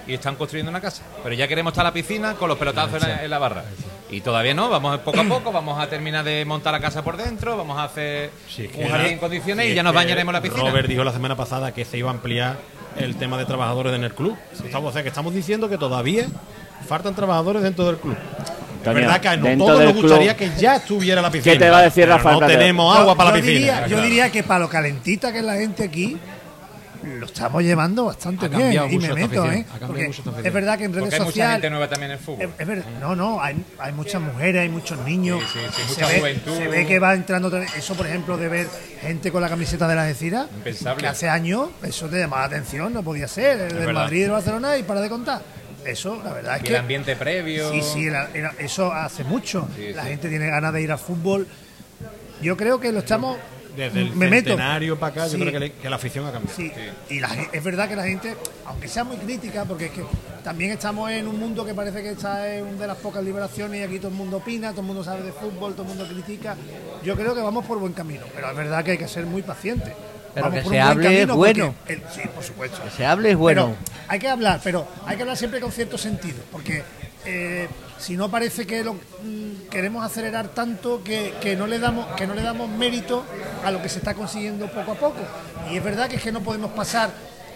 y 0.06 0.12
están 0.14 0.36
construyendo 0.36 0.70
una 0.70 0.80
casa. 0.80 1.02
Pero 1.22 1.34
ya 1.34 1.48
queremos 1.48 1.72
estar 1.72 1.84
a 1.86 1.88
la 1.88 1.94
piscina 1.94 2.34
con 2.34 2.48
los 2.48 2.58
pelotazos 2.58 3.02
en 3.02 3.08
la, 3.08 3.24
en 3.24 3.30
la 3.30 3.38
barra. 3.38 3.64
Y 4.10 4.20
todavía 4.20 4.52
no, 4.54 4.68
vamos 4.68 4.98
poco 5.00 5.20
a 5.20 5.24
poco, 5.24 5.50
vamos 5.52 5.80
a 5.80 5.86
terminar 5.88 6.24
de 6.24 6.44
montar 6.44 6.72
la 6.72 6.80
casa 6.80 7.02
por 7.02 7.16
dentro, 7.16 7.56
vamos 7.56 7.78
a 7.78 7.84
hacer 7.84 8.30
Sí, 8.48 8.68
un 8.76 8.88
jardín 8.88 9.12
en 9.12 9.18
condiciones 9.18 9.66
sí, 9.66 9.72
y 9.72 9.74
ya 9.74 9.82
nos 9.82 9.94
bañaremos 9.94 10.32
la 10.34 10.42
piscina. 10.42 10.68
Robert 10.70 10.88
dijo 10.88 11.04
la 11.04 11.12
semana 11.12 11.36
pasada 11.36 11.72
que 11.72 11.84
se 11.84 11.96
iba 11.98 12.10
a 12.10 12.14
ampliar 12.14 12.58
el 12.97 13.16
tema 13.16 13.38
de 13.38 13.45
trabajadores 13.47 13.95
en 13.95 14.05
el 14.05 14.12
club. 14.14 14.36
Estamos, 14.64 14.91
o 14.91 14.93
sea, 14.93 15.03
que 15.03 15.09
estamos 15.09 15.34
diciendo 15.34 15.68
que 15.68 15.78
todavía 15.78 16.26
faltan 16.86 17.14
trabajadores 17.14 17.62
dentro 17.62 17.84
del 17.86 17.97
club. 17.97 18.16
Es 18.84 18.95
verdad 18.95 19.20
que 19.20 19.28
a 19.28 19.36
no 19.36 19.64
todos 19.66 19.84
nos 19.84 19.95
gustaría 19.95 20.34
club- 20.34 20.51
que 20.55 20.61
ya 20.61 20.76
estuviera 20.76 21.20
la 21.20 21.30
piscina. 21.30 21.53
¿Qué 21.53 21.59
te 21.59 21.68
va 21.70 21.78
a 21.78 21.82
decir 21.82 22.09
Rafa 22.09 22.32
No 22.32 22.41
tenemos 22.47 22.95
Yo- 22.95 23.01
agua 23.03 23.14
para 23.14 23.30
la 23.30 23.36
piscina. 23.36 23.59
Diría, 23.59 23.86
yo 23.86 24.01
diría 24.03 24.32
que 24.32 24.43
para 24.43 24.61
lo 24.61 24.68
calentita 24.70 25.30
que 25.32 25.38
es 25.38 25.45
la 25.45 25.57
gente 25.57 25.84
aquí, 25.84 26.16
lo 27.03 27.26
estamos 27.26 27.62
llevando 27.62 28.05
bastante 28.05 28.46
Ha 28.46 28.48
bien. 28.48 28.92
Y 28.92 28.98
me 28.98 29.14
meto, 29.14 29.51
¿eh? 29.51 29.64
Porque 29.86 30.11
es 30.44 30.53
verdad 30.53 30.76
que 30.78 30.84
en 30.84 30.92
redes 30.92 31.14
hay 31.14 31.20
mucha 31.20 31.24
sociales. 31.30 31.53
gente 31.55 31.70
nueva 31.70 31.88
también 31.88 32.11
en 32.12 32.18
el 32.18 32.22
fútbol. 32.22 32.42
Es, 32.42 32.48
es 32.59 32.66
verdad, 32.66 32.84
no, 33.01 33.16
no, 33.16 33.42
hay, 33.42 33.64
hay 33.78 33.92
muchas 33.92 34.20
mujeres, 34.20 34.62
hay 34.62 34.68
muchos 34.68 34.98
niños. 35.05 35.40
Sí, 35.53 35.59
sí, 35.61 35.66
sí, 35.74 35.82
se, 35.82 35.88
mucha 36.03 36.07
ve, 36.12 36.18
juventud. 36.20 36.57
se 36.57 36.68
ve 36.68 36.86
que 36.86 36.98
va 36.98 37.14
entrando. 37.14 37.57
Eso, 37.57 37.94
por 37.94 38.07
ejemplo, 38.07 38.36
de 38.36 38.48
ver 38.48 38.66
gente 39.01 39.32
con 39.32 39.40
la 39.42 39.48
camiseta 39.48 39.88
de 39.88 39.94
la 39.94 40.11
Impensable. 40.11 41.01
que 41.03 41.09
hace 41.09 41.28
años 41.28 41.70
eso 41.82 42.07
te 42.09 42.18
llamaba 42.18 42.42
la 42.42 42.46
atención, 42.48 42.92
no 42.92 43.03
podía 43.03 43.26
ser. 43.28 43.61
El 43.61 43.68
del 43.68 43.78
verdad. 43.86 43.92
Madrid 43.94 44.24
el 44.24 44.30
Barcelona 44.32 44.76
y 44.76 44.82
para 44.82 45.01
de 45.01 45.09
contar. 45.09 45.42
Eso, 45.84 46.20
la 46.22 46.32
verdad 46.34 46.57
es 46.57 46.61
Y 46.62 46.64
que. 46.64 46.70
el 46.70 46.76
ambiente 46.76 47.16
previo. 47.16 47.70
Sí, 47.72 47.80
sí, 47.82 48.07
era- 48.07 48.28
era- 48.34 48.53
eso 48.59 48.92
hace 48.92 49.24
mucho. 49.24 49.66
Sí, 49.74 49.92
la 49.94 50.03
sí. 50.03 50.09
gente 50.11 50.28
tiene 50.28 50.48
ganas 50.48 50.72
de 50.74 50.82
ir 50.82 50.92
al 50.92 50.98
fútbol. 50.98 51.46
Yo 52.42 52.57
creo 52.57 52.78
que 52.80 52.92
lo 52.92 52.98
estamos. 53.01 53.38
Desde 53.76 54.00
el 54.02 54.14
me 54.16 54.28
meto. 54.28 54.48
centenario 54.50 54.98
para 54.98 55.12
acá, 55.12 55.24
Sí. 55.28 55.32
yo 55.32 55.38
creo 55.40 55.52
que, 55.52 55.60
le- 55.60 55.72
que 55.72 55.90
la 55.90 55.96
afición 55.96 56.26
ha 56.26 56.32
cambiado. 56.32 56.56
Sí, 56.56 56.72
y 57.08 57.20
la 57.20 57.28
es 57.52 57.62
verdad 57.64 57.88
que 57.88 57.96
la 57.96 58.04
gente, 58.04 58.36
aunque 58.66 58.88
sea 58.88 59.04
muy 59.04 59.16
crítica, 59.16 59.64
porque 59.64 59.86
es 59.86 59.92
que 59.92 60.02
también 60.44 60.70
estamos 60.72 61.10
en 61.10 61.26
un 61.28 61.38
mundo 61.38 61.64
que 61.64 61.74
parece 61.74 62.02
que 62.02 62.10
está 62.10 62.52
en 62.54 62.64
una 62.66 62.78
de 62.80 62.86
las 62.86 62.96
pocas 62.98 63.22
liberaciones 63.22 63.80
y 63.80 63.82
aquí 63.84 63.98
todo 63.98 64.08
el 64.08 64.14
mundo 64.14 64.38
opina, 64.38 64.70
todo 64.70 64.80
el 64.80 64.86
mundo 64.86 65.04
sabe 65.04 65.22
de 65.22 65.32
fútbol, 65.32 65.72
todo 65.74 65.82
el 65.82 65.88
mundo 65.88 66.06
critica. 66.06 66.56
Yo 67.04 67.14
creo 67.16 67.34
que 67.34 67.40
vamos 67.42 67.64
por 67.66 67.78
buen 67.78 67.92
camino, 67.92 68.24
pero 68.34 68.50
es 68.50 68.56
verdad 68.56 68.84
que 68.84 68.92
hay 68.92 68.98
que 68.98 69.08
ser 69.08 69.26
muy 69.26 69.42
paciente. 69.42 69.92
Pero 70.32 70.46
Vamos 70.46 70.58
que 70.58 70.62
por 70.64 70.72
se 70.72 70.78
un 70.78 70.84
buen 70.84 70.92
hable 70.98 71.06
es 71.08 71.14
camino 71.26 71.36
bueno. 71.36 71.74
el- 71.88 72.02
sí, 72.14 72.20
por 72.32 72.44
supuesto. 72.44 72.82
Que 72.84 72.90
se 72.90 73.04
hable 73.04 73.30
es 73.32 73.36
bueno. 73.36 73.74
Pero 73.76 74.04
hay 74.08 74.18
que 74.20 74.28
hablar, 74.28 74.60
pero 74.62 74.86
hay 75.04 75.16
que 75.16 75.22
hablar 75.22 75.36
siempre 75.36 75.60
con 75.60 75.72
cierto 75.72 75.98
sentido, 75.98 76.38
porque 76.52 76.84
eh, 77.24 77.68
si 77.98 78.16
no 78.16 78.30
parece 78.30 78.66
que 78.66 78.82
lo 78.82 78.94
mm, 78.94 79.68
queremos 79.70 80.04
acelerar 80.04 80.48
tanto 80.48 81.02
que, 81.04 81.34
que 81.40 81.54
no 81.56 81.66
le 81.66 81.78
damos 81.78 82.06
que 82.16 82.26
no 82.26 82.34
le 82.34 82.42
damos 82.42 82.68
mérito 82.68 83.24
a 83.64 83.70
lo 83.70 83.82
que 83.82 83.88
se 83.88 83.98
está 83.98 84.14
consiguiendo 84.14 84.66
poco 84.68 84.92
a 84.92 84.94
poco. 84.94 85.18
Y 85.70 85.76
es 85.76 85.84
verdad 85.84 86.08
que 86.08 86.16
es 86.16 86.22
que 86.22 86.32
no 86.32 86.40
podemos 86.40 86.70
pasar 86.72 87.10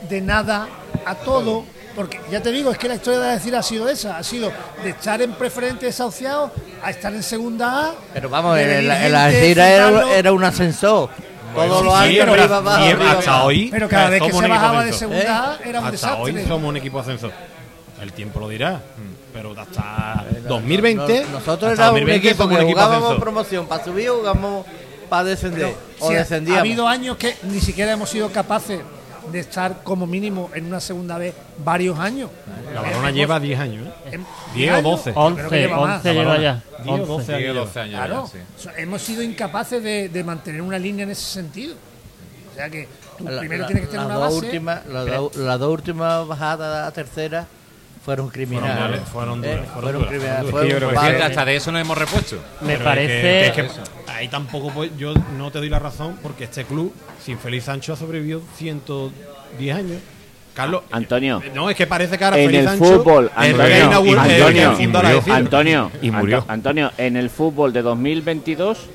de 0.08 0.20
nada 0.20 0.68
a 1.06 1.14
todo, 1.14 1.64
porque 1.96 2.20
ya 2.30 2.42
te 2.42 2.50
digo, 2.52 2.70
es 2.70 2.76
que 2.78 2.88
la 2.88 2.96
historia 2.96 3.20
de 3.20 3.32
decir 3.32 3.56
ha 3.56 3.62
sido 3.62 3.88
esa, 3.88 4.18
ha 4.18 4.22
sido 4.22 4.52
de 4.82 4.90
estar 4.90 5.22
en 5.22 5.32
preferente 5.32 5.86
desahuciado 5.86 6.52
a 6.82 6.90
estar 6.90 7.14
en 7.14 7.22
segunda 7.22 7.88
A. 7.88 7.94
Pero 8.12 8.28
vamos, 8.28 8.58
gente, 8.58 8.90
Algeciras 8.90 9.68
fijarlo. 9.70 10.02
era, 10.08 10.16
era 10.18 10.32
un 10.32 10.44
ascensor. 10.44 11.08
Todo 11.54 11.78
Sí, 11.78 11.84
lo 11.84 11.94
alto, 11.96 12.10
siempre, 12.12 12.40
arriba, 12.40 12.56
abajo, 12.56 12.82
siempre, 12.84 13.06
arriba, 13.06 13.18
hasta 13.20 13.30
abajo. 13.30 13.46
hoy. 13.46 13.68
Pero 13.70 13.88
cada 13.88 14.08
vez 14.10 14.22
que 14.22 14.32
se 14.32 14.48
bajaba 14.48 14.84
de 14.84 14.92
segunda 14.92 15.52
A 15.52 15.54
¿Eh? 15.54 15.58
era 15.68 15.78
un 15.80 15.84
Hasta 15.86 15.90
desastre. 15.92 16.22
hoy 16.34 16.46
somos 16.48 16.68
un 16.68 16.76
equipo 16.76 16.98
ascensor. 16.98 17.32
El 18.02 18.12
tiempo 18.12 18.40
lo 18.40 18.48
dirá. 18.48 18.82
Pero 19.34 19.52
hasta 19.60 20.24
2020. 20.48 21.20
Nos- 21.22 21.30
Nosotros 21.30 21.72
hasta 21.72 21.82
éramos 21.82 22.00
un 22.00 22.06
2020 22.06 22.28
equipo 22.28 22.42
somos 22.44 22.56
que 22.58 22.64
un 22.64 22.70
equipo 22.70 22.80
jugábamos 22.86 23.20
promoción 23.20 23.66
para 23.66 23.84
subir 23.84 24.08
o 24.10 24.16
jugamos 24.18 24.64
para 25.10 25.24
descender. 25.24 25.74
o 26.00 26.08
Sí, 26.08 26.14
ha- 26.14 26.18
descendíamos. 26.20 26.58
Ha 26.58 26.60
habido 26.60 26.88
años 26.88 27.16
que 27.18 27.36
ni 27.42 27.60
siquiera 27.60 27.92
hemos 27.92 28.08
sido 28.08 28.30
capaces 28.30 28.80
de 29.32 29.38
estar 29.40 29.82
como 29.82 30.06
mínimo 30.06 30.50
en 30.54 30.66
una 30.66 30.80
segunda 30.80 31.18
vez 31.18 31.34
varios 31.64 31.98
años. 31.98 32.30
La 32.72 32.80
balona 32.82 33.10
lleva 33.10 33.40
10 33.40 33.58
años, 33.58 33.86
¿eh? 33.88 34.10
En- 34.12 34.26
10 34.54 34.70
o 34.70 34.74
años, 34.76 34.84
12. 34.84 35.12
creo 35.12 35.34
que 35.34 35.42
11, 35.42 35.58
lleva 35.60 35.80
más. 35.80 35.96
11 35.96 36.12
lleva 36.14 36.38
ya. 36.38 36.62
10 36.84 36.86
o 36.86 36.92
11. 36.92 37.06
12 37.06 37.24
Sigue 37.26 37.36
años. 37.50 37.56
12 37.66 37.80
años 37.80 37.94
Claro, 37.96 38.24
ya, 38.26 38.30
sí. 38.32 38.38
o 38.56 38.60
sea, 38.62 38.72
hemos 38.76 39.02
sido 39.02 39.22
incapaces 39.22 39.82
de, 39.82 40.08
de 40.10 40.24
mantener 40.24 40.62
una 40.62 40.78
línea 40.78 41.02
en 41.04 41.10
ese 41.10 41.22
sentido. 41.24 41.74
O 42.52 42.54
sea 42.54 42.68
que 42.70 42.86
tú 43.18 43.24
La- 43.28 43.40
primero 43.40 43.62
la- 43.62 43.66
tienes 43.66 43.84
que 43.86 43.90
tener 43.90 44.06
una 44.06 44.18
base. 44.18 44.36
últimas- 44.36 44.86
las, 44.86 45.06
dos- 45.06 45.36
las 45.36 45.58
dos 45.58 45.72
últimas 45.72 46.26
bajadas 46.28 46.86
a 46.88 46.92
tercera 46.92 47.46
fueron 48.04 48.28
criminales. 48.28 49.00
Fueron 49.12 49.40
duras, 49.40 49.60
fueron 49.72 49.92
duras, 50.02 50.12
Eh, 50.12 50.18
fueron 50.20 50.50
fueron 50.50 50.68
duras, 50.68 50.90
criminales. 50.90 51.22
hasta 51.22 51.44
de 51.44 51.56
eso 51.56 51.72
nos 51.72 51.80
hemos 51.80 51.96
repuesto. 51.98 52.36
Me 52.60 52.72
Pero 52.74 52.84
parece. 52.84 53.12
que- 53.14 53.52
que- 53.62 53.66
es 53.66 53.72
que 53.72 54.10
ahí 54.12 54.28
tampoco 54.28 54.70
pues, 54.70 54.90
yo 54.98 55.14
no 55.38 55.50
te 55.50 55.58
doy 55.58 55.68
la 55.68 55.78
razón 55.78 56.18
porque 56.22 56.44
este 56.44 56.64
club 56.64 56.92
sin 57.24 57.38
Félix 57.38 57.64
Sancho 57.64 57.92
ha 57.94 57.96
sobrevivido 57.96 58.42
110 58.56 59.76
años. 59.76 59.98
Carlos, 60.54 60.82
Antonio. 60.92 61.42
eh, 61.44 61.50
no 61.52 61.68
es 61.68 61.74
que 61.76 61.84
parece 61.86 62.16
que 62.16 62.24
ahora 62.24 62.38
En 62.38 62.46
Félix 62.46 62.62
el 62.62 62.78
Sancho 62.78 62.84
fútbol, 62.98 63.30
Antonio, 63.34 64.20
Antonio, 64.20 64.70
decir. 65.16 65.32
Antonio, 65.32 65.90
Y 66.00 66.10
murió. 66.12 66.38
Anto- 66.38 66.52
Antonio, 66.52 66.92
en 66.96 67.16
el 67.16 67.28
fútbol 67.28 67.72
de 67.72 67.82
2022, 67.82 68.86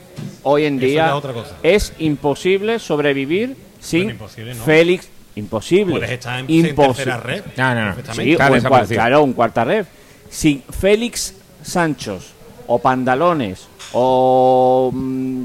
hoy 0.44 0.64
en 0.66 0.80
día 0.80 1.08
es 1.08 1.12
otra 1.14 1.34
cosa. 1.34 1.56
es 1.62 1.92
imposible 2.00 2.80
sobrevivir 2.80 3.58
sin 3.82 4.10
imposible, 4.12 4.56
no. 4.56 4.64
Félix. 4.64 5.10
Imposible. 5.40 5.94
Puedes 5.94 6.12
estar 6.12 6.40
en, 6.40 6.50
en 6.50 7.24
red. 7.24 7.44
No, 7.58 7.76
no, 7.76 7.86
no. 7.96 8.14
Sí, 8.14 8.36
o 8.36 8.56
en 8.56 8.88
claro, 8.88 9.24
un 9.24 9.34
cuarta 9.34 9.64
red. 9.64 9.86
Si 10.30 10.64
Félix 10.70 11.34
Sanchos 11.64 12.34
o 12.68 12.80
Pandalones 12.80 13.68
o 13.94 14.92
mm, 14.94 15.44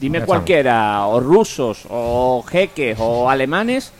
dime 0.00 0.22
cualquiera, 0.22 1.06
o 1.06 1.20
rusos 1.20 1.86
o 1.88 2.44
jeques 2.50 2.98
o 3.00 3.30
alemanes, 3.30 3.92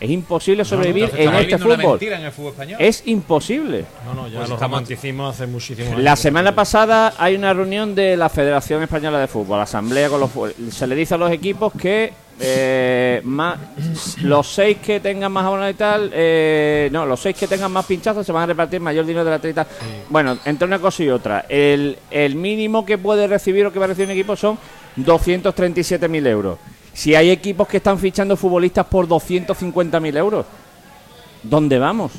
es 0.00 0.10
imposible 0.10 0.64
sobrevivir 0.64 1.10
en 1.14 1.34
este 1.34 1.58
fútbol. 1.58 1.98
en 2.02 2.22
el 2.22 2.32
fútbol 2.32 2.52
español. 2.52 2.78
Es 2.80 3.02
imposible. 3.06 3.84
No, 4.06 4.14
no, 4.14 4.26
ya 4.28 4.38
Pues 4.38 4.48
los 4.48 4.56
estamos- 4.56 4.60
romanticismos 4.60 5.34
hace 5.34 5.46
muchísimos 5.46 5.92
años. 5.92 6.02
La 6.02 6.16
semana 6.16 6.54
pasada 6.54 7.12
hay 7.18 7.34
una 7.36 7.52
reunión 7.52 7.94
de 7.94 8.16
la 8.16 8.28
Federación 8.30 8.82
Española 8.82 9.18
de 9.20 9.26
Fútbol, 9.28 9.58
la 9.58 9.64
asamblea 9.64 10.08
con 10.08 10.20
los 10.20 10.30
se 10.74 10.86
le 10.86 10.94
dice 10.94 11.14
a 11.14 11.18
los 11.18 11.30
equipos 11.30 11.72
que 11.78 12.12
eh, 12.42 13.20
más, 13.24 13.58
los 14.22 14.46
seis 14.48 14.78
que 14.82 14.98
tengan 15.00 15.30
más 15.30 15.44
abonados 15.44 15.74
y 15.74 15.76
tal, 15.76 16.10
eh, 16.14 16.88
no, 16.90 17.04
los 17.04 17.20
seis 17.20 17.36
que 17.36 17.46
tengan 17.46 17.70
más 17.70 17.84
pinchazos 17.84 18.24
se 18.24 18.32
van 18.32 18.44
a 18.44 18.46
repartir 18.46 18.80
mayor 18.80 19.04
dinero 19.04 19.26
de 19.26 19.30
la 19.32 19.38
trita. 19.38 19.66
Bueno, 20.08 20.38
entre 20.46 20.66
una 20.66 20.78
cosa 20.78 21.02
y 21.02 21.10
otra, 21.10 21.44
el, 21.50 21.98
el 22.10 22.36
mínimo 22.36 22.86
que 22.86 22.96
puede 22.96 23.26
recibir 23.26 23.66
o 23.66 23.72
que 23.72 23.78
va 23.78 23.84
a 23.84 23.88
recibir 23.88 24.06
un 24.08 24.12
equipo 24.12 24.36
son 24.36 24.56
237.000 24.96 26.26
euros. 26.28 26.58
Si 26.92 27.14
hay 27.14 27.30
equipos 27.30 27.68
que 27.68 27.78
están 27.78 27.98
fichando 27.98 28.36
futbolistas 28.36 28.86
por 28.86 29.06
250.000 29.08 30.16
euros, 30.16 30.46
¿dónde 31.42 31.78
vamos? 31.78 32.12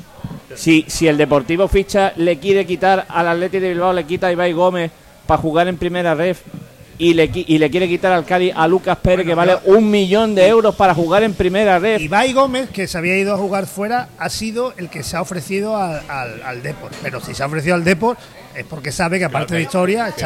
Si, 0.54 0.84
si 0.88 1.08
el 1.08 1.16
Deportivo 1.16 1.68
ficha 1.68 2.12
le 2.16 2.38
quiere 2.38 2.66
quitar 2.66 3.06
al 3.08 3.28
Atleti 3.28 3.58
de 3.58 3.70
Bilbao, 3.70 3.92
le 3.92 4.04
quita 4.04 4.26
a 4.28 4.32
Ibai 4.32 4.52
Gómez 4.52 4.90
para 5.26 5.40
jugar 5.40 5.68
en 5.68 5.76
primera 5.76 6.14
ref 6.14 6.40
y 6.98 7.14
le, 7.14 7.30
y 7.34 7.58
le 7.58 7.70
quiere 7.70 7.88
quitar 7.88 8.12
al 8.12 8.24
Cádiz 8.24 8.52
a 8.54 8.68
Lucas 8.68 8.98
Pérez, 8.98 9.26
que 9.26 9.34
vale 9.34 9.56
un 9.64 9.90
millón 9.90 10.34
de 10.34 10.46
euros 10.46 10.74
para 10.74 10.94
jugar 10.94 11.22
en 11.22 11.32
primera 11.34 11.78
ref. 11.78 12.00
Ibai 12.02 12.32
Gómez, 12.32 12.68
que 12.70 12.86
se 12.86 12.98
había 12.98 13.16
ido 13.16 13.32
a 13.34 13.38
jugar 13.38 13.66
fuera, 13.66 14.08
ha 14.18 14.28
sido 14.28 14.74
el 14.76 14.88
que 14.90 15.02
se 15.02 15.16
ha 15.16 15.22
ofrecido 15.22 15.76
al, 15.76 16.02
al, 16.08 16.42
al 16.42 16.62
Depor. 16.62 16.90
Pero 17.02 17.20
si 17.20 17.34
se 17.34 17.42
ha 17.42 17.46
ofrecido 17.46 17.74
al 17.74 17.84
Depor 17.84 18.16
es 18.54 18.64
porque 18.66 18.92
sabe 18.92 19.18
que 19.18 19.24
aparte 19.24 19.48
que- 19.48 19.54
de 19.56 19.62
historia 19.62 20.12
que 20.12 20.20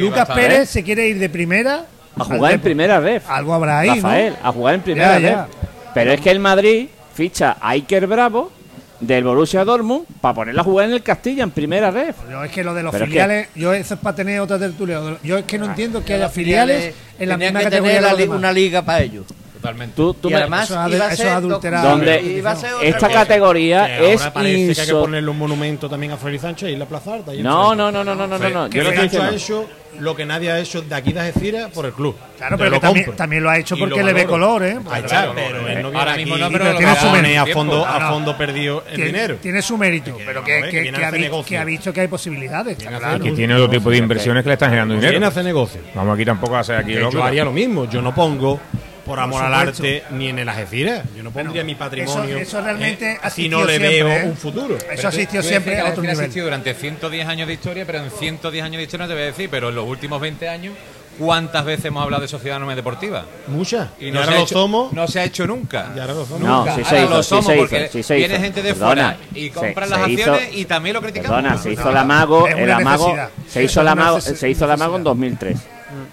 Lucas 0.00 0.28
Pérez 0.34 0.60
¿eh? 0.60 0.66
se 0.66 0.82
quiere 0.82 1.08
ir 1.08 1.18
de 1.18 1.28
primera 1.30 1.86
A 2.18 2.24
jugar 2.24 2.52
en 2.52 2.60
primera 2.60 3.00
ref. 3.00 3.28
Algo 3.28 3.54
habrá 3.54 3.80
ahí, 3.80 3.88
Rafael, 3.90 4.34
¿no? 4.42 4.48
a 4.48 4.52
jugar 4.52 4.74
en 4.74 4.80
primera 4.80 5.18
Ya, 5.18 5.28
ya. 5.30 5.42
ref. 5.46 5.54
Pero 5.94 6.12
es 6.12 6.20
que 6.20 6.30
el 6.30 6.40
Madrid 6.40 6.88
ficha 7.14 7.56
a 7.60 7.70
Iker 7.70 8.06
Bravo 8.06 8.52
del 9.00 9.24
Borussia 9.24 9.64
Dortmund 9.64 10.06
para 10.20 10.34
ponerla 10.34 10.62
a 10.62 10.64
jugar 10.64 10.86
en 10.86 10.92
el 10.94 11.02
Castilla 11.02 11.42
en 11.42 11.50
primera 11.50 11.90
ref. 11.90 12.16
Yo 12.30 12.42
es 12.44 12.50
que 12.50 12.64
lo 12.64 12.72
de 12.74 12.82
los 12.82 12.92
Pero 12.92 13.04
es 13.04 13.10
filiales, 13.10 13.48
yo 13.54 13.72
eso 13.74 13.94
es 13.94 14.00
para 14.00 14.16
tener 14.16 14.40
otra 14.40 14.58
tertulia. 14.58 15.00
Yo 15.22 15.36
es 15.38 15.44
que 15.44 15.58
no 15.58 15.66
entiendo 15.66 16.02
que 16.04 16.14
haya 16.14 16.28
filiales 16.30 16.94
en 17.18 17.28
la 17.28 17.36
misma 17.36 17.58
que 17.60 17.64
categoría 17.64 17.96
tener 17.96 18.10
la 18.10 18.12
li- 18.16 18.22
demás. 18.22 18.38
una 18.38 18.52
liga 18.52 18.82
para 18.82 19.00
ellos. 19.02 19.24
Totalmente. 19.66 19.96
Tú, 19.96 20.14
tú 20.14 20.28
y 20.28 20.32
me- 20.32 20.38
además 20.38 20.64
eso 20.70 20.88
iba 20.88 21.06
a 21.06 21.16
ser. 21.16 21.40
Donde- 21.82 22.22
iba 22.22 22.56
ser 22.56 22.70
esta 22.82 23.08
categoría 23.08 23.86
Que 23.86 24.12
es 24.14 24.20
ahora 24.20 24.32
parece 24.34 24.54
que 24.74 24.80
hay 24.80 24.86
que 24.86 24.92
inso- 24.92 25.00
ponerle 25.00 25.30
un 25.30 25.38
monumento 25.38 25.88
también 25.88 26.12
a 26.12 26.16
Félix 26.16 26.42
Sánchez 26.42 26.70
y 26.70 26.76
la 26.76 26.86
Plaza 26.86 27.14
Alta. 27.14 27.32
No, 27.34 27.74
no, 27.74 27.90
no, 27.90 28.04
no, 28.04 28.14
no, 28.14 28.26
no, 28.26 28.38
no, 28.38 28.48
no. 28.50 28.68
Yo 28.68 28.82
lo 28.82 28.90
Félix 28.90 29.12
Sancho 29.12 29.22
ha 29.22 29.34
hecho 29.34 29.66
lo 29.98 30.14
que 30.14 30.26
nadie 30.26 30.50
ha 30.50 30.58
hecho 30.60 30.82
de 30.82 30.94
aquí 30.94 31.10
de 31.14 31.20
Algeciras 31.20 31.70
por 31.70 31.86
el 31.86 31.92
club. 31.92 32.14
Claro, 32.36 32.58
pero 32.58 32.68
lo 32.72 32.80
también, 32.80 33.16
también 33.16 33.42
lo 33.42 33.48
ha 33.48 33.56
hecho 33.58 33.78
porque 33.78 34.02
le 34.02 34.12
ve 34.12 34.26
color, 34.26 34.62
¿eh? 34.62 34.76
Claro, 35.06 35.32
pero 35.34 35.66
él 35.68 35.80
no 35.82 35.88
ahora 35.98 36.16
viene 36.16 36.30
mismo 36.30 36.34
aquí 36.34 36.42
no, 36.42 36.58
pero 36.58 36.74
y 36.74 36.76
tiene 36.76 36.96
su 36.96 37.10
mérito. 37.10 37.40
a 37.40 37.46
fondo, 37.46 37.86
a 37.86 38.10
fondo 38.10 38.36
perdido 38.36 38.84
el 38.90 38.94
Tiene, 38.96 39.06
dinero. 39.06 39.36
tiene 39.40 39.62
su 39.62 39.78
mérito, 39.78 40.16
Que 40.18 40.24
pero 40.24 40.44
que, 40.44 40.60
que- 40.64 40.68
que 40.70 40.80
viene 40.82 40.98
que 40.98 41.02
a 41.02 41.06
ha 41.06 41.08
hacer 41.08 41.18
vi- 41.20 41.24
negocio. 41.24 41.48
que 41.48 41.58
ha 41.58 41.64
visto 41.64 41.92
que 41.94 42.00
hay 42.02 42.08
posibilidades. 42.08 42.86
a 42.86 42.98
claro. 42.98 43.24
que 43.24 43.32
tiene 43.32 43.54
otro 43.54 43.70
tipo 43.70 43.88
de 43.90 43.96
inversiones 43.96 44.42
que 44.42 44.48
le 44.50 44.52
están 44.54 44.68
generando 44.68 44.94
dinero. 44.96 45.26
hacer 45.26 45.44
negocio. 45.44 45.80
Vamos 45.94 46.14
aquí 46.14 46.24
tampoco 46.26 46.56
a 46.56 46.60
hacer 46.60 46.76
aquí 46.76 46.92
loco. 46.94 47.12
yo 47.12 47.24
haría 47.24 47.44
lo 47.44 47.52
mismo. 47.52 47.88
Yo 47.88 48.02
no 48.02 48.14
pongo 48.14 48.60
por 49.06 49.20
amor 49.20 49.42
al 49.44 49.54
arte 49.54 50.02
ni 50.10 50.28
en 50.28 50.38
el 50.40 50.48
Algeciras. 50.48 51.04
Yo 51.16 51.22
no 51.22 51.30
pondría 51.30 51.64
mi 51.64 51.74
patrimonio. 51.76 52.36
eso 52.36 52.60
realmente 52.60 53.12
eh, 53.22 53.30
si 53.30 53.48
no 53.48 53.64
le 53.64 53.78
siempre, 53.78 54.02
veo 54.02 54.08
¿eh? 54.10 54.24
un 54.26 54.36
futuro. 54.36 54.76
Eso 54.90 55.10
Tú 55.10 55.42
siempre 55.42 55.80
a 55.80 55.84
que 55.84 55.90
otro 55.92 56.02
nivel. 56.02 56.18
existido 56.18 56.46
durante 56.46 56.74
110 56.74 57.28
años 57.28 57.46
de 57.48 57.54
historia, 57.54 57.84
pero 57.86 57.98
en 58.02 58.10
110 58.10 58.64
años 58.64 58.76
de 58.78 58.82
historia 58.82 59.06
no 59.06 59.08
te 59.08 59.14
voy 59.14 59.22
a 59.22 59.26
decir, 59.26 59.48
pero 59.50 59.68
en 59.70 59.74
los 59.76 59.86
últimos 59.88 60.20
20 60.20 60.48
años, 60.48 60.74
¿cuántas 61.18 61.64
veces 61.64 61.86
hemos 61.86 62.02
hablado 62.02 62.22
de 62.22 62.28
sociedad 62.28 62.56
anónima 62.56 62.74
deportiva? 62.74 63.24
Muchas. 63.46 63.88
Y 64.00 64.08
Y, 64.08 64.10
no, 64.10 64.18
ahora 64.20 64.32
se 64.32 64.34
ha 64.34 64.38
lo 64.40 64.44
hecho, 64.44 64.54
somos. 64.54 64.92
no 64.92 65.08
se 65.08 65.20
ha 65.20 65.24
hecho 65.24 65.46
nunca. 65.46 65.92
Y 65.96 66.00
ahora 66.00 66.14
lo 66.14 66.26
somos. 66.26 66.40
No, 66.40 66.58
Nunca. 66.58 66.74
sí 66.74 66.82
se 66.84 66.88
Ahora 66.88 67.00
hizo, 67.04 67.14
lo 67.16 67.22
sí 67.22 67.28
somos 67.28 67.46
se 67.46 67.56
porque 67.56 67.82
hizo, 67.84 67.92
sí 67.92 68.02
se 68.02 68.14
viene 68.16 68.34
hizo. 68.34 68.42
gente 68.42 68.62
de 68.62 68.72
Perdona, 68.74 68.86
fuera 68.86 69.16
y 69.34 69.50
compran 69.50 69.88
se 69.88 69.96
las 69.96 70.08
hizo- 70.08 70.32
acciones 70.32 70.56
y 70.56 70.64
también 70.64 70.94
lo 70.94 71.00
criticamos. 71.02 71.36
Perdona, 71.42 71.58
se 71.62 71.72
hizo 71.72 71.90
el 71.90 71.96
amago, 71.96 72.48
el 72.48 72.70
amago, 72.72 73.16
se 73.48 73.62
hizo 73.62 73.80
el 73.80 73.88
amago, 73.88 74.20
se 74.20 74.50
hizo 74.50 74.64
el 74.64 74.70
amago 74.72 74.96
en 74.96 75.02
necesidad. 75.04 75.04
2003. 75.04 75.56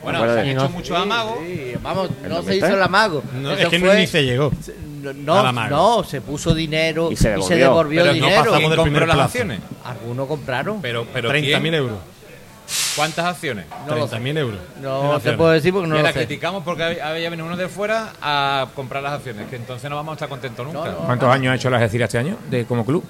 Bueno, 0.03 0.19
¿Te 0.19 0.23
acuerdas? 0.23 0.35
se 0.35 0.41
han 0.41 0.47
Y 0.47 0.49
hecho 0.51 0.63
no- 0.63 0.69
muchos 0.69 0.97
amagos. 0.99 1.37
Sí, 1.45 1.73
vamos, 1.81 2.09
no 2.29 2.37
¿En 2.39 2.45
se 2.45 2.55
hizo 2.57 2.67
el 2.67 2.81
amago. 2.83 3.23
No, 3.41 3.51
Eso 3.51 3.61
es 3.63 3.67
que 3.69 3.79
fue- 3.79 3.95
ni 3.99 4.07
se 4.07 4.23
llegó. 4.23 4.51
No, 5.15 5.51
no, 5.51 6.03
se 6.03 6.21
puso 6.21 6.53
dinero 6.55 7.11
Y 7.11 7.15
se 7.17 7.29
devolvió. 7.31 7.57
devolvió 7.57 8.01
Pero 8.01 8.11
el 8.13 8.19
no 8.19 8.25
dinero. 8.25 8.41
pasamos 8.43 8.59
¿Quién 8.59 8.69
del 8.69 8.77
compró 8.77 8.83
primer 8.93 9.07
las 9.07 9.15
plazo. 9.15 9.27
acciones? 9.29 9.59
Algunos 9.83 10.27
compraron. 10.27 10.81
Pero, 10.81 11.05
pero 11.11 11.29
30.000 11.29 11.59
¿quién? 11.61 11.73
euros. 11.73 11.97
¿Cuántas 12.95 13.25
acciones? 13.25 13.65
No 13.87 13.95
lo 13.95 14.07
sé. 14.07 14.15
30.000 14.15 14.37
euros. 14.37 14.59
No 14.81 15.19
te 15.19 15.33
puedo 15.33 15.49
decir 15.51 15.73
porque 15.73 15.87
no 15.89 15.99
y 15.99 16.01
lo 16.01 16.07
sé. 16.07 16.13
criticamos 16.13 16.63
porque 16.63 16.83
había 16.83 17.09
había 17.09 17.29
venido 17.29 17.45
uno 17.47 17.57
de 17.57 17.67
fuera 17.67 18.13
a 18.21 18.67
comprar 18.75 19.03
las 19.03 19.13
acciones, 19.13 19.49
que 19.49 19.57
entonces 19.57 19.89
no 19.89 19.95
vamos 19.97 20.13
a 20.13 20.15
estar 20.15 20.29
contentos 20.29 20.65
nunca. 20.65 20.79
No, 20.91 20.91
no. 20.91 20.97
¿Cuántos 21.05 21.29
años 21.29 21.51
ha 21.51 21.55
hecho 21.55 21.69
la 21.69 21.77
Algeciras 21.77 22.07
este 22.07 22.19
año 22.19 22.37
de 22.49 22.65
como 22.65 22.85
club? 22.85 23.03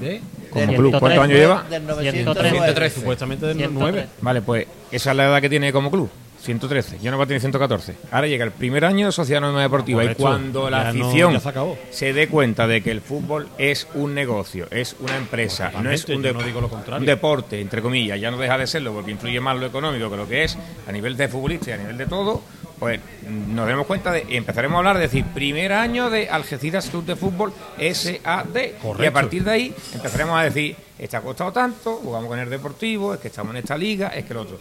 ¿De? 0.00 0.20
Como 0.50 0.74
club. 0.74 0.98
¿Cuántos 0.98 1.12
103, 1.12 1.20
años 1.20 1.38
lleva? 1.38 1.62
Del 1.68 1.82
113. 2.12 2.54
909. 2.54 2.90
Supuestamente 2.90 3.46
del 3.46 3.56
103. 3.56 3.92
9. 3.92 4.08
Vale, 4.20 4.42
pues 4.42 4.66
esa 4.90 5.10
es 5.10 5.16
la 5.16 5.24
edad 5.26 5.40
que 5.40 5.48
tiene 5.48 5.72
como 5.72 5.90
club. 5.90 6.10
113, 6.40 6.98
ya 7.02 7.10
no 7.10 7.18
va 7.18 7.24
a 7.24 7.26
tener 7.26 7.40
114. 7.40 7.96
Ahora 8.12 8.28
llega 8.28 8.44
el 8.44 8.52
primer 8.52 8.84
año 8.84 9.06
de 9.06 9.12
Sociedad 9.12 9.38
Anónima 9.42 9.62
Deportiva 9.62 10.00
Correcto. 10.02 10.22
y 10.22 10.24
cuando 10.24 10.70
la 10.70 10.84
Ya 10.84 10.88
afición 10.90 11.40
se 11.40 11.48
acabó. 11.48 11.76
se 11.90 12.12
dé 12.12 12.28
cuenta 12.28 12.68
de 12.68 12.80
que 12.80 12.92
el 12.92 13.00
fútbol 13.00 13.48
es 13.58 13.88
un 13.94 14.14
negocio, 14.14 14.68
es 14.70 14.94
una 15.00 15.16
empresa, 15.16 15.72
no 15.82 15.90
es 15.90 16.04
un, 16.08 16.22
yo 16.22 16.28
de- 16.28 16.32
no 16.34 16.42
digo 16.44 16.60
lo 16.60 16.68
contrario. 16.68 17.00
un 17.00 17.06
deporte, 17.06 17.60
entre 17.60 17.82
comillas, 17.82 18.20
ya 18.20 18.30
no 18.30 18.38
deja 18.38 18.56
de 18.56 18.68
serlo 18.68 18.92
porque 18.92 19.10
influye 19.10 19.40
más 19.40 19.58
lo 19.58 19.66
económico 19.66 20.08
que 20.08 20.16
lo 20.16 20.28
que 20.28 20.44
es 20.44 20.56
a 20.86 20.92
nivel 20.92 21.16
de 21.16 21.26
futbolista 21.26 21.70
y 21.70 21.72
a 21.72 21.76
nivel 21.78 21.98
de 21.98 22.06
todo, 22.06 22.40
pues 22.78 23.00
nos 23.48 23.66
demos 23.66 23.86
cuenta 23.86 24.12
de 24.12 24.24
y 24.28 24.36
empezaremos 24.36 24.76
a 24.76 24.78
hablar 24.78 24.96
de 24.96 25.02
decir 25.02 25.24
primer 25.34 25.72
año 25.72 26.10
de 26.10 26.28
Algeciras 26.28 26.88
Club 26.90 27.04
de 27.04 27.16
Fútbol 27.16 27.52
SAD 27.78 28.14
y 28.14 28.20
a 28.24 28.78
Correcto. 28.80 29.12
partir 29.12 29.44
de 29.44 29.50
ahí 29.50 29.74
empezaremos 29.94 30.38
a 30.38 30.42
decir, 30.44 30.76
ha 31.12 31.20
costado 31.20 31.52
tanto, 31.52 31.96
jugamos 31.96 32.28
con 32.28 32.38
el 32.38 32.48
Deportivo, 32.50 33.14
es 33.14 33.20
que 33.20 33.28
estamos 33.28 33.50
en 33.52 33.58
esta 33.58 33.76
liga, 33.76 34.08
es 34.08 34.24
que 34.24 34.32
el 34.32 34.38
otro. 34.38 34.58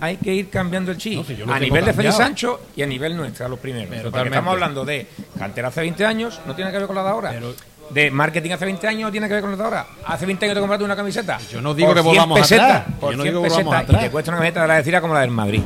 Hay 0.00 0.16
que 0.16 0.34
ir 0.34 0.50
cambiando 0.50 0.90
el 0.90 0.98
chip 0.98 1.18
No, 1.18 1.24
si 1.24 1.36
yo 1.36 1.46
lo 1.46 1.52
a 1.54 1.60
nivel 1.60 1.84
de 1.84 1.92
Félix. 1.92 2.16
Sancho 2.16 2.60
y 2.74 2.82
a 2.82 2.86
nivel 2.86 3.16
nuestro, 3.16 3.46
a 3.46 3.48
los 3.48 3.58
primeros. 3.60 4.02
Porque 4.10 4.28
estamos 4.28 4.52
hablando 4.52 4.84
de 4.84 5.06
cantera 5.38 5.68
hace 5.68 5.80
20 5.82 6.04
años, 6.04 6.40
no 6.44 6.56
tiene 6.56 6.72
que 6.72 6.78
ver 6.78 6.86
con 6.88 6.96
la 6.96 7.04
de 7.04 7.08
ahora. 7.08 7.30
Pero- 7.30 7.54
de 7.90 8.10
marketing 8.10 8.52
hace 8.52 8.64
20 8.64 8.88
años, 8.88 9.02
no 9.02 9.12
tiene 9.12 9.28
que 9.28 9.34
ver 9.34 9.42
con 9.42 9.50
la 9.50 9.56
de 9.56 9.62
ahora. 9.64 9.86
Hace 10.06 10.24
20 10.26 10.44
años 10.46 10.54
te 10.54 10.60
compraste 10.60 10.84
una 10.84 10.96
camiseta. 10.96 11.38
Yo 11.50 11.60
no 11.60 11.74
digo 11.74 11.88
por 11.88 11.96
que 11.96 12.02
100 12.02 12.14
volvamos 12.14 12.40
pesetas, 12.40 12.70
atrás. 12.80 12.96
Por 12.98 13.10
Yo 13.12 13.16
no 13.18 13.22
100 13.22 13.32
digo 13.34 13.42
que 13.42 13.48
volvamos 13.50 13.82
y 13.90 13.96
te 13.96 14.10
cuesta 14.10 14.30
una 14.30 14.38
camiseta 14.38 14.62
de 14.62 14.68
la 14.68 14.74
Algeciras 14.76 15.00
como 15.02 15.14
la 15.14 15.20
del 15.20 15.30
Madrid. 15.30 15.60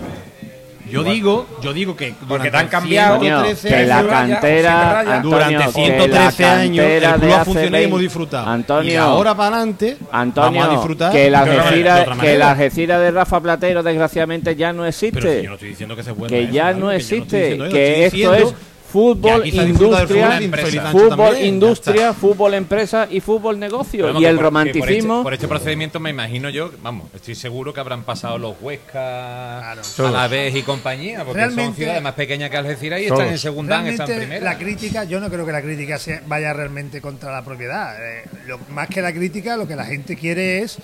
Yo 0.90 1.02
digo, 1.02 1.46
yo 1.62 1.72
digo 1.72 1.96
que 1.96 2.12
Porque 2.12 2.26
durante 2.26 2.50
te 2.50 2.56
han 2.56 2.68
cambiado. 2.68 3.14
Antonio, 3.14 3.38
113 3.40 3.68
que 3.68 3.86
la 3.86 4.06
cantera, 4.06 5.20
Durante 5.22 5.54
Antonio, 5.56 5.72
que 5.72 5.72
113 5.72 6.42
la 6.42 6.52
años 6.52 6.86
el 6.86 7.02
club 7.02 7.32
ha 7.32 7.44
funcionado 7.44 7.66
y 7.66 7.70
20 7.70 7.84
hemos 7.84 8.00
disfrutado. 8.00 8.46
Antonio, 8.48 8.92
y 8.92 8.96
ahora 8.96 9.34
para 9.34 9.56
adelante 9.56 9.96
Antonio, 10.10 10.60
vamos 10.60 10.68
a 10.68 10.70
disfrutar 10.76 11.12
que 11.12 11.30
la 11.30 11.40
Algeciras, 11.40 12.18
que 12.18 12.38
la 12.38 12.50
Algeciras 12.52 13.00
de 13.00 13.10
Rafa 13.10 13.40
Platero 13.40 13.82
desgraciadamente 13.82 14.56
ya 14.56 14.72
no 14.72 14.82
Pero 14.82 14.92
si 14.92 15.06
existe. 15.06 15.42
yo 15.42 15.48
no 15.48 15.54
estoy 15.54 15.68
diciendo 15.70 15.96
que 15.96 16.02
se 16.02 16.12
vuelva 16.12 16.28
que 16.28 16.42
eso, 16.44 16.52
ya 16.52 16.72
no 16.72 16.88
Que 16.90 16.96
existe, 16.96 17.40
diciendo 17.40 17.68
que 17.68 18.06
esto 18.06 18.34
es 18.34 18.54
fútbol, 18.88 19.46
industria, 19.46 20.90
fútbol 20.90 21.38
industria, 21.40 22.12
fútbol, 22.12 22.54
empresa 22.54 23.06
y 23.10 23.20
fútbol, 23.20 23.58
negocio. 23.58 24.06
Vamos, 24.06 24.22
y 24.22 24.24
el 24.24 24.36
por- 24.36 24.44
que 24.44 24.50
por 24.50 24.66
este- 24.66 24.78
romanticismo. 24.80 25.22
Por 25.22 25.34
este, 25.34 25.48
procedimiento 25.48 26.00
me 26.00 26.10
imagino 26.10 26.48
yo, 26.50 26.70
vamos, 26.82 27.08
estoy 27.14 27.34
seguro 27.34 27.72
que 27.74 27.80
habrán 27.80 28.04
pasado 28.04 28.38
los 28.38 28.54
Huesca, 28.60 29.74
Todos. 29.96 30.08
a 30.08 30.10
la 30.12 30.28
vez 30.28 30.54
y 30.54 30.62
compañía, 30.62 31.24
porque 31.24 31.40
son 31.42 31.50
Realmente- 31.56 31.76
ciudades 31.76 32.02
más 32.02 32.14
pequeñas 32.14 32.50
que 32.50 32.56
Algeciras 32.56 33.00
y 33.00 33.06
Todos. 33.08 33.20
están 33.20 33.32
en 33.32 33.38
segunda, 33.38 33.88
están 33.88 34.10
en 34.10 34.18
primera. 34.18 34.44
la 34.44 34.58
crítica, 34.58 35.04
yo 35.04 35.20
no 35.20 35.28
creo 35.30 35.44
que 35.44 35.52
la 35.52 35.62
crítica 35.62 35.98
sea- 35.98 36.22
vaya 36.26 36.52
realmente 36.52 37.00
contra 37.00 37.32
la 37.32 37.44
propiedad. 37.44 37.96
Eh, 38.00 38.24
lo- 38.46 38.58
más 38.70 38.88
que 38.88 39.02
la 39.02 39.12
crítica, 39.12 39.56
lo 39.56 39.66
que 39.66 39.76
la 39.76 39.84
gente 39.84 40.16
quiere 40.16 40.62
es 40.62 40.78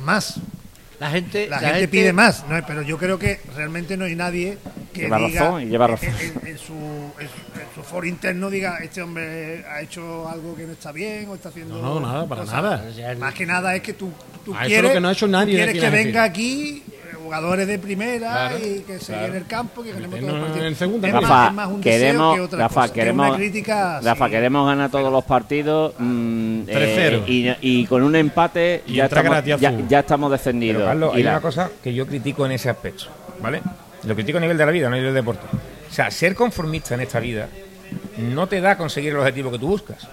más. 0.00 0.40
La 1.00 1.10
gente, 1.10 1.46
La, 1.48 1.56
la 1.56 1.68
gente, 1.68 1.74
gente- 1.82 1.88
pide 1.88 2.12
más, 2.12 2.44
¿no? 2.48 2.60
pero 2.66 2.82
yo 2.82 2.98
creo 2.98 3.18
que 3.20 3.40
realmente 3.54 3.96
no 3.96 4.04
hay 4.06 4.16
nadie 4.16 4.58
que 4.92 5.02
Lleva 5.02 5.18
diga 5.18 5.40
razón 5.44 5.62
y 5.62 5.66
lleva 5.66 5.84
en- 5.84 5.90
razón. 5.92 6.08
En, 6.08 6.46
en 6.48 6.58
su, 6.58 6.72
en 6.74 7.28
su- 7.28 7.60
en 7.60 7.74
su 7.74 7.82
foro 7.84 8.04
interno 8.06 8.50
diga 8.50 8.78
este 8.82 9.00
hombre 9.02 9.64
ha 9.64 9.80
hecho 9.80 10.28
algo 10.28 10.56
que 10.56 10.64
no 10.64 10.72
está 10.72 10.90
bien 10.90 11.28
o 11.28 11.36
está 11.36 11.50
haciendo 11.50 11.80
No, 11.80 12.00
no, 12.00 12.06
nada, 12.06 12.26
para 12.26 12.40
cosas". 12.42 12.62
nada. 12.62 13.14
Más 13.20 13.32
que 13.34 13.46
nada 13.46 13.76
es 13.76 13.82
que 13.82 13.92
tú, 13.92 14.10
tú 14.44 14.52
quieres, 14.66 14.82
lo 14.82 14.92
que 14.92 15.00
no 15.00 15.08
ha 15.08 15.12
hecho 15.12 15.28
nadie 15.28 15.54
quieres 15.54 15.78
que 15.78 15.86
en 15.86 15.92
venga 15.92 16.24
aquí 16.24 16.82
jugadores 17.28 17.66
de 17.66 17.78
primera 17.78 18.30
Claro, 18.30 18.58
y 18.58 18.80
que 18.80 18.98
se 18.98 19.12
claro. 19.12 19.26
llene 19.26 19.38
el 19.38 19.46
campo, 19.46 19.82
que 19.82 19.92
ganemos 19.92 20.18
todos 20.18 20.32
los 20.32 20.40
partidos. 20.40 20.66
en 20.68 20.74
segunda, 20.76 21.08
es, 21.08 21.12
claro. 21.12 21.26
más, 21.28 21.36
Rafa, 21.38 21.48
es 21.48 21.54
más 21.54 21.68
un 21.68 21.80
deseo 21.82 21.98
queremos, 22.00 22.34
que 22.34 22.40
otra 22.40 22.58
Rafa, 22.58 22.74
cosa, 22.80 22.92
que 22.94 23.00
queremos, 23.00 23.36
crítica, 23.36 24.00
Rafa, 24.00 24.24
sí. 24.24 24.30
queremos 24.30 24.66
ganar 24.66 24.90
todos 24.90 25.12
los 25.12 25.24
partidos 25.24 25.94
mm, 25.98 26.60
3-0. 26.62 26.68
eh, 27.26 27.56
y, 27.60 27.80
y 27.82 27.86
con 27.86 28.02
un 28.02 28.16
empate 28.16 28.82
Y 28.86 28.94
ya 28.94 29.04
estamos, 29.04 29.44
ya, 29.88 29.98
estamos 30.00 30.30
descendidos. 30.30 30.76
Pero, 30.76 30.86
Carlos, 30.86 31.10
Y 31.14 31.16
hay 31.18 31.22
la- 31.24 31.30
una 31.32 31.40
cosa 31.42 31.70
que 31.84 31.92
yo 31.92 32.06
critico 32.06 32.46
en 32.46 32.52
ese 32.52 32.70
aspecto, 32.70 33.04
¿vale? 33.42 33.60
Lo 34.04 34.14
critico 34.14 34.38
a 34.38 34.40
nivel 34.40 34.56
de 34.56 34.64
la 34.64 34.72
vida, 34.72 34.88
no 34.88 34.94
a 34.94 34.98
nivel 34.98 35.12
de 35.12 35.20
deporte. 35.20 35.42
O 35.90 35.92
sea, 35.92 36.10
ser 36.10 36.34
conformista 36.34 36.94
en 36.94 37.00
esta 37.02 37.20
vida 37.20 37.48
no 38.16 38.46
te 38.46 38.60
da 38.60 38.70
a 38.72 38.76
conseguir 38.78 39.10
el 39.10 39.18
objetivo 39.18 39.50
que 39.50 39.58
tú 39.58 39.68
buscas. 39.68 40.08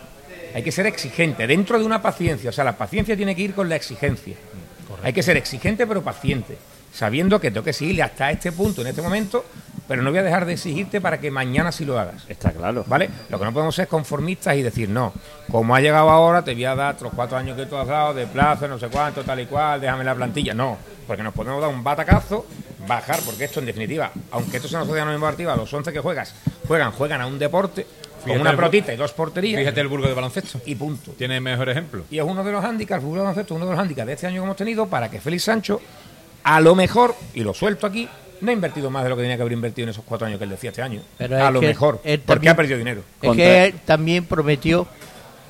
Hay 0.54 0.64
que 0.64 0.72
ser 0.72 0.86
exigente, 0.86 1.48
dentro 1.48 1.78
de 1.80 1.86
una 1.86 2.02
paciencia. 2.02 2.50
O 2.50 2.54
sea, 2.54 2.64
la 2.64 2.78
paciencia 2.78 3.16
tiene 3.16 3.36
que 3.36 3.42
ir 3.42 3.54
con 3.54 3.68
la 3.70 3.76
exigencia. 3.76 4.36
Hay 5.04 5.14
que 5.14 5.22
ser 5.22 5.38
exigente 5.38 5.86
pero 5.86 6.02
paciente, 6.02 6.58
sabiendo 6.96 7.40
que 7.42 7.52
tengo 7.52 7.64
que 7.64 7.74
seguirle 7.74 8.04
hasta 8.04 8.32
este 8.32 8.52
punto, 8.54 8.82
en 8.82 8.88
este 8.88 9.02
momento, 9.02 9.44
pero 9.88 10.02
no 10.02 10.10
voy 10.12 10.20
a 10.20 10.24
dejar 10.24 10.46
de 10.46 10.54
exigirte 10.54 11.02
para 11.02 11.20
que 11.20 11.30
mañana 11.30 11.72
sí 11.72 11.84
lo 11.84 12.00
hagas. 12.00 12.24
Está 12.30 12.52
claro. 12.52 12.86
¿Vale? 12.88 13.10
Lo 13.30 13.38
que 13.38 13.46
no 13.46 13.54
podemos 13.54 13.76
ser 13.76 13.88
conformistas 13.88 14.56
y 14.56 14.62
decir, 14.62 14.90
no, 14.90 15.14
como 15.52 15.76
ha 15.76 15.82
llegado 15.82 16.10
ahora, 16.10 16.44
te 16.44 16.54
voy 16.54 16.66
a 16.66 16.74
dar 16.74 17.00
los 17.02 17.14
cuatro 17.14 17.38
años 17.38 17.58
que 17.58 17.66
tú 17.66 17.76
has 17.76 17.88
dado 17.88 18.14
de 18.14 18.26
plazo, 18.28 18.68
no 18.68 18.80
sé 18.80 18.88
cuánto, 18.88 19.24
tal 19.24 19.42
y 19.42 19.46
cual, 19.46 19.82
déjame 19.82 20.04
la 20.06 20.16
plantilla. 20.16 20.54
No, 20.54 20.78
porque 21.06 21.22
nos 21.22 21.34
podemos 21.34 21.62
dar 21.62 21.70
un 21.70 21.84
batacazo, 21.84 22.46
bajar, 22.88 23.20
porque 23.26 23.44
esto 23.44 23.60
en 23.60 23.66
definitiva, 23.66 24.12
aunque 24.32 24.58
esto 24.58 24.70
sea 24.70 24.80
una 24.80 24.86
sociedad 24.86 25.06
no 25.06 25.12
deportiva, 25.12 25.56
los 25.56 25.72
11 25.72 25.92
que 25.92 26.00
juegas, 26.00 26.34
juegan, 26.68 26.92
juegan 26.92 27.22
a 27.22 27.28
un 27.28 27.38
deporte, 27.38 27.86
con 28.26 28.34
Fíjate 28.34 28.42
una 28.42 28.58
protita 28.58 28.92
y 28.92 28.98
dos 28.98 29.12
porterías, 29.14 29.60
Fíjate 29.60 29.82
el 29.82 29.88
Burgo 29.88 30.08
de 30.08 30.16
baloncesto. 30.16 30.60
y 30.66 30.74
punto. 30.74 31.12
Tiene 31.12 31.40
mejor 31.40 31.70
ejemplo. 31.70 32.06
Y 32.10 32.18
es 32.18 32.24
uno 32.24 32.44
de 32.44 32.52
los 32.52 32.64
hándicaps, 32.64 32.96
el 32.98 33.02
fútbol 33.02 33.18
de 33.18 33.24
baloncesto, 33.24 33.54
uno 33.54 33.66
de 33.66 33.72
los 33.72 33.80
hándicaps 33.80 34.08
de 34.08 34.14
este 34.14 34.26
año 34.26 34.42
que 34.42 34.46
hemos 34.46 34.58
tenido 34.58 34.88
para 34.88 35.12
que 35.12 35.22
Félix 35.22 35.44
Sancho, 35.44 35.80
a 36.46 36.62
lo 36.62 36.76
mejor, 36.76 37.16
y 37.34 37.42
lo 37.42 37.54
suelto 37.54 37.86
aquí, 37.88 38.08
no 38.42 38.50
ha 38.52 38.54
invertido 38.54 38.90
más 38.92 39.04
de 39.04 39.10
lo 39.10 39.16
que 39.16 39.24
tenía 39.24 39.36
que 39.36 39.42
haber 39.42 39.54
invertido 39.54 39.84
en 39.86 39.90
esos 39.90 40.04
cuatro 40.06 40.28
años 40.28 40.38
que 40.38 40.44
él 40.44 40.52
decía 40.52 40.70
este 40.70 40.82
año. 40.82 41.02
Pero 41.18 41.36
a 41.38 41.48
es 41.48 41.54
lo 41.54 41.60
que 41.60 41.68
mejor, 41.68 42.00
él 42.04 42.20
porque 42.20 42.34
también- 42.36 42.52
ha 42.54 42.56
perdido 42.56 42.78
dinero. 42.78 43.02
Es 43.22 43.28
Contra- 43.28 43.44
que 43.46 43.66
él 43.66 43.74
también 43.86 44.26
prometió, 44.26 44.88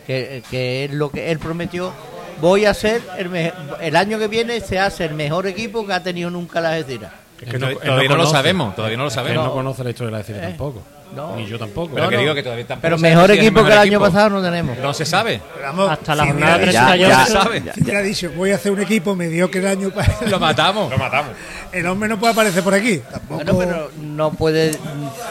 que, 0.08 0.42
que 0.50 0.86
es 0.86 0.92
lo 0.94 1.10
que 1.12 1.32
él 1.32 1.40
prometió, 1.40 1.92
voy 2.40 2.66
a 2.66 2.74
ser, 2.74 3.02
el, 3.18 3.30
me- 3.30 3.52
el 3.82 3.96
año 3.96 4.18
que 4.20 4.28
viene 4.28 4.60
se 4.62 4.80
hace 4.80 5.04
el 5.06 5.14
mejor 5.16 5.48
equipo 5.48 5.86
que 5.86 5.94
ha 5.94 6.02
tenido 6.04 6.30
nunca 6.30 6.62
la 6.62 6.70
Algeciras. 6.74 7.12
Es 7.42 7.50
que 7.50 7.60
no- 7.60 7.68
él 7.68 7.78
todavía 7.80 8.10
no 8.10 8.16
lo 8.16 8.28
sabemos, 8.28 8.76
todavía 8.76 8.98
no 8.98 9.04
lo 9.04 9.10
Él 9.10 9.14
sabemos. 9.16 9.46
no 9.46 9.52
conoce 9.52 9.84
la 9.84 9.90
historia 9.90 10.08
de 10.08 10.12
la 10.14 10.18
Algeciras 10.20 10.44
Eh, 10.44 10.48
tampoco. 10.50 10.82
No. 11.16 11.36
Ni 11.36 11.46
yo 11.46 11.58
tampoco. 11.60 11.92
Pero 11.94 12.04
No, 12.06 12.10
que 12.10 12.16
no. 12.16 12.22
digo 12.22 12.34
que 12.36 12.44
todavía 12.44 12.66
tampoco 12.68 12.82
Pero 12.84 12.98
mejor 12.98 13.32
es 13.32 13.38
el 13.38 13.44
equipo 13.46 13.64
que 13.66 13.72
el 13.72 13.78
año 13.78 14.00
pasado 14.00 14.30
no 14.30 14.42
tenemos. 14.42 14.78
No 14.80 14.94
se 14.94 15.06
sabe. 15.06 15.42
Vamos, 15.62 15.90
Hasta 15.90 16.16
la 16.16 16.26
jornada 16.26 16.56
hubiera 16.58 16.72
Ya, 16.72 17.26
se 17.26 17.32
sabe. 17.32 17.64
ya, 17.86 18.02
dicho, 18.02 18.32
voy 18.36 18.52
a 18.52 18.56
hacer 18.56 18.72
un 18.72 18.82
equipo 18.82 19.16
mediocre 19.16 19.60
el 19.62 19.68
año 19.68 19.90
pasado. 19.92 20.28
Lo 20.28 20.40
matamos. 20.40 20.90
Lo 20.92 20.98
matamos. 20.98 21.32
El 21.72 21.86
hombre 21.88 22.08
no 22.10 22.18
puede 22.20 22.34
aparecer 22.34 22.64
por 22.64 22.74
aquí. 22.74 23.02
Tampoco. 23.12 23.44
Bueno, 23.54 23.74
pero 23.74 23.92
no 24.02 24.32
puede, 24.32 24.78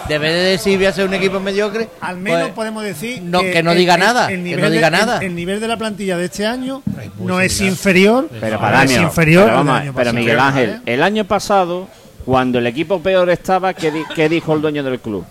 debe 0.08 0.30
de 0.32 0.42
decir 0.50 0.76
voy 0.76 0.86
a 0.86 0.92
ser 0.92 1.06
un 1.06 1.14
equipo 1.14 1.40
mediocre. 1.40 1.88
Al 2.00 2.18
menos 2.18 2.40
pues, 2.42 2.52
podemos 2.52 2.82
decir 2.84 3.22
no, 3.22 3.40
que 3.40 3.62
no 3.62 3.74
diga 3.74 3.96
nada, 3.96 4.28
que 4.28 4.36
nivel 4.36 4.60
no 4.64 4.70
diga 4.70 4.90
de- 4.90 4.96
nada. 4.96 5.18
El, 5.18 5.26
el 5.26 5.34
nivel 5.34 5.60
de 5.60 5.68
la 5.68 5.76
plantilla 5.76 6.16
de 6.18 6.26
este 6.26 6.46
año 6.46 6.82
no 7.18 7.40
es 7.40 7.60
inferior. 7.60 8.28
Pero 8.40 8.56
no 8.56 8.60
para 8.60 8.84
es 8.84 8.90
mí, 8.90 8.96
inferior. 8.96 9.44
pero, 9.44 9.56
vamos, 9.56 9.80
año 9.80 9.92
pero 9.94 10.12
Miguel 10.12 10.38
Ángel, 10.40 10.80
el 10.84 11.02
año 11.02 11.24
pasado, 11.24 11.88
cuando 12.24 12.58
el 12.58 12.66
equipo 12.66 13.00
peor 13.00 13.30
estaba, 13.30 13.72
¿qué, 13.74 13.90
di- 13.90 14.04
qué 14.14 14.28
dijo 14.28 14.52
el 14.54 14.60
dueño 14.60 14.82
del 14.82 15.00
club? 15.00 15.24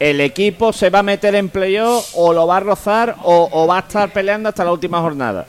¿El 0.00 0.20
equipo 0.20 0.72
se 0.72 0.90
va 0.90 1.00
a 1.00 1.02
meter 1.04 1.34
en 1.36 1.48
playoff 1.50 2.10
o 2.14 2.32
lo 2.32 2.46
va 2.46 2.56
a 2.56 2.60
rozar 2.60 3.14
o, 3.22 3.48
o 3.52 3.66
va 3.68 3.76
a 3.76 3.80
estar 3.80 4.10
peleando 4.12 4.48
hasta 4.48 4.64
la 4.64 4.72
última 4.72 5.00
jornada? 5.00 5.46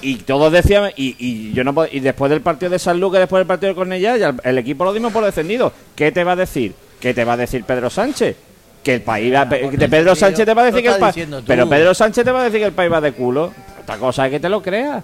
Y 0.00 0.14
todos 0.18 0.52
decían, 0.52 0.92
y, 0.96 1.16
y 1.18 1.52
yo 1.52 1.64
no 1.64 1.74
puedo- 1.74 1.88
y 1.90 1.98
después 1.98 2.30
del 2.30 2.40
partido 2.40 2.70
de 2.70 2.78
San 2.78 3.00
Lucas, 3.00 3.18
después 3.20 3.40
del 3.40 3.48
partido 3.48 3.70
de 3.70 3.74
Cornellá, 3.74 4.14
el, 4.14 4.40
el 4.44 4.58
equipo 4.58 4.84
lo 4.84 4.92
dimos 4.92 5.12
por 5.12 5.24
descendido. 5.24 5.72
¿Qué 5.96 6.12
te 6.12 6.22
va 6.22 6.32
a 6.32 6.36
decir? 6.36 6.72
¿Qué 7.00 7.12
te 7.12 7.24
va 7.24 7.32
a 7.32 7.36
decir 7.36 7.64
Pedro 7.64 7.90
Sánchez? 7.90 8.36
Que 8.84 8.94
el 8.94 9.02
país 9.02 9.34
va, 9.34 9.44
de 9.44 9.88
Pedro 9.88 10.14
Sánchez 10.14 10.46
te 10.46 10.54
va 10.54 10.62
a 10.62 10.64
decir 10.66 10.82
que 10.82 10.88
el 10.88 10.98
país. 11.00 11.26
Pero 11.44 11.68
Pedro 11.68 11.94
Sánchez 11.94 12.24
te 12.24 12.30
va 12.30 12.42
a 12.42 12.44
decir 12.44 12.60
que 12.60 12.66
el 12.66 12.72
país 12.72 12.92
va 12.92 13.00
de 13.00 13.10
culo. 13.12 13.52
Otra 13.82 13.96
cosa 13.96 14.26
es 14.26 14.30
que 14.30 14.38
te 14.40 14.48
lo 14.48 14.62
creas. 14.62 15.02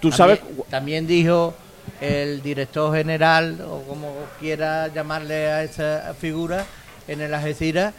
Tú 0.00 0.12
sabes. 0.12 0.38
También 0.70 1.08
dijo 1.08 1.52
el 2.00 2.40
director 2.40 2.94
general, 2.96 3.60
o 3.68 3.80
como 3.82 4.14
quiera 4.38 4.86
llamarle 4.94 5.48
a 5.50 5.64
esa 5.64 6.14
figura, 6.18 6.64
en 7.08 7.20
el 7.20 7.32
Algeciras, 7.34 7.94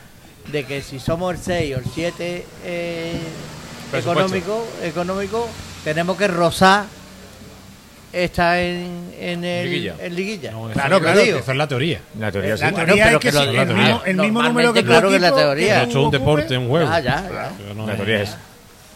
de 0.51 0.63
que 0.65 0.81
si 0.81 0.99
somos 0.99 1.33
el 1.35 1.39
6 1.41 1.75
o 1.75 1.79
el 1.79 1.85
7 1.93 2.45
eh, 2.65 3.17
económico, 3.93 4.65
económico, 4.83 5.47
tenemos 5.83 6.17
que 6.17 6.27
rozar 6.27 6.85
esta 8.13 8.61
en, 8.61 9.13
en, 9.19 9.43
el, 9.43 9.69
Liguilla. 9.69 9.95
en 9.99 10.15
liguilla. 10.15 10.51
No, 10.51 10.69
eso- 10.69 10.73
Claro, 10.79 10.95
eso- 10.97 11.03
claro. 11.03 11.21
Esa 11.21 11.51
es 11.51 11.57
la 11.57 11.67
teoría. 11.67 11.99
La 12.19 12.31
teoría 12.31 12.55
sí. 12.57 12.63
La 12.63 12.71
teoría 12.73 13.05
pero 13.05 13.17
es 13.17 13.21
que, 13.21 13.31
diga. 13.31 13.61
el 13.63 13.75
mismo, 13.75 14.01
el 14.05 14.15
mismo 14.17 14.43
número 14.43 14.73
que 14.73 14.83
Normalmente, 14.83 14.83
claro 14.83 15.09
que 15.09 15.15
es 15.15 15.21
la 15.21 15.35
teoría. 15.35 15.83
es 15.83 15.95
un 15.95 16.11
deporte, 16.11 16.57
un 16.57 16.67
juego. 16.69 16.87
Ya, 16.89 16.99
ya, 16.99 17.29
ya. 17.29 17.51
Pero 17.57 17.73
no 17.73 17.87
La 17.87 17.95
teoría 17.95 18.21
es. 18.21 18.35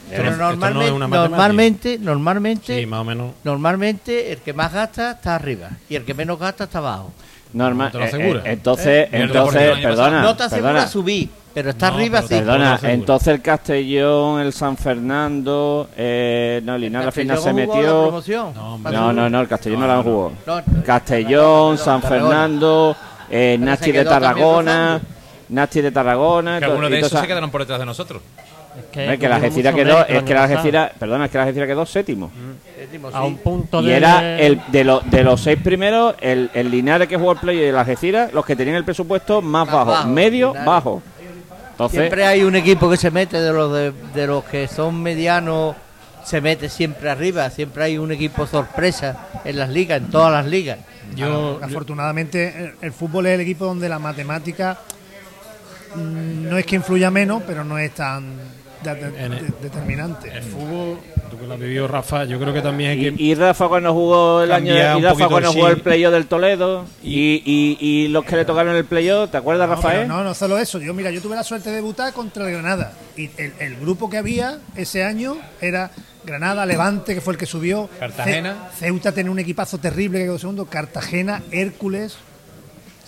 Pero 0.09 0.23
esto 0.31 0.37
no 0.41 0.49
es 0.51 0.57
normalmente, 0.59 1.17
normalmente, 1.19 1.97
normalmente, 1.99 2.79
Sí, 2.79 2.85
más 2.87 3.01
o 3.01 3.03
menos. 3.03 3.31
normalmente 3.43 4.31
el 4.31 4.39
que 4.39 4.53
más 4.53 4.73
gasta 4.73 5.11
está 5.11 5.35
arriba 5.35 5.69
y 5.87 5.95
el 5.95 6.03
que 6.05 6.13
menos 6.15 6.39
gasta 6.39 6.63
está 6.63 6.79
abajo. 6.79 7.13
Normal. 7.53 7.87
¿No 7.87 7.91
te 7.91 7.97
lo 7.97 8.03
eh, 8.03 8.07
asegura? 8.07 8.39
eh, 8.39 8.51
entonces, 8.53 8.87
¿Eh? 8.87 9.09
entonces, 9.11 9.79
perdona, 9.79 10.21
no 10.21 10.35
te 10.35 10.43
asegura 10.43 10.69
perdona, 10.71 10.87
subir, 10.87 11.29
pero 11.53 11.69
está 11.71 11.89
No, 11.89 11.95
arriba 11.95 12.19
pero 12.19 12.27
sí. 12.27 12.33
perdona, 12.35 12.79
entonces 12.83 13.27
el 13.29 13.41
Castellón, 13.41 14.41
el 14.41 14.53
San 14.53 14.77
Fernando, 14.77 15.89
eh, 15.97 16.61
no, 16.63 16.77
Linares 16.77 17.07
al 17.07 17.13
final 17.13 17.37
se 17.39 17.53
metió. 17.53 18.03
promoción. 18.03 18.53
No. 18.53 18.77
No, 18.77 19.13
no, 19.13 19.29
no, 19.29 19.41
el 19.41 19.47
Castellón 19.47 19.79
no, 19.79 19.87
la 19.87 20.03
jugó. 20.03 20.31
No, 20.45 20.61
Castellón, 20.85 21.77
San. 21.77 22.01
Fernando, 22.01 22.95
eh, 23.29 23.57
se 23.81 23.91
de 23.91 24.05
Tarragona. 24.05 25.01
Nasti 25.49 25.81
de 25.81 25.91
Tarragona. 25.91 26.59
Que 26.59 26.65
algunos 26.65 26.91
de 26.91 26.99
esos 26.99 27.19
se 27.19 27.25
quedaron 27.27 27.49
por 27.49 27.61
detrás 27.61 27.79
de 27.79 27.85
nosotros. 27.85 28.21
Es 28.79 28.85
que, 28.91 29.05
No, 29.05 29.11
es 29.13 29.19
que 29.19 29.29
la 29.29 29.35
Algeciras 29.35 29.75
quedó, 29.75 29.93
mérito 29.93 30.09
el 30.11 30.15
es 30.17 30.23
que 30.23 30.33
la 30.33 30.39
año 30.39 30.47
pasado. 30.47 30.57
Algeciras, 30.59 30.91
perdona, 30.99 31.25
es 31.25 31.31
que 31.31 31.37
la 31.37 31.43
Algeciras 31.43 31.67
quedó 31.67 31.85
séptimo. 31.85 32.31
Séptimo, 32.77 33.07
A 33.09 33.11
sí. 33.11 33.17
un 33.27 33.37
punto 33.37 33.81
Y 33.81 33.85
de. 33.87 33.95
era 33.97 34.39
el 34.39 34.61
de, 34.67 34.83
los 34.83 35.09
de 35.11 35.23
los 35.23 35.41
seis 35.41 35.59
primeros, 35.63 36.15
el, 36.21 36.49
el 36.53 36.71
Linares 36.71 37.07
que 37.07 37.17
jugó 37.17 37.33
el 37.33 37.37
play 37.39 37.57
y 37.59 37.63
el 37.63 37.77
Algeciras, 37.77 38.33
los 38.33 38.45
que 38.45 38.55
tenían 38.55 38.77
el 38.77 38.85
presupuesto 38.85 39.41
más, 39.41 39.65
Más 39.67 39.75
bajo, 39.75 39.91
bajo, 39.91 40.07
medio, 40.07 40.47
Linares. 40.49 40.65
bajo. 40.65 41.01
Entonces, 41.71 41.99
Siempre 41.99 42.25
hay 42.25 42.43
un 42.43 42.55
equipo 42.55 42.89
que 42.89 42.97
se 42.97 43.09
mete 43.11 43.39
de 43.39 43.53
los 43.53 43.73
de, 43.73 43.93
de 44.13 44.27
los 44.27 44.43
que 44.43 44.67
son 44.67 45.01
medianos, 45.01 45.75
se 46.25 46.41
mete 46.41 46.67
siempre 46.69 47.09
arriba. 47.09 47.49
Siempre 47.49 47.83
hay 47.85 47.97
un 47.97 48.11
equipo 48.11 48.45
sorpresa 48.45 49.27
en 49.45 49.57
las 49.57 49.69
ligas, 49.69 50.01
en 50.01 50.09
todas 50.09 50.31
las 50.31 50.45
ligas. 50.45 50.77
Yo, 51.15 51.57
Afortunadamente, 51.63 52.49
el, 52.65 52.73
el 52.81 52.91
fútbol 52.91 53.25
es 53.27 53.35
el 53.35 53.41
equipo 53.41 53.65
donde 53.65 53.87
la 53.89 53.97
matemática 53.97 54.77
mm, 55.95 56.49
no 56.49 56.57
es 56.57 56.65
que 56.65 56.75
influya 56.75 57.09
menos, 57.09 57.41
pero 57.47 57.63
no 57.63 57.77
es 57.77 57.91
tan 57.95 58.33
de- 58.83 58.95
de- 58.95 59.25
En 59.25 59.33
el- 59.33 59.45
de- 59.47 59.53
determinante. 59.61 60.29
el 60.31 60.43
fútbol, 60.43 60.97
tú 61.29 61.37
que 61.37 61.45
lo 61.47 61.53
has 61.53 61.59
vivido, 61.59 61.87
Rafa, 61.87 62.23
yo 62.25 62.39
creo 62.39 62.53
que 62.53 62.61
también 62.61 62.91
hay 62.91 62.99
que. 63.15 63.21
y, 63.23 63.31
y 63.31 63.35
Rafa 63.35 63.67
cuando 63.67 63.93
jugó 63.93 64.41
el 64.43 64.51
año, 64.51 64.73
y 64.73 65.01
Rafa 65.01 65.27
cuando 65.27 65.49
el 65.49 65.55
jugó 65.55 65.67
el 65.69 65.81
playoff 65.81 66.13
del 66.13 66.27
Toledo, 66.27 66.85
y, 67.03 67.41
y, 67.45 67.77
y 67.79 68.07
los 68.07 68.23
que 68.25 68.35
le 68.37 68.45
tocaron 68.45 68.75
el 68.75 68.85
playoff, 68.85 69.29
¿te 69.31 69.37
acuerdas, 69.37 69.67
No, 69.69 69.75
Rafael? 69.75 70.07
no, 70.07 70.23
no 70.23 70.33
solo 70.33 70.57
eso. 70.57 70.79
Yo, 70.79 70.93
mira, 70.93 71.11
yo 71.11 71.21
tuve 71.21 71.35
la 71.35 71.43
suerte 71.43 71.69
de 71.69 71.75
debutar 71.77 72.13
contra 72.13 72.45
el 72.45 72.51
Granada. 72.53 72.93
Y 73.17 73.29
el, 73.37 73.53
el 73.59 73.75
grupo 73.77 74.09
que 74.09 74.17
había 74.17 74.59
ese 74.75 75.03
año 75.03 75.37
era 75.61 75.91
Granada, 76.25 76.65
Levante, 76.65 77.13
que 77.15 77.21
fue 77.21 77.33
el 77.33 77.37
que 77.39 77.45
subió. 77.45 77.89
Cartagena. 77.99 78.69
Ce- 78.77 78.85
Ceuta 78.85 79.11
tenía 79.11 79.31
un 79.31 79.39
equipazo 79.39 79.77
terrible 79.77 80.19
que 80.19 80.25
quedó 80.25 80.39
segundo. 80.39 80.65
Cartagena, 80.65 81.41
Hércules. 81.51 82.17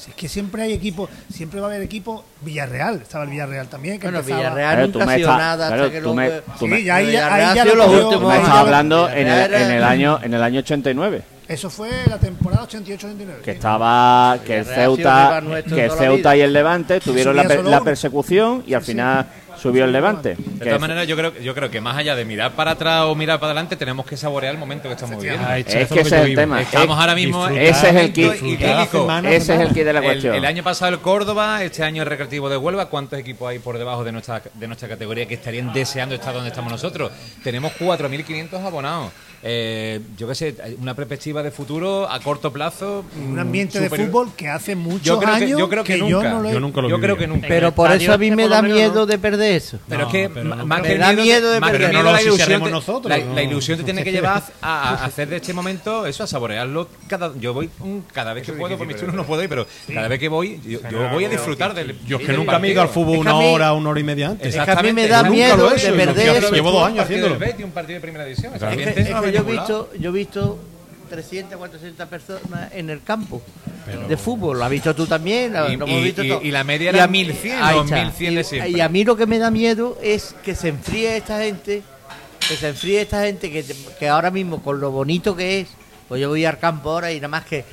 Si 0.02 0.10
es 0.10 0.16
que 0.16 0.28
siempre 0.28 0.64
hay 0.64 0.74
equipos, 0.74 1.10
siempre 1.32 1.60
va 1.60 1.68
a 1.68 1.70
haber 1.70 1.82
equipos. 1.84 2.24
Villarreal, 2.42 3.02
estaba 3.04 3.24
el 3.26 3.30
Villarreal 3.30 3.68
también. 3.68 4.00
Que 4.00 4.08
Bueno, 4.08 4.20
empezaba- 4.20 4.40
Villarreal 4.42 4.72
Claro, 4.76 4.88
nunca 4.88 5.06
tú 5.06 5.10
ha 5.12 5.16
sido 5.16 5.38
nada 5.38 5.68
claro, 5.68 5.84
hasta 5.84 5.94
que 5.96 6.02
tú 6.02 6.14
me- 6.16 6.30
tú 6.58 6.68
me- 6.68 6.78
Sí, 6.78 6.84
ya 6.86 6.96
ahí, 6.96 7.12
ya 7.12 7.66
lo 7.66 7.86
últimos 8.08 8.34
estás 8.36 8.50
hablando 8.50 9.08
en 9.10 9.28
el, 9.28 9.54
en 9.54 9.72
el 9.72 9.84
año 9.84 10.20
en 10.24 10.34
el 10.34 10.42
año 10.44 10.60
89 10.60 11.22
Eso 11.48 11.70
fue 11.70 11.90
la 12.08 12.18
temporada 12.18 12.64
88-89. 12.64 13.42
que 13.44 13.52
estaba 13.52 14.40
que 14.46 14.58
el 14.60 14.66
Villarreal 14.66 14.96
Ceuta 14.98 15.42
que 15.76 15.90
Ceuta 15.90 16.36
y 16.38 16.42
el 16.42 16.54
Levante 16.54 17.00
tuvieron 17.00 17.36
la, 17.36 17.44
la 17.44 17.82
persecución 17.82 18.64
y 18.66 18.74
al 18.74 18.82
final 18.82 19.28
subió 19.62 19.86
el 19.86 19.92
Levante 19.92 20.36
De 20.38 20.66
todas 20.66 20.82
maneras, 20.82 21.08
yo 21.08 21.16
creo, 21.16 21.34
yo 21.40 21.54
creo 21.54 21.70
que 21.70 21.82
más 21.82 21.98
allá 21.98 22.16
de 22.16 22.26
mirar 22.26 22.54
para 22.54 22.72
atrás 22.72 23.04
o 23.06 23.16
mirar 23.16 23.40
para 23.40 23.52
adelante, 23.52 23.76
tenemos 23.76 24.06
que 24.06 24.18
saborear 24.18 24.54
el 24.54 24.60
momento 24.60 24.88
que 24.88 24.96
estamos 24.96 25.22
viviendo. 25.22 25.44
Está, 25.44 25.58
es 25.58 25.66
que 25.66 25.82
ese 25.82 25.96
yo 25.96 26.02
es 26.18 26.26
el 26.26 26.36
tema 26.36 26.62
Estamos 26.62 26.96
Es- 26.96 27.02
ahora 27.02 27.16
mismo 27.16 27.48
en 27.48 27.58
ese 27.58 27.90
es 27.90 27.96
el 27.96 28.14
kit 28.14 28.32
ese 28.32 29.54
es 29.54 29.60
el 29.60 29.70
kit 29.70 29.86
de 29.86 29.94
la 29.94 30.02
cuestión 30.02 30.36
El, 30.36 30.46
año 30.46 30.64
pasado 30.64 30.92
el 30.94 31.00
Córdoba, 31.00 31.64
este 31.64 31.84
año 31.84 32.04
el 32.04 32.10
Recreativo 32.10 32.50
de 32.50 32.58
Huelva, 32.58 32.88
¿cuántos 32.88 33.20
equipos 33.20 33.50
hay 33.50 33.60
por 33.60 33.78
debajo 33.78 34.04
de 34.04 34.12
nuestra, 34.12 34.42
de 34.54 34.68
nuestra 34.68 34.88
categoría 34.90 35.26
que 35.28 35.36
estarían 35.36 35.72
deseando 35.74 36.16
estar 36.16 36.34
donde 36.34 36.50
estamos 36.50 36.72
nosotros? 36.72 37.12
Tenemos 37.44 37.72
4.500 37.80 38.54
abonados. 38.66 39.12
Eh, 39.44 40.00
yo 40.18 40.28
qué 40.28 40.36
sé, 40.36 40.56
una 40.80 40.94
perspectiva 40.94 41.42
de 41.42 41.50
futuro 41.50 42.08
a 42.10 42.20
corto 42.20 42.54
plazo. 42.54 43.04
Un 43.18 43.36
mm, 43.36 43.40
ambiente 43.40 43.80
de 43.80 43.90
fútbol 43.90 44.34
que 44.38 44.48
hace 44.48 44.76
muchos 44.76 45.02
Yo 45.04 45.18
creo 45.20 45.36
que- 45.38 45.44
años 45.46 45.60
yo 45.60 45.70
creo 45.70 45.84
que 45.84 45.98
yo 45.98 46.08
nunca. 46.10 46.30
no 46.30 46.42
lo 46.42 46.50
he- 46.50 46.54
Yo 46.54 46.60
nunca 46.60 46.82
lo 46.82 46.90
Yo 46.90 47.00
creo 47.00 47.18
que 47.18 47.28
nunca. 47.28 47.48
Pero 47.48 47.72
por 47.74 47.92
eso 47.92 48.14
a 48.14 48.18
mí 48.20 48.30
me 48.32 48.48
da 48.48 48.62
miedo 48.62 48.94
¿no? 48.94 49.06
de 49.08 49.18
perder 49.18 49.51
eso. 49.56 49.80
Pero 49.88 50.02
No, 50.02 50.08
es 50.08 50.12
que 50.12 50.30
pero 50.30 50.44
nunca. 50.50 50.66
más 50.66 50.82
Me 50.82 50.88
que 50.88 50.94
el 50.94 51.00
da 51.00 51.08
miedo, 51.14 51.24
miedo 51.24 51.52
de 51.52 51.60
más 51.60 51.72
que 51.72 51.78
perder. 51.78 51.94
no 51.94 52.04
la 52.04 52.12
lo 52.12 52.22
ilusión, 52.22 52.64
te- 52.64 52.70
nosotros, 52.72 53.10
la, 53.18 53.24
no. 53.26 53.34
la 53.36 53.44
ilusión 53.44 53.78
te 53.78 53.84
tiene 53.84 54.04
que 54.04 54.12
llevar 54.12 54.44
a, 54.62 54.90
a 54.90 55.06
hacer 55.06 55.28
de 55.30 55.38
este 55.38 55.54
momento 55.54 56.06
eso, 56.06 56.24
a 56.24 56.28
saborearlo. 56.28 56.88
Cada, 57.08 57.32
yo 57.40 57.54
voy 57.54 57.70
cada 58.14 58.34
vez 58.34 58.46
que 58.46 58.54
puedo, 58.54 58.78
por 58.78 58.88
mis 58.88 58.96
turnos 58.98 59.16
no 59.16 59.26
puedo 59.26 59.42
ir, 59.44 59.50
pero 59.50 59.66
cada 59.94 60.08
vez 60.08 60.20
que 60.20 60.30
voy, 60.30 60.60
yo, 60.66 60.80
yo 60.90 61.10
voy 61.10 61.26
a 61.26 61.30
disfrutar 61.30 61.74
del. 61.74 62.00
Yo 62.06 62.18
es 62.18 62.26
que 62.26 62.34
nunca 62.34 62.60
me 62.60 62.68
he 62.68 62.72
ido 62.72 62.82
al 62.82 62.90
fútbol 62.90 63.18
una 63.18 63.36
hora, 63.36 63.74
una 63.74 63.90
hora 63.90 64.00
y 64.00 64.04
media 64.04 64.28
antes. 64.30 64.56
Es 64.56 64.64
que 64.64 64.72
a 64.72 64.82
mí 64.82 64.94
me 64.94 65.08
da 65.08 65.24
miedo 65.24 65.70
de 65.70 65.92
perder. 65.92 66.52
Llevo 66.52 66.72
dos 66.72 66.88
años 66.88 67.04
haciéndolo. 67.06 67.36
un 67.36 67.72
partido 67.72 67.96
de 67.96 68.02
primera 68.02 68.26
división. 68.26 68.54
No 68.54 69.44
visto, 69.44 69.90
yo 70.00 70.10
he 70.10 70.14
visto 70.14 70.60
300, 71.12 71.58
400 71.58 72.08
personas 72.08 72.72
en 72.74 72.90
el 72.90 73.04
campo 73.04 73.42
de 74.08 74.18
fútbol. 74.18 74.58
Lo 74.58 74.66
has 74.66 74.72
visto 74.72 74.96
tú 74.96 75.06
también. 75.06 75.54
lo 75.54 75.70
Y- 75.70 75.74
hemos 75.74 76.04
visto 76.04 76.24
y- 76.24 76.30
todo. 76.30 76.42
y 76.42 76.50
la 76.52 76.64
media 76.64 76.90
era 76.90 77.04
a 77.04 77.08
mí- 77.08 77.26
1100, 77.26 77.62
ahí 77.62 77.76
los 77.76 77.86
está. 77.86 78.04
1100 78.04 78.36
de 78.36 78.42
Y- 78.42 78.44
siempre. 78.46 78.70
Y 78.72 78.80
a 78.82 78.90
mí 78.90 79.04
lo 79.04 79.16
que 79.16 79.26
me 79.28 79.38
da 79.38 79.52
miedo 79.52 79.98
es 80.02 80.34
que 80.44 80.56
se 80.56 80.70
enfríe 80.70 81.18
esta 81.18 81.40
gente, 81.42 81.84
que 82.48 82.56
se 82.56 82.70
enfríe 82.70 83.02
esta 83.02 83.24
gente 83.26 83.52
que, 83.52 83.64
que 84.00 84.10
ahora 84.10 84.32
mismo 84.32 84.64
con 84.64 84.80
lo 84.80 84.90
bonito 84.92 85.36
que 85.36 85.60
es, 85.62 85.68
pues 86.08 86.20
yo 86.22 86.30
voy 86.30 86.46
al 86.46 86.58
campo 86.60 86.90
ahora 86.92 87.12
y 87.12 87.18
nada 87.18 87.28
más 87.28 87.46
que 87.46 87.64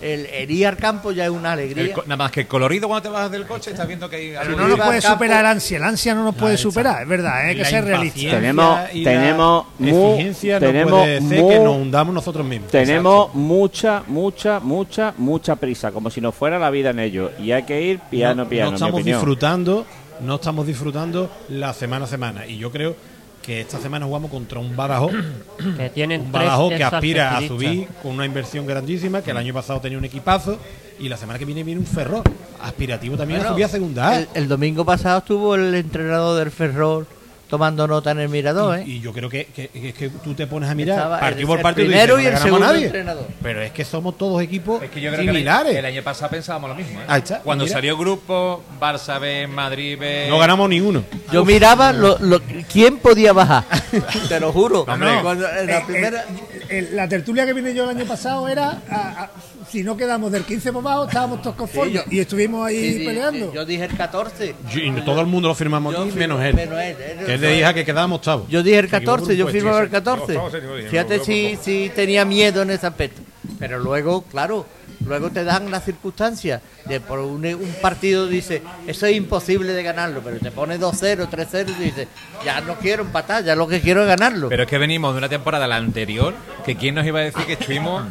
el, 0.00 0.26
el 0.26 0.50
ir 0.50 0.66
al 0.66 0.76
campo 0.76 1.12
ya 1.12 1.24
es 1.24 1.30
una 1.30 1.52
alegría. 1.52 1.94
nada 2.06 2.16
más 2.16 2.30
que 2.30 2.40
el 2.42 2.46
colorido 2.46 2.88
cuando 2.88 3.02
te 3.02 3.08
bajas 3.08 3.30
del 3.30 3.46
coche 3.46 3.70
estás 3.70 3.86
viendo 3.86 4.08
que 4.08 4.16
hay 4.16 4.28
Pero 4.30 4.40
algo 4.40 4.56
no 4.56 4.68
nos 4.68 4.76
puede 4.86 5.00
campo- 5.00 5.14
superar 5.14 5.40
el 5.40 5.46
ansia, 5.50 5.76
el 5.78 5.84
ansia 5.84 6.14
no 6.14 6.24
nos 6.24 6.34
puede 6.34 6.56
superar, 6.56 7.02
es 7.02 7.08
verdad, 7.08 7.36
hay 7.46 7.56
que 7.56 7.64
ser 7.64 7.84
realista. 7.84 8.30
Tenemos- 8.30 8.80
y 8.92 9.04
la 9.04 9.10
tenemos 9.10 9.66
mu- 9.78 10.10
exigencia 10.12 10.60
no 10.60 10.66
tenemos 10.66 10.90
puede 11.00 11.20
ser 11.22 11.40
mu- 11.42 11.48
que 11.48 11.58
nos 11.60 11.76
hundamos 11.76 12.14
nosotros 12.14 12.46
mismos. 12.46 12.70
tenemos 12.70 13.34
mucha 13.34 14.02
mucha 14.06 14.60
mucha 14.60 15.14
mucha 15.16 15.56
prisa 15.56 15.90
como 15.92 16.10
si 16.10 16.20
nos 16.20 16.34
fuera 16.34 16.58
la 16.58 16.70
vida 16.70 16.90
en 16.90 16.98
ello 17.00 17.30
y 17.38 17.52
hay 17.52 17.62
que 17.64 17.80
ir 17.80 18.00
piano 18.10 18.44
no, 18.44 18.48
piano 18.48 18.66
no 18.66 18.70
mi 18.72 18.76
estamos 18.76 19.04
disfrutando, 19.04 19.86
no 20.20 20.34
estamos 20.36 20.66
disfrutando 20.66 21.30
la 21.48 21.72
semana 21.72 22.04
a 22.04 22.08
semana. 22.08 22.46
Y 22.46 22.58
yo 22.58 22.70
creo 22.70 22.94
que 23.42 23.60
esta 23.62 23.80
semana 23.80 24.06
jugamos 24.06 24.30
contra 24.30 24.58
un 24.60 24.76
Badajoz, 24.76 25.12
Que 25.76 25.90
tienen 25.90 26.22
un 26.22 26.32
Badajoz 26.32 26.74
que 26.74 26.84
aspira 26.84 27.36
a 27.36 27.46
subir 27.46 27.88
con 28.02 28.12
una 28.12 28.26
inversión 28.26 28.66
grandísima, 28.66 29.22
que 29.22 29.30
el 29.30 29.36
año 29.36 29.54
pasado 29.54 29.80
tenía 29.80 29.98
un 29.98 30.04
equipazo, 30.04 30.58
y 30.98 31.08
la 31.08 31.16
semana 31.16 31.38
que 31.38 31.44
viene 31.46 31.64
viene 31.64 31.80
un 31.80 31.86
Ferrol, 31.86 32.22
aspirativo 32.62 33.16
también 33.16 33.40
a 33.40 33.42
Bueno, 33.44 33.54
subir 33.54 33.64
a 33.64 33.68
segunda 33.68 34.08
A. 34.08 34.18
el, 34.18 34.28
el 34.34 34.48
domingo 34.48 34.84
pasado 34.84 35.18
estuvo 35.18 35.54
el 35.54 35.74
entrenador 35.74 36.38
del 36.38 36.50
Ferrol 36.50 37.06
tomando 37.50 37.86
nota 37.86 38.12
en 38.12 38.20
el 38.20 38.28
mirador, 38.28 38.78
¿eh? 38.78 38.84
Y, 38.86 38.92
y 38.92 39.00
yo 39.00 39.12
creo 39.12 39.28
que, 39.28 39.46
que- 39.46 39.68
que 39.68 39.88
es 39.88 39.94
que 39.94 40.08
tú 40.08 40.32
te 40.34 40.46
pones 40.46 40.70
a 40.70 40.74
mirar 40.74 40.96
Estaba 40.98 41.18
partido 41.20 41.40
el- 41.40 41.46
por 41.48 41.56
el 41.58 41.62
partido 41.62 41.88
primero 41.88 42.18
y, 42.20 42.22
y 42.22 42.26
el 42.26 42.32
dices, 42.34 42.46
"No 42.46 42.52
ganamos 42.52 42.62
a 42.62 42.64
segundo 42.64 42.72
nadie". 42.74 42.86
entrenador. 42.86 43.26
Pero 43.42 43.62
es 43.62 43.72
que 43.72 43.84
somos 43.84 44.16
todos 44.16 44.40
equipos 44.42 44.82
Es 44.82 44.90
que 44.90 45.00
yo 45.00 45.10
creo 45.10 45.22
que 45.24 45.28
el, 45.30 45.36
similares. 45.36 45.74
el 45.76 45.84
año 45.84 46.02
pasado 46.02 46.30
pensábamos 46.30 46.70
lo 46.70 46.76
mismo. 46.76 47.00
¿eh? 47.00 47.04
Ahí 47.08 47.18
está, 47.18 47.40
Cuando 47.40 47.64
mira. 47.64 47.74
salió 47.76 47.92
el 47.92 47.98
grupo, 47.98 48.62
Barça 48.80 49.18
B, 49.20 49.46
Madrid 49.48 49.98
B. 49.98 50.26
no 50.28 50.38
ganamos 50.38 50.68
ni 50.70 50.80
uno. 50.80 51.02
Yo 51.32 51.44
miraba 51.44 51.92
lo, 51.92 52.16
lo- 52.20 52.40
quién 52.72 52.98
podía 52.98 53.32
bajar. 53.32 53.64
Te 54.28 54.38
lo 54.40 54.52
juro. 54.52 54.82
Hombre. 54.82 55.18
Cuando 55.22 55.48
en 55.48 55.66
la 55.66 55.78
Eh, 55.78 55.84
primera. 55.86 56.24
Eh, 56.70 56.78
eh, 56.78 56.88
la 56.92 57.08
tertulia 57.08 57.44
que 57.46 57.52
vine 57.52 57.74
yo 57.74 57.84
el 57.84 57.96
año 57.96 58.06
pasado 58.06 58.48
era, 58.48 58.80
a- 58.90 59.24
a- 59.24 59.30
si 59.70 59.82
no 59.82 59.96
quedamos 59.96 60.32
del 60.32 60.44
15 60.44 60.72
por 60.72 60.82
abajo, 60.86 61.04
estábamos 61.06 61.42
todos 61.42 61.56
conformes. 61.56 62.02
Sí, 62.02 62.08
yo- 62.10 62.16
y 62.16 62.20
estuvimos 62.20 62.66
ahí 62.66 62.94
Sí, 62.98 63.04
peleando. 63.04 63.46
sí, 63.50 63.54
yo 63.54 63.64
dije 63.64 63.84
el 63.84 63.96
14. 63.96 64.54
Yo- 64.72 64.80
y 64.80 64.92
todo 65.04 65.20
el 65.20 65.26
mundo 65.26 65.48
lo 65.48 65.54
firmamos 65.54 65.92
Yo 65.94 66.00
aquí, 66.02 66.10
firmo- 66.10 66.18
menos 66.36 66.42
él. 66.44 66.54
menos 66.54 66.78
él. 66.80 66.96
Él- 67.18 67.26
Que 67.26 67.34
él 67.34 67.40
le 67.40 67.52
dije 67.56 67.74
que 67.74 67.84
quedábamos 67.84 68.16
octavos. 68.18 68.48
Yo 68.48 68.62
dije 68.62 68.78
el 68.78 68.88
Se 68.90 68.96
equivocó 68.96 69.16
14, 69.18 69.36
yo 69.36 69.46
firmaba 69.48 69.80
el 69.80 69.86
sí, 69.86 69.92
14. 69.92 70.22
octavo, 70.32 70.50
séptimo, 70.50 70.74
dije, 70.76 70.88
Fíjate 70.88 71.18
si, 71.20 71.56
si 71.62 71.90
tenía 71.94 72.24
miedo 72.24 72.62
en 72.62 72.70
ese 72.70 72.86
aspecto. 72.86 73.20
Pero 73.58 73.78
luego, 73.78 74.22
claro, 74.22 74.66
luego 75.04 75.30
te 75.30 75.44
dan 75.44 75.70
las 75.70 75.84
circunstancias 75.84 76.60
de 76.86 77.00
por 77.00 77.20
un, 77.20 77.44
un 77.44 77.74
partido 77.80 78.26
dice, 78.26 78.62
eso 78.86 79.06
es 79.06 79.16
imposible 79.16 79.72
de 79.72 79.82
ganarlo, 79.82 80.20
pero 80.22 80.38
te 80.38 80.50
pone 80.50 80.78
2-0, 80.78 81.28
3-0 81.28 81.70
y 81.78 81.84
dices, 81.84 82.08
ya 82.44 82.60
no 82.60 82.76
quiero 82.76 83.02
empatar, 83.02 83.44
ya 83.44 83.54
lo 83.54 83.66
que 83.66 83.80
quiero 83.80 84.02
es 84.02 84.08
ganarlo. 84.08 84.48
Pero 84.48 84.64
es 84.64 84.68
que 84.68 84.78
venimos 84.78 85.14
de 85.14 85.18
una 85.18 85.28
temporada 85.28 85.66
la 85.66 85.76
anterior, 85.76 86.34
que 86.64 86.76
quién 86.76 86.94
nos 86.94 87.06
iba 87.06 87.20
a 87.20 87.22
decir 87.22 87.44
que 87.46 87.54
estuvimos 87.54 88.04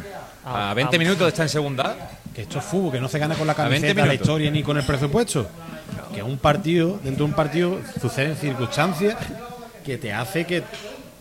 a 0.44 0.74
20 0.74 0.98
minutos 0.98 1.20
de 1.20 1.28
estar 1.28 1.44
en 1.44 1.50
segunda. 1.50 1.96
Que 2.34 2.42
esto 2.42 2.60
es 2.60 2.64
fútbol, 2.64 2.92
que 2.92 3.00
no 3.00 3.08
se 3.08 3.18
gana 3.18 3.34
con 3.34 3.46
la 3.46 3.54
A 3.54 3.68
20 3.68 3.88
camiseta, 3.88 4.06
la 4.06 4.14
historia 4.14 4.50
ni 4.50 4.62
con 4.62 4.76
el 4.76 4.84
presupuesto. 4.84 5.48
Que 6.14 6.22
un 6.22 6.38
partido, 6.38 7.00
dentro 7.02 7.24
de 7.24 7.30
un 7.30 7.36
partido, 7.36 7.78
suceden 8.00 8.36
circunstancias 8.36 9.16
que 9.84 9.98
te 9.98 10.12
hace 10.12 10.44
que 10.44 10.62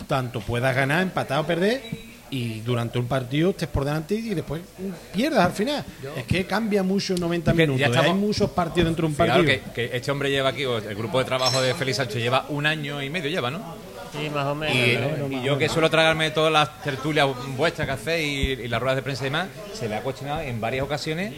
tanto 0.08 0.40
puedas 0.40 0.76
ganar, 0.76 1.02
empatar 1.02 1.40
o 1.40 1.48
perder, 1.48 1.82
y 2.32 2.60
durante 2.62 3.00
un 3.00 3.08
partido 3.08 3.50
estés 3.52 3.68
por 3.70 3.86
delante 3.86 4.16
y 4.16 4.34
después 4.34 4.62
pierdas 5.14 5.46
al 5.46 5.52
final. 5.54 5.84
Es 6.18 6.24
que 6.26 6.46
cambia 6.46 6.84
mucho 6.84 7.14
en 7.14 7.20
90 7.22 7.52
Es 7.52 7.58
que 7.58 7.64
ya 7.64 7.68
minutos. 7.68 7.88
estamos- 7.90 8.12
Hay 8.12 8.18
muchos 8.28 8.50
partidos 8.52 8.86
dentro 8.90 9.08
de 9.08 9.12
un 9.12 9.16
partido. 9.18 9.46
que, 9.46 9.62
que 9.74 9.90
este 9.98 10.12
hombre 10.12 10.30
lleva 10.30 10.50
aquí, 10.50 10.66
o 10.66 10.78
el 10.78 10.96
grupo 10.96 11.20
de 11.20 11.26
trabajo 11.26 11.62
de 11.62 11.74
Félix 11.74 11.98
Sánchez 11.98 12.22
lleva 12.22 12.46
un 12.50 12.66
año 12.66 13.02
y 13.02 13.10
medio, 13.10 13.30
lleva, 13.30 13.50
¿no? 13.52 13.60
Sí, 14.12 14.30
más 14.34 14.46
o 14.48 14.56
menos. 14.56 14.76
Y, 15.32 15.36
y 15.36 15.44
yo 15.44 15.58
que 15.58 15.70
suelo 15.70 15.90
tragarme 15.90 16.32
todas 16.32 16.52
las 16.52 16.82
tertulias 16.82 17.28
vuestras 17.56 17.88
que 17.88 17.94
hacéis 17.94 18.60
y, 18.60 18.62
y 18.64 18.68
las 18.68 18.82
ruedas 18.82 18.96
de 18.96 19.04
prensa 19.04 19.24
y 19.24 19.26
demás, 19.26 19.48
se 19.74 19.88
le 19.88 19.96
ha 19.96 20.02
cuestionado 20.02 20.42
en 20.42 20.60
varias 20.60 20.84
ocasiones 20.84 21.34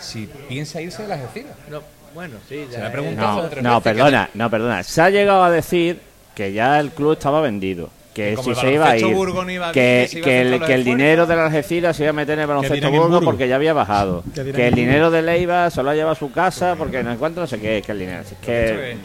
si 0.00 0.28
piensa 0.48 0.80
irse 0.80 1.02
de 1.02 1.08
la 1.08 1.14
Algeciras. 1.14 1.52
No, 1.70 1.80
bueno, 2.14 2.36
sí, 2.48 2.64
Se 2.70 2.78
le 2.78 2.84
ha 2.84 2.88
eh, 2.88 2.90
preguntado 2.90 3.42
No, 3.42 3.48
tres 3.48 3.62
no, 3.62 3.70
veces 3.70 3.82
que- 3.82 3.90
perdona, 3.98 4.30
no, 4.34 4.50
perdona. 4.50 4.82
Se 4.82 5.00
ha 5.00 5.10
llegado 5.10 5.44
a 5.44 5.50
decir 5.50 6.00
que 6.34 6.52
ya 6.52 6.80
el 6.80 6.90
club 6.90 7.12
estaba 7.12 7.40
vendido. 7.40 7.90
Que 8.18 8.36
si 8.36 8.54
se 8.54 8.72
iba 8.72 8.90
a 8.90 8.96
ir, 8.96 9.02
baloncesto 9.02 9.10
Burgos 9.10 9.44
no 9.44 9.52
iba 9.52 9.72
bien, 9.72 10.08
que, 10.22 10.74
el, 10.74 10.84
dinero 10.84 11.26
de 11.26 11.36
la 11.36 11.46
Algeciras 11.46 11.96
se 11.96 12.02
iba 12.02 12.10
a 12.10 12.12
meter 12.12 12.34
en 12.34 12.40
el 12.40 12.46
baloncesto 12.46 12.90
Burgos 12.90 13.24
porque 13.24 13.46
ya 13.46 13.56
había 13.56 13.72
bajado. 13.72 14.24
Que 14.34 14.68
el 14.68 14.74
dinero 14.74 15.10
de 15.10 15.22
Leiva 15.22 15.70
se 15.70 15.82
lo 15.82 15.90
ha 15.90 15.94
llevado 15.94 16.12
a 16.12 16.18
su 16.18 16.32
casa 16.32 16.74
porque 16.76 17.02
no 17.02 17.12
encuentro 17.12 17.42
no 17.42 17.46
sé 17.46 17.60
qué, 17.60 17.78
es 17.78 17.86
que 17.86 17.92
el 17.92 17.98
dinero. 17.98 18.22
Es 18.22 18.32
que 18.40 18.96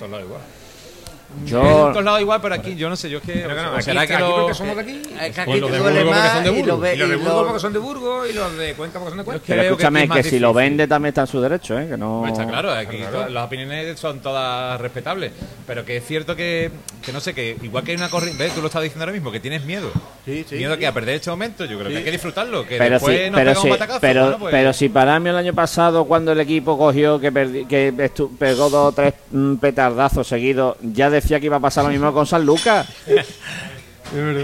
yo 1.45 1.61
En 1.87 1.93
todos 1.93 2.03
lados 2.05 2.21
igual, 2.21 2.39
pero 2.41 2.55
aquí 2.55 2.75
yo 2.75 2.89
no 2.89 2.95
sé, 2.95 3.09
yo 3.09 3.17
es 3.19 3.23
que... 3.23 3.33
Pero 3.33 3.55
que 3.55 3.61
no, 3.61 3.71
o 3.71 3.75
aquí, 3.75 3.83
será 3.83 4.07
que 4.07 4.13
aquí 4.13 4.23
lo- 4.23 4.35
porque 4.35 4.53
somos 4.53 4.75
de 4.75 4.81
aquí. 4.81 5.01
Que 5.01 5.19
aquí 5.25 5.41
Pues 5.45 5.61
los 5.61 5.69
te 5.71 5.75
de 5.77 5.81
duele 5.83 6.03
Burgos 6.03 6.13
porque 6.15 6.19
más 6.21 6.33
son 6.33 6.43
de 6.43 6.49
Burgos. 6.49 6.89
Y 6.93 6.97
los 6.97 7.09
de 7.09 7.15
Burgos 7.15 7.43
porque 7.45 7.59
son 7.59 7.73
de 7.73 7.79
Burgos 7.79 8.29
y 8.29 8.33
los 8.33 8.57
de 8.57 8.73
Cuenca 8.73 8.99
porque 8.99 9.09
son 9.11 9.17
de 9.17 9.23
Cuenca. 9.23 9.43
que 9.45 9.47
pero 9.53 9.61
que 9.63 9.67
escúchame 9.69 10.01
aquí 10.03 10.19
es 10.19 10.25
que, 10.25 10.29
si 10.31 10.39
lo 10.39 10.53
vende 10.53 10.87
también 10.87 11.09
está 11.09 11.21
en 11.21 11.27
su 11.27 11.41
derecho, 11.41 11.79
¿eh? 11.79 11.87
Que 11.89 11.97
no. 11.97 12.19
Pues 12.21 12.31
está 12.33 12.47
claro, 12.47 12.71
aquí 12.71 12.97
to- 13.11 13.29
las 13.29 13.45
opiniones 13.45 13.99
son 13.99 14.19
todas 14.21 14.79
respetables, 14.81 15.31
pero 15.67 15.83
que 15.85 15.97
es 15.97 16.05
cierto 16.05 16.35
que, 16.35 16.71
que 17.03 17.11
no 17.11 17.19
sé, 17.19 17.33
que 17.33 17.57
igual 17.61 17.83
que 17.83 17.91
hay 17.91 17.97
una 17.97 18.09
corriente, 18.09 18.43
¿ves? 18.43 18.53
tú 18.53 18.61
lo 18.61 18.67
estás 18.67 18.81
diciendo 18.83 19.03
ahora 19.03 19.13
mismo, 19.13 19.31
que 19.31 19.39
tienes 19.39 19.63
miedo. 19.65 19.89
Sí, 20.25 20.45
sí, 20.47 20.55
miedo 20.55 20.73
sí. 20.75 20.79
que 20.79 20.87
a 20.87 20.91
perder 20.93 21.15
este 21.15 21.29
momento, 21.29 21.65
yo 21.65 21.77
creo 21.77 21.89
que 21.91 21.97
hay 21.97 22.03
que 22.03 22.11
disfrutarlo, 22.11 22.65
que 22.65 22.77
Pero 22.77 22.93
después 22.95 23.17
sí, 23.25 23.29
nos 23.29 23.39
pero 23.41 23.69
batacazo, 23.69 23.99
pero, 24.01 24.21
bueno, 24.23 24.39
pues- 24.39 24.51
pero 24.51 24.73
si 24.73 24.89
para 24.89 25.19
mí 25.19 25.29
el 25.29 25.35
año 25.35 25.53
pasado 25.53 26.05
cuando 26.05 26.31
el 26.31 26.39
equipo 26.39 26.77
cogió 26.77 27.19
que 27.19 27.31
perdi- 27.33 27.67
que 27.67 27.93
pegó 28.39 28.69
dos 28.69 28.89
o 28.89 28.91
tres 28.93 29.13
mm, 29.31 29.55
petardazos 29.55 30.27
seguidos, 30.27 30.77
ya 30.81 31.09
decía 31.23 31.39
que 31.39 31.47
iba 31.47 31.57
a 31.57 31.59
pasar 31.59 31.83
lo 31.85 31.89
mismo 31.89 32.13
con 32.13 32.25
San 32.27 32.45
Lucas. 32.45 32.85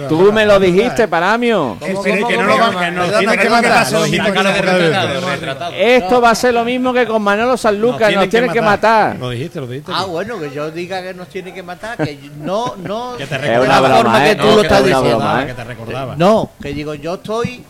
Tú 0.08 0.32
me 0.32 0.46
lo 0.48 0.60
dijiste, 0.60 1.08
Paramio. 1.08 1.78
Esto 5.76 6.22
va 6.22 6.32
a 6.32 6.36
ser 6.36 6.54
lo 6.56 6.66
mismo 6.66 6.92
que 6.92 7.06
con 7.06 7.22
Manolo 7.22 7.56
Sanluca, 7.56 8.10
nos, 8.10 8.30
tienen 8.30 8.52
que 8.52 8.62
matar. 8.62 9.18
Lo 9.18 9.30
dijiste, 9.30 9.60
lo 9.60 9.68
dijiste. 9.68 9.92
Ah, 9.94 10.06
bueno, 10.06 10.40
que 10.40 10.50
yo 10.52 10.72
diga 10.72 11.04
que 11.04 11.14
nos 11.14 11.28
tiene 11.28 11.54
que 11.54 11.62
matar, 11.62 11.98
que 11.98 12.18
no, 12.38 12.76
no. 12.78 13.16
Que 13.18 13.28
te 13.28 13.38
de 13.38 13.54
Es 13.54 13.60
una 13.60 13.80
broma, 13.80 13.98
forma 13.98 14.24
que 14.24 14.36
tú 14.36 14.48
lo 14.48 14.56
que 14.56 14.62
estás 14.62 14.84
diciendo. 14.84 15.18
broma. 15.18 15.46
Que 15.46 15.54
te 15.54 15.64
recordaba. 15.64 16.16
No, 16.16 16.52
que 16.62 16.74
digo, 16.74 16.96
yo 16.96 17.16
estoy. 17.16 17.64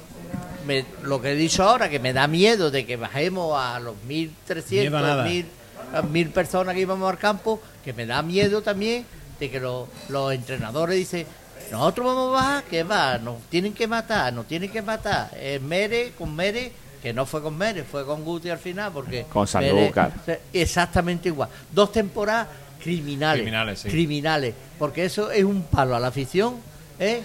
me- 0.65 0.85
lo 1.03 1.21
que 1.21 1.31
he 1.31 1.35
dicho 1.35 1.63
ahora, 1.63 1.89
que 1.89 1.99
me 1.99 2.13
da 2.13 2.27
miedo 2.27 2.71
de 2.71 2.85
que 2.85 2.95
bajemos 2.95 3.59
a 3.59 3.79
los 3.79 3.95
1.300, 4.07 4.69
Miedo 4.69 4.97
a 4.97 5.01
nada. 5.01 5.25
1.000 5.25 5.45
1.000 5.93 6.31
personas 6.31 6.75
que 6.75 6.81
íbamos 6.81 7.09
al 7.09 7.17
campo, 7.17 7.61
que 7.83 7.93
me 7.93 8.05
da 8.05 8.21
miedo 8.21 8.61
también 8.61 9.05
de 9.39 9.49
que 9.49 9.59
los, 9.59 9.87
los 10.09 10.33
entrenadores 10.33 10.95
dicen. 10.95 11.25
Nosotros 11.71 12.07
vamos 12.07 12.29
a 12.29 12.31
bajar, 12.31 12.63
que 12.63 12.81
va, 12.83 13.19
nos 13.19 13.41
tienen 13.43 13.73
que 13.73 13.87
matar, 13.87 14.33
nos 14.33 14.47
tienen 14.47 14.71
que 14.71 14.81
matar. 14.81 15.29
Eh, 15.35 15.59
Mere, 15.61 16.13
con 16.17 16.35
Mere 16.35 16.71
que 17.01 17.13
no 17.13 17.25
fue 17.25 17.41
con 17.41 17.57
Mérez, 17.57 17.85
fue 17.89 18.05
con 18.05 18.23
Guti 18.23 18.49
al 18.49 18.59
final, 18.59 18.91
porque 18.91 19.25
Con 19.31 19.47
Sanlúcar. 19.47 20.11
exactamente 20.51 21.29
igual. 21.29 21.49
Dos 21.71 21.91
temporadas 21.91 22.47
criminales. 22.81 23.41
Criminales, 23.41 23.79
sí. 23.79 23.89
criminales, 23.89 24.53
porque 24.77 25.05
eso 25.05 25.31
es 25.31 25.43
un 25.43 25.63
palo 25.63 25.95
a 25.95 25.99
la 25.99 26.07
afición. 26.07 26.55
¿eh? 26.99 27.21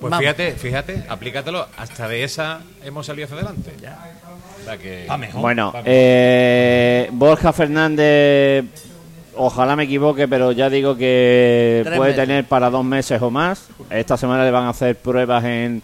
Pues 0.00 0.10
Vamos. 0.10 0.18
fíjate, 0.20 0.52
fíjate, 0.52 1.04
aplícatelo. 1.08 1.66
Hasta 1.76 2.08
de 2.08 2.24
esa 2.24 2.60
hemos 2.84 3.04
salido 3.06 3.26
hacia 3.26 3.36
adelante. 3.36 3.72
O 4.60 4.64
sea 4.64 4.78
que. 4.78 5.06
Bueno, 5.34 5.72
eh, 5.84 7.08
Borja 7.12 7.52
Fernández, 7.52 8.64
ojalá 9.36 9.76
me 9.76 9.84
equivoque, 9.84 10.26
pero 10.26 10.52
ya 10.52 10.70
digo 10.70 10.96
que 10.96 11.82
Tres 11.84 11.96
puede 11.98 12.12
meses. 12.12 12.26
tener 12.26 12.44
para 12.46 12.70
dos 12.70 12.84
meses 12.84 13.20
o 13.20 13.30
más. 13.30 13.68
Esta 13.90 14.16
semana 14.16 14.44
le 14.44 14.50
van 14.50 14.64
a 14.64 14.70
hacer 14.70 14.96
pruebas 14.96 15.44
en, 15.44 15.82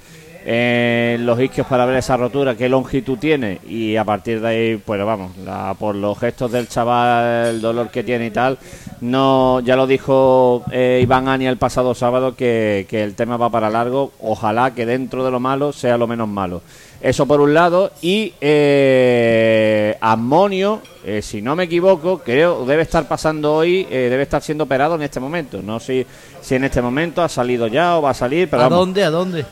en 0.49 1.27
los 1.27 1.41
isquios 1.41 1.67
para 1.67 1.85
ver 1.87 1.97
esa 1.97 2.17
rotura, 2.17 2.55
qué 2.55 2.69
longitud 2.69 3.19
tiene. 3.19 3.59
Y 3.69 3.97
a 3.97 4.05
partir 4.05 4.41
de 4.41 4.49
ahí, 4.49 4.77
pues 4.77 5.05
vamos, 5.05 5.37
la- 5.45 5.75
por 5.77 5.97
los 5.97 6.17
gestos 6.19 6.53
del 6.53 6.69
chaval, 6.69 7.49
el 7.49 7.61
dolor 7.61 7.89
que 7.91 8.05
tiene 8.05 8.27
y 8.27 8.31
tal, 8.31 8.57
no 9.01 9.59
ya 9.61 9.75
lo 9.75 9.87
dijo 9.89 10.63
eh, 10.71 11.01
Iván 11.03 11.27
Ani 11.29 11.47
el 11.47 11.57
pasado 11.57 11.95
sábado 11.97 12.37
que, 12.37 12.87
que 12.89 13.03
el 13.03 13.15
tema 13.17 13.37
va 13.37 13.51
para 13.51 13.69
largo. 13.71 14.13
Ojalá 14.21 14.73
que 14.73 14.87
dentro 14.87 15.25
de 15.25 15.33
lo 15.33 15.41
malo 15.41 15.73
sea 15.73 15.99
lo 15.99 16.07
menos 16.07 16.29
malo. 16.29 16.63
Eso 17.01 17.27
por 17.27 17.41
un 17.41 17.53
lado. 17.53 17.91
Y 18.01 18.33
eh, 18.41 19.97
Amonio, 20.01 20.81
eh, 21.05 21.23
si 21.23 21.43
no 21.43 21.57
me 21.57 21.65
equivoco, 21.65 22.19
creo 22.25 22.65
debe 22.65 22.83
estar 22.83 23.07
pasando 23.09 23.53
hoy, 23.55 23.87
eh, 23.91 24.07
debe 24.11 24.23
estar 24.23 24.43
siendo 24.43 24.65
operado 24.65 24.95
en 24.95 25.03
este 25.03 25.19
momento. 25.21 25.61
No 25.63 25.81
sé 25.81 26.07
si 26.41 26.55
en 26.55 26.65
este 26.65 26.81
momento 26.81 27.21
ha 27.23 27.29
salido 27.29 27.67
ya 27.67 27.97
o 27.99 28.03
va 28.03 28.11
a 28.11 28.15
salir, 28.15 28.49
pero 28.49 28.63
¿A 28.63 28.69
vamos. 28.69 28.79
dónde? 28.87 29.05
¿A 29.05 29.11
dónde? 29.11 29.45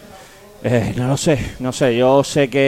Eh, 0.67 0.95
no 0.97 1.09
lo 1.09 1.17
sé, 1.19 1.39
no 1.59 1.73
sé. 1.73 1.95
Yo 1.95 2.25
sé 2.25 2.49
que 2.49 2.59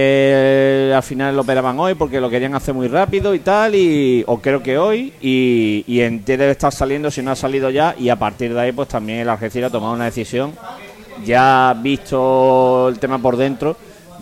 eh, 0.90 0.92
al 0.94 1.02
final 1.02 1.34
lo 1.34 1.40
operaban 1.40 1.80
hoy 1.80 1.94
porque 1.94 2.20
lo 2.20 2.28
querían 2.28 2.54
hacer 2.54 2.74
muy 2.74 2.88
rápido 2.88 3.34
y 3.34 3.38
tal, 3.38 3.74
y, 3.74 4.22
o 4.26 4.38
creo 4.38 4.62
que 4.62 4.76
hoy, 4.76 5.14
y, 5.22 5.82
y 5.86 6.02
en 6.02 6.22
té 6.22 6.36
debe 6.36 6.52
estar 6.52 6.74
saliendo 6.74 7.10
si 7.10 7.22
no 7.22 7.30
ha 7.30 7.36
salido 7.36 7.70
ya, 7.70 7.94
y 7.98 8.10
a 8.10 8.16
partir 8.16 8.52
de 8.52 8.60
ahí, 8.60 8.72
pues 8.72 8.88
también 8.88 9.20
el 9.20 9.30
Algeciras 9.30 9.70
ha 9.70 9.72
tomado 9.72 9.94
una 9.94 10.04
decisión. 10.04 10.52
Ya 11.24 11.74
visto 11.80 12.90
el 12.90 12.98
tema 12.98 13.18
por 13.18 13.38
dentro, 13.38 13.78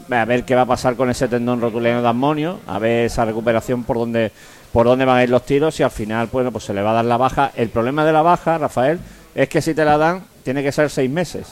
a 0.09 0.25
ver 0.25 0.45
qué 0.45 0.55
va 0.55 0.63
a 0.63 0.67
pasar 0.67 0.95
con 0.95 1.11
ese 1.11 1.27
tendón 1.27 1.61
rotuliano 1.61 2.01
de 2.01 2.09
amonio, 2.09 2.61
a 2.69 2.79
ver 2.79 3.07
esa 3.07 3.25
recuperación 3.25 3.83
por 3.83 3.97
dónde, 3.97 4.31
por 4.73 4.87
dónde 4.87 5.05
van 5.05 5.17
a 5.17 5.25
ir 5.25 5.31
los 5.31 5.45
tiros, 5.45 5.81
y 5.81 5.83
al 5.83 5.91
final, 5.91 6.29
bueno, 6.31 6.53
pues 6.53 6.63
se 6.63 6.75
le 6.75 6.81
va 6.81 6.93
a 6.93 6.95
dar 6.95 7.07
la 7.07 7.17
baja. 7.17 7.51
El 7.57 7.71
problema 7.71 8.05
de 8.05 8.13
la 8.13 8.23
baja, 8.23 8.57
Rafael, 8.57 9.01
es 9.35 9.49
que 9.49 9.61
si 9.61 9.75
te 9.75 9.85
la 9.85 9.99
dan, 9.99 10.23
tiene 10.45 10.63
que 10.63 10.71
ser 10.71 10.89
seis 10.91 11.11
meses. 11.11 11.49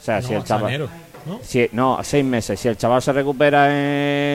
O 0.00 0.02
sea, 0.02 0.22
si 0.22 0.32
el 0.32 0.44
chaval. 0.44 0.88
¿No? 1.28 1.40
Si, 1.42 1.68
no, 1.72 1.98
seis 2.02 2.24
meses. 2.24 2.58
Si 2.58 2.68
el 2.68 2.76
chaval 2.76 3.02
se 3.02 3.12
recupera 3.12 3.68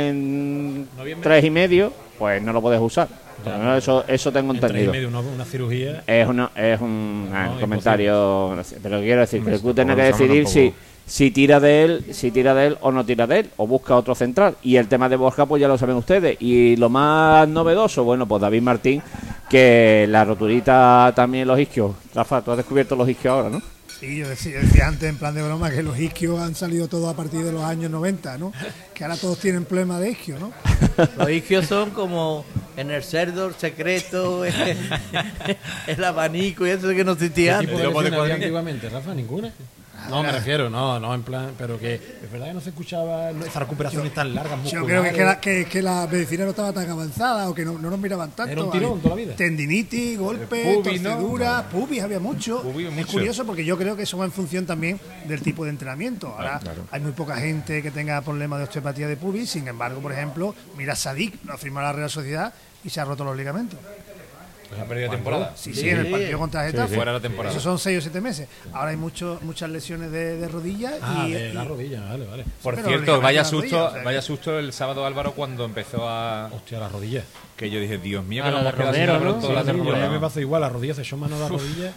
en 0.07 0.87
tres 1.21 1.43
y 1.43 1.49
medio, 1.49 1.91
pues 2.17 2.41
no 2.41 2.53
lo 2.53 2.61
puedes 2.61 2.79
usar. 2.79 3.07
Menos 3.45 3.77
eso, 3.77 4.05
eso 4.07 4.31
tengo 4.31 4.53
En 4.53 4.59
tres 4.59 4.71
y 4.71 4.85
entendido. 4.85 4.91
medio, 4.93 5.07
una, 5.09 5.19
una 5.19 5.45
cirugía. 5.45 6.03
Es, 6.07 6.27
una, 6.27 6.51
es 6.55 6.79
un 6.79 7.29
ah, 7.33 7.57
comentario, 7.59 8.55
pero 8.81 9.01
quiero 9.01 9.21
decir 9.21 9.43
que 9.43 9.53
el 9.53 9.59
club 9.59 9.75
tiene 9.75 9.95
que 9.95 10.03
decidir 10.03 10.47
si, 10.47 10.73
si 11.05 11.31
tira 11.31 11.59
de 11.59 11.83
él, 11.83 12.05
si 12.11 12.31
tira 12.31 12.53
de 12.53 12.67
él 12.67 12.77
o 12.79 12.91
no 12.91 13.03
tira 13.05 13.27
de 13.27 13.39
él, 13.39 13.49
o 13.57 13.67
busca 13.67 13.97
otro 13.97 14.15
central. 14.15 14.55
Y 14.63 14.77
el 14.77 14.87
tema 14.87 15.09
de 15.09 15.17
Borja, 15.17 15.45
pues 15.45 15.59
ya 15.59 15.67
lo 15.67 15.77
saben 15.77 15.97
ustedes. 15.97 16.37
Y 16.39 16.77
lo 16.77 16.89
más 16.89 17.47
novedoso, 17.49 18.05
bueno, 18.05 18.25
pues 18.27 18.41
David 18.41 18.61
Martín, 18.61 19.01
que 19.49 20.05
la 20.09 20.23
roturita 20.23 21.11
también 21.13 21.47
los 21.47 21.59
isquios. 21.59 21.91
Rafa, 22.15 22.41
tú 22.41 22.51
has 22.51 22.57
descubierto 22.57 22.95
los 22.95 23.09
isquios 23.09 23.33
ahora, 23.33 23.49
¿no? 23.49 23.61
Sí, 24.03 24.17
yo 24.17 24.27
decía, 24.27 24.59
antes 24.85 25.09
en 25.09 25.15
plan 25.15 25.33
de 25.33 25.41
broma 25.41 25.71
que 25.71 25.81
los 25.81 25.97
isquios 25.97 26.37
han 26.41 26.55
salido 26.55 26.89
todos 26.89 27.13
a 27.13 27.15
partir 27.15 27.41
de 27.41 27.53
los 27.53 27.63
años 27.63 27.89
90, 27.89 28.37
¿no? 28.37 28.51
Que 28.93 29.05
ahora 29.05 29.15
todos 29.15 29.39
tienen 29.39 29.63
problema 29.63 29.97
de 29.97 30.11
isquio, 30.11 30.37
¿no? 30.39 30.51
Los 31.17 31.29
isquios 31.29 31.67
son 31.67 31.91
como 31.91 32.43
en 32.75 32.91
el 32.91 33.01
cerdo, 33.01 33.47
el 33.47 33.55
secreto, 33.55 34.43
el, 34.43 34.53
el 35.87 36.03
abanico 36.03 36.67
y 36.67 36.71
eso 36.71 36.89
que 36.89 37.05
no 37.05 37.13
existía 37.13 37.59
¿Qué 37.59 37.67
tipo 37.67 37.97
antes. 37.97 38.11
de 38.11 38.33
antiguamente, 38.33 38.89
Rafa? 38.89 39.15
¿Ninguna? 39.15 39.53
No, 40.09 40.23
me 40.23 40.31
refiero, 40.31 40.69
no, 40.69 40.99
no, 40.99 41.13
en 41.13 41.23
plan, 41.23 41.53
pero 41.57 41.79
que 41.79 41.95
es 41.95 42.31
verdad 42.31 42.47
que 42.47 42.53
no 42.53 42.61
se 42.61 42.69
escuchaba 42.69 43.31
esas 43.31 43.55
recuperaciones 43.55 44.13
tan 44.13 44.33
largas, 44.33 44.63
Yo 44.71 44.85
creo 44.85 45.03
que, 45.03 45.11
que 45.11 45.23
la, 45.23 45.39
que, 45.39 45.65
que 45.65 45.81
la 45.81 46.07
medicina 46.11 46.43
no 46.43 46.51
estaba 46.51 46.73
tan 46.73 46.89
avanzada 46.89 47.49
o 47.49 47.53
que 47.53 47.65
no, 47.65 47.73
no 47.77 47.89
nos 47.89 47.99
miraban 47.99 48.31
tanto. 48.31 48.51
Era 48.51 48.63
un 48.63 48.71
tirón 48.71 48.99
toda 48.99 49.15
la 49.15 49.21
vida. 49.21 49.35
Tendinitis, 49.35 50.17
golpes, 50.17 50.77
pubis, 50.77 51.01
¿no? 51.01 51.11
torceduras, 51.11 51.63
pubis, 51.63 52.01
había 52.01 52.19
mucho. 52.19 52.61
Pubis, 52.61 52.87
es 52.97 53.05
curioso 53.05 53.45
porque 53.45 53.65
yo 53.65 53.77
creo 53.77 53.95
que 53.95 54.03
eso 54.03 54.17
va 54.17 54.25
en 54.25 54.31
función 54.31 54.65
también 54.65 54.99
del 55.25 55.41
tipo 55.41 55.63
de 55.63 55.71
entrenamiento. 55.71 56.27
Ahora 56.27 56.59
hay 56.91 57.01
muy 57.01 57.11
poca 57.11 57.37
gente 57.37 57.81
que 57.81 57.91
tenga 57.91 58.21
problemas 58.21 58.59
de 58.59 58.63
osteopatía 58.65 59.07
de 59.07 59.17
pubis, 59.17 59.49
sin 59.49 59.67
embargo, 59.67 60.01
por 60.01 60.11
ejemplo, 60.11 60.55
mira 60.77 60.95
Sadik, 60.95 61.43
lo 61.45 61.53
ha 61.53 61.57
firmado 61.57 61.87
la 61.87 61.93
Real 61.93 62.09
Sociedad 62.09 62.53
y 62.83 62.89
se 62.89 62.99
ha 62.99 63.05
roto 63.05 63.23
los 63.23 63.35
ligamentos. 63.35 63.79
Pues 64.73 64.85
ha 64.85 64.89
perdido 64.89 65.09
temporada. 65.09 65.53
Sí, 65.55 65.73
sí, 65.73 65.89
en 65.89 65.99
el 65.99 66.07
partido 66.07 66.39
contra 66.39 66.65
Getafe. 66.65 66.95
Fuera 66.95 67.13
la 67.13 67.19
temporada. 67.19 67.51
Esos 67.51 67.63
son 67.63 67.79
seis 67.79 67.97
o 67.99 68.01
siete 68.01 68.19
meses. 68.21 68.47
Ahora 68.73 68.91
hay 68.91 68.97
mucho, 68.97 69.39
muchas 69.43 69.69
lesiones 69.69 70.11
de, 70.11 70.37
de 70.37 70.47
rodillas 70.47 70.95
Ah, 71.01 71.25
y, 71.27 71.31
de 71.33 71.53
la 71.53 71.63
rodilla, 71.63 72.01
vale, 72.01 72.25
vale. 72.25 72.45
Por 72.61 72.75
Pero 72.75 72.87
cierto, 72.87 73.21
vaya 73.21 73.43
de 73.43 73.45
la 73.45 73.51
rodilla, 73.51 73.69
susto, 73.69 73.85
o 73.87 73.91
sea 73.91 74.03
vaya 74.03 74.21
susto 74.21 74.59
el 74.59 74.73
sábado 74.73 75.05
Álvaro 75.05 75.33
cuando 75.33 75.65
empezó 75.65 76.07
a. 76.09 76.49
Hostia, 76.53 76.79
la 76.79 76.89
rodilla. 76.89 77.23
Que 77.57 77.69
yo 77.69 77.79
dije, 77.79 77.97
Dios 77.97 78.23
mío, 78.25 78.43
que 78.43 78.51
la 78.51 78.57
de 78.57 78.61
hemos 78.69 78.73
quedado 78.75 78.93
sin 78.93 79.01
Romero, 79.07 79.13
Álvaro 79.13 79.33
¿no? 79.35 79.41
toda 79.41 79.53
la 79.53 79.61
Sí, 79.61 79.65
sí, 79.69 79.75
temporada. 79.77 80.09
me 80.09 80.19
pasó 80.19 80.39
igual, 80.39 80.61
la 80.61 80.69
rodilla 80.69 80.93
se 80.95 81.01
echó 81.01 81.17
mano 81.17 81.35
a 81.35 81.39
la 81.39 81.47
rodilla 81.47 81.91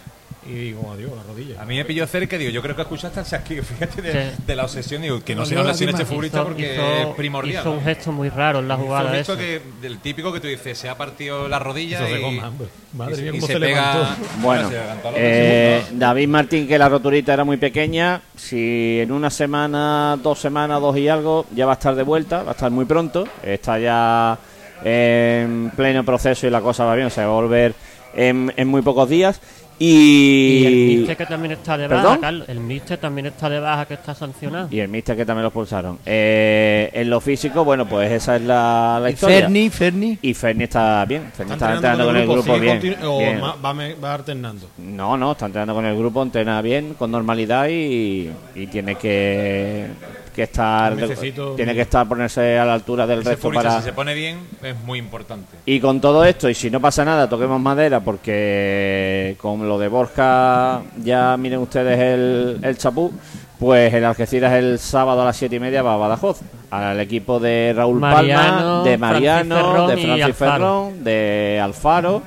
y 0.47 0.53
digo, 0.53 0.91
adiós, 0.93 1.11
la 1.15 1.23
rodilla. 1.23 1.61
A 1.61 1.65
mí 1.65 1.75
me 1.75 1.83
pilló 1.85 2.07
cerca, 2.07 2.37
digo, 2.37 2.51
yo 2.51 2.61
creo 2.61 2.75
que 2.75 2.81
escuchaste 2.83 3.19
al 3.19 3.25
chasquido, 3.25 3.63
fíjate 3.65 4.01
de, 4.01 4.11
Sí. 4.11 4.43
de 4.45 4.55
la 4.55 4.63
obsesión, 4.63 5.01
digo, 5.01 5.21
que 5.23 5.35
no 5.35 5.45
se 5.45 5.55
Dolió 5.55 5.57
nos 5.59 5.65
la 5.67 5.71
lesione 5.73 5.91
este 5.91 6.05
futbolista 6.05 6.43
porque 6.43 6.73
hizo- 6.73 7.09
es 7.09 7.15
primordial. 7.15 7.61
hizo 7.61 7.71
un 7.71 7.81
gesto 7.81 8.11
muy 8.11 8.29
raro 8.29 8.59
en 8.59 8.67
la 8.67 8.73
Hizo 8.75 8.81
un 8.83 8.87
jugada 8.87 9.11
gesto 9.11 9.33
esa. 9.33 9.41
que, 9.41 9.61
del 9.81 9.99
típico 9.99 10.31
que 10.31 10.39
tú 10.39 10.47
dices, 10.47 10.77
se 10.77 10.87
ha 10.89 10.97
partido 10.97 11.47
la 11.47 11.59
rodilla 11.59 12.07
Hizo 12.07 12.17
y, 12.17 12.21
goma. 12.21 12.51
Madre 12.93 13.17
y- 13.17 13.21
mía, 13.23 13.31
y 13.35 13.41
se, 13.41 13.47
se 13.47 13.59
pega. 13.59 13.93
levantó. 13.93 14.15
Bueno, 14.41 14.69
se 14.69 14.75
eh. 15.15 15.83
David 15.91 16.27
Martín, 16.29 16.67
que 16.67 16.77
la 16.77 16.89
roturita 16.89 17.33
era 17.33 17.43
muy 17.43 17.57
pequeña, 17.57 18.21
si 18.35 18.99
en 19.01 19.11
una 19.11 19.29
semana, 19.29 20.17
dos 20.21 20.39
semanas, 20.39 20.79
dos 20.81 20.97
y 20.97 21.07
algo, 21.09 21.45
ya 21.53 21.65
va 21.65 21.73
a 21.73 21.75
estar 21.75 21.93
de 21.95 22.03
vuelta, 22.03 22.43
va 22.43 22.51
a 22.51 22.53
estar 22.53 22.71
muy 22.71 22.85
pronto, 22.85 23.27
está 23.43 23.77
ya 23.79 24.37
en 24.83 25.71
pleno 25.75 26.03
proceso 26.05 26.47
y 26.47 26.49
la 26.49 26.61
cosa 26.61 26.85
va 26.85 26.95
bien, 26.95 27.07
o 27.07 27.09
sea, 27.09 27.25
va 27.25 27.31
a 27.33 27.35
volver 27.41 27.73
en, 28.15 28.53
en 28.55 28.67
muy 28.67 28.81
pocos 28.81 29.09
días. 29.09 29.41
Y 29.79 30.65
el 30.65 30.73
Mister 30.99 31.17
que 31.17 31.25
también 31.27 31.51
está 31.51 31.77
de 31.77 31.87
¿Perdón? 31.87 32.03
baja, 32.05 32.19
Carlos. 32.19 32.49
El 32.49 32.59
Mister 32.59 32.97
también 32.97 33.27
está 33.27 33.47
de 33.49 33.59
baja 33.59 33.85
que 33.85 33.93
está 33.93 34.15
sancionado. 34.15 34.67
y 34.71 34.79
el 34.79 34.87
Mister 34.87 35.15
que 35.15 35.25
también 35.25 35.43
lo 35.43 35.49
expulsaron. 35.49 35.99
Eh, 36.05 36.89
en 36.93 37.09
lo 37.09 37.21
físico, 37.21 37.63
bueno, 37.63 37.85
pues 37.87 38.11
esa 38.11 38.37
es 38.37 38.41
la, 38.41 38.99
la 39.01 39.09
Y 39.09 39.13
historia. 39.13 39.41
Ferni, 39.41 39.69
Ferni. 39.69 40.17
Y 40.21 40.33
Ferni 40.33 40.63
está 40.63 41.05
bien, 41.05 41.31
Ferni 41.31 41.53
está, 41.53 41.73
entrenando 41.75 42.05
con 42.07 42.15
el 42.17 42.27
grupo 42.27 42.59
bien. 42.59 42.97
o 43.03 43.19
bien. 43.19 43.41
va, 43.41 43.73
va 44.03 44.13
alternando. 44.15 44.67
No, 44.77 45.15
no, 45.15 45.33
está 45.33 45.45
entrenando 45.45 45.75
con 45.75 45.85
el 45.85 45.95
grupo, 45.95 46.23
entrena 46.23 46.61
bien, 46.61 46.95
con 46.95 47.11
normalidad 47.11 47.67
y, 47.69 48.31
y 48.55 48.67
tiene 48.67 48.95
que, 48.95 49.85
que 50.37 50.43
estar 50.43 50.95
tiene 51.55 51.73
que 51.73 51.81
estar 51.81 52.07
ponerse 52.07 52.59
a 52.59 52.63
la 52.63 52.75
altura 52.75 53.07
del 53.07 53.25
resto 53.25 53.49
para 53.51 53.79
si 53.79 53.85
se 53.85 53.93
pone 53.93 54.13
bien, 54.13 54.37
es 54.61 54.79
muy 54.83 54.99
importante. 54.99 55.57
y 55.65 55.79
con 55.79 55.99
todo 55.99 56.23
esto 56.23 56.47
y 56.47 56.53
si 56.53 56.69
no 56.69 56.79
pasa 56.79 57.03
nada 57.03 57.27
toquemos 57.27 57.59
madera 57.59 58.01
porque 58.01 59.35
con 59.41 59.67
lo 59.67 59.79
de 59.79 59.87
Borja 59.87 60.83
ya 61.03 61.35
miren 61.37 61.57
ustedes 61.57 61.97
el, 61.97 62.59
el 62.61 62.77
chapú 62.77 63.11
pues 63.57 63.91
el 63.91 64.05
Algeciras 64.05 64.53
el 64.53 64.77
sábado 64.77 65.23
a 65.23 65.25
las 65.25 65.37
siete 65.37 65.55
y 65.55 65.59
media 65.59 65.81
va 65.81 65.95
a 65.95 65.97
Badajoz 65.97 66.41
al 66.69 66.99
equipo 66.99 67.39
de 67.39 67.73
Raúl 67.75 67.99
Mariano, 67.99 68.51
Palma 68.51 68.83
de 68.83 68.97
Mariano 68.99 69.71
Francis 69.71 69.95
de 69.95 70.01
Francis 70.03 70.23
Alfaro. 70.23 70.51
Ferrón 70.51 71.03
de 71.03 71.59
Alfaro 71.63 72.21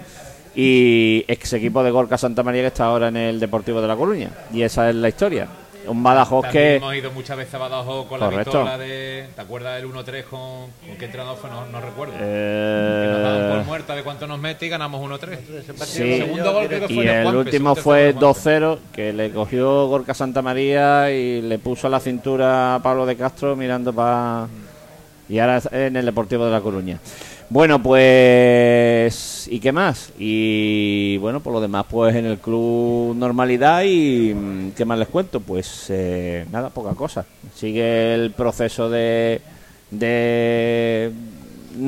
y 0.57 1.25
ex 1.29 1.53
equipo 1.53 1.85
de 1.85 1.93
Gorka 1.93 2.19
Santa 2.19 2.43
María 2.43 2.63
que 2.63 2.67
está 2.67 2.87
ahora 2.87 3.07
en 3.07 3.17
el 3.17 3.39
Deportivo 3.39 3.81
de 3.81 3.87
La 3.87 3.95
Coruña 3.95 4.31
y 4.53 4.63
esa 4.63 4.91
es 4.91 4.97
la 4.97 5.09
historia 5.09 5.47
un 5.91 6.03
Badajoz 6.03 6.43
También 6.43 6.65
que 6.65 6.77
hemos 6.77 6.95
ido 6.95 7.11
muchas 7.11 7.37
veces 7.37 7.55
a 7.55 7.59
Badajoz 7.59 8.07
con 8.07 8.21
la 8.21 8.27
Correcto. 8.27 8.51
pistola 8.53 8.79
de. 8.79 9.27
¿Te 9.35 9.41
acuerdas 9.41 9.81
del 9.81 9.91
1-3 9.91 10.25
con, 10.25 10.41
con 10.87 10.97
qué 10.99 11.05
entrenador 11.07 11.37
fue? 11.37 11.51
No, 11.51 11.67
no 11.67 11.81
recuerdo. 11.81 12.15
que 12.15 13.09
nos 13.11 13.23
daban 13.23 13.49
por 13.51 13.59
eh, 13.59 13.65
muerta 13.67 13.97
de 13.97 14.03
cuánto 14.03 14.27
nos 14.27 14.39
mete 14.39 14.67
y 14.67 14.69
ganamos 14.69 15.03
1-3. 15.03 15.39
Sí, 15.85 16.03
El 16.03 16.19
segundo 16.23 16.53
gol 16.53 16.67
creo 16.67 16.87
que 16.87 16.93
y 16.93 16.97
fue 16.97 17.05
el 17.07 17.23
Juanpe, 17.25 17.39
último 17.39 17.75
fue 17.75 18.13
tercero 18.13 18.27
de 18.29 18.35
Juanpe. 18.35 18.51
2-0, 18.51 18.79
que 18.93 19.13
le 19.13 19.31
cogió 19.33 19.87
Gorka 19.89 20.15
Santa 20.15 20.43
María 20.43 21.11
y 21.11 21.43
le 21.43 21.59
puso 21.59 21.87
a 21.87 21.91
la 21.91 22.01
cintura 22.01 22.77
a 22.77 22.79
Pablo 22.83 23.07
de 23.07 23.17
Castro 23.17 23.57
mirando 23.57 23.93
para... 23.93 24.47
Y 25.29 25.39
ahora 25.39 25.61
en 25.71 25.97
el 25.97 26.05
Deportivo 26.07 26.45
de 26.47 26.51
La 26.51 26.61
Coruña. 26.61 26.99
Bueno, 27.51 27.83
pues... 27.83 29.49
¿Y 29.51 29.59
qué 29.59 29.73
más? 29.73 30.13
Y 30.17 31.17
bueno, 31.19 31.41
por 31.41 31.53
lo 31.53 31.61
demás, 31.61 31.85
pues 31.91 32.15
en 32.15 32.25
el 32.27 32.39
club 32.39 33.17
normalidad 33.17 33.83
y... 33.83 34.33
mm, 34.33 34.71
¿Qué 34.77 34.85
más 34.85 34.97
les 34.97 35.09
cuento? 35.09 35.41
Pues 35.41 35.87
eh, 35.89 36.47
nada, 36.53 36.71
poca 36.71 36.95
cosa. 36.95 37.27
Sigue 37.53 38.15
el 38.15 38.31
proceso 38.31 38.89
de... 38.89 39.41
de 39.91 41.11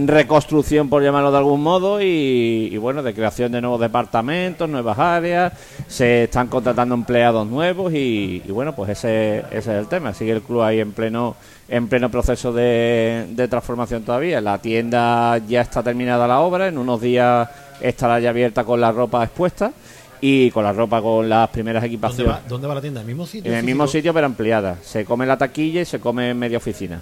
reconstrucción, 0.06 0.88
por 0.88 1.02
llamarlo 1.02 1.30
de 1.30 1.38
algún 1.38 1.62
modo, 1.62 2.00
y, 2.00 2.70
y 2.72 2.76
bueno, 2.78 3.02
de 3.02 3.14
creación 3.14 3.52
de 3.52 3.60
nuevos 3.60 3.80
departamentos, 3.80 4.68
nuevas 4.68 4.98
áreas, 4.98 5.52
se 5.88 6.24
están 6.24 6.48
contratando 6.48 6.94
empleados 6.94 7.46
nuevos 7.46 7.92
y, 7.92 8.42
y 8.44 8.50
bueno, 8.50 8.74
pues 8.74 8.90
ese, 8.90 9.38
ese 9.50 9.58
es 9.58 9.66
el 9.68 9.86
tema. 9.88 10.14
Sigue 10.14 10.32
el 10.32 10.42
club 10.42 10.62
ahí 10.62 10.80
en 10.80 10.92
pleno 10.92 11.36
en 11.68 11.88
pleno 11.88 12.10
proceso 12.10 12.52
de, 12.52 13.26
de 13.30 13.48
transformación 13.48 14.02
todavía. 14.02 14.40
La 14.40 14.58
tienda 14.58 15.38
ya 15.38 15.62
está 15.62 15.82
terminada 15.82 16.26
la 16.26 16.40
obra, 16.40 16.68
en 16.68 16.76
unos 16.76 17.00
días 17.00 17.48
estará 17.80 18.20
ya 18.20 18.30
abierta 18.30 18.64
con 18.64 18.80
la 18.80 18.92
ropa 18.92 19.24
expuesta 19.24 19.72
y 20.20 20.50
con 20.50 20.62
la 20.64 20.72
ropa 20.72 21.00
con 21.02 21.28
las 21.28 21.48
primeras 21.48 21.82
¿Dónde 21.82 21.94
equipaciones. 21.94 22.32
va, 22.34 22.40
¿Dónde 22.48 22.68
va 22.68 22.74
la 22.76 22.80
tienda? 22.80 23.00
¿En 23.00 23.06
el 23.08 23.14
mismo 23.14 23.26
sitio? 23.26 23.50
En 23.50 23.58
el 23.58 23.64
mismo 23.64 23.86
sitio 23.86 24.12
pero 24.14 24.26
ampliada. 24.26 24.76
Se 24.82 25.04
come 25.04 25.24
la 25.26 25.36
taquilla 25.38 25.80
y 25.80 25.84
se 25.84 25.98
come 25.98 26.32
media 26.34 26.58
oficina. 26.58 27.00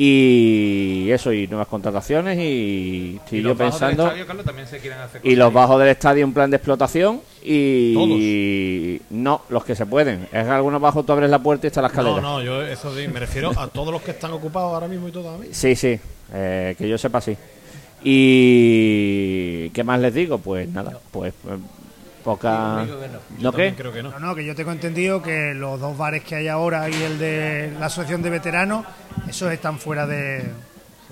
Y 0.00 1.10
eso, 1.10 1.32
y 1.32 1.48
nuevas 1.48 1.66
contrataciones 1.66 2.38
y 2.38 3.16
estoy 3.16 3.40
Y 3.40 3.42
yo 3.42 3.56
pensando... 3.56 4.04
estadio, 4.04 4.28
Carlos, 4.28 4.46
también 4.46 4.68
se 4.68 4.76
hacer 4.76 5.20
Y 5.24 5.34
los 5.34 5.52
bajos 5.52 5.80
del 5.80 5.88
estadio 5.88 6.22
en 6.22 6.32
plan 6.32 6.48
de 6.50 6.56
explotación 6.56 7.20
y... 7.42 9.00
No, 9.10 9.42
los 9.48 9.64
que 9.64 9.74
se 9.74 9.86
pueden. 9.86 10.28
Es 10.32 10.44
que 10.44 10.50
algunos 10.50 10.80
bajos 10.80 11.04
tú 11.04 11.10
abres 11.10 11.28
la 11.28 11.40
puerta 11.40 11.66
y 11.66 11.68
está 11.68 11.82
la 11.82 11.88
escalera. 11.88 12.20
No, 12.20 12.38
no, 12.38 12.42
yo 12.44 12.62
eso 12.62 12.92
me 12.92 13.18
refiero 13.18 13.50
a 13.58 13.66
todos 13.66 13.92
los 13.92 14.00
que 14.02 14.12
están 14.12 14.30
ocupados 14.30 14.72
ahora 14.72 14.86
mismo 14.86 15.08
y 15.08 15.10
todavía. 15.10 15.50
Sí, 15.50 15.74
sí, 15.74 15.98
eh, 16.32 16.76
que 16.78 16.88
yo 16.88 16.96
sepa 16.96 17.20
sí. 17.20 17.36
Y 18.04 19.70
¿qué 19.70 19.82
más 19.82 19.98
les 19.98 20.14
digo? 20.14 20.38
Pues 20.38 20.68
nada, 20.68 20.96
pues 21.10 21.34
poca... 22.24 22.84
¿No 23.38 23.52
qué? 23.52 23.74
Creo 23.76 23.92
que 23.92 24.02
no. 24.02 24.10
No, 24.10 24.18
no, 24.18 24.34
que 24.34 24.44
yo 24.44 24.54
tengo 24.54 24.72
entendido 24.72 25.22
que 25.22 25.54
los 25.54 25.78
dos 25.80 25.96
bares 25.96 26.22
que 26.24 26.36
hay 26.36 26.48
ahora 26.48 26.88
y 26.88 26.94
el 27.02 27.18
de 27.18 27.72
la 27.78 27.86
asociación 27.86 28.22
de 28.22 28.30
veteranos, 28.30 28.84
esos 29.28 29.52
están 29.52 29.78
fuera 29.78 30.06
de... 30.06 30.50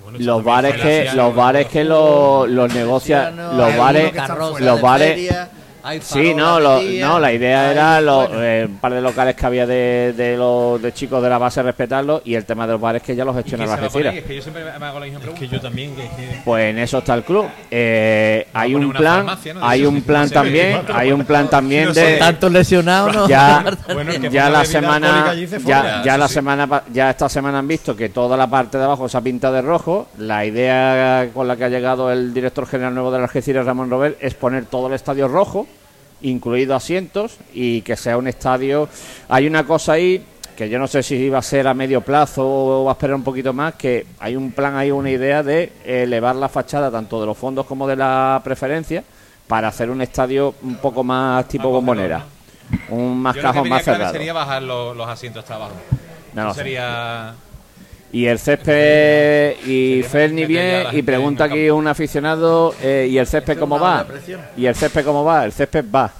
Bueno, 0.03 0.19
Los 0.21 0.45
bares 0.45 0.75
que 0.75 1.11
los 1.15 1.35
bares 1.35 1.67
que 1.67 1.83
los 1.83 2.49
los 2.49 2.73
los 2.73 3.77
bares 3.77 4.13
los 4.61 4.81
bares- 4.81 5.15
feria, 5.15 5.51
hay 5.87 6.01
Sí, 6.03 6.35
no, 6.35 6.59
lo- 6.61 6.83
no, 6.83 7.19
la 7.21 7.33
idea 7.33 7.71
era 7.71 8.01
los, 8.01 8.29
bueno, 8.29 8.43
eh, 8.43 8.67
un 8.69 8.79
par 8.79 8.93
de 8.93 9.01
locales 9.01 9.35
que 9.37 9.47
había 9.47 9.67
de, 9.67 10.13
de 10.17 10.37
los 10.37 10.81
de 10.83 10.93
chicos 10.93 11.23
de 11.23 11.29
la 11.29 11.39
base 11.39 11.63
respetarlos 11.63 12.23
y 12.25 12.35
el 12.35 12.45
tema 12.45 12.67
de 12.67 12.73
los 12.73 12.81
bares 12.81 13.03
que 13.03 13.15
ya 13.15 13.25
los 13.25 13.35
¿Y 13.35 13.39
gestiona 13.39 13.67
la? 13.67 13.75
Algeciras. 13.75 14.15
Es 14.15 14.25
que 14.25 14.37
yo 14.37 14.43
siempre 14.43 14.65
me 14.65 14.85
hago 14.87 15.01
la 15.01 15.07
misma 15.07 15.21
Es 15.25 15.31
que 15.39 15.49
yo 15.49 15.61
también, 15.61 15.95
que, 15.95 16.03
que- 16.03 16.41
Pues 16.45 16.65
en 16.71 16.79
eso 16.79 16.99
está 16.99 17.15
el 17.15 17.23
club. 17.23 17.47
Eh, 17.71 18.47
hay 18.53 18.75
un 18.75 18.93
plan, 18.93 19.17
farmacia, 19.27 19.55
¿no? 19.55 19.67
hay 19.67 19.87
un 19.87 20.03
plan 20.03 20.29
también, 20.31 20.81
hay 20.93 21.13
un 21.13 21.25
plan 21.25 21.49
también 21.49 21.93
de 21.93 22.17
tantos 22.17 22.51
lesionados, 22.53 23.15
¿no? 23.15 23.29
ya, 23.29 23.65
Bueno, 23.93 24.13
la 24.33 24.65
semana 24.65 25.33
ya, 25.65 26.03
ya 26.05 26.19
la 26.19 26.29
sí. 26.29 26.35
semana 26.35 26.67
pa- 26.67 26.83
ya 26.93 27.11
esta 27.11 27.29
semana 27.29 27.59
han 27.61 27.69
visto 27.69 27.95
que 27.97 28.09
toda 28.09 28.37
la 28.37 28.47
parte 28.49 28.79
de 28.79 28.85
abajo 28.85 29.09
se 29.09 29.17
ha 29.17 29.21
pintado 29.21 29.55
de 29.55 29.63
rojo 29.63 30.09
la 30.19 30.45
idea 30.45 31.29
con 31.33 31.47
la 31.49 31.57
que 31.57 31.65
ha 31.65 31.69
llegado 31.69 32.11
el 32.11 32.33
director 32.35 32.67
general 32.67 32.95
nuevo 32.95 33.11
de 33.11 33.19
la 33.19 33.25
Algeciras 33.25 33.67
Ramón 33.67 33.91
Robert 33.91 34.17
es 34.21 34.35
poner 34.35 34.67
todo 34.67 34.87
el 34.89 34.95
estadio 34.95 35.29
rojo 35.29 35.67
incluido 36.23 36.75
asientos 36.75 37.37
y 37.53 37.83
que 37.83 37.97
sea 37.97 38.17
un 38.17 38.27
estadio 38.27 38.89
hay 39.29 39.47
una 39.47 39.65
cosa 39.65 39.93
ahí 39.93 40.25
que 40.57 40.69
yo 40.71 40.79
no 40.79 40.87
sé 40.87 41.03
si 41.03 41.17
iba 41.17 41.39
a 41.39 41.43
ser 41.43 41.69
a 41.69 41.75
medio 41.75 42.01
plazo 42.01 42.43
o 42.47 42.85
va 42.85 42.93
a 42.93 42.95
esperar 42.95 43.17
un 43.17 43.23
poquito 43.23 43.53
más 43.53 43.75
que 43.75 44.07
hay 44.19 44.35
un 44.37 44.53
plan 44.53 44.77
ahí 44.77 44.91
una 44.91 45.11
idea 45.11 45.43
de 45.43 45.73
elevar 45.85 46.37
la 46.37 46.49
fachada 46.49 46.91
tanto 46.91 47.21
de 47.21 47.27
los 47.27 47.37
fondos 47.37 47.67
como 47.67 47.87
de 47.87 47.97
la 47.97 48.41
preferencia 48.43 49.05
para 49.47 49.69
hacer 49.69 49.91
un 49.91 50.01
estadio 50.01 50.55
un 50.63 50.77
poco 50.77 51.05
más 51.05 51.47
tipo 51.49 51.69
bombonera 51.69 52.25
un 52.89 53.21
más 53.21 53.35
Yo 53.35 53.43
creo 53.43 53.53
que 53.53 53.57
cajón 53.57 53.69
más 53.69 53.85
cerrado 53.85 54.13
sería 54.13 54.33
bajar 54.33 54.63
los, 54.63 54.97
los 54.97 55.09
asientos 55.09 55.43
hasta 55.43 55.55
abajo. 55.55 55.75
No 56.35 56.45
lo 56.45 56.51
Eso 56.51 56.61
sé. 56.61 56.61
Y 58.17 58.27
el 58.29 58.39
césped 58.39 59.57
y 59.67 60.03
Ferni 60.03 60.47
bien 60.47 60.87
y 60.93 61.03
pregunta 61.03 61.45
aquí 61.45 61.69
un 61.69 61.87
aficionado 61.87 62.75
eh, 62.83 63.09
y 63.11 63.19
el 63.19 63.27
césped 63.27 63.59
cómo 63.59 63.79
va 63.79 64.07
y 64.57 64.65
el 64.65 64.75
césped 64.75 65.05
cómo 65.05 65.23
va 65.23 65.45
el 65.45 65.53
césped 65.53 65.85
va. 65.95 66.11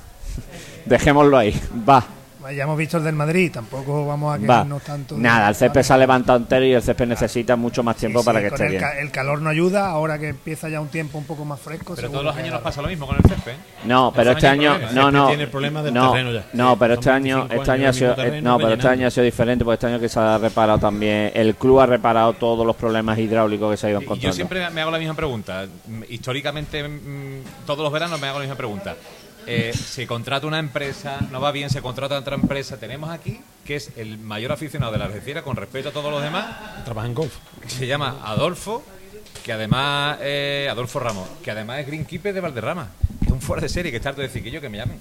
Dejémoslo 0.85 1.39
ahí 1.39 1.59
va 1.89 2.05
Ya 2.53 2.65
hemos 2.65 2.77
visto 2.79 2.99
el 2.99 3.05
del 3.05 3.15
Madrid, 3.15 3.51
tampoco 3.53 4.07
vamos 4.07 4.35
a 4.35 4.37
va 4.37 4.41
quejarnos 4.43 4.83
tanto. 4.83 5.17
nada 5.19 5.49
el 5.49 5.55
césped 5.55 5.83
se 5.83 5.93
ha 5.93 5.97
levantado 5.99 6.39
entero 6.39 6.65
y 6.65 6.73
el 6.73 6.83
césped 6.83 7.07
necesita 7.07 7.57
mucho 7.57 7.83
más 7.83 7.97
tiempo 7.97 8.21
Sí, 8.21 8.27
para 8.27 8.39
sí, 8.39 8.43
que 8.43 8.49
esté 8.49 8.65
el, 8.65 8.71
bien 8.71 8.81
ca- 8.83 8.99
el 9.01 9.11
calor 9.11 9.43
no 9.43 9.51
ayuda, 9.51 9.89
ahora 9.91 10.19
que 10.19 10.29
empieza 10.29 10.69
ya 10.69 10.81
un 10.81 10.89
tiempo 10.89 11.19
un 11.19 11.25
poco 11.25 11.45
más 11.45 11.61
fresco. 11.61 11.95
Pero 11.97 12.11
todos 12.11 12.25
los 12.25 12.37
años 12.37 12.51
nos 12.53 12.63
pasa 12.63 12.83
lo 12.83 12.89
mismo 12.89 13.07
con 13.07 13.17
el 13.17 13.23
césped. 13.23 13.53
¿eh? 13.53 13.57
no 13.85 14.13
pero 14.15 14.33
este 14.33 14.47
año 14.49 14.73
no 14.73 14.79
problemas. 14.79 15.13
no 15.13 15.27
Tiene 15.29 15.43
el 15.45 15.49
problema 15.51 15.83
del 15.83 15.95
no, 15.95 16.11
terreno 16.13 16.33
ya. 16.33 16.45
no 16.53 16.79
pero 16.79 16.95
este 16.95 17.11
año 17.11 17.37
25 17.49 17.63
este 17.63 17.71
año 17.73 17.89
ha 17.89 17.93
sido 17.93 18.13
eh, 18.13 18.15
terreno 18.17 18.51
no 18.51 18.57
pero 18.59 18.73
este 18.75 18.89
año 18.89 19.07
ha 19.07 19.11
sido 19.11 19.25
diferente 19.25 19.65
porque 19.65 19.75
este 19.75 19.87
año 19.87 20.01
que 20.01 20.09
se 20.09 20.19
ha 20.21 20.39
reparado 20.39 20.79
también 20.79 21.31
el 21.35 21.55
club 21.57 21.81
ha 21.81 21.87
reparado 21.87 22.33
todos 22.35 22.67
los 22.67 22.77
problemas 22.77 23.19
hidráulicos 23.19 23.71
que 23.71 23.77
se 23.77 23.87
ha 23.87 23.91
ido 23.91 24.01
Y 24.01 24.03
yo 24.03 24.05
encontrando 24.07 24.35
siempre 24.35 24.71
me 24.71 24.81
hago 24.81 24.91
la 24.91 24.99
misma 24.99 25.15
pregunta. 25.15 25.67
Históricamente, 26.09 26.83
mm, 26.89 27.67
todos 27.67 27.81
los 27.81 27.93
veranos 27.93 28.21
me 28.21 28.27
hago 28.29 28.39
la 28.39 28.45
misma 28.45 28.57
pregunta. 28.57 28.95
Eh, 29.47 29.73
se 29.73 30.07
contrata 30.07 30.47
una 30.47 30.59
empresa, 30.59 31.19
no 31.31 31.41
va 31.41 31.53
bien, 31.53 31.71
se 31.71 31.81
contrata 31.81 32.19
otra 32.19 32.35
empresa. 32.35 32.77
Tenemos 32.79 33.11
aquí, 33.11 33.41
que 33.65 33.77
es 33.77 33.91
el 33.97 34.19
mayor 34.19 34.53
aficionado 34.53 34.93
de 34.93 34.99
la 34.99 35.05
Algeciras, 35.05 35.43
con 35.45 35.57
respeto 35.57 35.91
a 35.91 35.93
todos 35.93 36.11
los 36.11 36.23
demás, 36.23 36.47
trabaja 36.85 37.07
en 37.07 37.15
golf. 37.15 37.33
que 37.63 37.69
se 37.71 37.87
llama 37.87 38.17
Adolfo, 38.25 38.83
que 39.45 39.53
además, 39.53 40.19
eh, 40.21 40.67
Adolfo 40.71 40.99
Ramos, 40.99 41.29
que 41.45 41.51
además 41.53 41.79
es 41.81 41.87
greenkeeper 41.87 42.35
de 42.35 42.41
Valderrama, 42.41 42.89
que 43.21 43.27
es 43.27 43.33
un 43.33 43.41
fuera 43.41 43.63
de 43.63 43.69
serie, 43.69 43.91
que 43.93 43.99
está 43.99 44.09
harto 44.09 44.21
de 44.21 44.27
decir 44.29 44.43
que 44.43 44.51
yo, 44.51 44.61
que 44.61 44.69
me 44.69 44.79
llamen. 44.79 44.99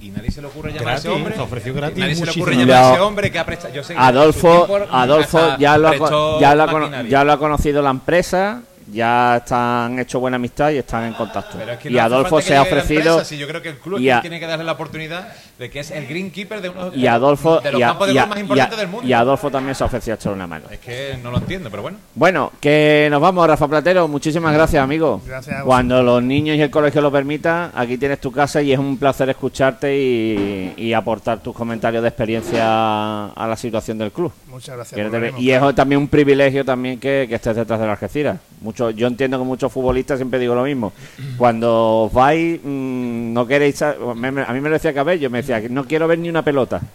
Y 0.00 0.10
nadie 0.10 0.30
se 0.30 0.40
le 0.40 0.46
ocurre 0.46 0.72
llamar 0.72 0.94
a 0.94 0.96
ese 0.98 1.08
hombre. 1.08 1.34
se 1.34 1.40
ofreció 1.40 1.74
gratis 1.74 1.98
Nadie 1.98 2.14
se 2.14 2.24
le 2.24 2.30
ocurre 2.30 2.52
muchísimo. 2.54 2.72
llamar 2.72 2.90
a 2.90 2.94
ese 2.94 3.00
hombre 3.02 3.30
que 3.32 3.38
ha 3.38 3.44
prestado. 3.44 3.74
Yo 3.74 3.82
sé 3.84 3.92
que 3.94 3.98
Adolfo, 4.00 4.68
Adolfo 4.90 5.38
hasta 5.38 5.58
ya 5.58 5.76
lo, 5.76 5.88
ha, 5.88 5.90
prestó 5.90 6.30
con- 6.32 6.40
ya, 6.40 6.54
lo 6.54 6.62
ha, 6.62 6.66
cono- 6.66 6.78
maquinaria. 6.80 7.10
ya 7.10 7.24
lo 7.24 7.32
ha 7.32 7.38
conocido 7.38 7.82
la 7.82 7.90
empresa, 7.90 8.62
ya 8.92 9.38
están 9.38 9.98
hecho 9.98 10.20
buena 10.20 10.36
amistad 10.36 10.70
y 10.70 10.78
están 10.78 11.04
en 11.04 11.14
contacto. 11.14 11.56
Pero 11.58 11.72
es 11.72 11.78
que 11.78 11.88
y 11.88 11.92
no 11.92 11.98
hace 11.98 12.06
Adolfo 12.14 12.40
se 12.40 12.56
ha 12.56 12.62
ofrecido 12.62 13.00
empresa, 13.00 13.24
si 13.24 13.38
yo 13.38 13.46
creo 13.48 13.62
que 13.62 13.70
el 13.70 13.78
club 13.78 13.98
y 14.00 14.10
a- 14.10 14.20
tiene 14.20 14.38
que 14.38 14.46
darle 14.46 14.64
la 14.64 14.72
oportunidad 14.72 15.28
de 15.58 15.70
que 15.70 15.80
es 15.80 15.90
el 15.90 16.06
greenkeeper 16.06 16.60
de 16.60 16.68
uno 16.68 16.90
y 16.94 17.06
Adolfo 17.06 17.60
de 17.60 17.72
los 17.72 17.80
y, 17.80 17.82
a- 17.82 17.86
campos 17.88 18.06
de 18.08 18.14
y 18.14 18.18
a- 18.18 18.26
más 18.26 18.36
y 18.36 18.40
a- 18.40 18.42
importantes 18.42 18.78
del 18.78 18.88
mundo. 18.88 19.08
y 19.08 19.12
Adolfo 19.12 19.50
también 19.50 19.74
se 19.74 19.82
ha 19.82 19.86
ofrecido 19.86 20.14
a 20.14 20.16
echar 20.16 20.32
una 20.32 20.46
mano. 20.46 20.66
Es 20.70 20.78
que 20.78 21.18
no 21.22 21.30
lo 21.30 21.38
entiendo, 21.38 21.70
pero 21.70 21.82
bueno. 21.82 21.98
Bueno, 22.14 22.52
que 22.60 23.08
nos 23.10 23.20
vamos, 23.20 23.46
Rafa 23.46 23.66
Platero. 23.68 24.06
Muchísimas 24.08 24.52
gracias, 24.54 24.82
amigo. 24.82 25.20
Gracias 25.26 25.60
a. 25.60 25.64
Cuando 25.64 26.02
los 26.02 26.22
niños 26.22 26.56
y 26.56 26.62
el 26.62 26.70
colegio 26.70 27.00
lo 27.00 27.10
permitan, 27.10 27.72
aquí 27.74 27.98
tienes 27.98 28.20
tu 28.20 28.30
casa 28.32 28.62
y 28.62 28.72
es 28.72 28.78
un 28.78 28.96
placer 28.98 29.28
escucharte 29.30 29.96
y, 29.98 30.74
y 30.76 30.92
aportar 30.92 31.40
tus 31.40 31.54
comentarios 31.56 32.02
de 32.02 32.08
experiencia 32.08 33.26
a 33.28 33.46
la 33.48 33.56
situación 33.56 33.98
del 33.98 34.12
club. 34.12 34.32
Muchas 34.48 34.76
gracias. 34.76 35.00
Y 35.38 35.50
es 35.50 35.74
también 35.74 36.00
un 36.00 36.08
privilegio 36.08 36.64
también 36.64 36.98
que, 37.00 37.26
que 37.28 37.34
estés 37.34 37.56
detrás 37.56 37.80
de 37.80 37.86
la 37.86 37.92
Algeciras. 37.92 38.38
Mucho, 38.60 38.75
yo 38.76 39.06
entiendo 39.06 39.38
que 39.38 39.44
muchos 39.44 39.72
futbolistas 39.72 40.18
siempre 40.18 40.38
digo 40.38 40.54
lo 40.54 40.62
mismo. 40.64 40.92
Cuando 41.38 42.02
os 42.04 42.12
vais, 42.12 42.60
mm, 42.62 43.32
no 43.32 43.46
queréis... 43.46 43.76
sa- 43.76 43.96
me- 44.14 44.30
me- 44.30 44.42
a 44.42 44.52
mí 44.52 44.60
me 44.60 44.68
lo 44.68 44.74
decía 44.74 44.92
Cabello, 44.94 45.28
me 45.30 45.38
decía 45.38 45.60
que 45.60 45.68
no 45.68 45.84
quiero 45.84 46.06
ver 46.08 46.18
ni 46.18 46.28
una 46.28 46.42
pelota. 46.42 46.80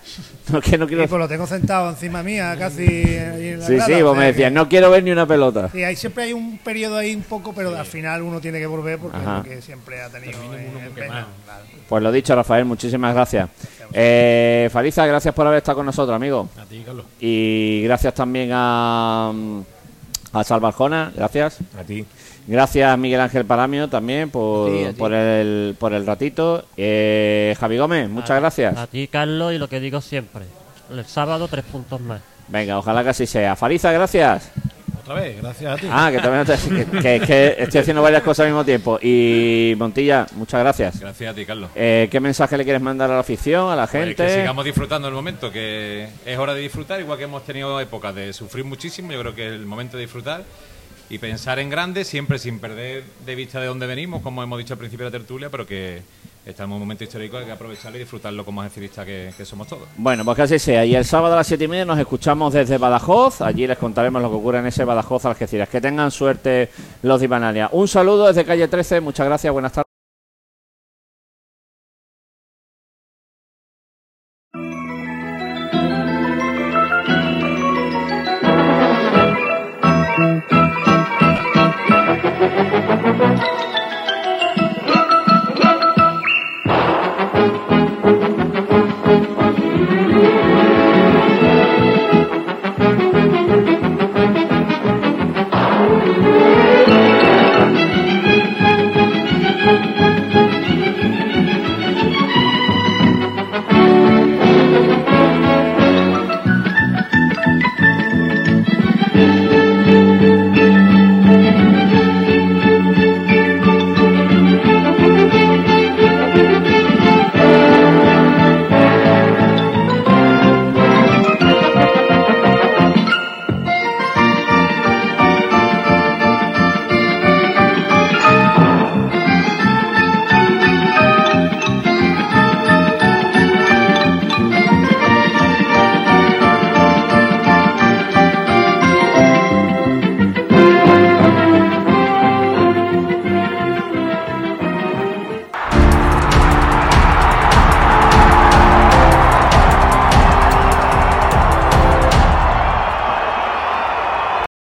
No, 0.52 0.60
que 0.60 0.78
no 0.78 0.86
quiero... 0.86 1.03
Sí, 1.03 1.08
pues 1.08 1.20
lo 1.20 1.28
tengo 1.30 1.48
sentado 1.48 1.90
encima 1.91 2.24
mía, 2.24 2.53
casi. 2.60 2.84
ahí 2.84 3.48
en 3.49 3.60
la 3.62 3.66
Sí, 3.68 3.76
grada, 3.76 3.86
sí, 3.86 4.02
o 4.02 4.06
vos 4.08 4.14
sea 4.16 4.20
me 4.20 4.26
que- 4.26 4.32
decías, 4.34 4.52
no 4.52 4.68
quiero 4.68 4.91
ver 4.91 5.02
ni 5.03 5.12
una 5.12 5.26
pelota. 5.26 5.70
Sí, 5.72 5.82
hay, 5.82 5.95
siempre 5.95 6.24
hay 6.26 6.34
un 6.34 6.58
periodo 6.58 6.98
ahí 6.98 7.16
un 7.16 7.22
poco, 7.22 7.53
pero 7.53 7.74
al 7.78 7.86
final 7.86 8.22
uno 8.22 8.41
tiene 8.41 8.60
que 8.60 8.66
volver 8.66 8.99
porque 8.99 9.18
es 9.18 9.24
lo 9.24 9.44
que 9.44 9.62
siempre 9.62 10.02
ha 10.02 10.10
tenido. 10.10 10.38
en- 10.53 10.78
en 10.88 10.91
pena. 10.94 11.28
Claro. 11.45 11.64
Pues 11.88 12.03
lo 12.03 12.12
dicho, 12.12 12.36
Rafael, 12.36 12.66
muchísimas 12.66 13.14
gracias. 13.14 13.48
Eh, 13.94 14.70
Fariza, 14.74 15.06
gracias 15.06 15.34
por 15.34 15.48
haber 15.48 15.60
estado 15.60 15.78
con 15.78 15.86
nosotros, 15.86 16.14
amigo. 16.16 16.49
A 16.60 16.66
ti, 16.66 16.82
Carlos. 16.86 17.06
Y 17.22 17.84
gracias 17.84 18.14
también 18.14 18.49
a, 18.52 19.32
a 20.34 20.44
Salvarjona, 20.44 21.12
gracias. 21.16 21.60
A 21.80 21.84
ti. 21.84 22.06
Gracias 22.48 22.98
Miguel 22.98 23.22
Ángel 23.22 23.45
Paramio 23.45 23.88
también 23.88 24.30
por, 24.32 24.72
Sí, 24.72 24.84
a 24.86 24.90
ti. 24.90 24.95
por, 24.95 25.14
el, 25.14 25.76
por 25.80 25.94
el 25.94 26.06
ratito. 26.06 26.66
Eh, 26.76 27.56
Javi 27.60 27.78
Gómez, 27.78 28.10
muchas 28.10 28.40
gracias. 28.40 28.78
A 28.78 28.88
ti, 28.88 29.08
Carlos, 29.08 29.53
y 29.53 29.58
lo 29.58 29.68
que 29.70 29.80
digo 29.80 30.02
siempre. 30.02 30.45
El 30.91 31.06
sábado, 31.06 31.48
tres 31.48 31.64
puntos 31.66 32.02
más. 32.02 32.22
Venga, 32.48 32.78
ojalá 32.80 33.03
que 33.03 33.10
así 33.10 33.26
sea. 33.28 33.56
Fariza, 33.56 33.91
gracias. 33.91 34.49
Otra 35.12 35.24
vez, 35.24 35.42
gracias 35.42 35.74
a 35.74 35.78
ti. 35.78 35.88
Ah, 35.90 36.10
que 36.12 36.20
también 36.20 36.46
te- 36.46 37.02
que, 37.02 37.02
que- 37.20 37.26
que 37.26 37.56
estoy 37.64 37.82
haciendo 37.82 38.02
varias 38.02 38.24
cosas 38.24 38.46
al 38.46 38.52
mismo 38.52 38.64
tiempo. 38.66 38.98
Y 39.02 39.74
Montilla, 39.78 40.26
muchas 40.36 40.60
gracias. 40.62 41.00
Gracias 41.00 41.32
a 41.32 41.36
ti, 41.36 41.46
Carlos. 41.46 41.70
Eh, 41.76 42.08
¿Qué 42.12 42.20
mensaje 42.20 42.58
le 42.58 42.64
quieres 42.64 42.82
mandar 42.82 43.10
a 43.12 43.16
la 43.16 43.20
afición, 43.20 43.72
a 43.72 43.76
la 43.76 43.88
Pues 43.88 44.04
gente? 44.06 44.26
que 44.26 44.30
sigamos 44.36 44.64
disfrutando 44.66 45.08
el 45.08 45.14
momento, 45.14 45.52
que 45.52 46.08
es 46.26 46.38
hora 46.38 46.54
de 46.54 46.62
disfrutar, 46.62 47.00
igual 47.00 47.18
que 47.18 47.26
hemos 47.26 47.44
tenido 47.46 47.80
épocas 47.80 48.16
de 48.16 48.32
sufrir 48.34 48.64
muchísimo, 48.66 49.12
yo 49.12 49.20
creo 49.20 49.36
que 49.36 49.48
es 49.48 49.54
el 49.54 49.66
momento 49.66 49.98
de 49.98 50.04
disfrutar 50.04 50.44
y 51.10 51.18
pensar 51.18 51.60
en 51.60 51.70
grande, 51.70 52.06
siempre 52.06 52.40
sin 52.40 52.60
perder 52.60 53.04
de 53.26 53.36
vista 53.36 53.60
de 53.60 53.68
dónde 53.68 53.86
venimos, 53.88 54.22
como 54.22 54.42
hemos 54.44 54.58
dicho 54.60 54.74
al 54.74 54.80
principio 54.80 55.06
de 55.06 55.12
la 55.12 55.18
tertulia, 55.18 55.50
pero 55.50 55.68
que 55.68 56.02
estamos 56.46 56.76
en 56.76 56.82
un 56.82 56.88
momento 56.88 57.04
histórico, 57.04 57.38
hay 57.38 57.46
que 57.46 57.52
aprovecharlo 57.52 57.98
y 57.98 58.02
disfrutarlo 58.02 58.44
como 58.44 58.62
accionistas 58.62 59.06
que, 59.06 59.46
somos 59.46 59.68
todos. 59.68 59.88
Bueno, 59.98 60.26
pues 60.26 60.36
que 60.36 60.42
así 60.44 60.60
sea. 60.60 60.86
Y 60.86 60.96
el 60.96 61.06
sábado 61.06 61.34
a 61.34 61.38
las 61.38 61.48
siete 61.48 61.66
y 61.66 61.68
media 61.68 61.86
nos 61.86 62.00
escuchamos 62.00 62.54
desde 62.54 62.78
Badajoz. 62.78 63.42
Allí 63.42 63.68
les 63.68 63.78
contaremos 63.78 64.22
lo 64.22 64.30
que 64.30 64.36
ocurre 64.36 64.60
en 64.60 64.68
ese 64.68 64.84
Badajoz 64.86 65.26
Algeciras. 65.26 65.70
Que 65.70 65.82
tengan 65.82 66.12
suerte 66.12 66.70
los 67.04 67.20
de 67.20 67.26
Ibanalia. 67.26 67.70
Un 67.72 67.88
saludo 67.88 68.28
desde 68.28 68.46
calle 68.46 68.68
13. 68.68 69.02
Muchas 69.02 69.26
gracias. 69.26 69.52
Buenas 69.52 69.72
tardes. 69.74 69.91